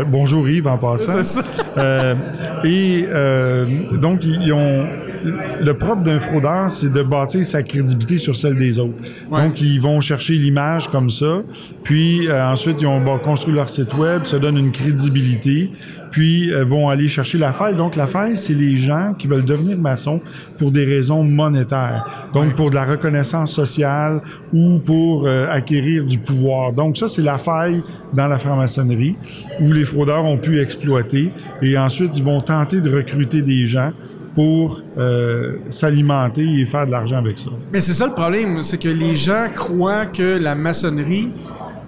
[0.07, 1.23] Bonjour Yves en passant.
[1.23, 2.15] C'est ça.
[2.65, 3.05] Et
[4.01, 4.85] donc, ils ont.
[5.61, 8.95] Le propre d'un fraudeur, c'est de bâtir sa crédibilité sur celle des autres.
[9.29, 9.43] Ouais.
[9.43, 11.41] Donc, ils vont chercher l'image comme ça,
[11.83, 15.71] puis euh, ensuite, ils ont bon, construit leur site web, se donnent une crédibilité,
[16.11, 17.75] puis euh, vont aller chercher la faille.
[17.75, 20.21] Donc, la faille, c'est les gens qui veulent devenir maçons
[20.57, 22.29] pour des raisons monétaires.
[22.33, 24.21] Donc, pour de la reconnaissance sociale
[24.53, 26.73] ou pour euh, acquérir du pouvoir.
[26.73, 29.15] Donc, ça, c'est la faille dans la franc-maçonnerie
[29.61, 31.31] où les fraudeurs ont pu exploiter.
[31.61, 33.91] Et ensuite, ils vont tenter de recruter des gens
[34.39, 37.49] pour euh, s'alimenter et faire de l'argent avec ça.
[37.73, 41.29] Mais c'est ça le problème, c'est que les gens croient que la maçonnerie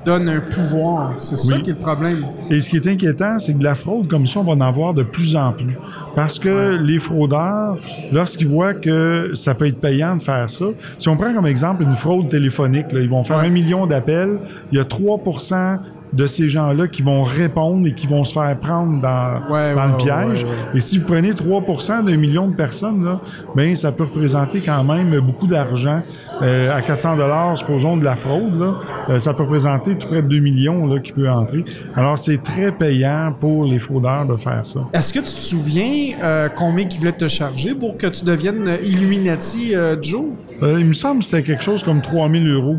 [0.06, 1.14] donne un pouvoir.
[1.20, 2.26] C'est ça qui est le problème.
[2.50, 4.62] Et ce qui est inquiétant, c'est que de la fraude comme ça, on va en
[4.62, 5.78] avoir de plus en plus.
[6.16, 7.78] Parce que les fraudeurs,
[8.12, 10.66] lorsqu'ils voient que ça peut être payant de faire ça,
[10.98, 14.40] si on prend comme exemple une fraude téléphonique, là, ils vont faire un million d'appels,
[14.72, 15.80] il y a 3%
[16.14, 19.82] de ces gens-là qui vont répondre et qui vont se faire prendre dans, Ouais, dans
[19.82, 20.46] ouais, le piège.
[20.74, 23.20] Et si vous prenez 3% d'un million de personnes, là,
[23.56, 26.02] ben, ça peut représenter quand même beaucoup d'argent.
[26.42, 28.76] Euh, à 400 dollars, supposons de la fraude, là,
[29.10, 31.64] euh, ça peut représenter tout près de 2 millions là, qui peut entrer.
[31.96, 34.80] Alors, c'est très payant pour les fraudeurs de faire ça.
[34.94, 38.78] Est-ce que tu te souviens euh, combien ils voulaient te charger pour que tu deviennes
[38.84, 40.26] Illuminati euh, Joe?
[40.64, 42.78] Euh, il me semble que c'était quelque chose comme 3000 euros.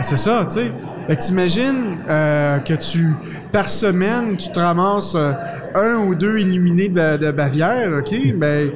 [0.00, 0.72] C'est ça, tu sais.
[1.08, 3.14] Ben, T'imagines euh, que tu,
[3.52, 5.32] par semaine, tu te ramasses euh,
[5.74, 8.14] un ou deux illuminés de, de Bavière, OK?
[8.36, 8.68] Ben,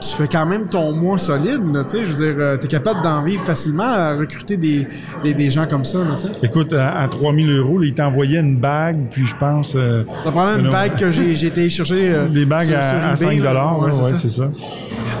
[0.00, 2.04] tu fais quand même ton mois solide, tu sais.
[2.06, 4.86] Je veux dire, euh, t'es capable d'en vivre facilement à recruter des,
[5.22, 6.28] des, des gens comme ça, tu sais.
[6.42, 9.74] Écoute, à, à 3000 euros, là, il t'envoyait une bague, puis je pense...
[9.76, 12.10] Euh, Ça prend une non, bague que j'ai été chercher.
[12.14, 13.48] euh, Des bagues sur- à, sur à eBay, 5 là.
[13.48, 14.14] dollars, ouais, c'est ça.
[14.14, 14.50] c'est ça.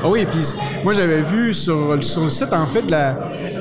[0.04, 0.40] Ah oui, puis
[0.84, 3.14] moi j'avais vu sur, sur le site en fait de la,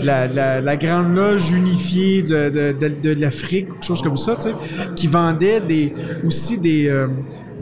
[0.03, 4.55] la, la, la grande loge unifiée de, de, l'Afrique, quelque chose comme ça, tu sais,
[4.95, 5.93] qui vendait des,
[6.25, 7.07] aussi des, euh,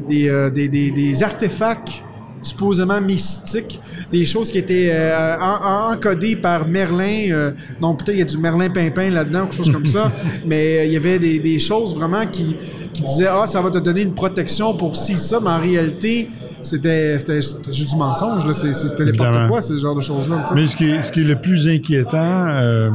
[0.10, 2.04] des, euh, des, des, des artefacts
[2.44, 3.80] supposément mystiques,
[4.12, 7.32] des choses qui étaient euh, en- en- encodées par Merlin.
[7.32, 7.52] euh,
[7.82, 10.12] non, peut-être il y a du Merlin Pimpin là-dedans, quelque chose comme ça,
[10.46, 12.56] mais euh, il y avait des, des choses vraiment qui,
[12.94, 16.30] qui disaient ah ça va te donner une protection pour ci ça, mais en réalité
[16.62, 20.46] c'était juste du mensonge, c'était n'importe quoi ce genre de choses là.
[20.56, 22.90] Mais ce qui est, ce qui est le plus inquiétant euh,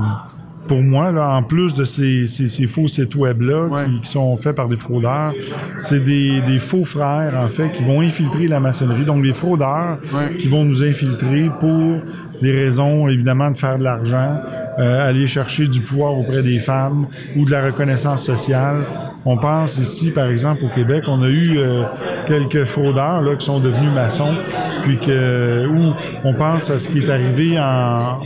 [0.68, 4.36] pour moi, là, en plus de ces, ces, ces faux sites web-là qui, qui sont
[4.36, 5.32] faits par des fraudeurs,
[5.78, 9.04] c'est des, des faux frères, en fait, qui vont infiltrer la maçonnerie.
[9.04, 9.98] Donc, des fraudeurs
[10.38, 11.96] qui vont nous infiltrer pour
[12.40, 14.36] des raisons, évidemment, de faire de l'argent,
[14.78, 18.84] euh, aller chercher du pouvoir auprès des femmes ou de la reconnaissance sociale.
[19.24, 21.82] On pense ici, par exemple, au Québec, on a eu euh,
[22.26, 24.34] quelques fraudeurs là, qui sont devenus maçons,
[24.82, 28.20] puis que, où on pense à ce qui est arrivé en,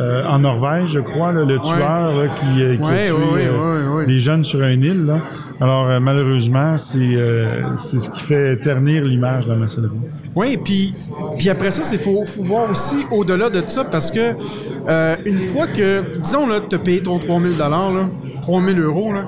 [0.00, 3.14] euh, en Norvège, je crois, là, le tueur là, qui, euh, qui Ouais, a tué
[3.14, 5.04] ouais, euh, des jeunes sur une île.
[5.04, 5.20] Là.
[5.60, 6.96] Alors, euh, malheureusement, c'est
[7.76, 10.00] ce qui fait ternir l'image de la maçonnerie.
[10.34, 10.94] Oui, puis
[11.38, 14.34] puis après ça, c'est faut, faut voir aussi au-delà de ça parce que
[15.26, 18.08] une fois que disons là tu as payé ton 3000 dollars là,
[18.42, 19.24] 3000 euros là,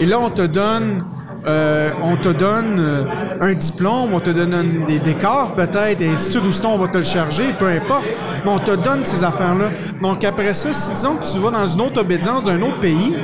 [0.00, 1.04] et là on te donne
[1.46, 3.04] euh, on te donne euh,
[3.40, 6.98] un diplôme, on te donne un- des décors peut-être, et ou sinon on va te
[6.98, 8.04] le charger, peu importe.
[8.44, 9.70] Mais on te donne ces affaires-là.
[10.02, 13.16] Donc après ça, si disons que tu vas dans une autre obédience d'un autre pays,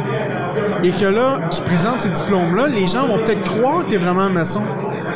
[0.82, 3.98] et que là, tu présentes ces diplômes-là, les gens vont peut-être croire que tu es
[3.98, 4.62] vraiment un maçon.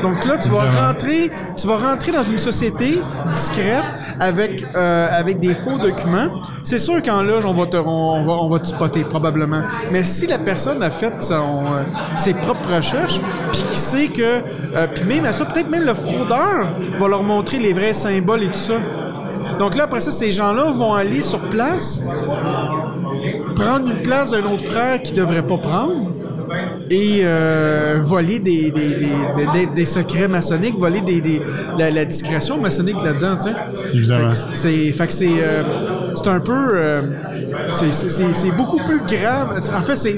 [0.03, 3.85] Donc là, tu vas rentrer, tu vas rentrer dans une société discrète
[4.19, 6.41] avec euh, avec des faux documents.
[6.63, 9.63] C'est sûr qu'en loge, on va te on va on va te spotter probablement.
[9.93, 11.83] Mais si la personne a fait son, euh,
[12.17, 13.21] ses propres recherches,
[13.53, 17.23] puis qui sait que euh, puis même à ça, peut-être même le fraudeur va leur
[17.23, 18.75] montrer les vrais symboles et tout ça.
[19.59, 22.03] Donc là, après ça, ces gens-là vont aller sur place,
[23.55, 26.09] prendre une place d'un autre frère qui devrait pas prendre
[26.91, 28.89] et euh, voler des, des,
[29.53, 31.43] des, des- secrets maçonniques, voler des, des-
[31.79, 33.57] la, la discrétion maçonnique là-dedans, tu sais.
[33.97, 34.33] Évidemment.
[34.33, 35.63] Fait que c'est, fait que c'est, euh,
[36.15, 37.03] c'est un peu, euh,
[37.73, 37.93] c'est-
[38.33, 39.59] c'est beaucoup plus grave.
[39.77, 40.17] En fait, c'est,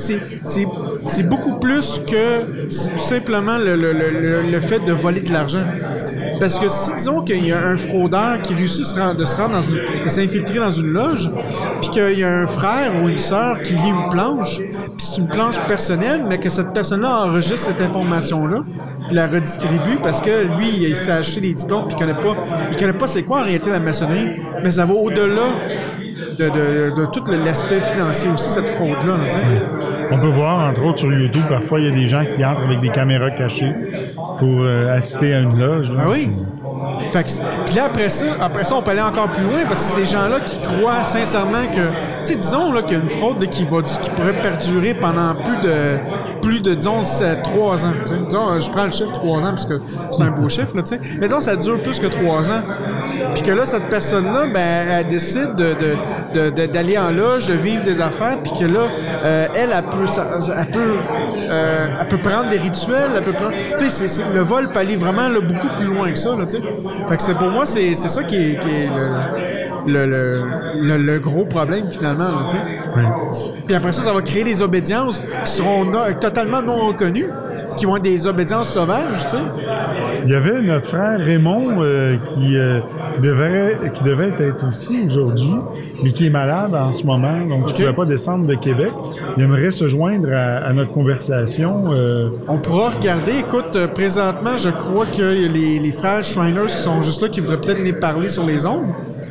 [1.04, 2.68] c'est, beaucoup plus que
[2.98, 5.64] simplement le, le, le, le- fait de voler de l'argent.
[6.40, 8.84] Parce que si disons qu'il y a un fraudeur qui réussit
[9.18, 11.30] de se rendre dans une, s'infiltrer dans une loge,
[11.80, 15.20] puis qu'il y a un frère ou une sœur qui lit une planche, puis c'est
[15.20, 18.58] une planche personnelle, mais que cette personne-là enregistre cette information-là,
[19.10, 22.36] la redistribue parce que lui, il s'est acheté des diplômes, puis il connaît pas,
[22.70, 25.42] il connaît pas c'est quoi en réalité la maçonnerie, mais ça va au-delà
[26.38, 29.14] de, de, de tout l'aspect financier aussi, cette fraude-là.
[30.10, 32.62] On peut voir, entre autres, sur YouTube, parfois, il y a des gens qui entrent
[32.62, 33.72] avec des caméras cachées
[34.38, 35.90] pour euh, assister à une loge.
[35.90, 36.02] là.
[36.04, 36.30] Ah oui.
[37.12, 39.62] Fait que, c'est- puis là, après ça, après ça, on peut aller encore plus loin
[39.68, 41.80] parce que c'est ces gens-là qui croient sincèrement que,
[42.24, 44.40] tu sais, disons là, qu'il y a une fraude là, qui, va, du- qui pourrait
[44.42, 45.96] perdurer pendant plus de,
[46.42, 47.92] plus de, disons, c'est trois ans.
[48.06, 48.20] tu sais.
[48.28, 50.96] Disons, je prends le chiffre trois ans parce que c'est un beau chiffre, là, tu
[50.96, 51.00] sais.
[51.18, 52.60] Mais disons, ça dure plus que trois ans.
[53.34, 55.74] Puis que là, cette personne-là, ben, elle décide de,
[56.50, 58.88] de- d'aller en loge, de vivre des affaires, puis que là,
[59.24, 60.04] euh, elle, elle peut,
[60.58, 60.98] elle peut,
[61.50, 64.96] euh, elle peut prendre des rituels, elle peut prendre, tu sais, le vol peut aller
[64.96, 66.62] vraiment là, beaucoup plus loin que ça, là, tu sais.
[67.08, 68.58] Fait que c'est pour moi, c'est, ça qui est,
[69.86, 70.42] le, le-
[70.80, 72.80] le- le gros problème finalement, là, tu sais.
[73.66, 77.28] Puis après ça, ça va créer des obédiences qui seront no- totalement non reconnues,
[77.76, 79.36] qui vont être des obédiences sauvages, tu sais.
[80.24, 82.80] Il y avait notre frère Raymond euh, qui, euh,
[83.14, 85.56] qui devait, qui devait être ici aujourd'hui,
[86.04, 88.92] mais qui est malade en ce moment, donc il ne pouvait pas descendre de Québec.
[89.36, 91.84] Il aimerait se joindre à, à notre conversation.
[91.92, 93.32] euh, On pourra regarder.
[93.40, 97.60] Écoute, présentement, je crois que les, les frères Shriners qui sont juste là, qui voudraient
[97.60, 98.86] peut-être venir parler sur les ondes.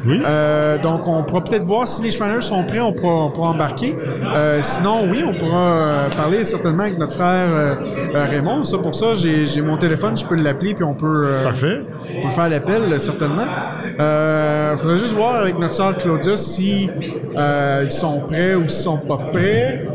[0.06, 0.22] Oui.
[0.26, 3.50] Euh, donc, on pourra peut-être voir si les Shriners sont prêts, on pourra, on pourra
[3.50, 3.96] embarquer.
[4.36, 7.76] Euh, sinon, oui, on pourra euh, parler certainement avec notre frère euh,
[8.16, 8.64] euh, Raymond.
[8.64, 11.78] Ça, pour ça, j'ai mon téléphone, je peux l'appeler, puis on peut, euh, Parfait.
[12.18, 13.46] on peut faire l'appel, certainement.
[13.86, 16.90] Il faudrait juste voir avec notre sœur Claudia si
[17.38, 19.86] euh, ils sont prêts ou s'ils sont pas prêts.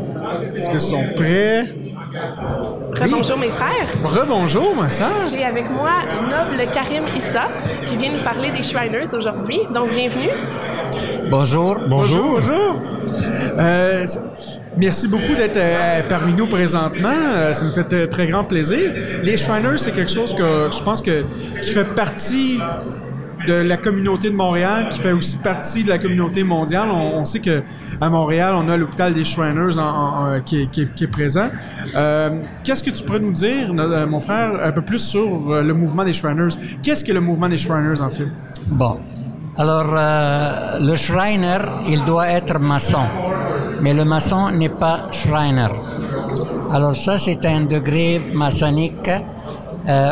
[0.55, 1.65] Est-ce qu'ils sont prêts?
[3.09, 3.87] Bonjour mes frères.
[4.03, 5.25] Rebonjour, ma sœur.
[5.25, 5.91] J'ai avec moi
[6.29, 7.47] Noble Karim Issa
[7.85, 9.59] qui vient nous parler des Shriners aujourd'hui.
[9.73, 10.29] Donc bienvenue.
[11.29, 11.79] Bonjour.
[11.87, 12.33] Bonjour.
[12.33, 12.75] Bonjour.
[13.59, 14.05] Euh,
[14.77, 17.09] merci beaucoup d'être euh, parmi nous présentement.
[17.09, 18.93] Euh, ça me fait très, très grand plaisir.
[19.23, 21.25] Les Shriners, c'est quelque chose que je pense que
[21.61, 22.59] qui fait partie
[23.47, 26.89] de la communauté de Montréal, qui fait aussi partie de la communauté mondiale.
[26.91, 27.63] On, sait que
[28.01, 29.77] à Montréal, on a l'hôpital des Shriners
[30.45, 31.47] qui, est, présent.
[31.95, 35.63] Euh, Qu'est-ce que tu pourrais nous dire, euh, mon frère, un peu plus sur euh,
[35.63, 36.55] le mouvement des Shriners?
[36.83, 38.27] Qu'est-ce que le mouvement des Shriners, en fait?
[38.67, 38.97] Bon.
[39.57, 39.87] Alors,
[40.79, 41.59] le Shriner,
[41.89, 43.05] il doit être maçon.
[43.81, 45.69] Mais le maçon n'est pas Shriner.
[46.71, 49.09] Alors ça, c'est un degré maçonnique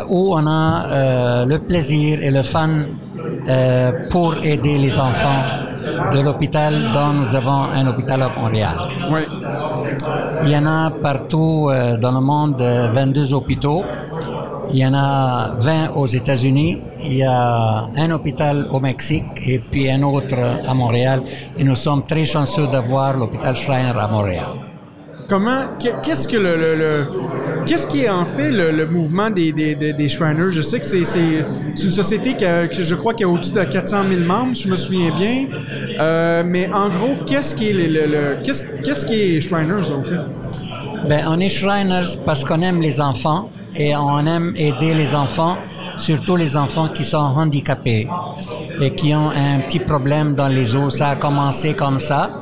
[0.10, 2.86] où on a le plaisir et le fun
[3.48, 5.44] euh, pour aider les enfants
[6.14, 8.76] de l'hôpital dont nous avons un hôpital à Montréal.
[9.12, 9.22] Oui.
[10.44, 13.84] Il y en a partout euh, dans le monde euh, 22 hôpitaux.
[14.72, 16.82] Il y en a 20 aux États-Unis.
[17.04, 20.36] Il y a un hôpital au Mexique et puis un autre
[20.68, 21.22] à Montréal.
[21.58, 24.65] Et nous sommes très chanceux d'avoir l'hôpital Schreiner à Montréal.
[25.28, 27.06] Comment, qu'est- qu'est-ce que le,
[27.66, 30.52] qu'est-ce qui est en fait le, mouvement des, des, des, des Shriners?
[30.52, 33.64] Je sais que c'est, une société qui a- que je crois qui a au-dessus de
[33.64, 35.48] 400 000 membres, je me souviens bien.
[36.00, 40.14] Euh, mais en gros, qu'est-ce qui est le, qu'est-ce, qu'est-ce qui est Shriners au fait?
[41.08, 45.56] Ben, on est Shriners parce qu'on aime les enfants et on aime aider les enfants,
[45.98, 48.08] surtout les enfants qui sont handicapés
[48.82, 50.98] et qui ont un petit problème dans les os.
[50.98, 52.42] Ça a commencé comme ça.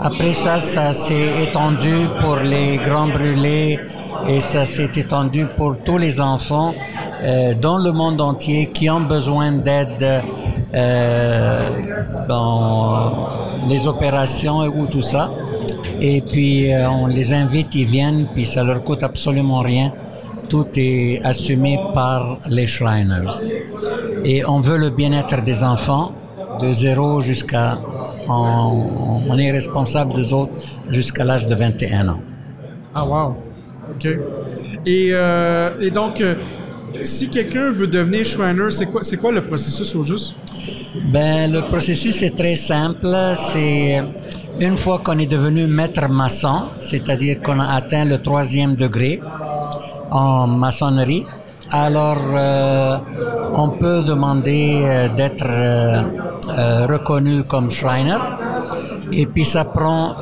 [0.00, 3.78] Après ça, ça s'est étendu pour les grands brûlés
[4.26, 6.74] et ça s'est étendu pour tous les enfants
[7.22, 10.22] euh, dans le monde entier qui ont besoin d'aide
[10.74, 11.70] euh,
[12.28, 13.28] dans
[13.68, 15.30] les opérations ou tout ça.
[16.02, 19.92] Et puis euh, on les invite, ils viennent, puis ça leur coûte absolument rien
[20.52, 23.32] tout est assumé par les Shriners.
[24.22, 26.12] Et on veut le bien-être des enfants,
[26.60, 27.78] de zéro jusqu'à...
[28.28, 30.52] On, on est responsable des autres
[30.90, 32.20] jusqu'à l'âge de 21 ans.
[32.94, 33.36] Ah, wow.
[33.94, 34.06] OK.
[34.84, 36.34] Et, euh, et donc, euh,
[37.00, 40.36] si quelqu'un veut devenir Shriner, c'est quoi, c'est quoi le processus au juste?
[41.10, 43.08] Ben, le processus est très simple.
[43.52, 44.02] C'est
[44.60, 49.20] une fois qu'on est devenu maître maçon, c'est-à-dire qu'on a atteint le troisième degré
[50.10, 51.26] en maçonnerie,
[51.70, 52.98] alors euh,
[53.54, 58.18] on peut demander euh, d'être euh, reconnu comme Shriner.
[59.10, 60.16] Et puis ça prend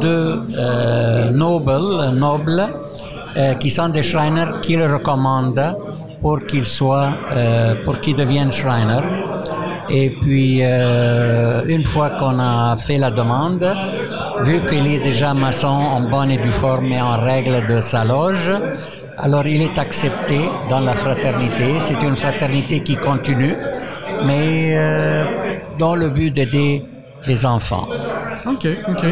[0.00, 0.40] deux
[1.32, 2.66] nobles, nobles
[3.60, 5.74] qui sont des Shriners qui le recommandent
[6.24, 9.02] pour qu'il soit, euh, pour qu'il devienne Shriner.
[9.90, 13.66] Et puis, euh, une fois qu'on a fait la demande,
[14.42, 18.04] vu qu'il est déjà maçon en bonne et due forme et en règle de sa
[18.04, 18.50] loge,
[19.18, 20.40] alors il est accepté
[20.70, 21.74] dans la fraternité.
[21.80, 23.56] C'est une fraternité qui continue,
[24.26, 25.24] mais euh,
[25.78, 26.84] dans le but d'aider
[27.26, 27.88] les enfants.
[28.46, 29.04] OK, OK.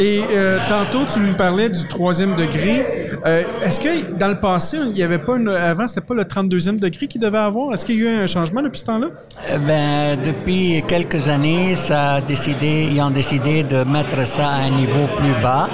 [0.00, 2.84] Et euh, tantôt, tu nous parlais du troisième degré.
[3.26, 6.24] Euh, Est-ce que dans le passé, il n'y avait pas une, avant, c'était pas le
[6.24, 7.74] 32e degré qu'il devait avoir?
[7.74, 9.08] Est-ce qu'il y a eu un changement depuis ce temps-là?
[9.52, 14.56] Eh Ben, depuis quelques années, ça a décidé, ils ont décidé de mettre ça à
[14.62, 15.68] un niveau plus bas.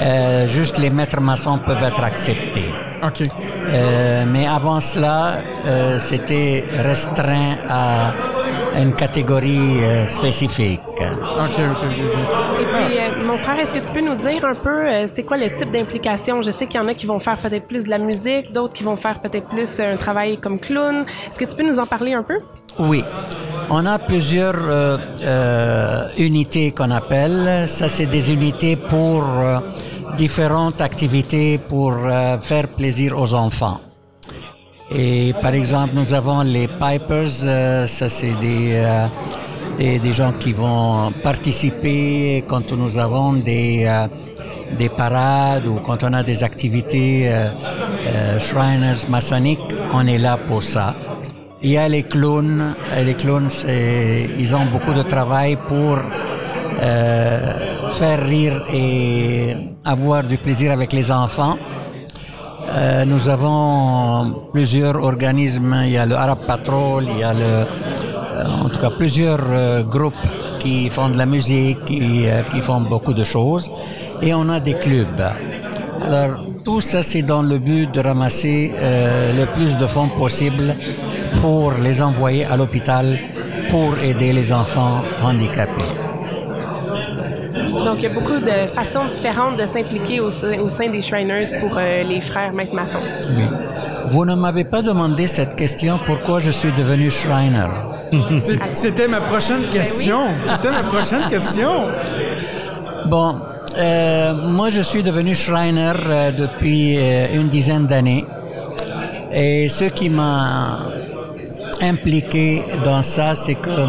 [0.00, 2.70] Euh, juste les maîtres maçons peuvent être acceptés.
[3.02, 3.26] OK.
[3.68, 8.12] Euh, mais avant cela, euh, c'était restreint à
[8.76, 10.80] une catégorie euh, spécifique.
[10.98, 11.58] OK, OK,
[12.60, 15.22] Et puis, euh, mon frère, est-ce que tu peux nous dire un peu euh, c'est
[15.22, 16.42] quoi le type d'implication?
[16.42, 18.74] Je sais qu'il y en a qui vont faire peut-être plus de la musique, d'autres
[18.74, 21.04] qui vont faire peut-être plus un travail comme clown.
[21.28, 22.38] Est-ce que tu peux nous en parler un peu?
[22.78, 23.04] Oui.
[23.70, 27.68] On a plusieurs euh, euh, unités qu'on appelle.
[27.68, 29.58] Ça, c'est des unités pour euh,
[30.16, 33.80] différentes activités pour euh, faire plaisir aux enfants.
[34.94, 37.42] Et par exemple, nous avons les Pipers.
[37.44, 39.06] euh, ça, c'est des, euh,
[39.78, 44.06] des, gens qui vont participer quand nous avons des, euh,
[44.78, 47.50] des parades ou quand on a des activités euh,
[48.06, 49.58] euh, Shriners maçonniques.
[49.92, 50.92] On est là pour ça.
[51.62, 52.74] Il y a les clowns.
[52.92, 55.98] Euh, Les clowns, c'est- ils ont beaucoup de travail pour
[56.82, 61.56] euh, faire rire et avoir du plaisir avec les enfants.
[62.70, 65.76] Euh, nous avons plusieurs organismes.
[65.84, 67.64] Il y a le Arab Patrol, il y a le, euh,
[68.64, 70.14] en tout cas plusieurs euh, groupes
[70.58, 73.70] qui font de la musique, qui, euh, font beaucoup de choses.
[74.22, 75.22] Et on a des clubs.
[76.00, 80.74] Alors, tout ça, c'est dans le but de ramasser euh, le plus de fonds possible
[81.40, 83.18] pour les envoyer à l'hôpital
[83.70, 85.92] pour aider les enfants handicapés.
[87.84, 91.02] Donc, il y a beaucoup de façons différentes de s'impliquer au, sein- au sein des
[91.02, 92.98] Shriners pour euh, les frères maîtres maçons.
[93.36, 93.42] Oui.
[94.10, 97.68] Vous ne m'avez pas demandé cette question pourquoi je suis devenu Shriner?
[98.72, 100.18] C'était ma prochaine question.
[100.42, 101.86] C'était ma prochaine question.
[103.06, 103.36] Bon,
[103.78, 108.24] euh, moi je suis devenu Shriner euh, depuis euh, une dizaine d'années.
[109.32, 110.80] Et ce qui m'a
[111.80, 113.88] impliqué dans ça, c'est que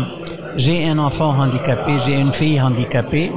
[0.58, 3.32] j'ai un enfant handicapé, j'ai une fille handicapée.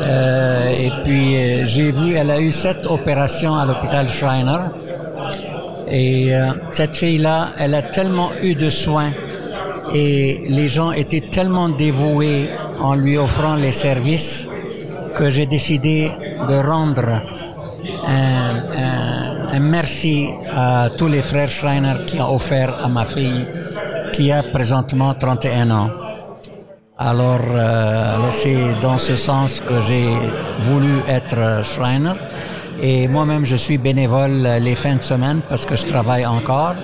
[0.00, 4.58] Euh, et puis euh, j'ai vu, elle a eu sept opérations à l'hôpital Shriner.
[5.88, 9.10] Et euh, cette fille-là, elle a tellement eu de soins
[9.94, 12.48] et les gens étaient tellement dévoués
[12.80, 14.46] en lui offrant les services
[15.16, 16.10] que j'ai décidé
[16.48, 17.08] de rendre
[18.06, 23.46] un, un- un merci à tous les frères Schreiner qui ont offert à ma fille
[24.12, 25.88] qui a présentement 31 ans.
[27.02, 30.10] Alors, euh, alors c'est dans ce sens que j'ai
[30.60, 32.12] voulu être Schreiner.
[32.82, 36.74] Et moi-même, je suis bénévole les fins de semaine parce que je travaille encore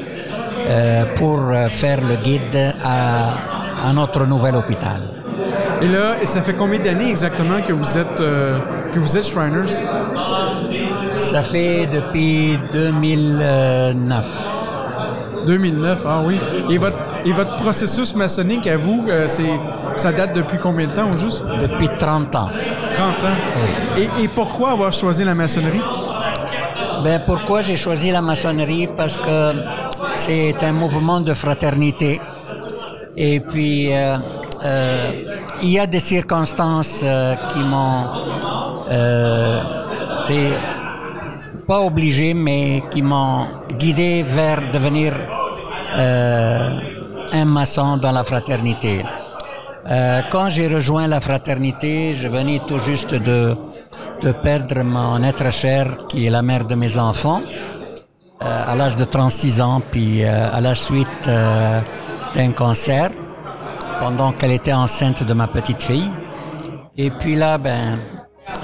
[0.69, 3.29] euh, pour euh, faire le guide à,
[3.87, 5.01] à notre nouvel hôpital.
[5.83, 8.59] Et là, et ça fait combien d'années exactement que vous êtes euh,
[8.93, 9.75] que vous êtes Shriners?
[11.17, 14.27] Ça fait depuis 2009.
[15.47, 16.41] 2009, ah oui.
[16.71, 19.59] Et votre, et votre processus maçonnique à vous, euh, c'est,
[19.97, 21.45] ça date depuis combien de temps au juste?
[21.61, 22.49] Depuis 30 ans.
[22.91, 23.37] 30 ans.
[23.99, 25.81] Et, et pourquoi avoir choisi la maçonnerie?
[27.05, 28.89] Ben, pourquoi j'ai choisi la maçonnerie?
[28.97, 29.53] Parce que
[30.15, 32.21] c'est un mouvement de fraternité.
[33.17, 34.17] Et puis, euh,
[34.65, 35.13] euh,
[35.63, 37.05] il y a des circonstances
[37.53, 38.07] qui m'ont
[40.25, 40.53] été
[41.67, 43.47] pas obligé, mais qui m'ont
[43.79, 45.15] guidé vers devenir
[45.95, 46.96] euh,
[47.33, 49.05] un maçon dans la fraternité.
[49.89, 53.57] Euh, quand j'ai rejoint la fraternité, je venais tout juste de,
[54.23, 57.41] de perdre mon être cher, qui est la mère de mes enfants.
[58.41, 63.11] à l'âge de 36 ans, puis à la suite d'un cancer,
[64.01, 66.11] pendant qu'elle était enceinte de ma petite fille.
[66.99, 67.97] Et puis là, ben,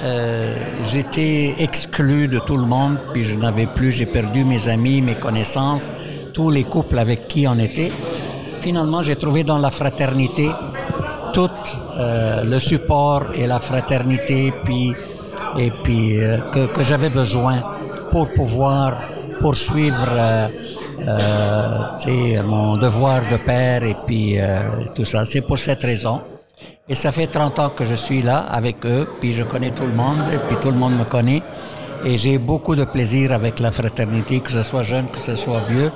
[0.04, 0.56] euh,
[0.90, 5.14] j'étais exclu de tout le monde, puis je n'avais plus, j'ai perdu mes amis, mes
[5.14, 5.90] connaissances,
[6.32, 7.90] tous les couples avec qui on était.
[8.62, 10.48] Finalement, j'ai trouvé dans la fraternité
[11.32, 11.50] tout
[11.98, 14.94] euh, le support et la fraternité, puis
[15.58, 17.62] et puis euh, que, que j'avais besoin
[18.10, 18.98] pour pouvoir
[19.40, 20.48] poursuivre euh,
[21.00, 24.38] euh, mon devoir de père et puis
[24.94, 25.24] tout ça.
[25.24, 26.20] C'est pour cette raison
[26.88, 29.86] et ça fait 30 ans que je suis là avec eux, puis je connais tout
[29.86, 31.42] le monde, et puis tout le monde me connaît.
[32.04, 35.60] Et j'ai beaucoup de plaisir avec la fraternité, que ce soit jeune, que ce soit
[35.68, 35.92] vieux,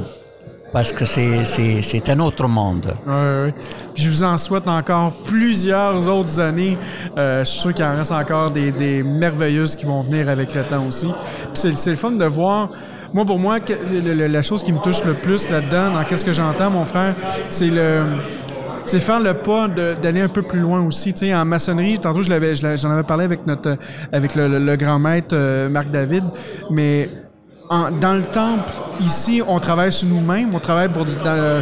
[0.77, 2.93] parce que c'est un autre monde.
[3.07, 3.53] Oui, oui.
[3.95, 6.77] Je vous en souhaite encore plusieurs autres années.
[7.17, 10.55] Euh, je suis sûr qu'il en reste encore des, des, merveilleuses qui vont venir avec
[10.55, 11.09] le temps aussi.
[11.55, 12.69] C'est le fun de voir
[13.15, 13.59] moi, pour moi,
[13.91, 17.15] la chose qui me touche le plus là-dedans, dans qu'est-ce que j'entends, mon frère,
[17.49, 18.19] c'est le
[18.85, 21.15] c'est faire le pas d'aller un peu plus loin aussi.
[21.15, 23.79] Tu sais, en maçonnerie, tantôt je l'avais, j'en avais parlé avec notre,
[24.13, 26.25] avec le, grand maître euh, Marc David,
[26.71, 27.09] mais
[27.71, 28.69] dans le temple,
[29.01, 31.07] ici, on travaille sur nous-mêmes, on travaille pour,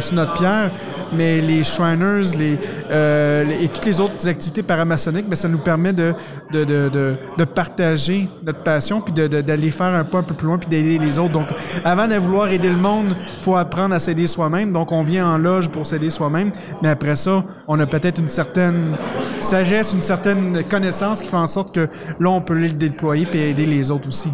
[0.01, 0.71] sur notre pierre,
[1.13, 2.59] mais les Shriners les,
[2.91, 6.13] euh, et toutes les autres activités paramaçonniques, mais ça nous permet de,
[6.51, 10.57] de, de, de partager notre passion, puis d'aller faire un pas un peu plus loin,
[10.57, 11.33] puis d'aider les autres.
[11.33, 11.47] Donc,
[11.83, 14.71] avant de vouloir aider le monde, faut apprendre à s'aider soi-même.
[14.71, 16.51] Donc, on vient en loge pour s'aider soi-même,
[16.81, 18.93] mais après ça, on a peut-être une certaine
[19.39, 21.87] sagesse, une certaine connaissance qui fait en sorte que
[22.19, 24.29] là, on peut le déployer puis aider les autres aussi.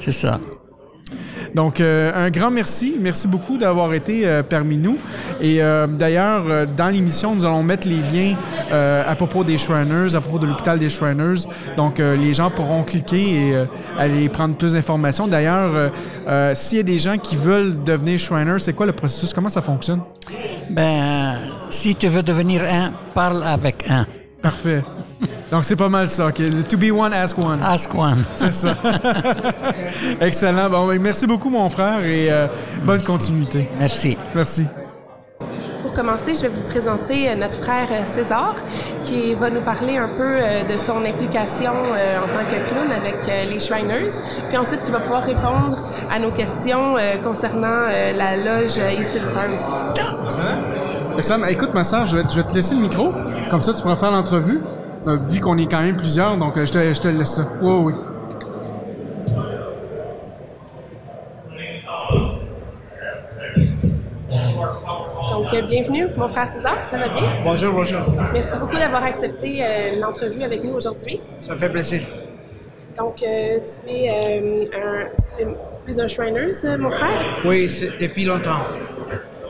[0.00, 0.40] C'est ça.
[1.54, 2.96] Donc, euh, un grand merci.
[3.00, 4.98] Merci beaucoup d'avoir été euh, parmi nous.
[5.40, 8.34] Et euh, d'ailleurs, dans l'émission, nous allons mettre les liens
[8.70, 11.46] à propos des Shriners, à propos de l'hôpital des Shriners.
[11.76, 13.64] Donc, les gens pourront cliquer et
[13.98, 15.26] aller prendre plus d'informations.
[15.26, 15.90] D'ailleurs,
[16.54, 19.32] s'il y a des gens qui veulent devenir Shriners, c'est quoi le processus?
[19.32, 20.00] Comment ça fonctionne?
[20.70, 21.38] Ben,
[21.70, 24.06] si tu veux devenir un, parle avec un.
[24.42, 24.82] Parfait.
[25.50, 26.30] Donc, c'est pas mal ça.
[26.32, 27.60] To be one, ask one.
[27.62, 28.24] Ask one.
[28.32, 28.76] C'est ça.
[30.20, 30.70] Excellent.
[30.70, 32.46] Bon, ben, merci beaucoup, mon frère, et euh,
[32.84, 33.68] bonne continuité.
[33.78, 34.16] Merci.
[34.34, 34.66] Merci.
[35.82, 38.54] Pour commencer, je vais vous présenter euh, notre frère euh, César,
[39.02, 40.36] qui va nous parler un peu
[40.72, 44.12] de son implication en tant que clown avec les Shriners.
[44.48, 46.94] Puis ensuite, il va pouvoir répondre à nos questions
[47.24, 49.70] concernant la loge Eastern Star ici.
[51.20, 51.44] Excellent.
[51.44, 53.12] Écoute, ma soeur, je vais, je vais te laisser le micro.
[53.50, 54.58] Comme ça, tu pourras faire l'entrevue.
[55.06, 57.46] Euh, vu qu'on est quand même plusieurs, donc euh, je, te, je te laisse ça.
[57.60, 57.94] Oui, oui.
[65.30, 67.22] Donc, euh, bienvenue, mon frère César, ça va bien?
[67.44, 68.00] Bonjour, bonjour.
[68.32, 69.62] Merci beaucoup d'avoir accepté
[70.00, 71.20] l'entrevue avec nous aujourd'hui.
[71.38, 72.00] Ça me fait plaisir.
[72.96, 75.46] Donc, tu, es, un, tu, es,
[75.84, 77.22] tu es un Shriners, mon frère?
[77.44, 77.70] Oui,
[78.00, 78.62] depuis longtemps.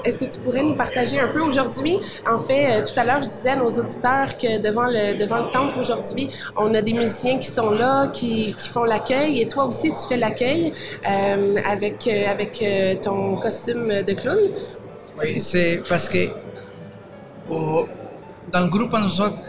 [0.05, 1.98] Est-ce que tu pourrais nous partager un peu aujourd'hui?
[2.27, 5.78] En fait, euh, tout à l'heure, je disais à nos auditeurs que devant le, temple
[5.78, 10.09] aujourd'hui, on a des musiciens qui sont là, qui, font l'accueil, et toi aussi, tu
[10.09, 10.72] fais l'accueil
[11.09, 12.64] euh, avec, euh, avec
[13.02, 14.39] ton costume de clown.
[15.39, 16.28] C'est parce que
[17.48, 19.43] dans le groupe, nous autres,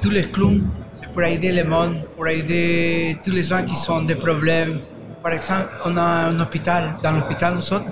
[0.00, 4.02] tous les clowns, c'est pour aider le monde, pour aider tous les gens qui ont
[4.02, 4.80] des problèmes.
[5.22, 7.90] Par exemple, on a un hôpital, dans l'hôpital, nous autres,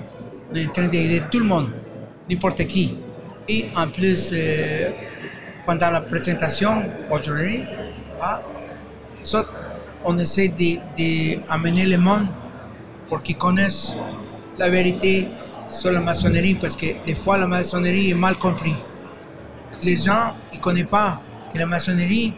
[0.51, 1.69] on est en train d'aider tout le monde
[2.29, 2.97] n'importe qui.
[3.47, 4.89] Et en plus, euh,
[5.65, 7.63] pendant la présentation aujourd'hui,
[8.21, 8.41] ah,
[10.05, 12.27] on essaie d'amener le monde
[13.09, 13.93] pour qu'ils connaissent
[14.57, 15.27] la vérité
[15.69, 18.75] sur la maçonnerie, parce que des fois la maçonnerie est mal comprise.
[19.83, 21.21] Les gens ne connaissent pas
[21.53, 22.33] que la maçonnerie,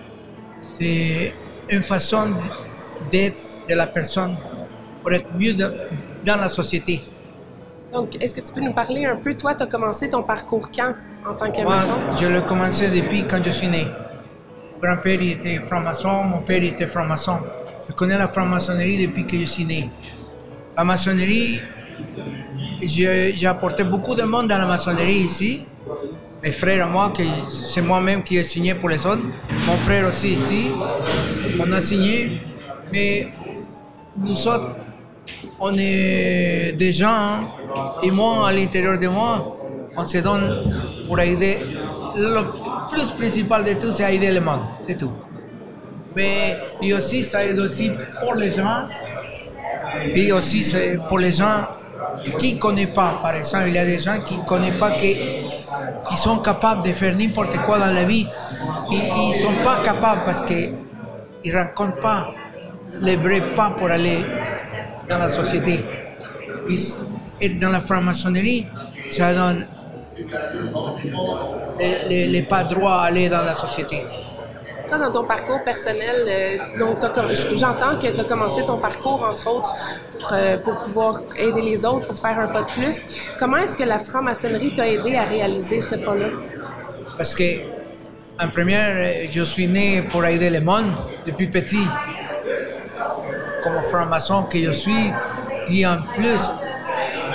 [0.60, 1.34] c'est
[1.70, 2.36] une façon
[3.12, 3.38] d'être
[3.70, 4.36] de la personne
[5.02, 7.00] pour être mieux dans la société.
[7.94, 10.70] Donc, est-ce que tu peux nous parler un peu, toi, tu as commencé ton parcours
[10.72, 10.94] quand
[11.28, 11.76] en tant que Moi,
[12.20, 13.86] je l'ai commencé depuis quand je suis né.
[14.74, 17.40] Mon grand-père était franc-maçon, mon père était franc-maçon.
[17.88, 19.90] Je connais la franc-maçonnerie depuis que je suis né.
[20.78, 21.60] La maçonnerie,
[22.82, 25.66] j'ai apporté beaucoup de monde dans la maçonnerie ici.
[26.44, 27.12] Mes frères et moi,
[27.50, 29.24] c'est moi-même qui ai signé pour les autres.
[29.68, 30.68] Mon frère aussi ici,
[31.60, 32.42] on a signé.
[32.94, 33.30] Mais
[34.16, 34.76] nous autres,
[35.60, 37.42] on est des gens,
[38.04, 39.58] et moi, à l'intérieur de moi,
[39.98, 41.58] on se donne pour aider.
[42.16, 42.42] Le
[42.90, 45.12] plus principal de tout, c'est aider le monde, c'est tout.
[46.16, 47.92] Mais et aussi, ça aide aussi
[48.22, 48.84] pour les gens,
[50.08, 51.62] et aussi c'est pour les gens
[52.38, 53.20] qui ne connaissent pas.
[53.22, 55.18] Par exemple, il y a des gens qui ne connaissent pas, qui,
[56.18, 58.28] sont capables de faire n'importe quoi dans la vie.
[58.92, 60.74] Ils ne sont pas capables parce qu'ils
[61.46, 62.34] ne rencontrent pas
[63.02, 64.18] les vrais pas pour aller
[65.10, 65.80] dans la société.
[67.42, 68.68] être dans la franc-maçonnerie,
[69.10, 69.66] ça donne
[72.10, 74.04] les, les, pas droits à aller dans la société.
[74.88, 76.58] Toi, dans ton parcours personnel, euh,
[77.56, 79.76] j'entends que tu as commencé ton parcours, entre autres,
[80.20, 82.98] pour, euh, pour, pouvoir aider les autres, pour faire un pas de plus.
[83.40, 86.30] Comment est-ce que la franc-maçonnerie t'a aidé à réaliser ce pas-là?
[87.18, 87.44] Parce que,
[88.40, 90.94] en première, je suis né pour aider le monde
[91.26, 91.86] depuis petit.
[93.64, 95.12] Comme franc-maçon que je suis,
[95.70, 96.50] et en plus,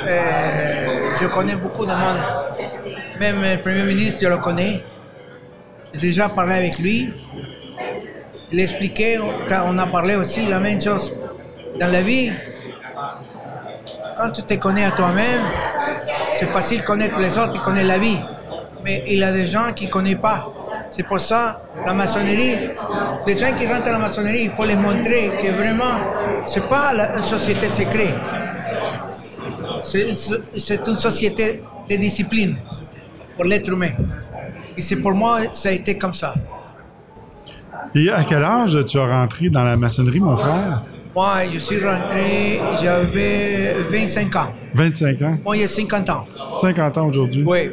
[0.07, 2.19] euh, je connais beaucoup de monde.
[3.21, 4.85] Même le Premier ministre, je le connais.
[5.93, 7.13] J'ai déjà parlé avec lui.
[8.53, 11.13] Il expliquait, on a parlé aussi la même chose.
[11.79, 12.33] Dans la vie,
[14.17, 15.43] quand tu te connais à toi-même,
[16.33, 18.19] c'est facile de connaître les autres et connaître la vie.
[18.85, 20.47] Mais il y a des gens qui ne connaissent pas.
[20.91, 22.57] C'est pour ça, la maçonnerie,
[23.27, 26.67] les gens qui rentrent à la maçonnerie, il faut les montrer que vraiment, ce n'est
[26.67, 28.15] pas une société secrète.
[29.83, 32.57] C'est une société de discipline
[33.37, 33.93] pour l'être humain.
[34.77, 36.35] Et c'est pour moi, ça a été comme ça.
[37.95, 40.83] Et à quel âge tu as rentré dans la maçonnerie, mon frère?
[41.15, 44.53] Moi, je suis rentré, j'avais 25 ans.
[44.75, 45.39] 25 ans?
[45.45, 46.27] Moi, il y a 50 ans.
[46.53, 47.45] 50 ans aujourd'hui?
[47.47, 47.71] Oui.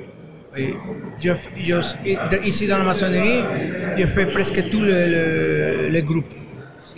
[0.56, 0.76] Oui.
[2.44, 3.44] ici, dans la maçonnerie,
[3.98, 6.34] je fais presque tous les le, groupes.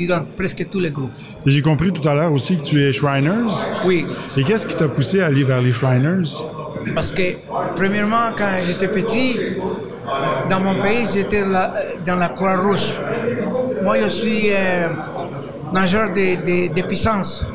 [0.07, 1.11] Dans presque tous les groupes.
[1.45, 3.53] J'ai compris tout à l'heure aussi que tu es Shriners.
[3.85, 4.05] Oui.
[4.35, 6.29] Et qu'est-ce qui t'a poussé à aller vers les Shriners?
[6.95, 7.33] Parce que,
[7.75, 9.37] premièrement, quand j'étais petit,
[10.49, 11.43] dans mon pays, j'étais
[12.05, 12.99] dans la Croix-Rouge.
[13.83, 14.87] Moi, je suis euh,
[15.73, 17.45] nageur de, de, puissance.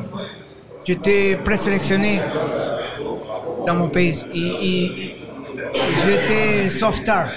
[0.85, 2.21] J'étais présélectionné
[3.67, 4.25] dans mon pays.
[4.33, 5.15] Et,
[5.73, 7.29] j'étais softar.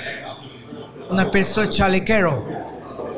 [1.11, 2.45] On appelle ça chalequero.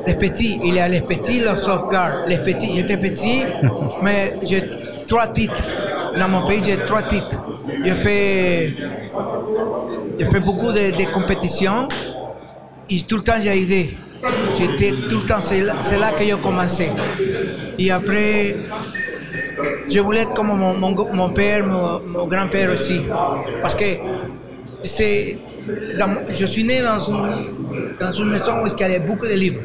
[0.07, 2.25] Les petits, il y a les petits, les softguard.
[2.27, 3.43] Les petits, j'étais petit,
[4.03, 4.63] mais j'ai
[5.07, 5.63] trois titres.
[6.19, 7.41] Dans mon pays, j'ai trois titres.
[7.83, 8.73] J'ai fait,
[10.19, 11.87] j'ai fait beaucoup de, compétitions
[12.89, 13.97] et tout le temps j'ai aidé.
[14.57, 16.89] J'étais tout le temps, c'est là, que j'ai commencé.
[17.77, 18.55] Et après,
[19.89, 23.01] je voulais être comme mon, mon, père, mon, grand-père aussi.
[23.61, 23.85] Parce que
[24.85, 25.37] c'est,
[26.29, 29.61] je suis né dans une, dans une maison où il y avait beaucoup de livres.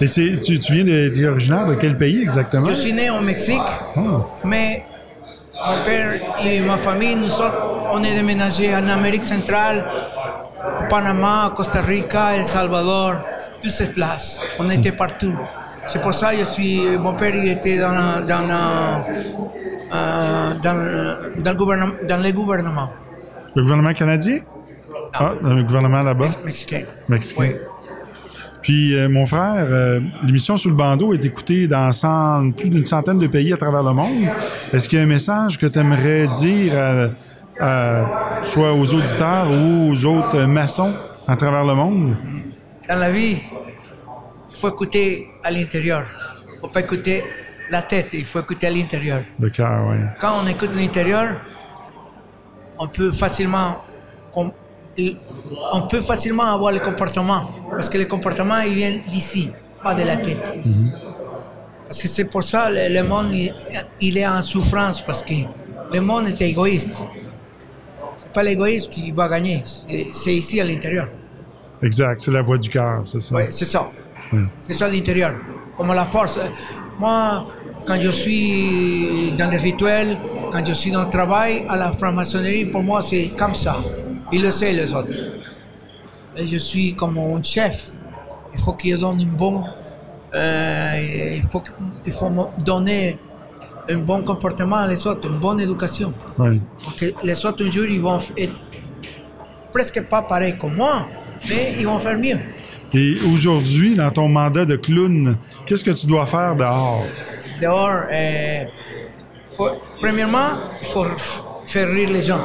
[0.00, 2.66] Et tu, tu viens de, tu es originaire de quel pays exactement?
[2.68, 3.60] Je suis né au Mexique,
[3.96, 4.26] oh.
[4.44, 4.84] mais
[5.64, 6.14] mon père
[6.44, 9.84] et ma famille, nous autres, on est déménagé en Amérique centrale,
[10.80, 13.16] au Panama, Costa Rica, El Salvador,
[13.60, 14.40] toutes ces places.
[14.58, 15.38] On était partout.
[15.86, 16.96] C'est pour ça que je suis.
[16.98, 19.04] Mon père il était dans, dans,
[19.92, 22.88] euh, dans, dans, le gouvernement, dans le gouvernement.
[23.54, 24.40] Le gouvernement canadien?
[25.14, 26.28] Ah, dans le gouvernement là-bas?
[26.44, 26.84] Mexicain.
[27.08, 27.42] Mexicain.
[27.42, 27.56] Oui.
[28.62, 31.90] Puis, euh, mon frère, euh, l'émission Sous le bandeau est écoutée dans
[32.56, 34.28] plus d'une centaine de pays à travers le monde.
[34.72, 36.72] Est-ce qu'il y a un message que tu aimerais dire,
[38.42, 40.94] soit aux auditeurs ou aux autres maçons
[41.26, 42.14] à travers le monde?
[42.88, 43.38] Dans la vie,
[44.62, 46.04] faut écouter à l'intérieur.
[46.48, 47.24] Il ne faut pas écouter
[47.68, 49.22] la tête, il faut écouter à l'intérieur.
[49.40, 49.96] Le cœur, oui.
[50.20, 51.40] Quand on écoute l'intérieur,
[52.78, 53.82] on peut facilement
[54.34, 59.50] on peut facilement avoir le comportement, parce que le comportement, il vient d'ici,
[59.82, 60.58] pas de la tête.
[61.88, 63.32] Parce que c'est pour ça que le monde,
[64.00, 65.34] il, est en souffrance, parce que
[65.92, 67.02] le monde est égoïste.
[68.18, 69.64] C'est pas l'égoïste qui va gagner,
[70.12, 71.08] c'est ici à l'intérieur.
[71.82, 73.34] Exact, c'est la voix du cœur, c'est ça.
[73.34, 73.90] Oui, c'est ça.
[74.60, 75.32] C'est ça l'intérieur.
[75.76, 76.38] Comme la force.
[76.98, 77.46] Moi,
[77.86, 80.16] quand je suis dans les rituels,
[80.52, 83.76] quand je suis dans le travail, à la franc-maçonnerie, pour moi, c'est comme ça.
[84.32, 85.16] Ils le savent, les autres.
[86.36, 87.92] Et je suis comme un chef.
[88.54, 89.64] Il faut qu'il donne une bonne.
[90.34, 91.62] Euh, il, faut,
[92.06, 92.30] il faut
[92.64, 93.18] donner
[93.88, 96.14] un bon comportement à les autres, une bonne éducation.
[96.38, 96.60] Oui.
[96.82, 98.54] Parce que les autres un jour, ils vont être
[99.72, 101.06] presque pas pareils comme moi,
[101.48, 102.38] mais ils vont faire mieux.
[102.94, 107.04] Et aujourd'hui, dans ton mandat de clown, qu'est-ce que tu dois faire dehors?
[107.60, 108.64] Dehors, euh,
[110.00, 110.50] premièrement,
[110.80, 111.06] il faut
[111.64, 112.40] faire rire les gens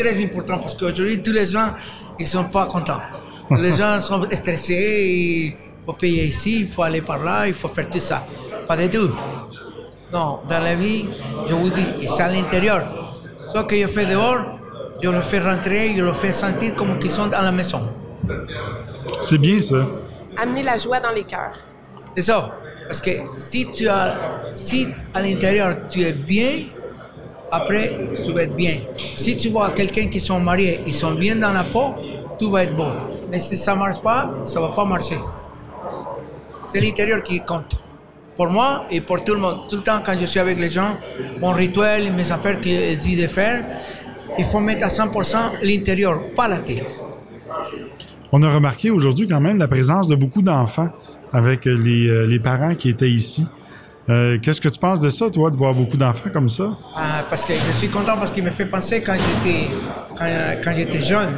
[0.00, 1.74] très important parce qu'aujourd'hui, tous les gens,
[2.18, 3.02] ils sont pas contents.
[3.50, 7.66] Les gens sont stressés, il faut payer ici, il faut aller par là, il faut
[7.66, 8.24] faire tout ça.
[8.68, 9.10] Pas du tout.
[10.12, 11.08] Non, dans la vie,
[11.48, 12.82] je vous dis, c'est à l'intérieur.
[13.52, 14.38] Ce que je fais dehors,
[15.02, 17.80] je le fais rentrer, je le fais sentir comme qu'ils sont à la maison.
[19.20, 19.86] C'est bien ça.
[20.36, 21.58] Amener la joie dans les cœurs.
[22.16, 22.56] C'est ça.
[22.86, 24.16] Parce que si tu as,
[24.52, 26.64] si à l'intérieur tu es bien,
[27.52, 27.90] après,
[28.24, 28.78] tu vas être bien.
[28.96, 31.94] Si tu vois quelqu'un qui sont mariés, ils sont bien dans la peau,
[32.38, 32.92] tout va être bon.
[33.30, 35.18] Mais si ça ne marche pas, ça ne va pas marcher.
[36.64, 37.76] C'est l'intérieur qui compte.
[38.40, 39.68] pour moi et pour tout le monde.
[39.68, 40.96] Tout le temps, quand je suis avec les gens,
[41.40, 43.62] mon rituel, mes affaires qu'ils disent de faire,
[44.38, 46.90] il faut mettre à 100% l'intérieur, pas la tête.
[48.32, 50.88] On a remarqué aujourd'hui quand même la présence de beaucoup d'enfants
[51.32, 53.46] avec les, euh, les parents qui étaient ici.
[54.08, 56.70] Euh, Qu'est-ce que tu penses de ça, toi, de voir beaucoup d'enfants comme ça?
[56.96, 59.66] Ah, parce que je suis content parce qu'il me fait penser quand j'étais
[60.16, 60.26] quand,
[60.64, 61.28] quand j'étais jeune.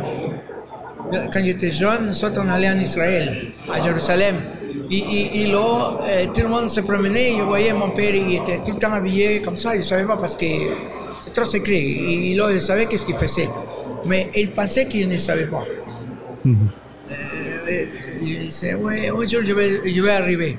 [1.33, 4.37] Quand j'étais jeune, nous sommes allés en Israël, à Jérusalem.
[4.91, 7.35] Et, et- et là, euh, tout le monde se promenait.
[7.39, 9.73] Je voyais mon père, il était tout le temps habillé comme ça.
[9.73, 10.47] Je ne savais pas parce que
[11.21, 11.75] c'est trop secret.
[11.81, 13.49] Et, et là, je savais qu'est-ce qu'il faisait.
[14.07, 15.63] Mais il pensait qu'il ne savait pas.
[16.47, 16.53] Euh,
[18.21, 20.59] il disait, ouais, un jour je vais, je vais arriver.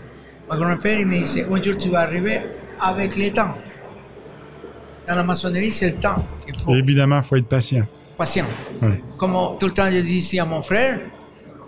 [0.50, 2.42] Mon grand-père, il me disait, un jour tu vas arriver
[2.80, 3.56] avec le temps.
[5.08, 6.26] Dans la maçonnerie, c'est le temps.
[6.48, 7.86] Il faut Évidemment, il faut être patient.
[8.18, 8.46] patient.
[8.82, 9.02] Ouais.
[9.18, 11.00] Comme tout le temps je dis ici à mon frère,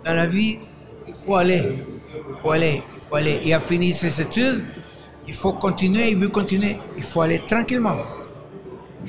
[0.04, 0.58] dans la vie,
[1.06, 1.62] il faut aller.
[2.16, 2.82] Il faut aller.
[2.94, 3.40] Il faut aller.
[3.44, 4.62] Il a fini ses études.
[5.28, 6.10] Il faut continuer.
[6.10, 6.78] Il veut continuer.
[6.96, 7.96] Il faut aller tranquillement.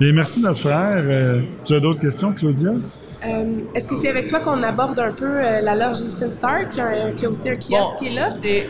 [0.00, 1.02] Bien, merci, notre frère.
[1.04, 2.70] Euh, tu as d'autres questions, Claudia?
[3.26, 6.70] Euh, Est-ce que c'est avec toi qu'on aborde un peu euh, la loge Easton Star,
[6.70, 8.34] qui a, un- qui a aussi un kiosque qui est là?
[8.44, 8.68] Et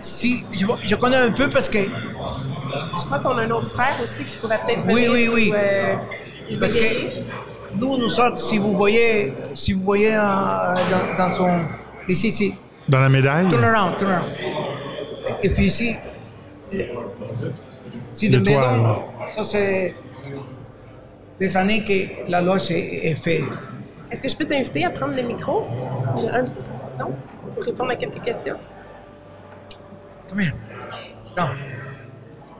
[0.00, 3.96] si, je, je connais un peu parce que Je crois qu'on a un autre frère
[4.02, 5.48] aussi qui pourrait peut-être Oui, venir oui, oui.
[5.50, 5.94] nous, euh,
[6.50, 6.94] nous Parce que
[7.74, 11.58] nous, nous autres, si vous voyez, si vous voyez euh, dans, dans son...
[12.08, 12.54] Ici, ici.
[12.88, 13.48] Dans la médaille?
[13.48, 14.28] Turn around, turn around.
[15.42, 15.96] If you see...
[18.10, 18.94] Si de maison,
[19.26, 19.94] ça c'est
[21.40, 23.42] des années que la loge est, est faite.
[24.10, 25.66] Est-ce que je peux t'inviter à prendre le micro?
[26.32, 26.42] Un-
[26.98, 27.14] non?
[27.54, 28.56] Pour répondre à quelques questions?
[30.28, 30.52] Combien?
[31.36, 31.44] Non.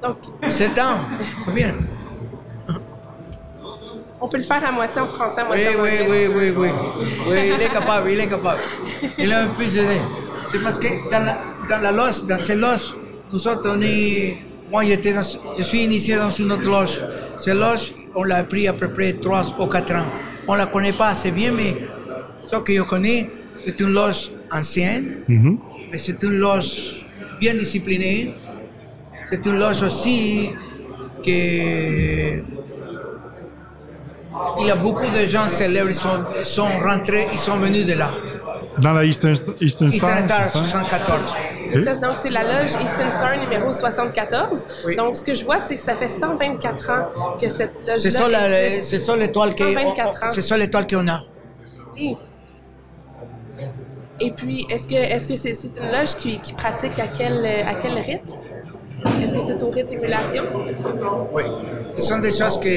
[0.02, 0.16] Donc,
[0.50, 0.98] Sept ans.
[1.44, 1.74] Combien?
[4.20, 6.28] on peut le faire à moitié en français, à Oui, moitié en oui, anglais.
[6.28, 7.04] oui, oui, oui.
[7.28, 8.60] Oui, il est capable, il est capable.
[9.16, 10.00] Il est un peu gêné.
[10.48, 12.96] C'est parce que dans la, dans la loge, dans ces loges,
[13.32, 14.38] nous autres, on est...
[14.72, 15.22] Moi, j'étais dans-
[15.56, 17.00] je suis initié dans une autre loge.
[17.36, 20.04] Cette loge, on l'a pris à peu près trois ou quatre ans.
[20.48, 21.76] On ne la connaît pas assez bien, mais
[22.40, 25.58] ce que je connais, c'est une loge ancienne, Mhm.
[25.92, 27.06] mais c'est une loge
[27.38, 28.32] bien disciplinée.
[29.28, 30.48] C'est une loge aussi
[31.24, 32.38] que
[34.60, 37.92] il y a beaucoup de gens célèbres, ils sont, sont rentrés, ils sont venus de
[37.94, 38.10] là.
[38.80, 40.64] Dans la Eastern, Eastern Star, Eastern Star c'est ça?
[40.64, 41.34] 74.
[41.70, 44.66] C'est ça, donc c'est la loge Eastern Star numéro 74.
[44.96, 47.08] Donc, ce que je vois, c'est que ça fait 124 ans
[47.40, 47.98] que cette loge-là
[48.82, 50.26] C'est ça, l'étoile qu'on 124 ans.
[50.32, 51.20] c'est ça l'étoile qu'on a.
[51.98, 52.16] Et,
[54.20, 57.74] et puis, est-ce que est-ce que c'est une loge qui, qui pratique à quel, à
[57.74, 58.38] quel rite?
[59.22, 60.44] Est-ce que c'est au rite émulation?
[61.32, 61.42] Oui.
[61.96, 62.68] Ce sont des choses que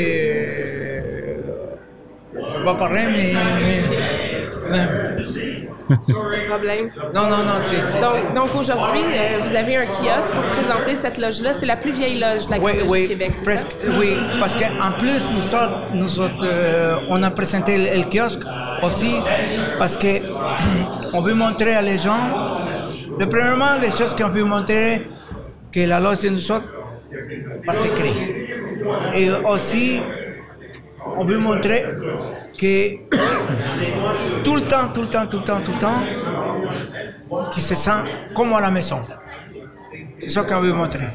[2.36, 4.31] on va parler, mais, mais-
[4.72, 6.90] Pas de problème.
[7.14, 11.18] non, non, non, c'est Donc, donc aujourd'hui, euh, vous avez un kiosque pour présenter cette
[11.18, 11.54] loge-là.
[11.54, 13.90] C'est la plus vieille loge de la Oui, oui, du Québec, c'est presque, ça?
[14.00, 18.42] oui, parce qu'en plus, nous autres, nous autres, euh, on a présenté le, le kiosque
[18.84, 19.16] aussi,
[19.78, 20.08] parce que
[21.14, 22.30] on veut montrer à les gens,
[23.20, 25.08] le premièrement, les choses qu'on veut montrer,
[25.74, 26.68] que la loge de nous autres,
[27.66, 28.12] pas secret.
[29.16, 30.02] Et aussi,
[31.18, 31.86] on veut montrer
[32.60, 32.96] que
[34.44, 36.02] tout le temps, tout le temps, tout le temps, tout le temps,
[37.52, 37.92] qui se sent
[38.36, 39.00] comme à la maison.
[40.22, 41.08] C'est ça qu'on veut montrer.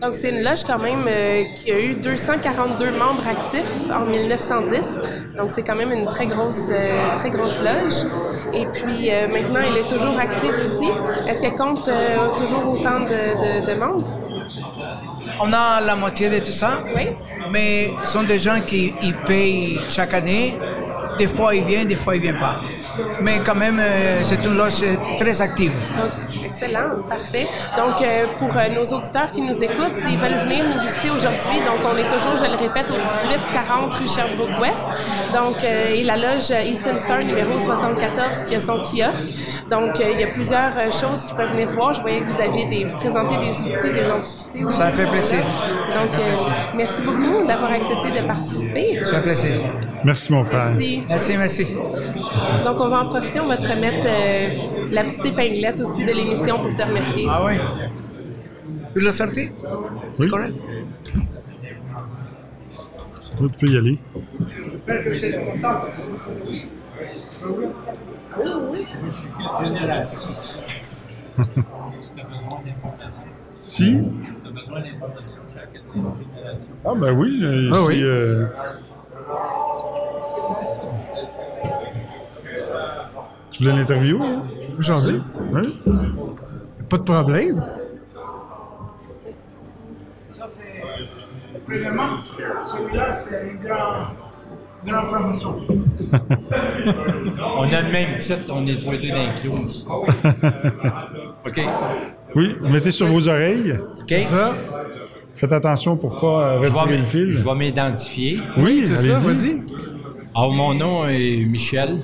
[0.00, 4.98] Donc, c'est une loge quand même euh, qui a eu 242 membres actifs en 1910.
[5.36, 8.06] Donc, c'est quand même une très grosse, euh, très grosse loge.
[8.54, 10.88] Et puis, euh, maintenant, elle est toujours active aussi.
[11.28, 11.90] Est-ce qu'elle compte
[12.38, 14.08] toujours autant de, de- de membres?
[15.42, 17.08] On a la moitié de tout ça, Oui.
[17.50, 20.54] Mais ce sont des gens qui ils payent chaque année.
[21.18, 22.60] Des fois, ils viennent, des fois, ils ne viennent pas.
[23.20, 24.82] Mais quand même, euh, c'est une loge
[25.18, 25.72] très active.
[26.50, 27.46] Excellent, parfait.
[27.76, 31.60] Donc, euh, pour euh, nos auditeurs qui nous écoutent, s'ils veulent venir nous visiter aujourd'hui,
[31.60, 34.86] donc on est toujours, je le répète, au 1840 rue Sherbrooke-Ouest.
[35.32, 39.32] Donc, euh, et la loge Eastern Star numéro 74 qui a son kiosque.
[39.70, 41.92] Donc, euh, il y a plusieurs choses qu'ils peuvent venir voir.
[41.92, 44.68] Je voyais que vous aviez des, vous présentez des outils, des antiquités.
[44.68, 45.38] Ça fait qui plaisir.
[45.38, 46.52] Donc, fait plaisir.
[46.74, 49.00] merci beaucoup d'avoir accepté de participer.
[49.04, 49.52] C'est un plaisir.
[50.04, 50.70] Merci, mon frère.
[50.70, 51.02] Merci.
[51.08, 51.74] Merci, merci.
[52.64, 56.12] Donc, on va en profiter, on va te remettre euh, la petite épinglette aussi de
[56.12, 57.26] l'émission pour te remercier.
[57.28, 57.54] Ah oui?
[58.94, 59.50] Tu l'as sorti?
[60.18, 60.28] Oui.
[60.28, 60.54] Correct?
[63.36, 63.98] Toi, tu peux y aller.
[64.40, 65.80] J'espère que êtes content.
[73.62, 74.00] Si?
[76.84, 77.40] Ah, ben oui.
[77.42, 78.02] euh, Ah c'est, oui.
[78.02, 78.46] euh,
[83.50, 84.22] Tu voulais l'interview?
[84.22, 84.42] Hein?
[84.80, 85.20] Changer?
[85.52, 85.76] Oui.
[86.88, 87.64] Pas de problème.
[90.16, 90.82] Ça, c'est.
[91.66, 92.18] Premièrement,
[92.64, 94.06] celui-là, c'est une grande,
[94.86, 95.60] grande franc-maçon.
[97.58, 99.68] On a le même titre, on est tous les deux d'un clown.
[101.46, 101.60] OK.
[102.34, 103.78] Oui, mettez sur vos oreilles.
[104.00, 104.12] OK.
[104.22, 104.54] Ça?
[105.40, 107.30] Faites attention pour pas euh, Je vais retirer le fil.
[107.32, 108.42] Je vais m'identifier.
[108.58, 109.62] Oui, c'est ça, vas-y.
[110.34, 111.98] Alors, mon nom est Michel.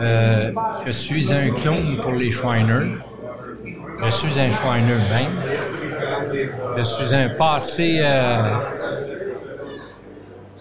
[0.00, 0.52] Euh,
[0.86, 2.98] je suis un clown pour les Shriners.
[4.00, 5.32] Je suis un Shriner même.
[6.76, 8.58] Je suis un passé euh,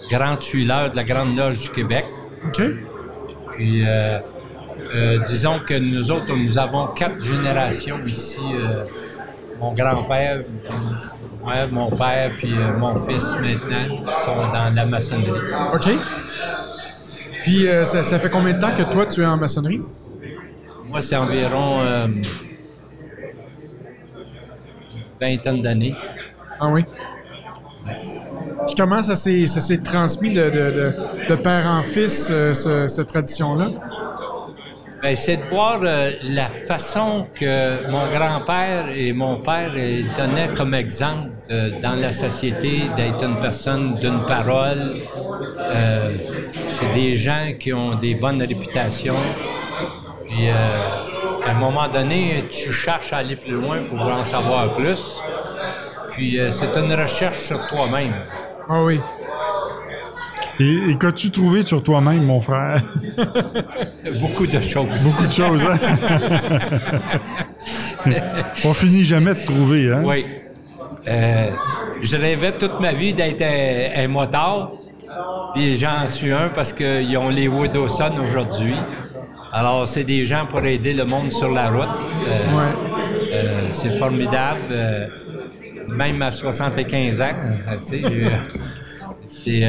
[0.10, 2.08] grand tuileur de la Grande Loge du Québec.
[2.48, 2.64] OK.
[3.52, 4.18] Puis, euh,
[4.96, 8.42] euh, disons que nous autres, nous avons quatre générations ici.
[9.62, 10.42] Mon grand-père,
[11.44, 15.30] moi, mon père, puis euh, mon fils maintenant, sont dans la maçonnerie.
[15.74, 15.90] OK.
[17.44, 19.82] Puis euh, ça, ça fait combien de temps que toi, tu es en maçonnerie?
[20.90, 22.08] Moi, c'est environ euh,
[25.20, 25.96] vingtaine d'années.
[26.60, 26.86] Ah oui?
[28.66, 30.94] Puis comment ça s'est, ça s'est transmis de, de, de,
[31.30, 33.66] de père en fils, euh, ce- cette tradition-là?
[35.02, 40.54] Ben, c'est de voir euh, la façon que mon grand-père et mon père euh, donnaient
[40.54, 45.02] comme exemple euh, dans la société d'être une personne d'une parole.
[45.60, 46.18] Euh,
[46.66, 49.16] c'est des gens qui ont des bonnes réputations.
[50.28, 50.54] Puis, euh,
[51.48, 55.20] à un moment donné, tu cherches à aller plus loin pour en savoir plus.
[56.12, 58.14] Puis, euh, c'est une recherche sur toi-même.
[58.70, 59.00] Ah oui.
[60.60, 62.82] Et, et qu'as-tu trouvé sur toi-même, mon frère?
[64.20, 65.04] Beaucoup de choses.
[65.04, 65.78] Beaucoup de choses, hein?
[68.66, 70.02] On finit jamais de trouver, hein?
[70.04, 70.26] Oui.
[71.08, 71.50] Euh,
[72.02, 74.72] je rêvais toute ma vie d'être un, un motard.
[75.56, 78.76] Puis j'en suis un parce qu'ils ont les Woodowson aujourd'hui.
[79.52, 81.90] Alors, c'est des gens pour aider le monde sur la route.
[82.28, 82.40] Euh,
[83.34, 84.62] euh, c'est formidable.
[84.72, 85.08] euh,
[85.90, 87.26] même à 75 ans,
[87.86, 88.02] tu sais,
[89.26, 89.68] c'est...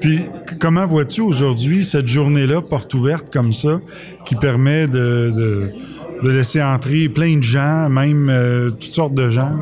[0.00, 0.24] Puis,
[0.58, 3.80] comment vois-tu aujourd'hui cette journée-là, porte ouverte comme ça,
[4.24, 5.70] qui permet de
[6.22, 9.52] laisser entrer plein de gens, même euh, toutes sortes de gens?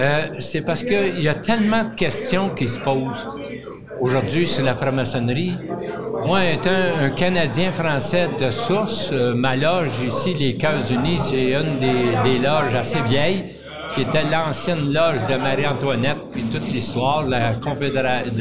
[0.00, 3.28] Euh, c'est parce qu'il y a tellement de questions qui se posent
[4.00, 5.56] aujourd'hui sur la franc-maçonnerie.
[6.26, 11.52] Moi, étant un Canadien français de source, euh, ma loge ici, les Cœurs Unis, c'est
[11.52, 13.44] une des, des loges assez vieilles,
[13.94, 18.32] qui était l'ancienne loge de Marie-Antoinette, puis toute l'histoire, la confédération...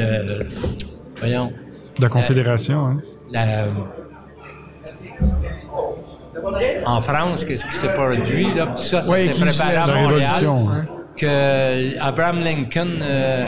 [1.22, 1.54] Voyons.
[2.00, 2.98] La Confédération, hein?
[3.32, 3.66] La-
[6.86, 9.94] en France, qu'est-ce qui s'est produit, là, tout ça, ça Ouais, s'est préparé à la
[9.96, 10.46] Montréal.
[10.48, 10.86] Hein.
[11.18, 13.46] Que Abraham Lincoln, euh,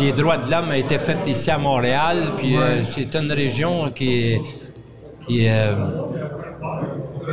[0.00, 3.90] les droits de l'homme ont été faits ici à Montréal, puis euh, c'est une région
[3.90, 4.40] qui est,
[5.26, 5.74] qui est, euh,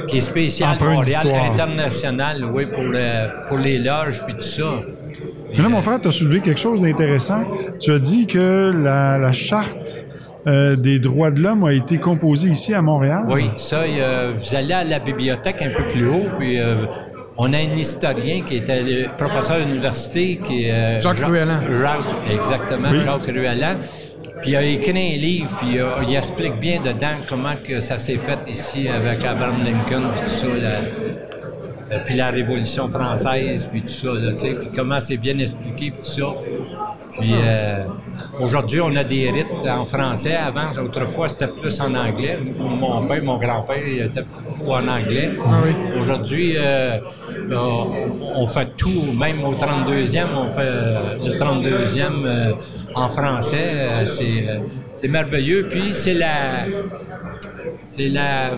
[0.08, 4.66] qui est spéciale, Montréal, internationale, oui, pour, le- pour les loges, puis tout ça.
[5.56, 7.44] Mais là, mon frère, tu as soulevé quelque chose d'intéressant.
[7.80, 10.06] Tu as dit que la, la charte
[10.48, 13.26] euh, des droits de l'homme a été composée ici à Montréal.
[13.30, 16.86] Oui, ça, euh, vous allez à la bibliothèque un peu plus haut, puis euh,
[17.38, 20.72] on a un historien qui était le professeur à l'université, qui est...
[20.72, 21.60] euh, Jacques Ruellan.
[21.82, 23.04] Jacques- exactement, Oui.
[23.04, 23.76] Jacques Ruellan.
[24.42, 27.98] Puis il a écrit un livre, puis euh, il explique bien dedans comment que ça
[27.98, 30.82] s'est fait ici avec Abraham Lincoln, tout ça, la-
[31.94, 36.02] euh, puis la Révolution française, puis tout ça, là, puis comment c'est bien expliqué, puis
[36.02, 36.34] tout ça.
[37.20, 37.84] Puis euh,
[38.40, 40.36] aujourd'hui, on a des rites en français.
[40.36, 42.40] Avant, autrefois, c'était plus en anglais.
[42.80, 45.32] Mon père, mon grand-père, il était beaucoup en anglais.
[46.00, 46.98] Aujourd'hui, euh,
[47.52, 47.92] on,
[48.36, 52.54] on fait tout, même au 32e, on fait euh, le 32e euh,
[52.96, 53.74] en français.
[53.74, 54.60] Euh, c'est, euh,
[54.94, 55.68] c'est merveilleux.
[55.70, 56.66] Puis c'est la...
[57.76, 58.58] C'est la...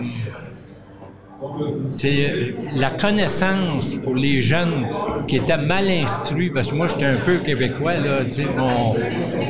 [1.90, 4.86] C'est euh, la connaissance pour les jeunes
[5.26, 8.94] qui étaient mal instruits, parce que moi, j'étais un peu québécois, là, tu sais, mon-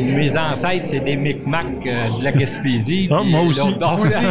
[0.02, 3.08] mes ancêtres, c'est des Micmacs euh, de la Gaspésie.
[3.10, 3.74] Ah, moi aussi.
[3.80, 4.16] Moi aussi.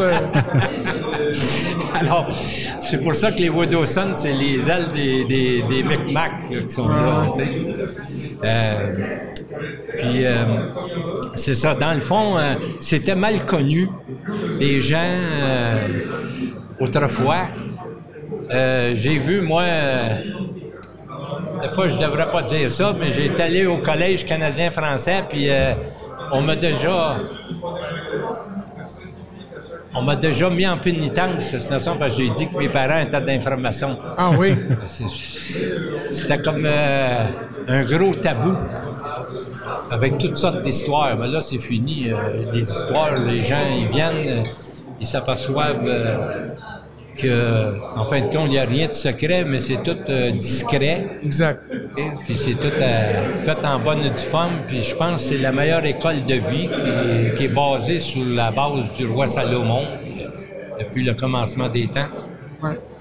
[0.00, 1.32] Euh,
[1.94, 2.26] Alors,
[2.78, 6.74] c'est pour ça que les Woodowson, c'est les ailes des, des, des Micmacs là, qui
[6.74, 7.48] sont là, tu sais.
[8.44, 8.96] Euh,
[9.96, 10.66] puis, euh,
[11.34, 11.74] c'est ça.
[11.74, 13.88] Dans le fond, euh, c'était mal connu
[14.58, 15.76] des gens euh,
[16.80, 17.46] autrefois.
[18.50, 19.64] J'ai vu, moi,
[21.62, 25.48] des fois, je devrais pas dire ça, mais j'ai allé au Collège canadien-français, puis
[26.32, 27.16] on m'a déjà...
[29.96, 32.68] On m'a déjà mis en pénitence, de toute façon, parce que j'ai dit que mes
[32.68, 33.96] parents étaient d'information.
[34.18, 34.56] Ah oui?
[36.10, 36.66] C'était comme
[37.68, 38.56] un gros tabou,
[39.90, 41.16] avec toutes sortes d'histoires.
[41.18, 42.10] Mais là, c'est fini.
[42.10, 42.14] euh,
[42.52, 44.42] les histoires, les gens, ils viennent, euh,
[45.00, 46.48] ils s'aperçoivent euh,
[47.16, 50.32] que, en fin de compte, il n'y a rien de secret, mais c'est tout euh,
[50.32, 51.18] discret.
[51.22, 51.62] Exact.
[51.96, 54.60] Et puis c'est tout euh, fait en bonne et due forme.
[54.66, 58.00] Puis je pense que c'est la meilleure école de vie qui est, qui est basée
[58.00, 59.84] sur la base du roi Salomon
[60.80, 62.08] depuis le commencement des temps.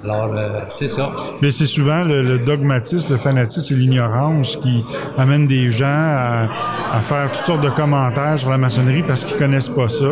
[0.04, 1.08] Alors, euh, c'est ça.
[1.42, 4.84] Mais c'est souvent le, le dogmatisme, le fanatisme et l'ignorance qui
[5.18, 6.48] amènent des gens à,
[6.92, 10.06] à faire toutes sortes de commentaires sur la maçonnerie parce qu'ils connaissent pas ça.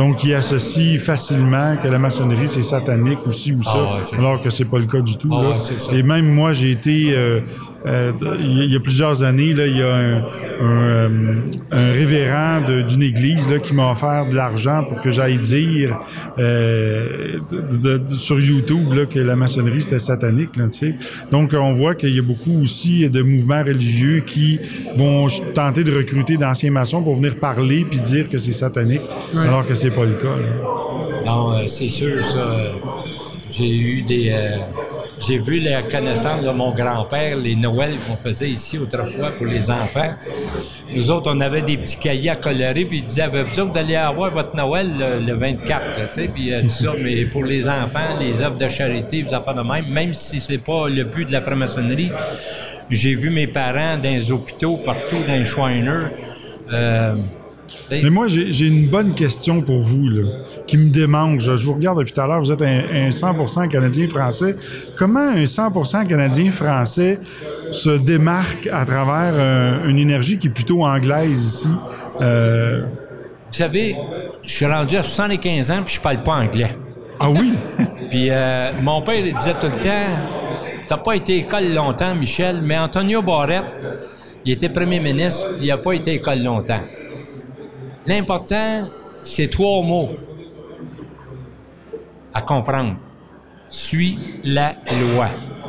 [0.00, 4.42] Donc, ils associent facilement que la maçonnerie, c'est satanique aussi ou ça, Ah ouais, alors
[4.42, 5.28] que c'est pas le cas du tout.
[5.32, 5.48] Ah là.
[5.50, 5.98] ouais.
[5.98, 6.96] Et même moi, j'ai été...
[7.14, 7.40] euh,
[7.86, 10.16] euh, il y a plusieurs années, là, il y a un,
[10.60, 11.34] un, euh,
[11.70, 15.98] un révérend d'une église là, qui m'a offert de l'argent pour que j'aille dire
[16.38, 20.56] euh, de- de- de- sur YouTube là, que la maçonnerie c'était satanique.
[20.56, 20.94] Là, tu sais.
[21.30, 24.58] Donc on voit qu'il y a beaucoup aussi de mouvements religieux qui
[24.96, 29.00] vont tenter de recruter d'anciens maçons pour venir parler puis dire que c'est satanique,
[29.34, 29.46] Ouais.
[29.46, 30.36] alors que c'est pas le cas.
[31.24, 32.38] Non, euh, c'est sûr, ça.
[32.38, 32.56] euh,
[33.50, 34.30] J'ai eu des.
[34.32, 34.56] euh,
[35.26, 39.68] j'ai vu la connaissance de mon grand-père, les Noëls qu'on faisait ici autrefois pour les
[39.70, 40.14] enfants.
[40.94, 44.30] Nous autres, on avait des petits cahiers à colorer, puis ils disaient vous allez avoir
[44.30, 46.92] votre Noël le, le 24, là, tu sais, puis euh, tout ça.
[46.98, 50.56] Mais pour les enfants, les œuvres de charité, les affaires de même, même si c'est
[50.58, 52.10] pas le but de la franc-maçonnerie,
[52.88, 56.06] j'ai vu mes parents dans les hôpitaux, partout, dans les Shriners.
[56.72, 57.14] Euh,
[57.90, 60.28] Mais moi, j'ai une bonne question pour vous, là,
[60.66, 61.44] qui me démange.
[61.44, 64.56] Je vous regarde depuis tout à l'heure, vous êtes un, un 100% Canadien-Français.
[64.96, 67.18] Comment un 100% Canadien-Français
[67.72, 71.68] se démarque à travers euh, une énergie qui est plutôt anglaise ici?
[72.20, 72.82] Euh,
[73.48, 73.96] Vous savez,
[74.44, 76.76] je suis rendu à 75 ans puis je parle pas anglais.
[77.18, 77.54] Ah oui?
[78.10, 80.40] puis euh, mon père il disait tout le temps
[80.90, 83.62] T'as pas été école longtemps, Michel, mais Antonio Barrette,
[84.44, 86.80] il était premier ministre, il a pas été école longtemps.
[88.06, 88.88] L'important,
[89.22, 90.10] c'est trois mots
[92.32, 92.96] à comprendre.
[93.68, 94.74] Suis la
[95.14, 95.28] loi.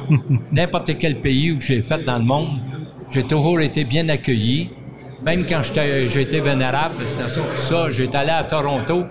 [0.51, 2.59] N'importe quel pays où j'ai fait dans le monde,
[3.09, 4.71] j'ai toujours été bien accueilli.
[5.23, 9.05] Même quand j'étais- vénérable, c'est ça, tout ça, j'étais allé à Toronto,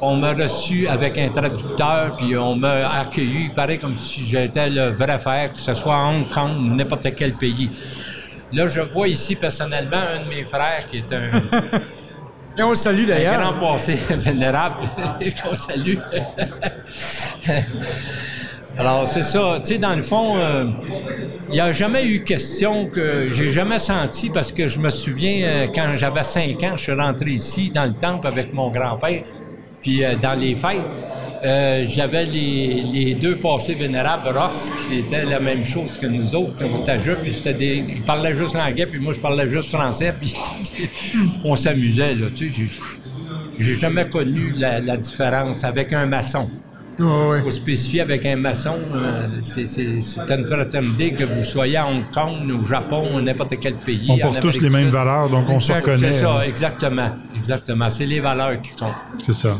[0.00, 4.88] on m'a reçu avec un traducteur, puis on m'a accueilli, pareil comme si j'étais le
[4.90, 7.70] vrai frère, que ce soit à Hong Kong ou n'importe quel pays.
[8.52, 11.30] Là, je vois ici personnellement un de mes frères qui est un,
[12.56, 13.40] Et on le salue un d'ailleurs.
[13.40, 14.84] grand passé vénérable
[15.42, 15.96] qu'on salue.
[18.78, 19.58] Alors, c'est ça.
[19.62, 20.66] Tu sais, dans le fond, euh,
[21.48, 25.44] il n'y a jamais eu question que j'ai jamais senti parce que je me souviens,
[25.44, 29.22] euh, quand j'avais 5 ans, je suis rentré ici dans le temple avec mon grand-père,
[29.80, 30.84] puis euh, dans les fêtes.
[31.44, 36.34] Euh, j'avais les, les deux passés vénérables Ross, qui étaient la même chose que nous
[36.34, 39.70] autres, comme Otaja, puis c'était des, ils parlaient juste anglais, puis moi je parlais juste
[39.74, 40.34] français, puis
[41.44, 42.68] on s'amusait, là, tu sais.
[43.58, 46.48] j'ai- jamais connu la, la différence avec un maçon.
[46.96, 52.50] Faut spécifier avec un maçon, euh, c'est une fraternité que vous soyez à Hong Kong,
[52.52, 54.06] au Japon, ou n'importe quel pays.
[54.08, 56.42] On porte tous les mêmes valeurs, donc on se reconnaît, C'est ça, hein.
[56.46, 57.08] exactement.
[57.36, 57.90] Exactement.
[57.90, 58.94] C'est les valeurs qui comptent.
[59.26, 59.58] c'est ça.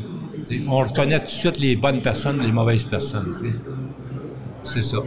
[0.69, 3.35] On reconnaît tout de suite les bonnes personnes, les mauvaises personnes.
[3.37, 3.53] tu sais.
[4.63, 4.99] C'est ça.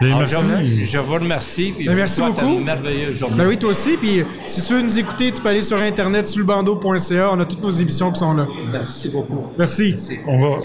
[0.00, 0.76] Alors, merci.
[0.80, 1.72] je, je vous remercie.
[1.76, 2.54] puis Ben, je merci beaucoup.
[2.58, 3.36] Une merveilleuse journée.
[3.36, 3.96] Ben oui, toi aussi.
[3.96, 7.30] Puis si tu veux nous écouter, tu peux aller sur Internet, sur lebando.ca.
[7.32, 8.48] On a toutes nos émissions qui sont là.
[8.72, 9.46] Merci beaucoup.
[9.56, 9.94] Merci.
[10.26, 10.58] On va.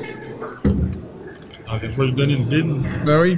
[1.84, 2.82] Je vais lui donner une pine.
[3.06, 3.38] Ben oui.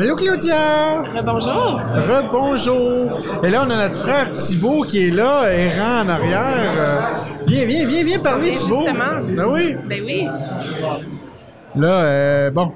[0.00, 1.02] Allô Claudia!
[1.14, 1.78] Rebonjour!
[1.94, 3.20] Rebonjour!
[3.44, 6.72] Et là, on a notre frère Thibaut qui est là, errant en arrière.
[6.78, 7.00] Euh,
[7.46, 8.76] viens, viens, viens, viens parler, Oui, Thibaut!
[8.78, 9.20] justement.
[9.28, 9.76] Ben oui!
[9.86, 10.26] Ben oui.
[11.76, 12.72] Là, euh, bon.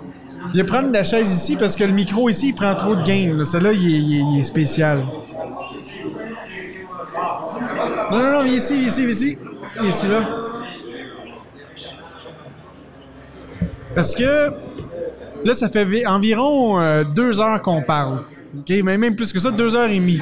[0.52, 3.32] Viens prendre la chaise ici parce que le micro ici, il prend trop de gain.
[3.34, 3.44] là.
[3.46, 5.02] Celui-là, il, il il est spécial.
[8.10, 9.38] Non, non, non, viens ici, viens ici, viens ici.
[9.80, 10.20] Viens ici, là.
[13.94, 14.52] Parce que
[15.44, 18.20] là, ça fait vi- environ euh, deux heures qu'on parle.
[18.58, 18.74] OK?
[18.84, 20.20] Mais même plus que ça, deux heures et demie.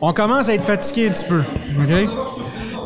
[0.00, 1.40] On commence à être fatigué un petit peu.
[1.40, 2.08] OK?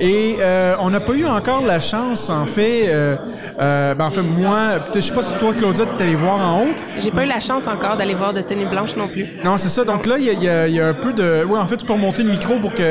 [0.01, 3.17] Et euh, on n'a pas eu encore la chance, en fait, euh,
[3.59, 6.63] euh, ben, en fait, moi, je sais pas si toi, Claudia, tu allé voir en
[6.63, 6.69] haut.
[7.01, 9.27] J'ai pas eu la chance encore d'aller voir de tenue blanche non plus.
[9.45, 9.83] Non, c'est ça.
[9.85, 11.45] Donc là, il y a, y y un peu de.
[11.49, 12.85] Oui, en fait, tu peux remonter le micro pour qu'il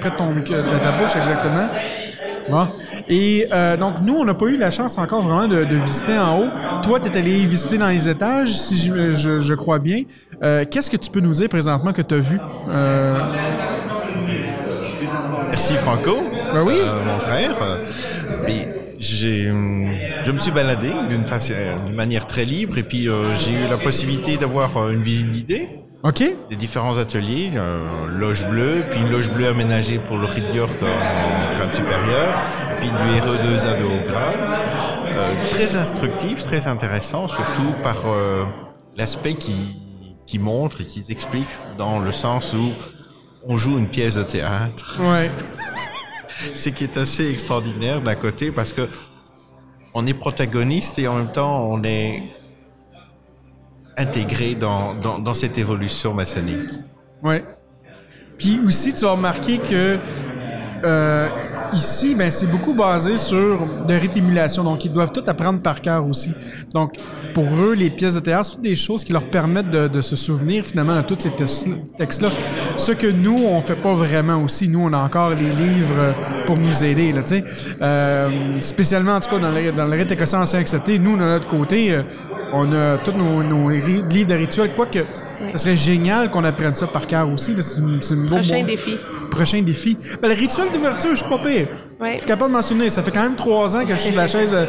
[0.00, 1.66] près de, ton, micro- de ta bouche, exactement.
[2.48, 2.68] Bon.
[3.08, 6.18] Et euh, donc, nous, on n'a pas eu la chance encore vraiment de, de visiter
[6.18, 6.48] en haut.
[6.82, 10.02] Toi, tu es allé visiter dans les étages, si je, je- je crois bien.
[10.42, 12.38] Euh, Qu'est-ce que tu peux nous dire présentement que tu as vu?
[12.68, 13.18] Euh,
[15.50, 16.16] Merci Franco,
[16.52, 16.74] Ben oui.
[16.80, 17.56] euh, mon frère.
[17.62, 17.78] Euh,
[18.48, 18.66] et
[18.98, 21.54] j'ai, je me suis baladé d'une façon,
[21.86, 25.68] d'une manière très libre et puis euh, j'ai eu la possibilité d'avoir une visite guidée.
[26.04, 26.24] OK.
[26.50, 30.76] Des différents ateliers, euh, loge bleue, puis une loge bleue aménagée pour le Rite York
[30.82, 32.42] en grade supérieur,
[32.80, 34.60] puis du RE2 à de haut grade.
[35.06, 38.44] Euh, très très instructif, très intéressant, surtout par euh,
[38.96, 39.54] l'aspect qui,
[40.26, 41.46] qui montre et qui explique
[41.78, 42.72] dans le sens où
[43.46, 44.98] on joue une pièce de théâtre.
[45.00, 45.30] Ouais.
[46.54, 48.88] Ce qui est assez extraordinaire d'un côté parce que
[49.94, 52.22] on est protagoniste et en même temps on est
[53.96, 56.70] intégré dans, dans, cette évolution maçonnique.
[57.22, 57.44] Ouais.
[58.38, 59.98] Puis aussi, tu as remarqué que
[60.84, 61.28] euh,
[61.72, 64.64] ici, ben, c'est beaucoup basé sur de rétimulation.
[64.64, 66.32] Donc, ils doivent tout apprendre par cœur aussi.
[66.74, 66.96] Donc,
[67.34, 70.64] pour eux, les pièces de théâtre, toutes des choses qui leur permettent de, se souvenir
[70.64, 72.28] finalement de tous ces textes- textes-là.
[72.76, 74.68] Ce que nous, on fait pas vraiment aussi.
[74.68, 76.14] Nous, on a encore les livres
[76.46, 77.12] pour nous aider.
[77.12, 77.22] Là,
[77.80, 81.22] euh, spécialement, en tout cas, dans le, dans le rite écossais ancien accepté, nous, de
[81.22, 82.02] notre côté, euh,
[82.52, 84.72] on a tous nos, nos livres de rituels.
[84.74, 84.98] Quoique,
[85.50, 87.54] ce serait génial qu'on apprenne ça par cœur aussi.
[87.60, 88.96] C'est une- c'est une Prochain bon- défi.
[89.30, 89.96] Prochain défi.
[90.20, 91.66] Ben, le rituel d'ouverture, je suis pas pire.
[92.00, 92.12] Ouais.
[92.14, 92.90] Je suis capable de m'en souvenir.
[92.92, 94.66] Ça fait quand même trois ans que je suis sur la chaise euh,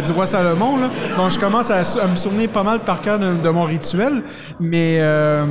[0.00, 0.78] de- du roi Salomon.
[0.78, 0.90] Là.
[1.16, 4.22] Donc, je commence à, à me souvenir pas mal par cœur de, de mon rituel.
[4.58, 5.44] Mais euh,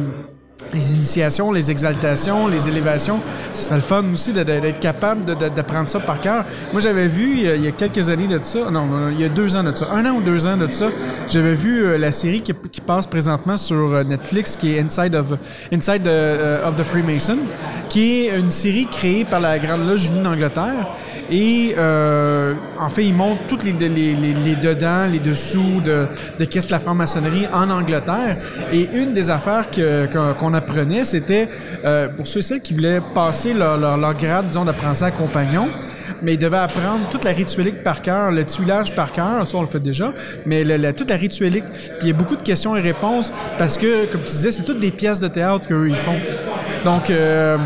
[0.73, 3.19] les initiations, les exaltations, les élévations,
[3.53, 6.45] ce serait le fun aussi d'être capable d'apprendre ça par cœur.
[6.71, 9.19] Moi, j'avais vu il y, a, il y a quelques années de ça, non, il
[9.19, 10.87] y a deux ans de ça, un an ou deux ans de ça,
[11.27, 12.53] j'avais vu euh, la série qui,
[12.85, 15.37] passe présentement sur euh, Netflix qui est Inside of,
[15.71, 17.37] Inside euh, of the Freemason,
[17.89, 20.87] qui est une série créée par la Grande Loge unie d'Angleterre.
[21.31, 26.07] Et euh, en fait, ils montrent toutes les, les, les, les dedans, les dessous de,
[26.39, 28.37] de qu'est-ce que la franc-maçonnerie en Angleterre.
[28.71, 29.69] Et une des affaires
[30.37, 31.49] qu'on apprenait, c'était
[31.83, 35.67] euh, pour ceux et celles qui voulaient passer leur, leur, leur grade, disons, d'apprentissage compagnon,
[36.21, 39.61] mais ils devaient apprendre toute la rituelique par cœur, le tuilage par cœur, ça on
[39.61, 40.13] le fait déjà,
[40.45, 41.65] mais le- la- toute la rituelique.
[41.65, 44.63] Puis il y a beaucoup de questions et réponses parce que, comme tu disais, c'est
[44.63, 46.15] toutes des pièces de théâtre qu'eux ils font.
[46.85, 47.57] Donc, euh,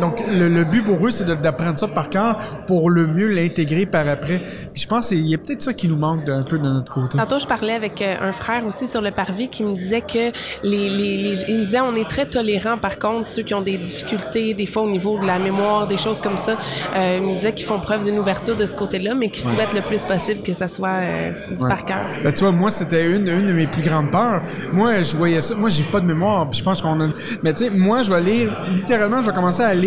[0.00, 3.86] donc, le, le but pour eux, c'est d'apprendre ça par cœur pour le mieux l'intégrer
[3.86, 4.42] par après.
[4.72, 6.92] Puis je pense qu'il y a peut-être ça qui nous manque d'un peu de notre
[6.92, 7.18] côté.
[7.18, 10.30] Tantôt, je parlais avec euh, un frère aussi sur le parvis qui me disait que
[10.62, 13.62] les, les, les- il me disait on est très tolérant par contre ceux qui ont
[13.62, 16.56] des difficultés des fois au niveau de la mémoire, des choses comme ça.
[16.94, 19.54] Euh, il me disait qu'ils font preuve d'une ouverture de ce côté-là, mais qu'ils Ouais.
[19.54, 21.68] souhaitent le plus possible que ça soit euh, du Ouais.
[21.68, 22.04] par cœur.
[22.22, 24.42] Ben, tu vois, moi, c'était une, une de mes plus grandes peurs.
[24.72, 25.54] Moi, je voyais ça.
[25.54, 26.48] Moi, j'ai pas de mémoire.
[26.50, 27.08] Puis je pense qu'on a.
[27.42, 28.60] Mais tu sais, moi, je vais lire.
[28.74, 29.85] Littéralement, je vais commencer à lire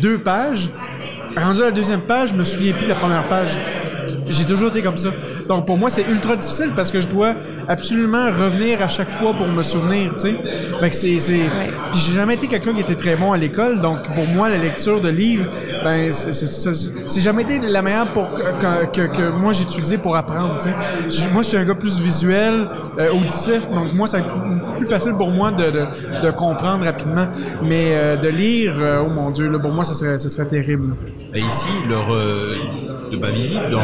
[0.00, 0.70] deux pages.
[1.36, 3.60] Rendu à la deuxième page, je me souviens plus de la première page.
[4.28, 5.10] J'ai toujours été comme ça.
[5.50, 7.32] Donc pour moi, c'est ultra difficile parce que je dois
[7.66, 10.34] absolument revenir à chaque fois pour me souvenir, tu sais.
[10.80, 11.18] Fait que c'est...
[11.18, 11.42] c'est...
[11.90, 14.58] Puis j'ai jamais été quelqu'un qui était très bon à l'école, donc pour moi, la
[14.58, 15.46] lecture de livres,
[15.82, 19.52] ben, c'est, c'est, c'est- c'est jamais été la meilleure pour que, que, que- que moi
[19.52, 20.68] j'ai utilisé pour apprendre, tu
[21.18, 21.28] sais.
[21.32, 22.68] Moi, je suis un gars plus visuel,
[23.00, 25.86] euh, auditif, donc moi, c'est plus, plus facile pour moi de, de,
[26.26, 27.26] de comprendre rapidement.
[27.64, 30.46] Mais euh, de lire, euh, oh mon Dieu, là, pour moi, ça serait, ça serait
[30.46, 30.94] terrible.
[31.34, 32.54] Et ici, lors euh,
[33.10, 33.80] de ma visite, dans,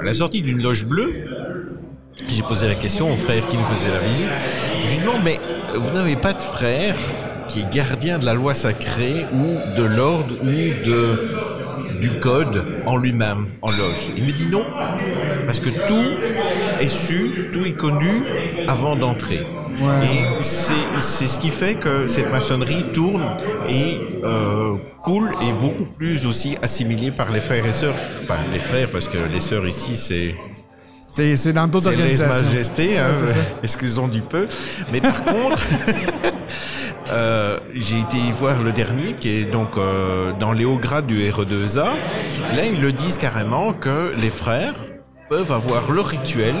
[0.00, 1.24] à la sortie d'une loge bleue,
[2.28, 4.30] j'ai posé la question au frère qui nous faisait la visite.
[4.84, 5.38] Je lui demande, mais
[5.74, 6.96] vous n'avez pas de frère
[7.48, 12.96] qui est gardien de la loi sacrée ou de l'ordre ou de, du code en
[12.96, 14.08] lui-même, en loge?
[14.16, 14.64] Il me dit non,
[15.46, 16.12] parce que tout
[16.80, 18.22] est su, tout est connu
[18.70, 19.40] avant d'entrer.
[20.02, 23.24] Et c'est c'est ce qui fait que cette maçonnerie tourne
[23.68, 27.96] et euh, coule et beaucoup plus aussi assimilée par les frères et sœurs.
[28.22, 30.34] Enfin, les frères, parce que les sœurs ici, c'est
[31.10, 32.50] C'est, c'est dans d'autres c'est les organisations.
[32.52, 34.46] majestés, hein, Ouais, c'est excusons du peu?
[34.92, 35.58] Mais par contre,
[37.12, 41.18] euh, j'ai été voir le dernier qui est donc euh, dans les hauts grades du
[41.28, 41.84] RE2A.
[42.54, 44.74] Là, ils le disent carrément que les frères
[45.30, 46.56] peuvent avoir leur rituel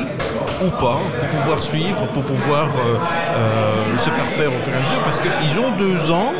[0.64, 2.94] ou pas pour pouvoir suivre, pour pouvoir euh,
[3.34, 6.32] euh, se parfaire au fur et à mesure parce qu'ils ont deux ans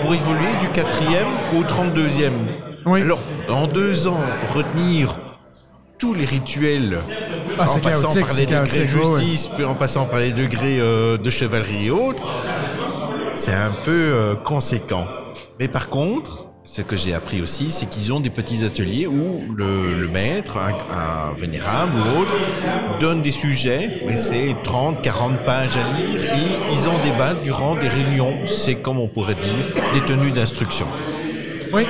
[0.00, 2.30] pour évoluer du quatrième au 32e.
[2.86, 4.20] Alors, en deux ans,
[4.54, 5.18] retenir
[5.98, 7.00] tous les rituels
[7.58, 10.32] Ah, en passant chaotique, par les degrés de ouais, justice, puis en passant par les
[10.32, 12.22] degrés euh, de chevalerie et autres,
[13.32, 15.08] c'est un peu conséquent.
[15.58, 19.42] Mais par contre, ce que j'ai appris aussi, c'est qu'ils ont des petits ateliers où
[19.54, 25.82] le, maître, un, vénérable ou autre, donne des sujets, mais c'est 30, 40 pages à
[25.82, 30.30] lire, et ils en débattent durant des réunions, c'est comme on pourrait dire, des tenues
[30.30, 30.86] d'instruction.
[31.72, 31.84] Oui.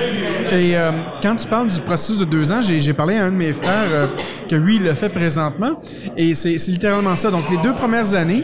[0.51, 3.35] Et euh, quand tu parles du processus de deux ans, j'ai parlé à un de
[3.35, 4.07] mes frères euh,
[4.49, 5.81] que lui, il le fait présentement.
[6.15, 7.31] Et c'est littéralement ça.
[7.31, 8.43] Donc, les deux premières années,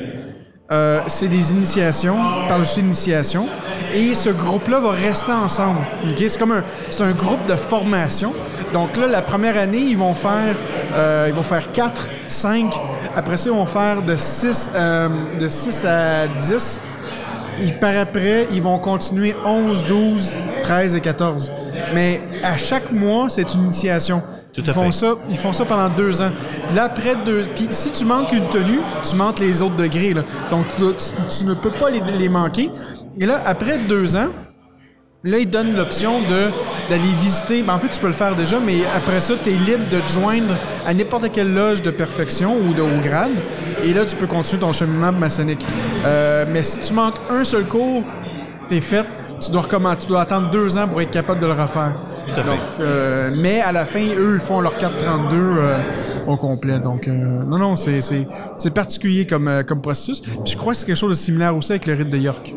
[0.72, 2.18] euh, c'est des initiations,
[2.48, 3.48] par-dessus initiation.
[3.94, 5.80] Et ce groupe-là va rester ensemble.
[6.08, 6.18] OK?
[6.18, 8.34] C'est comme un, c'est un groupe de formation.
[8.72, 10.56] Donc là, la première année, ils vont faire,
[10.94, 12.80] euh, ils vont faire 4, 5.
[13.16, 14.70] Après ça, ils vont faire de 6,
[15.40, 16.82] de 6 à 10.
[17.62, 21.52] Et par après, ils vont continuer 11, 12, 13 et 14.
[21.94, 24.22] Mais à chaque mois, c'est une initiation.
[24.54, 24.92] Tout ils à font fait.
[24.92, 26.32] ça, ils font ça pendant deux ans.
[26.76, 30.14] Là, après deux, puis si tu manques une tenue, tu manques les autres degrés.
[30.14, 30.24] Là.
[30.52, 32.70] Donc tu, dois- tu- tu ne peux pas les, les manquer.
[33.20, 34.28] Et là, après deux ans,
[35.22, 36.48] Là, ils donnent l'option de
[36.90, 37.62] d'aller visiter.
[37.62, 40.00] Ben, en fait, tu peux le faire déjà, mais après ça, tu es libre de
[40.00, 40.56] te joindre
[40.88, 43.34] à n'importe quelle loge de perfection ou de haut grade.
[43.84, 45.60] Et là, tu peux continuer ton cheminement maçonnique.
[46.06, 48.02] Euh, mais si tu manques un seul cours,
[48.70, 49.04] t'es fait.
[49.40, 50.02] Tu dois recommencer.
[50.02, 51.96] Tu dois attendre deux ans pour être capable de le refaire.
[52.26, 52.50] Tout à fait.
[52.50, 55.80] Donc, euh, mais à la fin, eux, ils font leur 432 euh,
[56.28, 56.80] au complet.
[56.80, 58.28] Donc, euh, non, non, c'est, c'est,
[58.58, 60.22] c'est particulier comme, euh, comme processus.
[60.22, 62.54] Puis je crois que c'est quelque chose de similaire aussi avec le rite de York.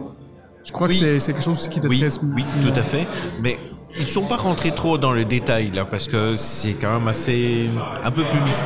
[0.65, 3.07] Je crois que c'est, c'est quelque chose qui était Oui, très oui, tout à fait.
[3.43, 3.59] Mais
[3.97, 7.71] ils sont pas rentrés trop dans le détail là, parce que c'est quand même assez
[8.05, 8.65] un peu plus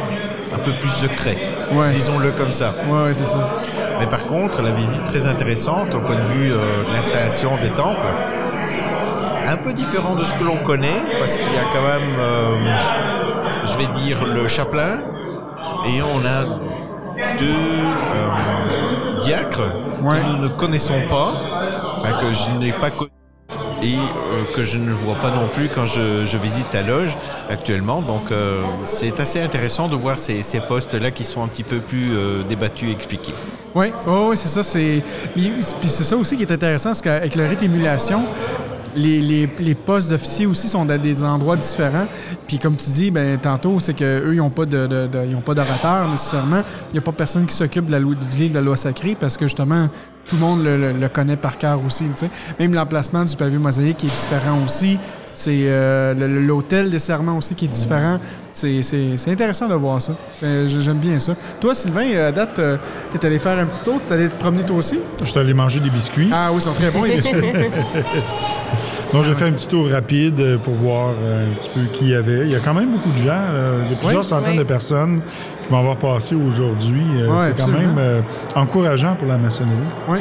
[0.55, 1.37] un peu plus secret.
[1.73, 1.91] Ouais.
[1.91, 2.73] Disons-le comme ça.
[2.89, 3.51] Ouais, ouais, c'est ça.
[3.99, 7.71] Mais par contre, la visite très intéressante au point de vue euh, de l'installation des
[7.71, 8.07] temples.
[9.45, 13.67] Un peu différent de ce que l'on connaît, parce qu'il y a quand même, euh,
[13.67, 15.01] je vais dire, le chapelain,
[15.87, 16.45] et on a
[17.39, 21.35] deux euh, diacres que nous ne connaissons pas,
[22.21, 23.11] que je n'ai pas connu
[23.83, 27.17] et euh, que je ne vois pas non plus quand je, visite ta loge
[27.49, 28.03] actuellement.
[28.03, 32.15] Donc euh, c'est assez intéressant de voir ces, postes-là qui sont un petit peu plus
[32.15, 33.33] euh, débattus et expliqués.
[33.75, 34.63] Oui, ouais, c'est ça.
[34.63, 35.03] C'est...
[35.35, 38.25] Puis, c'est ça aussi qui est intéressant, c'est qu'avec le rite émulation,
[38.97, 42.07] les, postes d'officiers aussi sont à des endroits différents.
[42.47, 46.63] Puis comme tu dis, ben tantôt, c'est qu'eux, ils n'ont pas de, de- d'orateur nécessairement.
[46.91, 49.37] Il n'y a pas personne qui s'occupe de la loi, de la loi sacrée parce
[49.37, 49.89] que justement,
[50.29, 52.05] tout le monde le, le- connaît par cœur aussi.
[52.15, 52.31] tu sais.
[52.59, 54.99] Même l'emplacement du pavé mosaïque est différent aussi.
[55.39, 56.15] C'est euh,
[56.47, 58.19] l'hôtel des serments aussi qui est différent.
[58.53, 60.15] C'est, c'est, c'est intéressant de voir ça.
[60.41, 61.35] J'aime bien ça.
[61.61, 62.79] Toi, Sylvain, à date, euh,
[63.11, 64.99] t'es allé faire un petit tour, t'es allé te promener toi aussi?
[65.21, 66.31] Je suis allé manger des biscuits.
[66.33, 67.35] Ah oui, ils sont très bons, les biscuits.
[69.13, 72.05] Donc, j'ai fait un petit tour rapide euh, pour voir euh, un petit peu qui
[72.07, 72.41] il y avait.
[72.47, 73.39] Il y a quand même beaucoup de gens.
[73.51, 74.25] euh, il y a plusieurs Oui.
[74.25, 74.59] centaines Oui.
[74.59, 75.21] de personnes
[75.63, 77.05] qui vont avoir passé aujourd'hui.
[77.21, 78.21] Euh, Ouais, c'est quand même euh,
[78.55, 79.77] encourageant pour la maçonnerie.
[80.09, 80.19] Oui.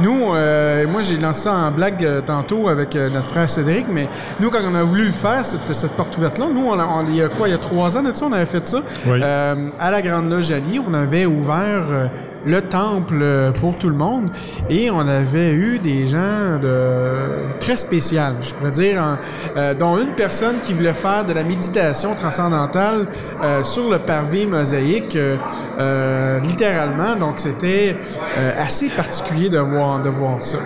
[0.00, 3.86] Nous, euh, moi, j'ai lancé ça en blague euh, tantôt avec euh, notre frère Cédric,
[3.90, 4.08] mais
[4.42, 7.06] nous, quand on a voulu le faire, cette, cette porte ouverte-là, nous, on, a- on-
[7.06, 8.78] il y a quoi, il y a trois ans de ça, on avait fait ça.
[9.06, 9.20] Oui.
[9.22, 12.06] Euh, à la Grande Loge Alliée, on avait ouvert euh,
[12.46, 13.24] le temple
[13.60, 14.30] pour tout le monde
[14.68, 19.16] et on avait eu des gens de très spécial, je pourrais dire, en-
[19.56, 23.06] euh, dont une personne qui voulait faire de la méditation transcendantale
[23.42, 25.36] euh, sur le pavé mosaïque, euh,
[25.78, 27.16] euh, littéralement.
[27.16, 27.96] Donc, c'était
[28.38, 30.58] euh, assez particulier de voir, de voir ça.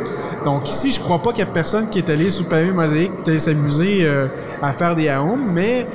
[0.45, 2.71] Donc, ici, je crois pas qu'il y a personne qui est allé sur le pavé
[2.73, 4.29] mosaïque qui est allé s'amuser euh,
[4.63, 5.87] à faire des aoums, mais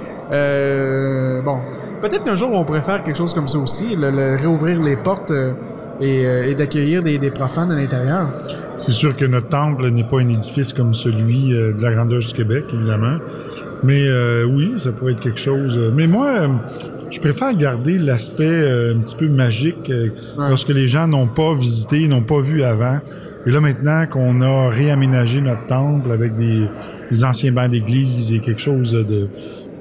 [1.43, 1.59] bon,
[2.01, 4.97] peut-être qu'un jour, on pourrait faire quelque chose comme ça aussi, le, le- réouvrir les
[4.97, 5.53] portes euh,
[6.01, 8.27] et, euh, et d'accueillir des, des profanes à l'intérieur.
[8.75, 12.11] C'est sûr que notre temple n'est pas un édifice comme celui euh, de la Grande
[12.11, 13.17] Loge du Québec, évidemment.
[13.83, 14.07] Mais
[14.43, 15.79] oui, ça pourrait être quelque chose.
[15.95, 16.31] Mais moi,
[17.09, 19.91] je préfère garder l'aspect un petit peu magique
[20.37, 22.99] lorsque les gens n'ont pas visité, n'ont pas vu avant.
[23.47, 26.67] Et là, maintenant qu'on a réaménagé notre temple avec des,
[27.09, 29.27] des anciens bancs d'église et quelque chose de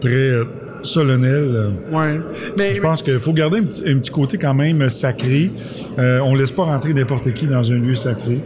[0.00, 0.40] très
[0.82, 1.72] solennel.
[1.92, 2.20] Ouais.
[2.58, 5.50] Mais, je pense qu'il faut garder un petit, un petit côté quand même sacré.
[5.98, 8.40] Euh, on laisse pas rentrer n'importe qui dans un lieu sacré.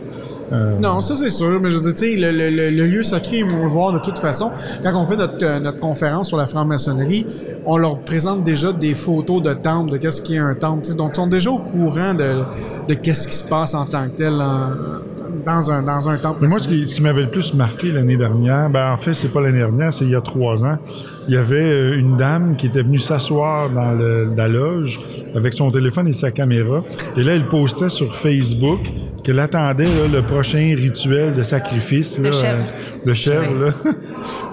[0.52, 3.44] Euh, Non, ça c'est sûr, mais je veux dire, le, le- le- lieu sacré, ils
[3.46, 4.50] vont le voir de toute façon.
[4.82, 7.26] Quand on fait notre, euh, notre conférence sur la franc-maçonnerie,
[7.64, 10.90] on leur présente déjà des photos de temples, de qu'est-ce qui est un temple, tu
[10.90, 10.96] sais.
[10.96, 12.42] donc ils sont déjà au courant de,
[12.88, 14.70] de qu'est-ce qui se passe en tant que tel en-
[15.44, 16.38] dans, un, dans un temple.
[16.42, 19.14] Mais moi, ce qui, ce qui m'avait le plus marqué l'année dernière, ben en fait,
[19.14, 20.78] c'est pas l'année dernière, c'est il y a trois ans.
[21.28, 25.00] Il y avait euh, une dame qui était venue s'asseoir dans le- la loge
[25.34, 26.82] avec son téléphone et sa caméra.
[27.16, 28.80] Et là, elle postait sur Facebook
[29.22, 32.18] qu'elle attendait là, le prochain rituel de sacrifice.
[32.20, 32.58] De là, chèvre.
[32.58, 33.70] euh, de chèvre, là.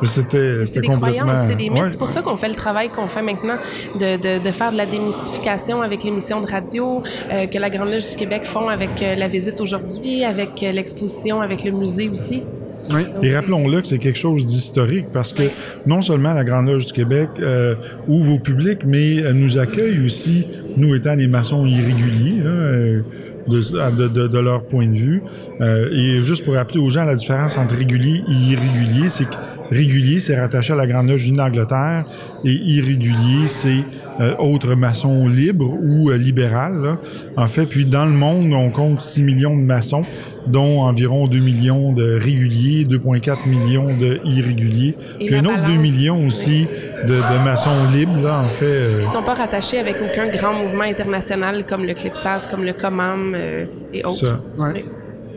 [0.03, 0.99] C'était des complètement...
[0.99, 1.83] croyances, c'est des mythes.
[1.83, 1.89] Ouais.
[1.89, 3.55] C'est pour ça qu'on fait le travail qu'on fait maintenant
[3.99, 7.91] de, de, de faire de la démystification avec l'émission de radio euh, que la Grande
[7.91, 12.09] Loge du Québec font avec euh, la visite aujourd'hui, avec euh, l'exposition, avec le musée
[12.09, 12.43] aussi.
[12.91, 13.01] Oui.
[13.21, 15.43] Et rappelons-le que c'est quelque chose d'historique parce que
[15.85, 17.75] non seulement la Grande Loge du Québec euh,
[18.07, 23.01] ouvre au public, mais elle nous accueille aussi, nous étant des maçons irréguliers, là, euh,
[23.47, 25.23] de, de, de- leur point de vue.
[25.61, 29.35] Euh, et juste pour rappeler aux gens la différence entre régulier et irrégulier, c'est que
[29.71, 32.05] régulier, c'est rattaché à la Grande Loge d'Angleterre
[32.45, 33.83] et irrégulier, c'est
[34.19, 36.81] euh, autre maçon libre ou euh, libéral.
[36.83, 36.97] là.
[37.37, 40.05] En fait, puis dans le monde, on compte 6 millions de maçons,
[40.47, 45.61] dont environ 2 millions de réguliers, 2,4 millions de irréguliers, Et puis un autre 2
[45.63, 45.77] balance.
[45.81, 46.67] millions aussi
[47.07, 48.65] de, de maçons libres, là, en fait.
[48.65, 52.63] euh, Ils ne sont pas rattachés avec aucun grand mouvement international comme le CLIPSAS, comme
[52.63, 54.25] le COMAM euh, et autres.
[54.25, 54.39] Ça.
[54.57, 54.83] Ouais.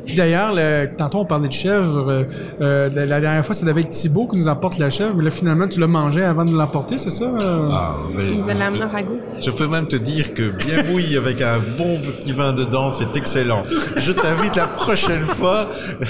[0.07, 2.11] Puis d'ailleurs, le- tantôt on parlait de chèvre.
[2.11, 2.25] euh,
[2.61, 5.25] euh, la, la dernière fois, ça devait être Thibaut qui nous apporte la chèvre, mais
[5.25, 7.25] là finalement tu l'as mangé avant de l'emporter, c'est ça?
[7.41, 9.17] Ah, mais- Il nous a l'amené ragoût.
[9.41, 13.17] Je peux même te dire que bien bouilli avec un bon petit vin dedans, c'est
[13.17, 13.63] excellent.
[13.97, 15.67] Je t'invite la prochaine fois,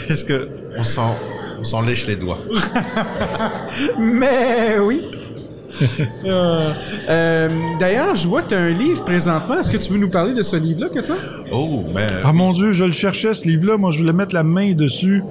[0.08, 1.14] parce que on s'en,
[1.60, 2.38] on s'en lèche les doigts?
[3.98, 5.02] Mais oui.
[6.24, 6.72] Euh,
[7.08, 9.58] euh, D'ailleurs, je vois que tu as un livre présentement.
[9.58, 11.16] Est-ce que tu veux nous parler de ce livre-là que toi?
[11.52, 12.20] Oh, ben.
[12.24, 13.76] Ah mon Dieu, je le cherchais ce livre-là.
[13.76, 15.22] Moi, je voulais mettre la main dessus.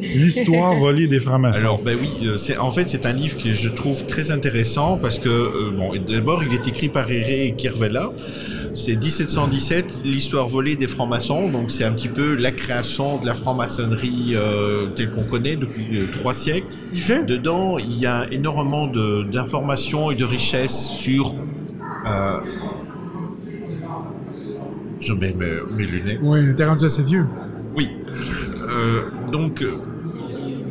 [0.00, 1.60] L'histoire volée des francs-maçons.
[1.60, 4.98] Alors, ben oui, euh, c'est, en fait, c'est un livre que je trouve très intéressant
[4.98, 8.12] parce que, euh, bon, d'abord, il est écrit par Heré Kirvella.
[8.76, 11.48] C'est 1717, l'histoire volée des francs-maçons.
[11.48, 15.86] Donc, c'est un petit peu la création de la franc-maçonnerie euh, telle qu'on connaît depuis
[15.96, 16.66] euh, trois siècles.
[17.26, 21.36] Dedans, il y a énormément d'informations et de richesses sur...
[22.06, 22.38] Euh,
[25.00, 25.46] je mets mes,
[25.76, 26.18] mes lunettes.
[26.22, 27.26] Oui, t'es rendu assez vieux.
[27.76, 27.88] Oui.
[28.68, 29.74] Euh, donc, euh,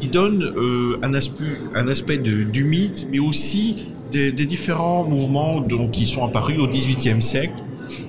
[0.02, 5.04] il donne euh, un aspect, un aspect de- du mythe, mais aussi des, des différents
[5.04, 7.54] mouvements donc, qui sont apparus au XVIIIe siècle,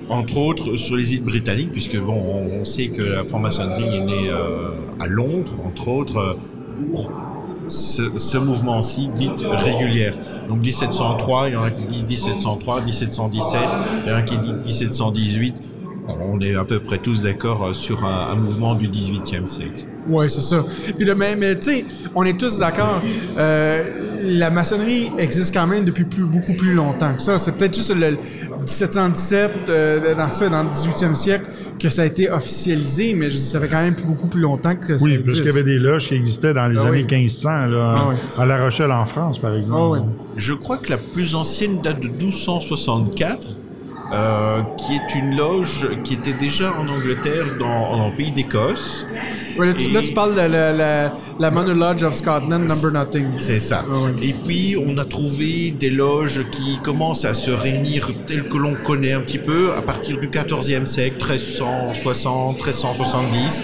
[0.09, 4.29] entre autres sur les îles britanniques, puisque bon, on, sait que la franc-maçonnerie est née
[4.29, 4.69] euh,
[4.99, 6.33] à Londres, entre autres, euh,
[6.91, 7.11] pour
[7.67, 10.15] ce, ce mouvement-ci dit régulière.
[10.47, 13.59] Donc 1703, il y en a qui disent 1703, 1717,
[14.05, 15.63] il y en a qui disent 1718.
[16.07, 19.85] On est à peu près tous d'accord euh, sur un, un mouvement du 18e siècle.
[20.07, 20.63] Oui, c'est ça.
[20.97, 23.01] Puis le mais, mais tu sais, on est tous d'accord.
[23.37, 23.83] euh,
[24.23, 27.37] la maçonnerie existe quand même depuis plus, beaucoup plus longtemps que ça.
[27.37, 28.11] C'est peut-être juste le
[28.59, 31.45] 1717, euh, dans ça, dans le 18e siècle,
[31.79, 34.97] que ça a été officialisé, mais je- ça fait quand même beaucoup plus longtemps que
[34.97, 37.15] ça Oui, parce qu'il y avait des loges qui existaient dans les Ah années oui.
[37.17, 38.15] 1500, là, Ah oui.
[38.37, 40.01] à La Rochelle en France, par exemple.
[40.37, 43.47] Je crois que la plus ancienne date de 1264,
[44.13, 49.05] euh, qui est une loge qui était déjà en Angleterre, dans, dans le pays d'Écosse.
[49.57, 52.67] Ouais, là, tu, Et- là, tu parles de la, la, la Manor Lodge of Scotland,
[52.67, 53.27] Number Nothing.
[53.37, 53.83] C'est ça.
[54.21, 58.75] Et puis, on a trouvé des loges qui commencent à se réunir telles que l'on
[58.75, 63.63] connaît un petit peu à partir du 14e siècle, 1360, 1370,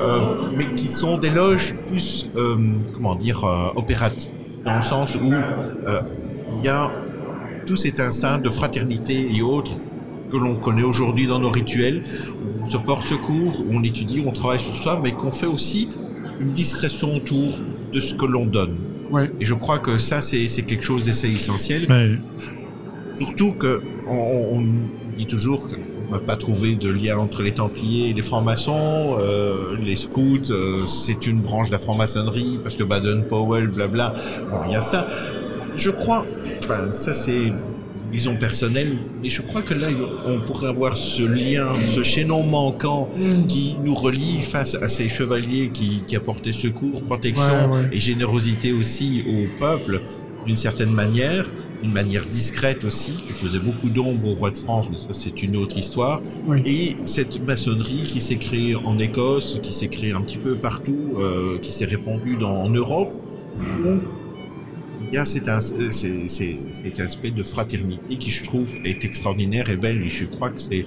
[0.00, 0.20] euh,
[0.56, 2.56] mais qui sont des loges plus, euh,
[2.94, 4.30] comment dire, euh, opératives,
[4.64, 6.00] dans le sens où euh,
[6.58, 6.90] il y a
[7.66, 9.72] tout cet instinct de fraternité et autres
[10.30, 12.02] que l'on connaît aujourd'hui dans nos rituels,
[12.42, 15.32] où on se porte secours, où on étudie, où on travaille sur soi, mais qu'on
[15.32, 15.88] fait aussi
[16.40, 17.58] une discrétion autour
[17.92, 18.76] de ce que l'on donne.
[19.40, 21.86] Et je crois que ça, c'est quelque chose d'assez essentiel.
[23.16, 24.66] Surtout que on, on
[25.16, 29.16] dit toujours qu'on n'a pas trouvé de lien entre les Templiers et les francs-maçons.
[29.18, 34.12] euh, les scouts, euh, c'est une branche de la franc-maçonnerie parce que Baden-Powell, blabla.
[34.50, 35.06] Bon, il y a ça.
[35.76, 36.24] Je crois,
[36.58, 37.52] enfin, ça c'est
[38.12, 39.88] vision personnelle, mais je crois que là,
[40.26, 43.08] on pourrait avoir ce lien, ce chaînon manquant
[43.48, 47.88] qui nous relie face à ces chevaliers qui, qui apportaient secours, protection Ouais, ouais.
[47.92, 50.02] et générosité aussi au peuple
[50.46, 51.50] d'une certaine manière,
[51.82, 55.42] d'une manière discrète aussi, qui faisait beaucoup d'ombre au roi de France, mais ça c'est
[55.42, 56.22] une autre histoire.
[56.64, 61.14] Et cette maçonnerie qui s'est créée en Écosse, qui s'est créée un petit peu partout,
[61.18, 63.10] euh, qui s'est répandue dans, en Europe,
[63.58, 63.88] où
[65.00, 65.90] il y a euh,
[66.70, 70.02] cet aspect de fraternité qui, je trouve, est extraordinaire et belle.
[70.02, 70.84] Et je crois que c'est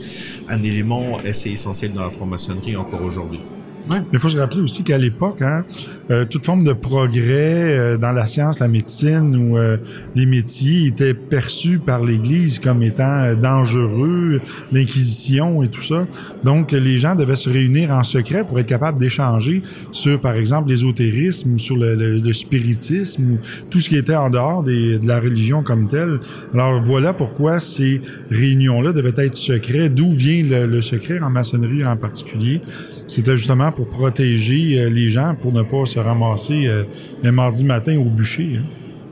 [0.48, 3.42] un élément assez essentiel dans la franc-maçonnerie encore aujourd'hui.
[3.90, 5.64] Mais il faut se rappeler aussi qu'à l'époque, hein,
[6.12, 9.78] euh, toute forme de progrès euh, dans la science, la médecine ou euh,
[10.16, 14.42] les métiers étaient perçus par l'Église comme étant euh, dangereux,
[14.72, 16.06] l'Inquisition et tout ça.
[16.44, 20.70] Donc, les gens devaient se réunir en secret pour être capables d'échanger sur, par exemple,
[20.70, 23.38] l'ésotérisme, sur le, le- le spiritisme, ou
[23.70, 26.20] tout ce qui était en dehors des- de la religion comme telle.
[26.54, 29.90] Alors, voilà pourquoi ces réunions-là devaient être secrets.
[29.90, 32.62] D'où vient le, le secret en maçonnerie en particulier?
[33.08, 36.84] C'était justement pour protéger euh, les gens, pour ne pas se ramasser euh,
[37.24, 38.58] le mardi matin au bûcher.
[38.60, 38.64] hein.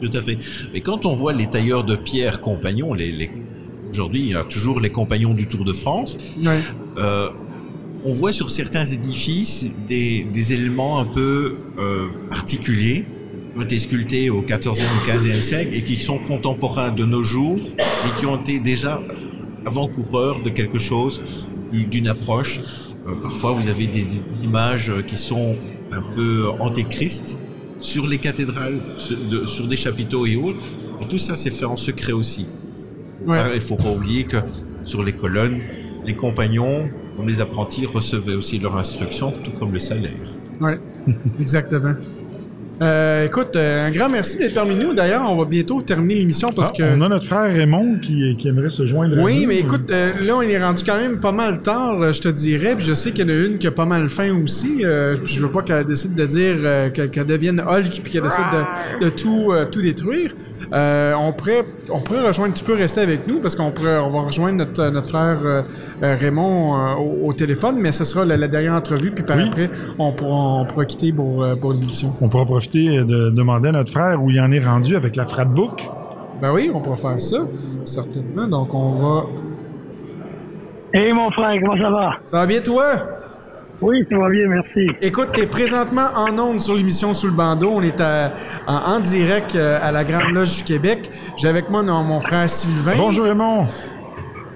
[0.01, 0.37] Tout à fait.
[0.73, 3.31] Mais quand on voit les tailleurs de pierre compagnons, les, les-
[3.89, 6.17] aujourd'hui il y a toujours les compagnons du Tour de France,
[6.99, 7.29] euh,
[8.05, 13.05] on voit sur certains édifices des, des éléments un peu euh, particuliers
[13.53, 17.23] qui ont été sculptés au 14e ou 15e siècle et qui sont contemporains de nos
[17.23, 19.01] jours, mais qui ont été déjà
[19.65, 21.23] avant-coureurs de quelque chose,
[21.71, 22.59] du- d'une approche.
[23.07, 25.55] Euh, parfois, vous avez des, des images qui sont
[25.91, 27.39] un peu antéchrist
[27.77, 30.65] sur les cathédrales, sur, de- sur des chapiteaux et autres.
[31.01, 32.47] Et tout ça, c'est fait en secret aussi.
[33.25, 33.39] Ouais.
[33.55, 34.37] Il faut pas oublier que
[34.83, 35.59] sur les colonnes,
[36.05, 40.11] les compagnons, comme les apprentis, recevaient aussi leur instruction, tout comme le salaire.
[40.59, 40.73] Oui,
[41.39, 41.93] exactement.
[42.81, 44.93] Euh, écoute, euh, un grand merci d'être parmi nous.
[44.93, 46.83] D'ailleurs, on va bientôt terminer l'émission parce Ah, que.
[46.97, 50.11] On a notre frère Raymond qui, qui aimerait se joindre à Oui, mais écoute, euh,
[50.21, 52.75] là, on est rendu quand même pas mal tard, je te dirais.
[52.75, 54.85] Puis je sais qu'il y en a une qui a pas mal faim aussi.
[54.85, 56.55] euh, puis je veux pas qu'elle décide de dire
[56.93, 58.43] qu'elle devienne Hulk puis qu'elle décide
[58.99, 60.35] de, de tout, tout détruire.
[60.71, 62.53] On pourrait, on pourrait rejoindre.
[62.53, 65.63] Tu peux rester avec nous parce qu'on on va rejoindre notre, notre frère
[66.01, 69.09] Raymond au, au téléphone, mais ce sera la, la dernière entrevue.
[69.11, 72.11] Puis par après, on pourra, on pourra quitter pour, pour l'émission.
[72.21, 75.25] On pourra profiter de demander à notre frère où il en est rendu avec la
[75.25, 75.87] fratbook.
[76.41, 77.37] Ben oui, on pourra faire ça,
[77.83, 78.47] certainement.
[78.47, 79.23] Donc on va.
[80.93, 82.11] Hey mon frère, comment ça va?
[82.25, 82.85] Ça va bien toi?
[83.81, 84.87] Oui, ça va bien, merci.
[85.01, 87.69] Écoute, t'es présentement en ondes sur l'émission Sous le bandeau.
[87.73, 88.31] On est à-
[88.65, 91.09] en, en direct euh, à la Grande Loge du Québec.
[91.37, 92.93] J'ai avec moi non, mon frère Sylvain.
[92.97, 93.67] Bonjour Raymond.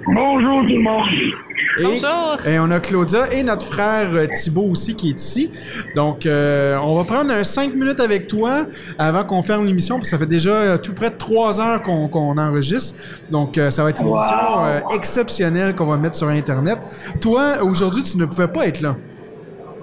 [0.08, 1.08] Bonjour tout le monde.
[1.80, 2.48] Et, Bonjour.
[2.48, 5.52] Et on a Claudia et notre frère euh, Thibaut aussi qui est ici.
[5.96, 8.66] Donc, euh, on va prendre un 5 minutes avec toi
[8.98, 9.98] avant qu'on ferme l'émission.
[10.00, 13.00] Puis ça fait déjà euh, tout près de 3 heures qu'on qu'on enregistre.
[13.30, 14.18] Donc, euh, ça va être une Wow.
[14.18, 16.78] émission euh, exceptionnelle qu'on va mettre sur Internet.
[17.22, 18.96] Toi, aujourd'hui, tu ne pouvais pas être là.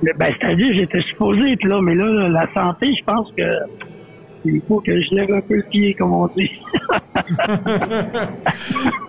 [0.02, 3.44] Mais, Ben, c'est-à-dire, j'étais supposé être là, mais là, la santé, je pense que
[4.54, 6.50] il faut que je lève un peu le pied, comme on dit.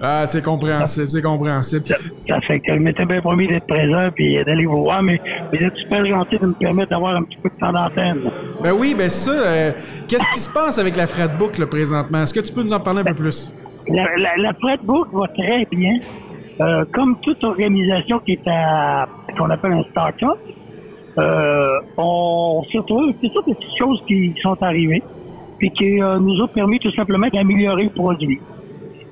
[0.02, 1.86] Ah, c'est compréhensible, c'est compréhensible.
[2.28, 5.20] Ça fait que je m'étais bien promis d'être présent puis d'aller vous voir, mais
[5.52, 8.22] vous êtes super gentil de me permettre d'avoir un petit peu de temps d'antenne.
[8.64, 9.32] Ben oui, ben ça.
[9.32, 9.72] euh,
[10.08, 12.22] Qu'est-ce qui se passe avec la Fredbook là, présentement?
[12.22, 13.54] Est-ce que tu peux nous en parler un peu plus?
[13.88, 14.04] La,
[14.38, 16.00] la, va très bien.
[16.62, 20.38] Euh, comme toute organisation qui est à qu'on appelle un start-up,
[21.18, 25.02] euh, on se retrouve, c'est ça des petites choses qui sont arrivées,
[25.60, 28.40] puis qui euh, nous ont permis tout simplement d'améliorer le produit.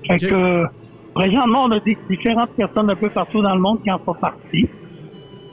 [0.07, 0.65] Fait que euh,
[1.13, 4.13] présentement, on a des différentes personnes un peu partout dans le monde qui en font
[4.15, 4.67] partie.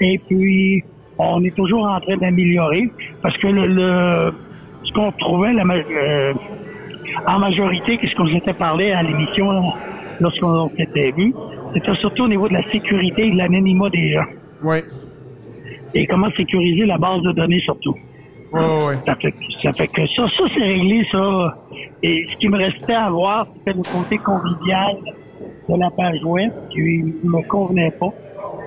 [0.00, 0.82] Et puis,
[1.18, 2.90] on est toujours en train d'améliorer
[3.22, 4.32] parce que le, le-
[4.84, 6.32] ce qu'on trouvait la, euh,
[7.26, 9.72] en majorité, qu'est-ce qu'on s'était parlé à l'émission
[10.20, 11.34] lorsqu'on s'était vu,
[11.74, 14.26] c'était surtout au niveau de la sécurité et de l'anonymat des gens.
[14.62, 14.78] Oui.
[15.94, 17.94] Et comment sécuriser la base de données surtout.
[18.54, 18.98] Ouais, ouais.
[19.06, 21.56] Ça fait, ça fait que ça, ça c'est réglé, ça.
[22.02, 24.96] Et ce qui me restait à voir, c'était le côté convivial
[25.68, 26.80] de la page web qui
[27.24, 28.10] me convenait pas.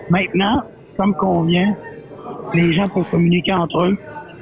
[0.09, 0.63] Maintenant,
[0.97, 1.75] ça me convient.
[2.53, 3.97] Les gens peuvent communiquer entre eux.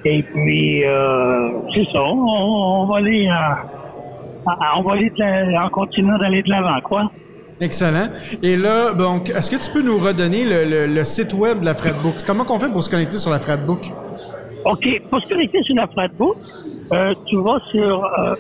[0.05, 2.01] Et puis, euh, c'est ça.
[2.03, 7.11] On, on va aller, euh, on va aller la- en continuant d'aller de l'avant, quoi.
[7.59, 8.09] Excellent.
[8.43, 11.65] Et là, donc, est-ce que tu peux nous redonner le, le- le site web de
[11.65, 12.15] la Fredbook?
[12.27, 13.91] Comment qu'on fait pour se connecter sur la Fredbook?
[14.65, 15.01] OK.
[15.09, 16.37] Pour se connecter sur la Fratbook,
[16.91, 18.35] euh, tu vas sur euh,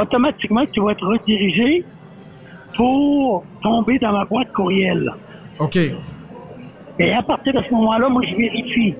[0.00, 1.84] Automatiquement, tu vas être redirigé
[2.76, 5.10] pour tomber dans ma boîte courriel.
[5.58, 5.78] OK.
[6.98, 8.94] Et à partir de ce moment-là, moi, je vérifie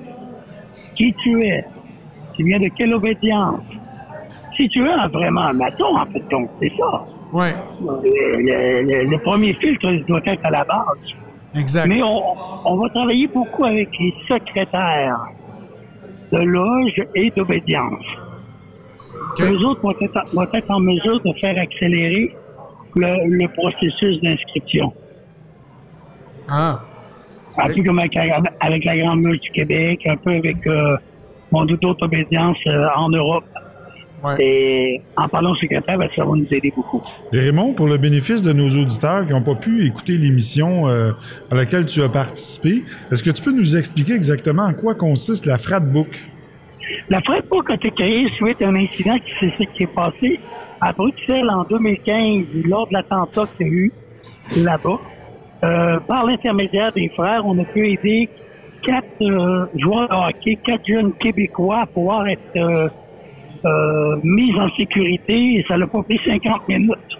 [0.96, 1.64] qui tu es,
[2.34, 3.60] tu viens de quelle obédience.
[4.54, 7.04] Si tu es un- vraiment un maçon, en fait, donc, c'est ça.
[7.32, 7.54] Ouais.
[7.80, 10.86] Le, le- le- le premier filtre il doit être à la base.
[11.56, 11.86] Exact.
[11.86, 15.20] Mais on, on va travailler beaucoup avec les secrétaires
[16.32, 18.04] de loge et d'obédience.
[19.40, 22.34] Eux autres vont être, vont être en mesure de faire accélérer
[22.94, 24.92] le, le processus d'inscription.
[26.48, 26.80] Ah.
[27.58, 28.16] Un peu comme avec,
[28.60, 30.96] avec la Grande Mule du Québec, un peu avec euh,
[31.50, 33.44] mon d'autres obédiences euh, en Europe.
[34.38, 37.02] Et en parlant au secrétaire, ben, ça va nous aider beaucoup.
[37.32, 41.12] Et Raymond, pour le bénéfice de nos auditeurs qui n'ont pas pu écouter l'émission euh,
[41.50, 45.46] à laquelle tu as participé, est-ce que tu peux nous expliquer exactement en quoi consiste
[45.46, 46.28] la Fratbook?
[47.08, 50.40] La Fredbook a été créée suite à un incident qui s'est qui est passé
[50.80, 53.92] à Bruxelles en 2015 lors de l'attentat qu'il y a eu
[54.58, 55.00] là-bas.
[55.64, 58.28] Euh, par l'intermédiaire des frères, on a pu aider
[58.86, 62.90] quatre euh, joueurs de hockey, quatre jeunes Québécois à pouvoir être
[63.64, 67.18] euh, euh, mis en sécurité et ça n'a pas pris 50 minutes.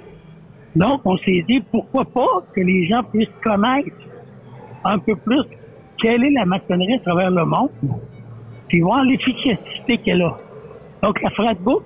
[0.75, 3.97] Donc, on s'est dit pourquoi pas que les gens puissent connaître
[4.85, 5.43] un peu plus
[6.03, 7.71] quelle est la maçonnerie à travers le monde
[8.69, 10.37] puis voir l'efficacité qu'elle a.
[11.03, 11.85] Donc, la Fratbook,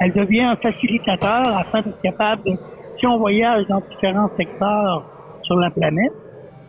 [0.00, 2.56] elle devient un facilitateur afin d'être capable de,
[2.98, 5.04] si on voyage dans différents secteurs
[5.42, 6.12] sur la planète,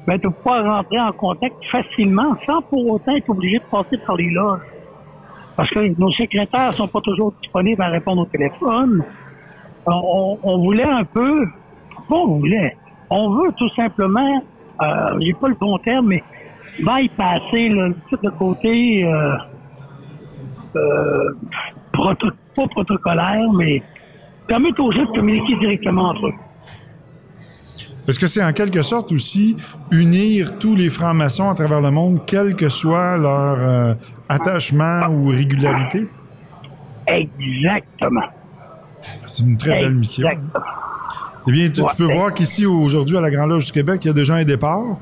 [0.07, 4.15] ben, de pouvoir rentrer en contact facilement sans pour autant être obligé de passer par
[4.15, 4.61] les loges.
[5.59, 9.03] Parce que nos secrétaires sont pas toujours disponibles à répondre au téléphone.
[9.85, 11.45] On, voulait un peu,
[12.07, 12.77] pas on voulait,
[13.09, 14.41] on veut tout simplement,
[14.81, 14.85] euh,
[15.19, 16.23] j'ai pas le bon terme, mais
[16.79, 19.33] bypasser là, tout le côté euh,
[20.77, 21.35] euh,
[21.91, 23.83] pas protocolaire, mais
[24.47, 26.33] permettre aux gens de communiquer directement entre eux.
[28.09, 29.55] Est-ce que c'est en quelque sorte aussi
[29.91, 33.93] unir tous les francs-maçons à travers le monde, quel que soit leur euh,
[34.27, 36.07] attachement ou régularité?
[37.05, 38.25] Exactement.
[39.27, 40.27] C'est une très belle mission.
[41.47, 44.07] Eh bien, tu, tu peux voir qu'ici, aujourd'hui, à la Grande Loge du Québec, il
[44.07, 44.97] y a déjà un départ.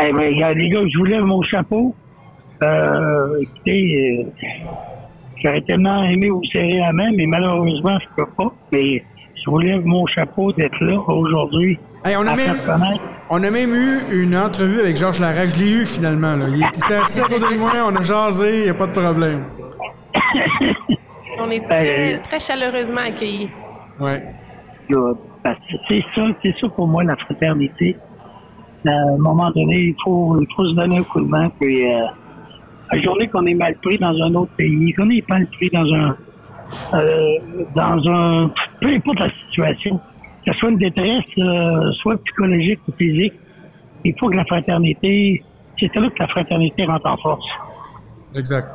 [0.00, 1.94] Eh bien, les gars, je vous lève mon chapeau.
[2.62, 4.46] Euh, écoutez, euh,
[5.42, 8.52] j'aurais tellement aimé vous serrer la main, mais malheureusement, je peux pas.
[8.72, 9.04] Mais
[9.44, 11.78] je vous lève mon chapeau d'être là aujourd'hui.
[12.04, 12.56] Hey, on, a même,
[13.30, 15.50] on a même eu une entrevue avec Georges Larac.
[15.50, 16.36] Je l'ai eu finalement.
[16.36, 16.46] Là.
[16.48, 18.92] Il était assis à côté de moi, on a jasé, il n'y a pas de
[18.92, 19.44] problème.
[21.40, 23.48] On est très, très chaleureusement accueillis.
[24.00, 24.24] Ouais.
[24.88, 27.96] Là, parce que C'est ça, c'est ça pour moi, la fraternité.
[28.86, 31.50] À un moment donné, il faut, il faut se donner un coup de main.
[31.60, 32.06] Puis, euh,
[32.92, 35.94] la journée qu'on est mal pris dans un autre pays, qu'on est mal pris dans
[35.94, 36.16] un,
[36.94, 37.38] euh,
[37.74, 40.00] dans un, peu importe la situation,
[40.46, 43.34] que ce soit une détresse, euh, soit psychologique ou physique,
[44.04, 45.42] il faut que la fraternité,
[45.78, 47.46] c'est là que la fraternité rentre en force.
[48.34, 48.68] Exact.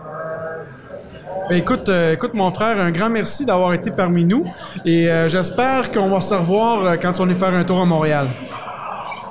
[1.49, 4.45] Ben, écoute, euh, écoute, mon frère, un grand merci d'avoir été parmi nous.
[4.85, 8.27] Et j'espère qu'on va se revoir quand on est faire un tour à Montréal.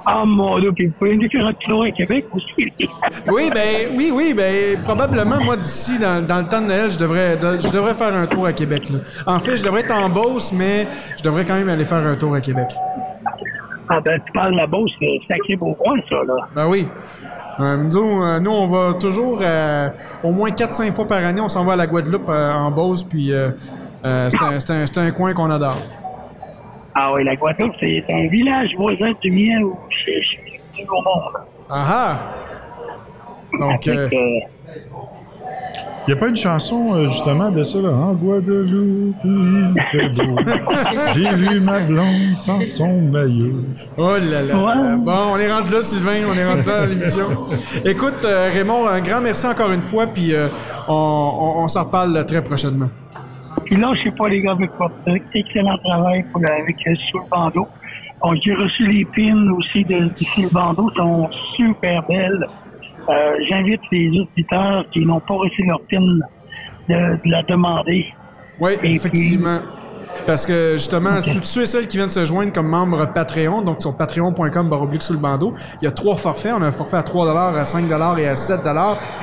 [0.05, 2.73] Ah mon dieu, puis vous pouvez nous faire un Québec aussi.
[3.29, 6.99] Oui, ben, oui, oui, ben, probablement, moi, d'ici, dans, dans le temps de Noël, je
[6.99, 8.89] devrais, de- je devrais faire un tour à Québec.
[8.91, 8.99] là.
[9.27, 10.87] En fait, je devrais être en Beauce, mais
[11.19, 12.69] je devrais quand même aller faire un tour à Québec.
[13.89, 16.35] Ah ben, tu parles de la Beauce, c'est sacré beau coin, ça, là.
[16.55, 16.89] Ben oui.
[17.61, 19.89] Euh, nous, euh, nous, on va toujours, euh,
[20.25, 23.31] au moins 4-5 fois par année, on s'en va à la Guadeloupe en Beauce, puis
[24.03, 24.09] c'est
[24.43, 25.77] un, un- c'est un coin qu'on adore.
[26.95, 31.35] Ah oui, la Guadeloupe, c'est un village voisin du mien où je suis au monde.
[31.71, 32.21] Ah ah!
[33.59, 37.91] Donc, euh, Il n'y a pas une chanson, euh, justement, de ça, là?
[37.91, 40.37] En Guadeloupe, il fait beau.
[41.15, 43.63] J'ai vu ma blonde sans son maillot.
[43.97, 44.57] Oh là là.
[44.57, 44.97] Ouais.
[44.99, 47.29] Bon, on est rendu là, Sylvain, on est rendu là à l'émission.
[47.85, 50.49] Écoute, euh, Raymond, un grand merci encore une fois, puis euh,
[50.89, 52.89] on, on- on s'en reparle euh, très prochainement.
[53.73, 54.95] Puis là, je sais pas, les gars, avec votre
[55.33, 57.67] excellent travail pour avec euh, Sous le bandeau.
[58.21, 62.47] Bon, J'ai reçu les pins aussi de, de Sous le bandeau, sont super belles.
[63.09, 68.05] Euh, J'invite les auditeurs qui n'ont pas reçu leur pin de, de la demander.
[68.61, 69.61] Oui, effectivement.
[70.27, 73.81] Parce que justement, tous ceux et celles qui viennent se joindre comme membres Patreon, donc
[73.81, 76.53] sur patreon.com baroblique sous le bandeau, il y a trois forfaits.
[76.55, 77.85] On a un forfait à 3 à 5
[78.19, 78.61] et à 7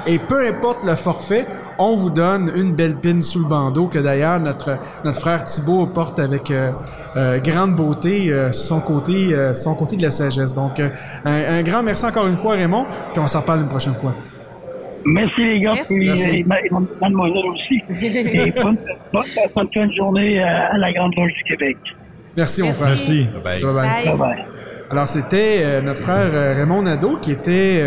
[0.08, 1.45] Et peu importe le forfait,
[1.80, 5.88] on vous donne une belle pin sous le bandeau que d'ailleurs notre, notre frère Thibault
[5.88, 6.72] porte avec euh,
[7.16, 10.53] euh, grande beauté euh, son côté euh, son côté de la sagesse.
[10.53, 10.91] Donc un,
[11.25, 14.14] un grand merci encore une fois Raymond, puis on s'en reparle une prochaine fois.
[15.06, 15.95] Merci les gars, Merci.
[15.98, 16.45] puis Merci.
[16.51, 17.82] euh, mademoiselle aussi.
[18.06, 18.77] Et bonne,
[19.14, 19.24] bonne,
[19.56, 21.77] bonne fin de journée à, la Grande Loge du Québec.
[22.35, 22.90] Merci, mon frère.
[22.90, 23.27] Merci.
[23.43, 23.74] Bye Bye.
[23.74, 24.17] bye.
[24.17, 24.59] Bye.
[24.92, 27.80] Alors, c'était euh, notre frère euh, Raymond Nadeau qui était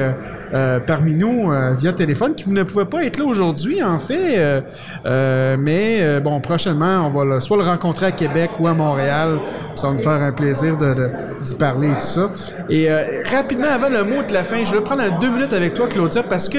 [0.55, 4.63] euh, parmi nous via téléphone, qui ne pouvait pas être là aujourd'hui, en fait.
[5.05, 9.39] mais bon, prochainement, on va le- soit le rencontrer à Québec ou à Montréal.
[9.75, 11.11] Ça va nous faire un plaisir de, de-
[11.43, 12.31] d'y parler et tout ça.
[12.69, 12.89] Et
[13.35, 16.23] rapidement, avant le mot de la fin, je vais prendre deux minutes avec toi, Claudia,
[16.23, 16.59] parce que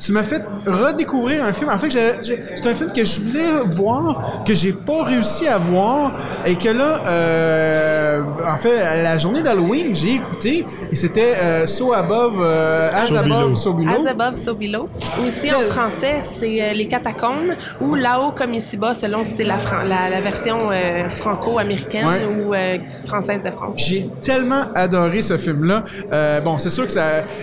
[0.00, 1.68] tu m'as fait redécouvrir un film.
[1.70, 1.90] En fait,
[2.22, 6.12] c'est un film que je voulais voir, que j'ai pas réussi à voir,
[6.46, 11.66] et que là, euh, en fait, à la journée d'Halloween, j'ai écouté, et c'était euh,
[11.66, 13.54] So Above, euh, As So Above.
[13.54, 13.90] So Below.
[13.92, 14.88] As above, so below.
[15.24, 19.58] Aussi en français, c'est euh, Les Catacombes ou Là-haut comme ici-bas, selon si c'est la,
[19.58, 22.24] fran- la, la version euh, franco-américaine Ouais.
[22.24, 23.74] ou euh, française de France.
[23.76, 25.84] J'ai tellement adoré ce film-là.
[26.12, 27.02] Euh, bon, c'est sûr que ça,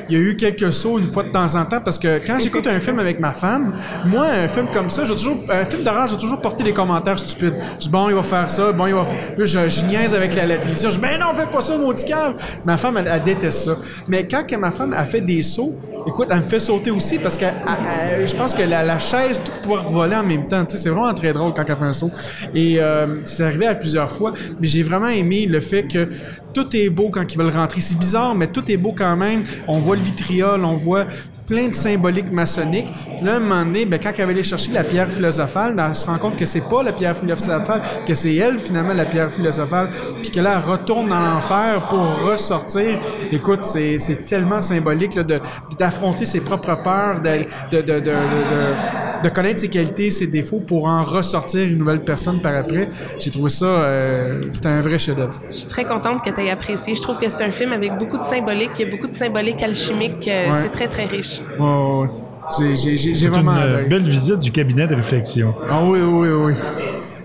[0.09, 2.39] il y a eu quelques sauts une fois de temps en temps parce que quand
[2.47, 3.73] j'écoute un film avec ma femme,
[4.05, 7.19] moi, un film comme ça, j'ai toujours, un film d'horreur, j'ai toujours porté des commentaires
[7.19, 7.57] stupides.
[7.77, 9.19] Je dis bon, il va faire ça, bon, il va faire.
[9.35, 10.89] Puis je, je niaise avec la, la télévision.
[10.89, 12.35] Je dis ben non, fais pas ça, maudit cave.
[12.63, 13.75] Ma femme, elle, déteste ça.
[14.07, 15.75] Mais quand que ma femme a fait des sauts,
[16.07, 17.47] écoute, elle me fait sauter aussi parce que
[18.25, 20.89] je pense que la, la chaise, tout pouvoir voler en même temps, tu sais, c'est
[20.89, 22.11] vraiment très drôle quand elle fait un saut.
[22.55, 26.07] Et euh, c'est arrivé à plusieurs fois, mais j'ai vraiment aimé le fait que
[26.53, 27.81] tout est beau quand ils veulent rentrer.
[27.81, 29.43] C'est bizarre, mais tout est beau quand même.
[29.67, 31.07] On voit le vitriol, on voit
[31.47, 32.87] plein de symboliques maçonniques.
[33.17, 35.73] Puis là, à un moment donné, ben, quand elle va aller chercher la pierre philosophale,
[35.75, 38.93] ben, elle se rend compte que c'est pas la pierre philosophale, que c'est elle, finalement,
[38.93, 39.87] la pierre philosophale,
[40.21, 42.99] puis que là, elle retourne dans l'enfer pour ressortir.
[43.31, 45.39] Écoute, c'est, c'est tellement symbolique là, de,
[45.79, 48.11] d'affronter ses propres peurs, de, de, de, de,
[49.23, 52.89] de- connaître ses qualités, ses défauts pour en ressortir une nouvelle personne par après.
[53.19, 55.33] J'ai trouvé ça, euh, c'était un vrai chef-d'œuvre.
[55.49, 56.95] Je suis très contente que tu aies apprécié.
[56.95, 58.71] Je trouve que c'est un film avec beaucoup de symbolique.
[58.79, 60.27] Il y a beaucoup de symbolique alchimique.
[60.27, 60.59] euh, Ouais.
[60.61, 61.36] C'est très, très riche.
[62.49, 63.85] C'est- J'ai, vraiment une euh, adoré.
[63.89, 65.53] belle visite du cabinet de réflexion.
[65.69, 66.29] Ah oui, oui, oui.
[66.45, 66.53] oui.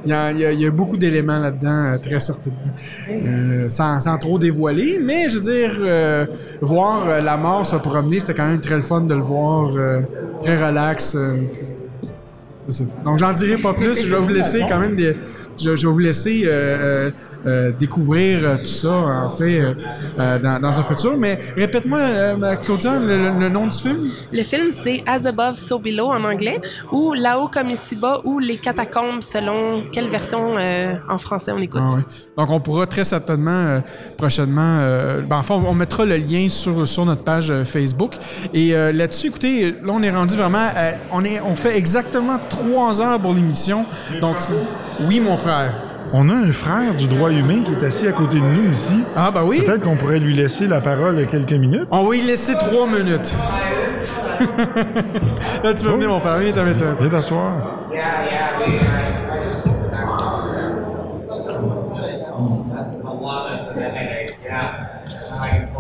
[0.05, 2.59] il y, a, il y a- il y a beaucoup d'éléments là-dedans, euh, très certainement.
[3.09, 6.27] Euh, sans, sans trop dévoiler, mais je veux dire, euh,
[6.61, 9.77] voir euh, la mort se promener, c'était quand même très le fun de le voir,
[9.77, 10.01] euh,
[10.43, 11.15] très relax.
[11.15, 11.61] euh, puis-
[12.69, 12.85] c'est ça.
[13.05, 14.05] Donc, j'en dirai pas plus.
[14.05, 15.15] Je vais vous laisser quand même des.
[15.59, 17.11] Je, je vais vous laisser euh, euh,
[17.47, 19.61] euh, découvrir tout ça, en fait,
[20.17, 21.17] dans, dans un futur.
[21.17, 23.99] Mais répète-moi, Claudia, le, nom du film?
[24.33, 26.61] Le film, c'est As Above, So Below en anglais,
[26.93, 30.55] ou Là-haut comme ici-bas, ou Les catacombes, selon quelle version
[31.09, 31.83] en français on écoute.
[31.89, 31.99] Ah.
[32.39, 33.83] Donc, on pourra très certainement
[34.17, 34.79] prochainement.
[35.29, 38.15] ben, enfin, on mettra le lien sur, sur notre page Facebook.
[38.55, 40.59] Et là-dessus, écoutez, là, on est rendu vraiment.
[40.59, 43.85] à- on, est, on fait exactement trois heures pour l'émission.
[44.21, 44.37] Donc,
[45.07, 45.73] oui, mon frère.
[46.13, 49.03] On a un frère du droit humain qui est assis à côté de nous ici.
[49.17, 49.63] Ah, bah oui.
[49.63, 51.89] Peut-être qu'on pourrait lui laisser la parole quelques minutes.
[51.91, 53.35] On va y laisser trois minutes.
[55.65, 56.39] là, tu peux venir, mon frère.
[56.39, 57.81] Viens t'asseoir.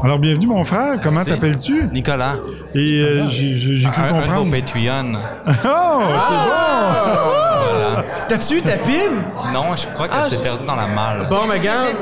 [0.02, 0.98] Alors, bienvenue, mon frère.
[1.02, 1.88] Comment t'appelles-tu?
[1.92, 2.34] Nicolas.
[2.74, 4.50] Et euh, j'ai j'ai- j'ai cru Un, un de vos comprendre.
[4.50, 5.12] Patreon.
[5.64, 8.04] Oh, c'est Voilà.
[8.28, 9.22] T'as-tu ta pine?
[9.52, 11.26] Non, je crois qu'elle Ah, s'est perdue dans la malle.
[11.28, 11.94] Bon, mais regarde,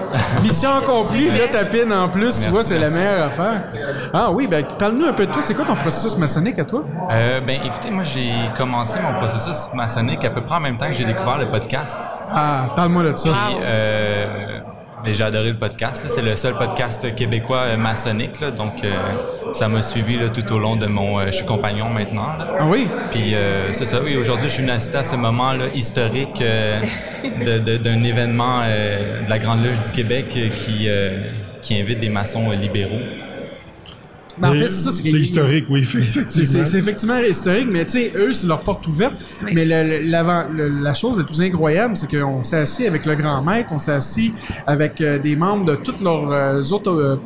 [0.43, 1.29] mission accomplie.
[1.29, 3.63] Là, ta pine en plus, tu Merci, vois, c'est la meilleure affaire.
[4.15, 5.43] Ah oui, ben parle-nous un peu de toi.
[5.43, 6.85] C'est quoi ton processus maçonnique à toi?
[7.13, 10.87] Euh, ben, écoutez, moi, j'ai commencé mon processus maçonnique à peu près en même temps
[10.87, 11.99] que j'ai découvert le podcast.
[12.33, 13.29] Ah, parle-moi de ça.
[13.31, 14.60] Puis, euh,
[15.05, 16.07] ben, j'ai adoré le podcast.
[16.09, 18.51] C'est le seul podcast québécois euh, maçonnique, là.
[18.51, 21.19] donc euh, ça m'a suivi là, tout au long de mon.
[21.21, 22.37] euh, je suis compagnon maintenant.
[22.39, 22.49] là.
[22.61, 22.87] Ah oui?
[23.11, 24.01] Puis euh, c'est ça.
[24.03, 26.81] Oui, aujourd'hui, je suis venu assister à ce moment là, historique euh,
[27.79, 31.31] d'un événement euh, de la Grande Loge du Québec qui euh,
[31.63, 33.01] qui invite des maçons libéraux.
[34.39, 34.91] Ben, en fait, c'est ça.
[34.91, 36.45] c'est historique, oui, C'est- effectivement.
[36.45, 39.15] C'est c'est effectivement historique, mais tu sais, eux, c'est leur porte ouverte.
[39.53, 43.07] Mais le- le- l'avant- le- la chose la plus incroyable, c'est qu'on s'est assis avec
[43.07, 44.33] le grand maître, on s'est assis
[44.67, 47.19] avec euh, des membres de toutes leurs euh, autres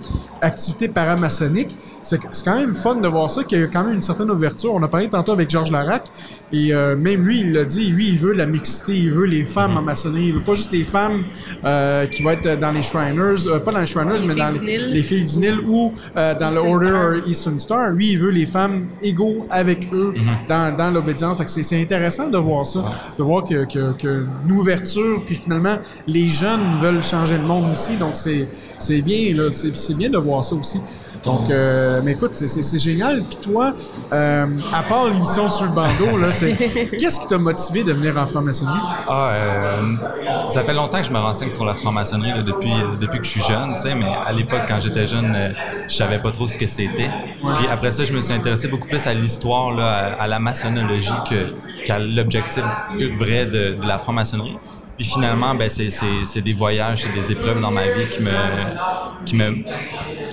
[0.44, 1.76] activités paramaçonniques.
[2.02, 4.74] C'est quand même fun de voir ça, qu'il y a quand même une certaine ouverture.
[4.74, 6.05] On a parlé tantôt avec Georges Larac,
[6.52, 9.44] et euh, même lui, il l'a dit, lui, il veut la mixité, il veut les
[9.44, 11.24] femmes en maçonnerie, il veut pas juste les femmes
[11.64, 15.02] euh, qui vont être dans les Shriners, euh, pas dans les Shriners, mais dans les,
[15.02, 17.28] filles du Nil ou euh, dans le Eastern Order Star.
[17.28, 17.90] Eastern Star.
[17.90, 20.14] Lui, il veut les femmes égaux avec eux
[20.48, 21.39] dans, dans l'obédience.
[21.39, 22.84] Fait que c'est, intéressant de voir ça,
[23.16, 27.70] de voir que, que, que une ouverture, puis finalement, les jeunes veulent changer le monde
[27.70, 27.97] aussi.
[27.97, 28.48] Donc, c'est,
[28.78, 30.81] c'est bien, là, c'est, c'est bien de voir ça aussi.
[31.25, 33.25] Donc, euh, mais écoute, c'est, génial.
[33.25, 33.75] Puis toi,
[34.13, 36.53] euh, à part l'émission sur le bandeau, là, c'est,
[36.99, 38.79] qu'est-ce qui t'a motivé de venir en franc-maçonnerie?
[39.09, 43.19] Ah, euh, ça fait longtemps que je me renseigne sur la franc-maçonnerie là, depuis, depuis
[43.19, 45.55] que je suis jeune, tu sais, mais à l'époque, quand j'étais jeune,
[45.89, 47.11] je savais pas trop ce que c'était.
[47.57, 50.39] Puis après ça, je me suis intéressé beaucoup plus à l'histoire, là, à, à la
[50.39, 51.55] maçonnologie que,
[51.87, 52.65] qu'à l'objectif
[53.19, 54.59] vrai de, de la franc-maçonnerie.
[54.97, 58.31] Puis finalement, ben, c'est, des voyages, c'est des épreuves dans ma vie qui me,
[59.26, 59.64] qui me,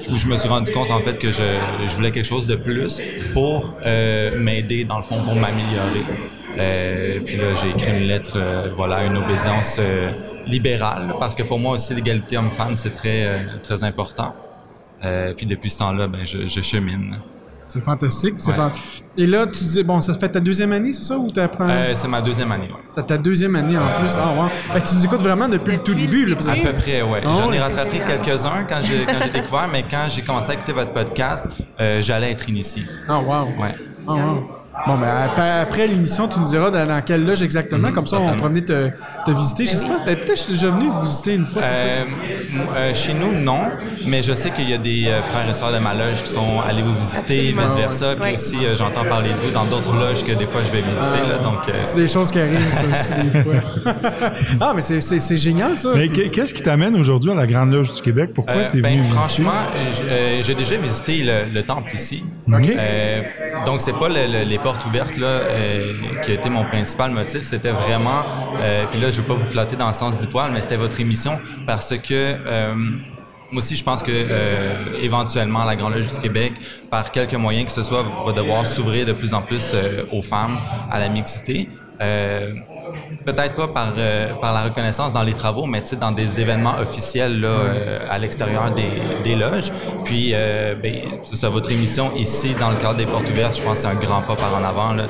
[0.09, 1.41] où je me suis rendu compte en fait que je,
[1.87, 3.01] je voulais quelque chose de plus
[3.33, 6.05] pour euh, m'aider dans le fond pour m'améliorer.
[6.57, 10.11] Euh, puis là, j'ai écrit une lettre, euh, voilà, une obédience euh,
[10.45, 14.35] libérale, parce que pour moi aussi l'égalité homme-femme c'est très euh, très important.
[15.35, 17.17] Puis depuis ce temps-là, ben je, je chemine.
[17.71, 18.33] C'est fantastique.
[18.37, 18.57] C'est Ouais.
[18.57, 18.71] fan-
[19.17, 21.67] Et là, tu dis, bon, ça fait ta deuxième année, c'est ça, ou t'apprends?
[21.69, 22.81] Euh, c'est ma deuxième année, ouais.
[22.89, 24.13] C'est ta deuxième année en plus.
[24.17, 24.49] Ah, ouais.
[24.49, 26.25] Fait que tu nous écoutes vraiment depuis le tout début.
[26.25, 27.21] Là, À peu près, ouais.
[27.25, 27.55] Ah J'en ouais.
[27.55, 30.91] ai rattrapé quelques-uns quand j'ai quand j'ai découvert, mais quand j'ai commencé à écouter votre
[30.91, 31.45] podcast,
[31.79, 32.83] euh, j'allais être initié.
[33.07, 33.45] Ah, wow.
[33.57, 33.75] Ouais.
[34.07, 34.49] Ah, wow.
[34.87, 37.89] Bon, ben, après, après l'émission, tu nous diras dans, dans quelle loge exactement.
[37.89, 38.89] Mhm, Comme ça, on pourra venir te,
[39.25, 39.65] te visiter.
[39.65, 41.61] Je sais pas, ben, peut-être que je suis déjà venu vous visiter une fois.
[41.63, 42.03] Euh,
[42.77, 43.69] euh, chez nous, non,
[44.07, 46.31] mais je sais qu'il y a des euh, frères et sœurs de ma loge qui
[46.31, 48.09] sont allés vous visiter, vice-versa.
[48.11, 48.15] Ouais.
[48.15, 48.33] Puis Ouais.
[48.33, 51.27] aussi, euh, j'entends parler de vous dans d'autres loges que des fois je vais visiter.
[51.29, 52.83] là, donc, euh, C'est des choses qui arrivent, ça
[53.19, 53.53] aussi, des fois.
[54.61, 55.89] ah, mais c'est- génial, ça.
[55.95, 58.31] Mais qu'est- qu'est-ce qui t'amène aujourd'hui à la Grande Loge du Québec?
[58.33, 59.17] Pourquoi Euh, t'es ben, venu visiter?
[59.17, 59.51] franchement,
[60.41, 62.23] j'ai déjà visité le, le temple ici.
[62.47, 62.69] OK.
[62.69, 63.21] Euh,
[63.65, 67.11] donc c'est pas le- le- les portes ouvertes là euh, qui a été mon principal
[67.11, 67.41] motif.
[67.41, 68.23] C'était vraiment,
[68.61, 70.77] euh, puis là je veux pas vous flatter dans le sens du poil, mais c'était
[70.77, 72.75] votre émission parce que euh,
[73.51, 74.11] moi aussi, je pense que
[75.01, 76.53] éventuellement, la Grande Loge du Québec,
[76.89, 79.75] par quelque moyens que ce soit, va devoir s'ouvrir de plus en plus
[80.13, 80.57] aux femmes,
[80.89, 81.67] à la mixité.
[83.25, 86.39] Peut-être pas par, euh, par la reconnaissance dans les travaux, mais tu sais, dans des
[86.39, 89.71] événements officiels là, euh, à l'extérieur des, des loges.
[90.05, 90.93] Puis, euh, ben,
[91.23, 93.87] c'est ça, votre émission ici, dans le cadre des portes ouvertes, je pense que c'est
[93.87, 94.93] un grand pas par en avant.
[94.93, 95.07] Là.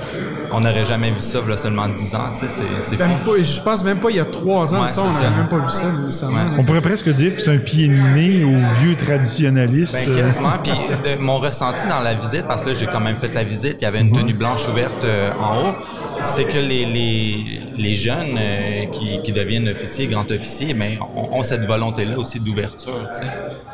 [0.51, 3.31] On n'aurait jamais vu ça, là, seulement 10 ans, tu sais, c'est, c'est fou.
[3.31, 5.29] pas- je pense même pas il y a trois ans, Ouais, de ça, on n'aurait
[5.29, 5.69] même pas vu
[6.09, 9.95] ça là, On pourrait presque dire que c'est un pied de nez au vieux traditionnaliste.
[9.95, 10.49] Ben, quasiment.
[10.61, 13.43] Puis de- mon ressenti dans la visite, parce que là, j'ai quand même fait la
[13.45, 15.75] visite, il y avait une tenue blanche ouverte euh, en haut.
[16.23, 21.39] c'est que les, les, les jeunes euh, qui, qui deviennent officiers, grands officiers, mais ont,
[21.39, 23.09] ont cette volonté-là aussi d'ouverture.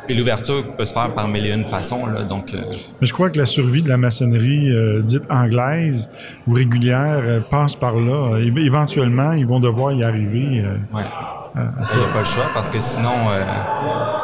[0.06, 2.06] Puis l'ouverture peut se faire par mille et une façons.
[2.06, 2.58] Là, donc, euh,
[3.00, 6.10] Mais je crois que la survie de la maçonnerie euh, dite anglaise
[6.46, 8.38] ou régulière passe par là.
[8.38, 10.64] Éventuellement, ils vont devoir y arriver.
[10.94, 11.02] Ouais.
[11.58, 13.42] À il n'y a pas le choix parce que sinon, euh,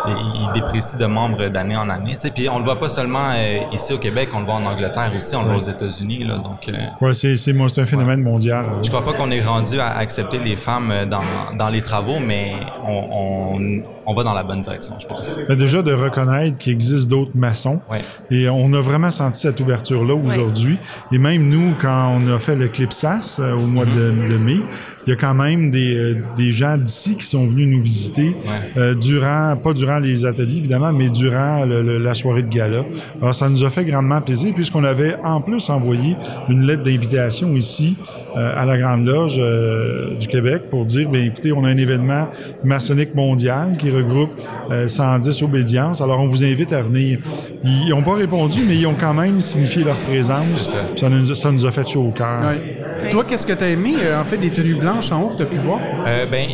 [0.09, 2.13] il, il déprécie de membres d'année en année.
[2.15, 2.31] tu sais.
[2.31, 5.13] Puis on le voit pas seulement euh, ici au Québec, on le voit en Angleterre
[5.17, 6.25] aussi, on le voit aux États-Unis.
[6.25, 8.67] Là, donc, euh, Ouais, c'est, c'est, moi, c'est un phénomène mondial.
[8.83, 11.23] Je crois pas qu'on est rendu à accepter les femmes euh, dans,
[11.57, 12.53] dans les travaux, mais
[12.87, 15.41] on, on, on va dans la bonne direction, je pense.
[15.49, 17.81] Mais déjà de reconnaître qu'il existe d'autres maçons.
[17.91, 18.01] Ouais.
[18.31, 20.79] Et on a vraiment senti cette ouverture-là aujourd'hui.
[21.13, 24.59] Et même nous, quand on a fait le Clipsas euh, au mois de, de mai,
[25.07, 28.37] il y a quand même des, euh, des gens d'ici qui sont venus nous visiter
[28.77, 32.85] euh, durant, pas durant les ateliers évidemment, mais durant le- le- la soirée de gala.
[33.21, 36.17] Alors ça nous a fait grandement plaisir puisqu'on avait en plus envoyé
[36.49, 37.97] une lettre d'invitation ici
[38.37, 41.77] euh, à la Grande Loge euh, du Québec pour dire, bien écoutez, on a un
[41.77, 42.29] événement
[42.65, 44.31] maçonnique mondial qui regroupe
[44.71, 46.01] euh, 110 obédiences.
[46.01, 47.19] Alors on vous invite à venir.
[47.63, 50.73] Ils n'ont pas répondu, mais ils ont quand même signifié leur présence.
[50.91, 51.09] Puis Ça.
[51.09, 52.41] nous, a- ça nous a fait chaud au cœur.
[52.43, 53.11] Ouais.
[53.11, 55.37] Toi, qu'est-ce que tu as aimé, euh, en fait, des tenues blanches en haut que
[55.37, 55.79] tu as pu voir?
[56.07, 56.47] Euh, ben,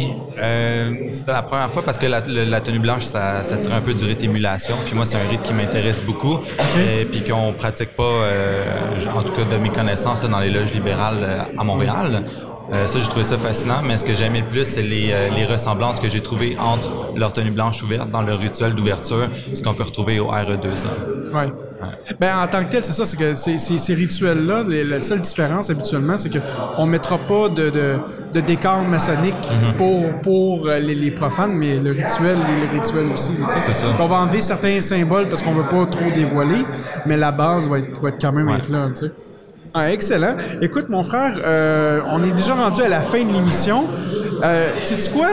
[0.61, 3.95] euh, c'était la première fois parce que la, tenue blanche, ça, ça tire un peu
[3.95, 4.77] du rite émulation.
[4.85, 6.39] Puis moi, c'est un rite qui m'intéresse beaucoup.
[6.79, 8.65] Et puis qu'on pratique pas, euh,
[9.15, 12.25] en tout cas de mes connaissances, là, dans les loges libérales euh, à Montréal.
[12.73, 15.11] Euh, ça, j'ai trouvé ça fascinant, mais ce que j'ai aimé le plus, c'est les,
[15.13, 19.29] euh, les ressemblances que j'ai trouvées entre leur tenue blanche ouverte dans le rituel d'ouverture,
[19.53, 20.87] ce qu'on peut retrouver au RE2A.
[21.35, 21.53] Ouais.
[22.21, 25.21] Ben, en tant que tel, c'est ça, c'est que ces, ces- ces rituels-là, la seule
[25.21, 27.99] différence habituellement, c'est qu'on ne mettra pas de, de,
[28.35, 29.77] de décor maçonnique Mhm.
[29.77, 33.33] pour, pour euh, les, les profanes, mais le rituel est le rituel aussi.
[33.57, 33.87] C'est ça.
[33.99, 36.65] On va enlever certains symboles parce qu'on veut pas trop dévoiler,
[37.07, 38.89] mais la base va être, va être quand même être là.
[38.95, 39.13] tu sais.
[39.73, 40.35] Ah, excellent.
[40.61, 43.85] Écoute, mon frère, euh, on est déjà rendu à la fin de l'émission.
[44.43, 45.29] Euh, sais-tu quoi?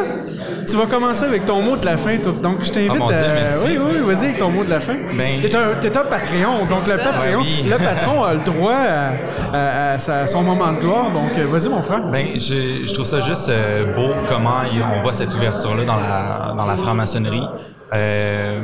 [0.70, 2.34] Tu vas commencer avec ton mot de la fin, toi.
[2.44, 3.34] Donc, je t'invite Ah, Dieu, à...
[3.42, 3.66] merci.
[3.66, 4.94] Oui, oui, vas-y avec ton mot de la fin.
[4.96, 7.70] Ben- T'es un, un Patreon, donc le Patreon, Ouais, oui.
[7.70, 9.12] le patron a le droit à,
[9.54, 11.12] à- à sa- son moment de gloire.
[11.14, 12.02] Donc, euh, vas-y, mon frère.
[12.08, 14.62] Ben, je, je trouve ça juste euh, beau comment
[14.98, 17.48] on voit cette ouverture-là dans la, dans la franc-maçonnerie.
[17.94, 18.60] Euh,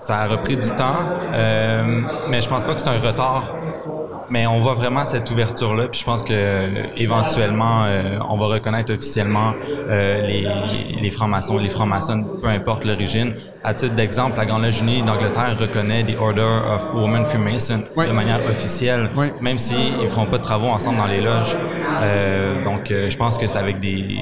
[0.00, 0.96] ça a repris du temps,
[2.28, 3.54] mais je pense pas que c'est un retard.
[4.32, 8.46] Mais on voit vraiment cette ouverture-là, puis je pense que euh, éventuellement, euh, on va
[8.46, 9.52] reconnaître officiellement
[9.90, 10.48] euh, les,
[11.02, 13.34] les francs-maçons, les francs-maçons, peu importe l'origine.
[13.62, 18.12] À titre d'exemple, la Grande Loge Unie d'Angleterre reconnaît the Order of Women Freemason de
[18.12, 19.10] manière officielle,
[19.42, 21.54] même s'ils ne feront pas de travaux ensemble dans les loges.
[22.00, 24.16] Euh, donc, euh, je pense que c'est avec des,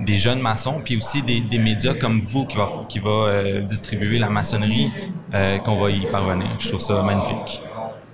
[0.00, 3.60] des jeunes maçons, puis aussi des, des médias comme vous qui va, qui va euh,
[3.60, 4.90] distribuer la maçonnerie,
[5.36, 6.48] euh, qu'on va y parvenir.
[6.58, 7.62] Je trouve ça magnifique.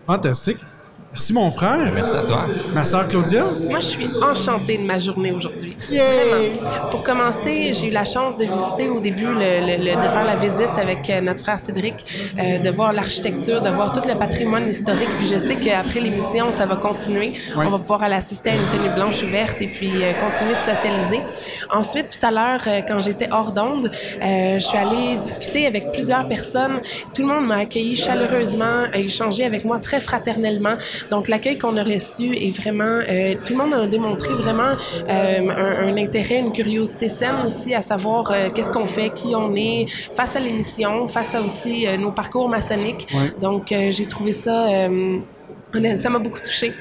[0.07, 0.59] Fantastique.
[1.19, 1.91] Merci, mon frère.
[1.93, 2.47] Merci à toi.
[2.73, 3.47] Ma sœur Claudia?
[3.69, 5.77] Moi, je suis enchantée de ma journée aujourd'hui.
[5.91, 6.91] Vraiment.
[6.93, 9.35] Pour commencer, j'ai eu la chance de visiter au début, le,
[9.67, 11.97] le- le- de faire la visite avec euh, notre frère Cédric,
[12.39, 15.09] euh, de voir l'architecture, de voir tout le patrimoine historique.
[15.19, 17.33] Puis je sais qu'après l'émission, ça va continuer.
[17.57, 17.67] Ouais.
[17.67, 20.61] On va pouvoir aller assister à une tenue blanche ouverte et puis euh, continuer de
[20.61, 21.21] socialiser.
[21.75, 23.91] Ensuite, tout à l'heure, euh, quand j'étais hors d'onde,
[24.23, 26.79] euh, je suis allée discuter avec plusieurs personnes.
[27.13, 30.77] Tout le monde m'a accueilli chaleureusement, a échangé avec moi très fraternellement.
[31.11, 32.85] Donc, l'accueil qu'on a reçu est vraiment...
[33.09, 34.73] euh, tout le monde a démontré vraiment
[35.09, 39.35] euh, un, un intérêt, une curiosité saine aussi à savoir euh, qu'est-ce qu'on fait, qui
[39.35, 43.07] on est, face à l'émission, face à aussi euh, nos parcours maçonniques.
[43.15, 43.31] Ouais.
[43.41, 44.69] Donc, euh, j'ai trouvé ça...
[44.69, 45.19] euh,
[45.97, 46.73] ça m'a beaucoup touchée.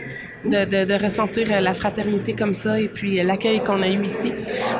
[0.45, 4.31] De, de- de ressentir la fraternité comme ça et puis l'accueil qu'on a eu ici.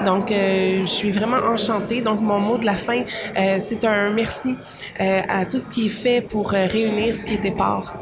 [0.06, 2.00] Donc, euh, je suis vraiment enchantée.
[2.01, 4.56] Donc, mon mot de la fin, euh, c'est un merci
[5.01, 7.98] euh, à tout ce qui est fait pour réunir ce qui était part.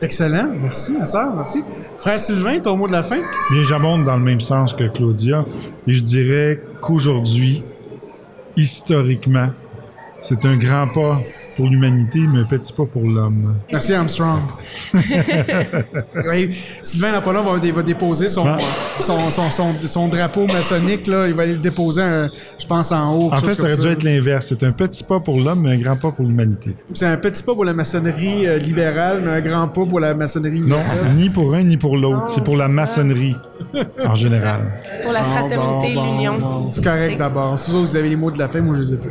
[0.00, 0.48] Excellent.
[0.62, 1.34] Merci, ma sœur.
[1.34, 1.64] Merci.
[1.98, 3.18] Frère Sylvain, ton mot de la fin?
[3.50, 5.44] Bien, j'abonde dans le même sens que Claudia.
[5.86, 7.64] Et je dirais qu'aujourd'hui,
[8.56, 9.48] historiquement,
[10.20, 11.20] c'est un grand pas
[11.58, 13.56] pour l'humanité, mais un petit pas pour l'homme.
[13.70, 14.38] Merci, Armstrong.
[16.30, 16.50] oui,
[16.82, 18.58] Sylvain Napoléon va, dé- va déposer son, Ah.
[19.00, 21.06] son, son, son, son drapeau maçonnique.
[21.08, 21.26] Là.
[21.26, 22.28] Il va aller le déposer, un-
[22.58, 23.30] je pense, en haut.
[23.32, 24.46] En fait, ça aurait dû être l'inverse.
[24.48, 26.76] C'est un petit pas pour l'homme, mais un grand pas pour l'humanité.
[26.94, 30.14] C'est un petit pas pour la maçonnerie euh, libérale, mais un grand pas pour la
[30.14, 31.14] maçonnerie Non, universelle.
[31.16, 32.28] ni pour un ni pour l'autre.
[32.28, 33.36] C'est pour la maçonnerie
[34.04, 34.72] en général.
[35.02, 36.38] Pour la Bon, fraternité, bon, bon, l'union.
[36.38, 36.70] bon.
[36.70, 37.58] C'est correct d'abord.
[37.58, 39.08] Si vous avez les mots de la fin, moi je les ai pas.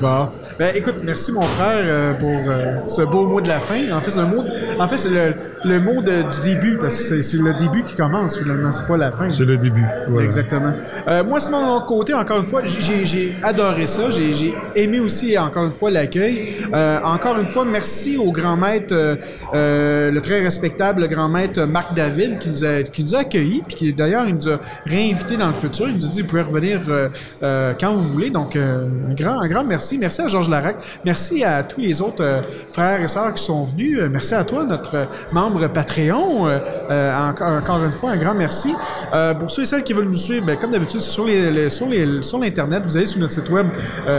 [0.00, 0.28] Bon.
[0.58, 3.92] Ben écoute, merci mon frère euh, pour euh, ce beau mot de la fin.
[3.92, 4.44] En fait, c'est un mot.
[4.78, 7.94] En fait, c'est le, le mot de- du début, parce que c'est- le début qui
[7.96, 9.30] commence finalement, c'est pas la fin.
[9.30, 9.84] C'est le début.
[10.08, 10.24] voilà.
[10.24, 10.72] Exactement.
[11.08, 14.10] Euh, moi, Simon, de mon côté, encore une fois, j'ai- j'ai adoré ça.
[14.10, 16.48] J'ai j'ai aimé aussi, encore une fois, l'accueil.
[16.74, 19.16] Euh, encore une fois, merci au grand maître, euh,
[19.54, 23.62] euh, le très respectable grand maître Marc David, qui nous a, qui nous a accueillis,
[23.66, 25.88] puis qui d'ailleurs, il nous a réinvités dans le futur.
[25.88, 27.08] Il nous a dit, vous pouvez revenir euh,
[27.42, 28.30] euh, quand vous voulez.
[28.30, 29.98] Donc, euh, un, grand, un grand merci.
[29.98, 30.76] Merci à Georges Larac.
[31.04, 33.98] Merci à tous les autres frères et sœurs qui sont venus.
[34.00, 35.04] Euh, merci à toi, notre euh,
[35.46, 36.48] membre Patreon.
[36.48, 36.58] Euh,
[36.90, 38.74] euh, encore, une fois, un grand merci.
[39.14, 42.96] Euh, pour ceux et celles qui veulent nous suivre, ben, comme d'habitude, sur l'internet, vous
[42.96, 43.68] allez sur notre site web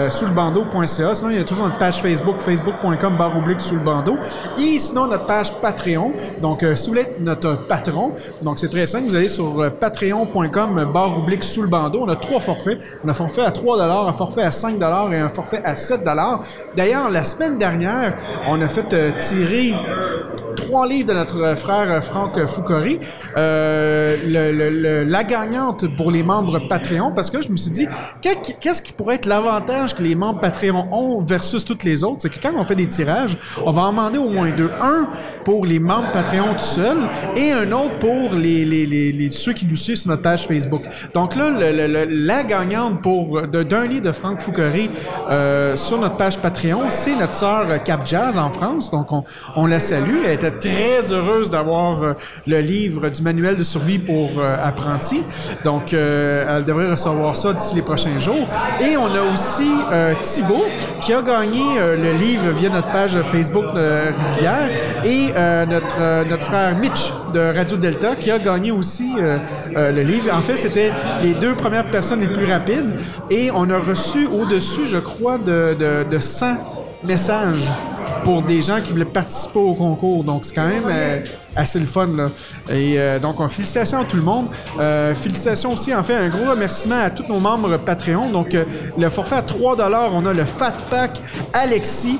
[0.09, 1.13] sous le bandeau.ca.
[1.13, 4.17] Sinon, il y a toujours notre page Facebook, facebook.com barre oblique sous le bandeau.
[4.57, 6.13] Et sinon, notre page Patreon.
[6.41, 10.91] Donc, si vous voulez être notre patron, donc c'est très simple, vous allez sur patreon.com
[10.93, 12.03] barre oblique sous le bandeau.
[12.03, 12.79] On a trois forfaits.
[13.03, 14.79] On a un forfait à 3 un forfait à 5
[15.11, 16.01] et un forfait à 7
[16.75, 18.13] D'ailleurs, la semaine dernière,
[18.47, 19.73] on a fait tirer
[20.57, 22.99] trois livres de notre frère euh, Franck Foucori.
[23.37, 27.55] Euh, le- le- le- la gagnante pour les membres Patreon, parce que là, je me
[27.57, 27.87] suis dit,
[28.21, 32.17] qu'est- qu'est-ce qui pourrait être l'avantage que les membres Patreon ont versus toutes les autres?
[32.23, 34.71] C'est que quand on fait des tirages, on va en demander au moins deux.
[34.81, 35.07] Un
[35.45, 39.65] pour les membres Patreon tout seuls et un autre pour les, les, les, ceux qui
[39.65, 40.81] nous suivent sur notre page Facebook.
[41.13, 41.51] Donc là,
[42.09, 44.89] la gagnante pour d'un livre de Franck Foucori
[45.29, 48.89] euh, sur notre page Patreon, c'est notre sœur euh, Cap Jazz en France.
[48.91, 49.23] Donc on,
[49.55, 50.23] on la salue.
[50.25, 52.13] Elle très heureuse d'avoir euh,
[52.45, 55.23] le livre du manuel de survie pour euh, apprentis.
[55.63, 58.47] Donc euh, elle devrait recevoir ça d'ici les prochains jours.
[58.79, 60.65] Et on a aussi euh, Thibaut
[61.01, 64.69] qui a gagné le livre via notre page Facebook euh, hier
[65.03, 65.27] et
[65.67, 69.13] notre, notre frère Mitch de Radio Delta qui a gagné aussi
[69.75, 70.33] le livre.
[70.33, 72.91] En fait, c'était les deux premières personnes les plus rapides
[73.29, 76.57] et on a reçu au-dessus, je crois, de, de, de 100
[77.03, 77.71] messages
[78.23, 80.23] pour des gens qui voulaient participer au concours.
[80.23, 81.21] Donc, c'est quand même euh,
[81.55, 82.07] assez le fun.
[82.07, 82.29] Là.
[82.69, 84.47] Et euh, donc, on, félicitations à tout le monde.
[84.79, 88.29] Euh, félicitations aussi, en fait, un gros remerciement à tous nos membres Patreon.
[88.29, 88.55] Donc,
[88.97, 89.77] le forfait à 3
[90.13, 91.21] on a le Fat Pack
[91.53, 92.19] Alexis,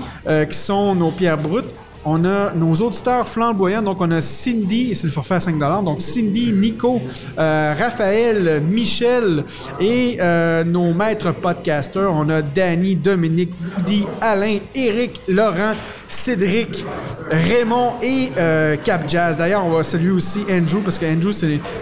[0.50, 1.74] qui sont nos pierres brutes.
[2.10, 6.00] On a nos auditeurs flamboyants, donc on a Cindy, c'est le forfait à 5 donc
[6.00, 7.02] Cindy, Nico,
[7.38, 9.44] euh, Raphaël, Michel
[9.82, 12.10] et euh, nos maîtres podcasters.
[12.10, 15.74] On a Danny, Dominique, Woody, Alain, Eric, Laurent,
[16.08, 16.86] Cédric,
[17.30, 19.38] Raymond et euh, Cap Jazz.
[19.38, 21.32] D'ailleurs, on va saluer aussi Andrew, parce que Andrew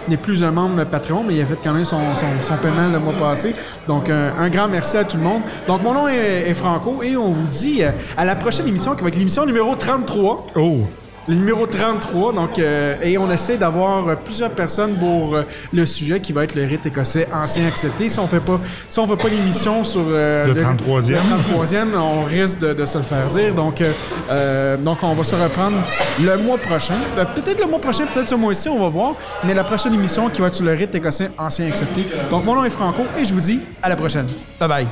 [0.08, 2.88] n'est plus un membre Patreon, mais il a fait quand même son, son, son paiement
[2.92, 3.54] le mois passé.
[3.86, 5.42] Donc, un, grand merci à tout le monde.
[5.66, 8.94] Donc, mon nom est, est Franco et on vous dit euh, à la prochaine émission
[8.94, 10.46] qui va être l'émission numéro 33.
[10.56, 10.80] Oh!
[11.28, 15.84] Le numéro 33, donc, euh, et on essaie d'avoir euh, plusieurs personnes pour euh, le
[15.84, 18.08] sujet qui va être le rite écossais ancien accepté.
[18.08, 21.10] Si on fait pas, si on fait pas l'émission sur euh, Le 33e.
[21.10, 21.18] le
[21.64, 23.52] 33e, on risque de, de se le faire dire.
[23.54, 23.82] Donc,
[24.84, 25.78] donc on va se reprendre
[26.22, 26.94] le mois prochain.
[27.34, 29.14] Peut-être le mois prochain, peut-être ce mois-ci, on va voir.
[29.44, 32.06] Mais la prochaine émission qui va être sur le rite écossais ancien accepté.
[32.30, 34.26] Donc, mon nom est Franco et je vous dis à la prochaine.
[34.60, 34.86] Bye bye.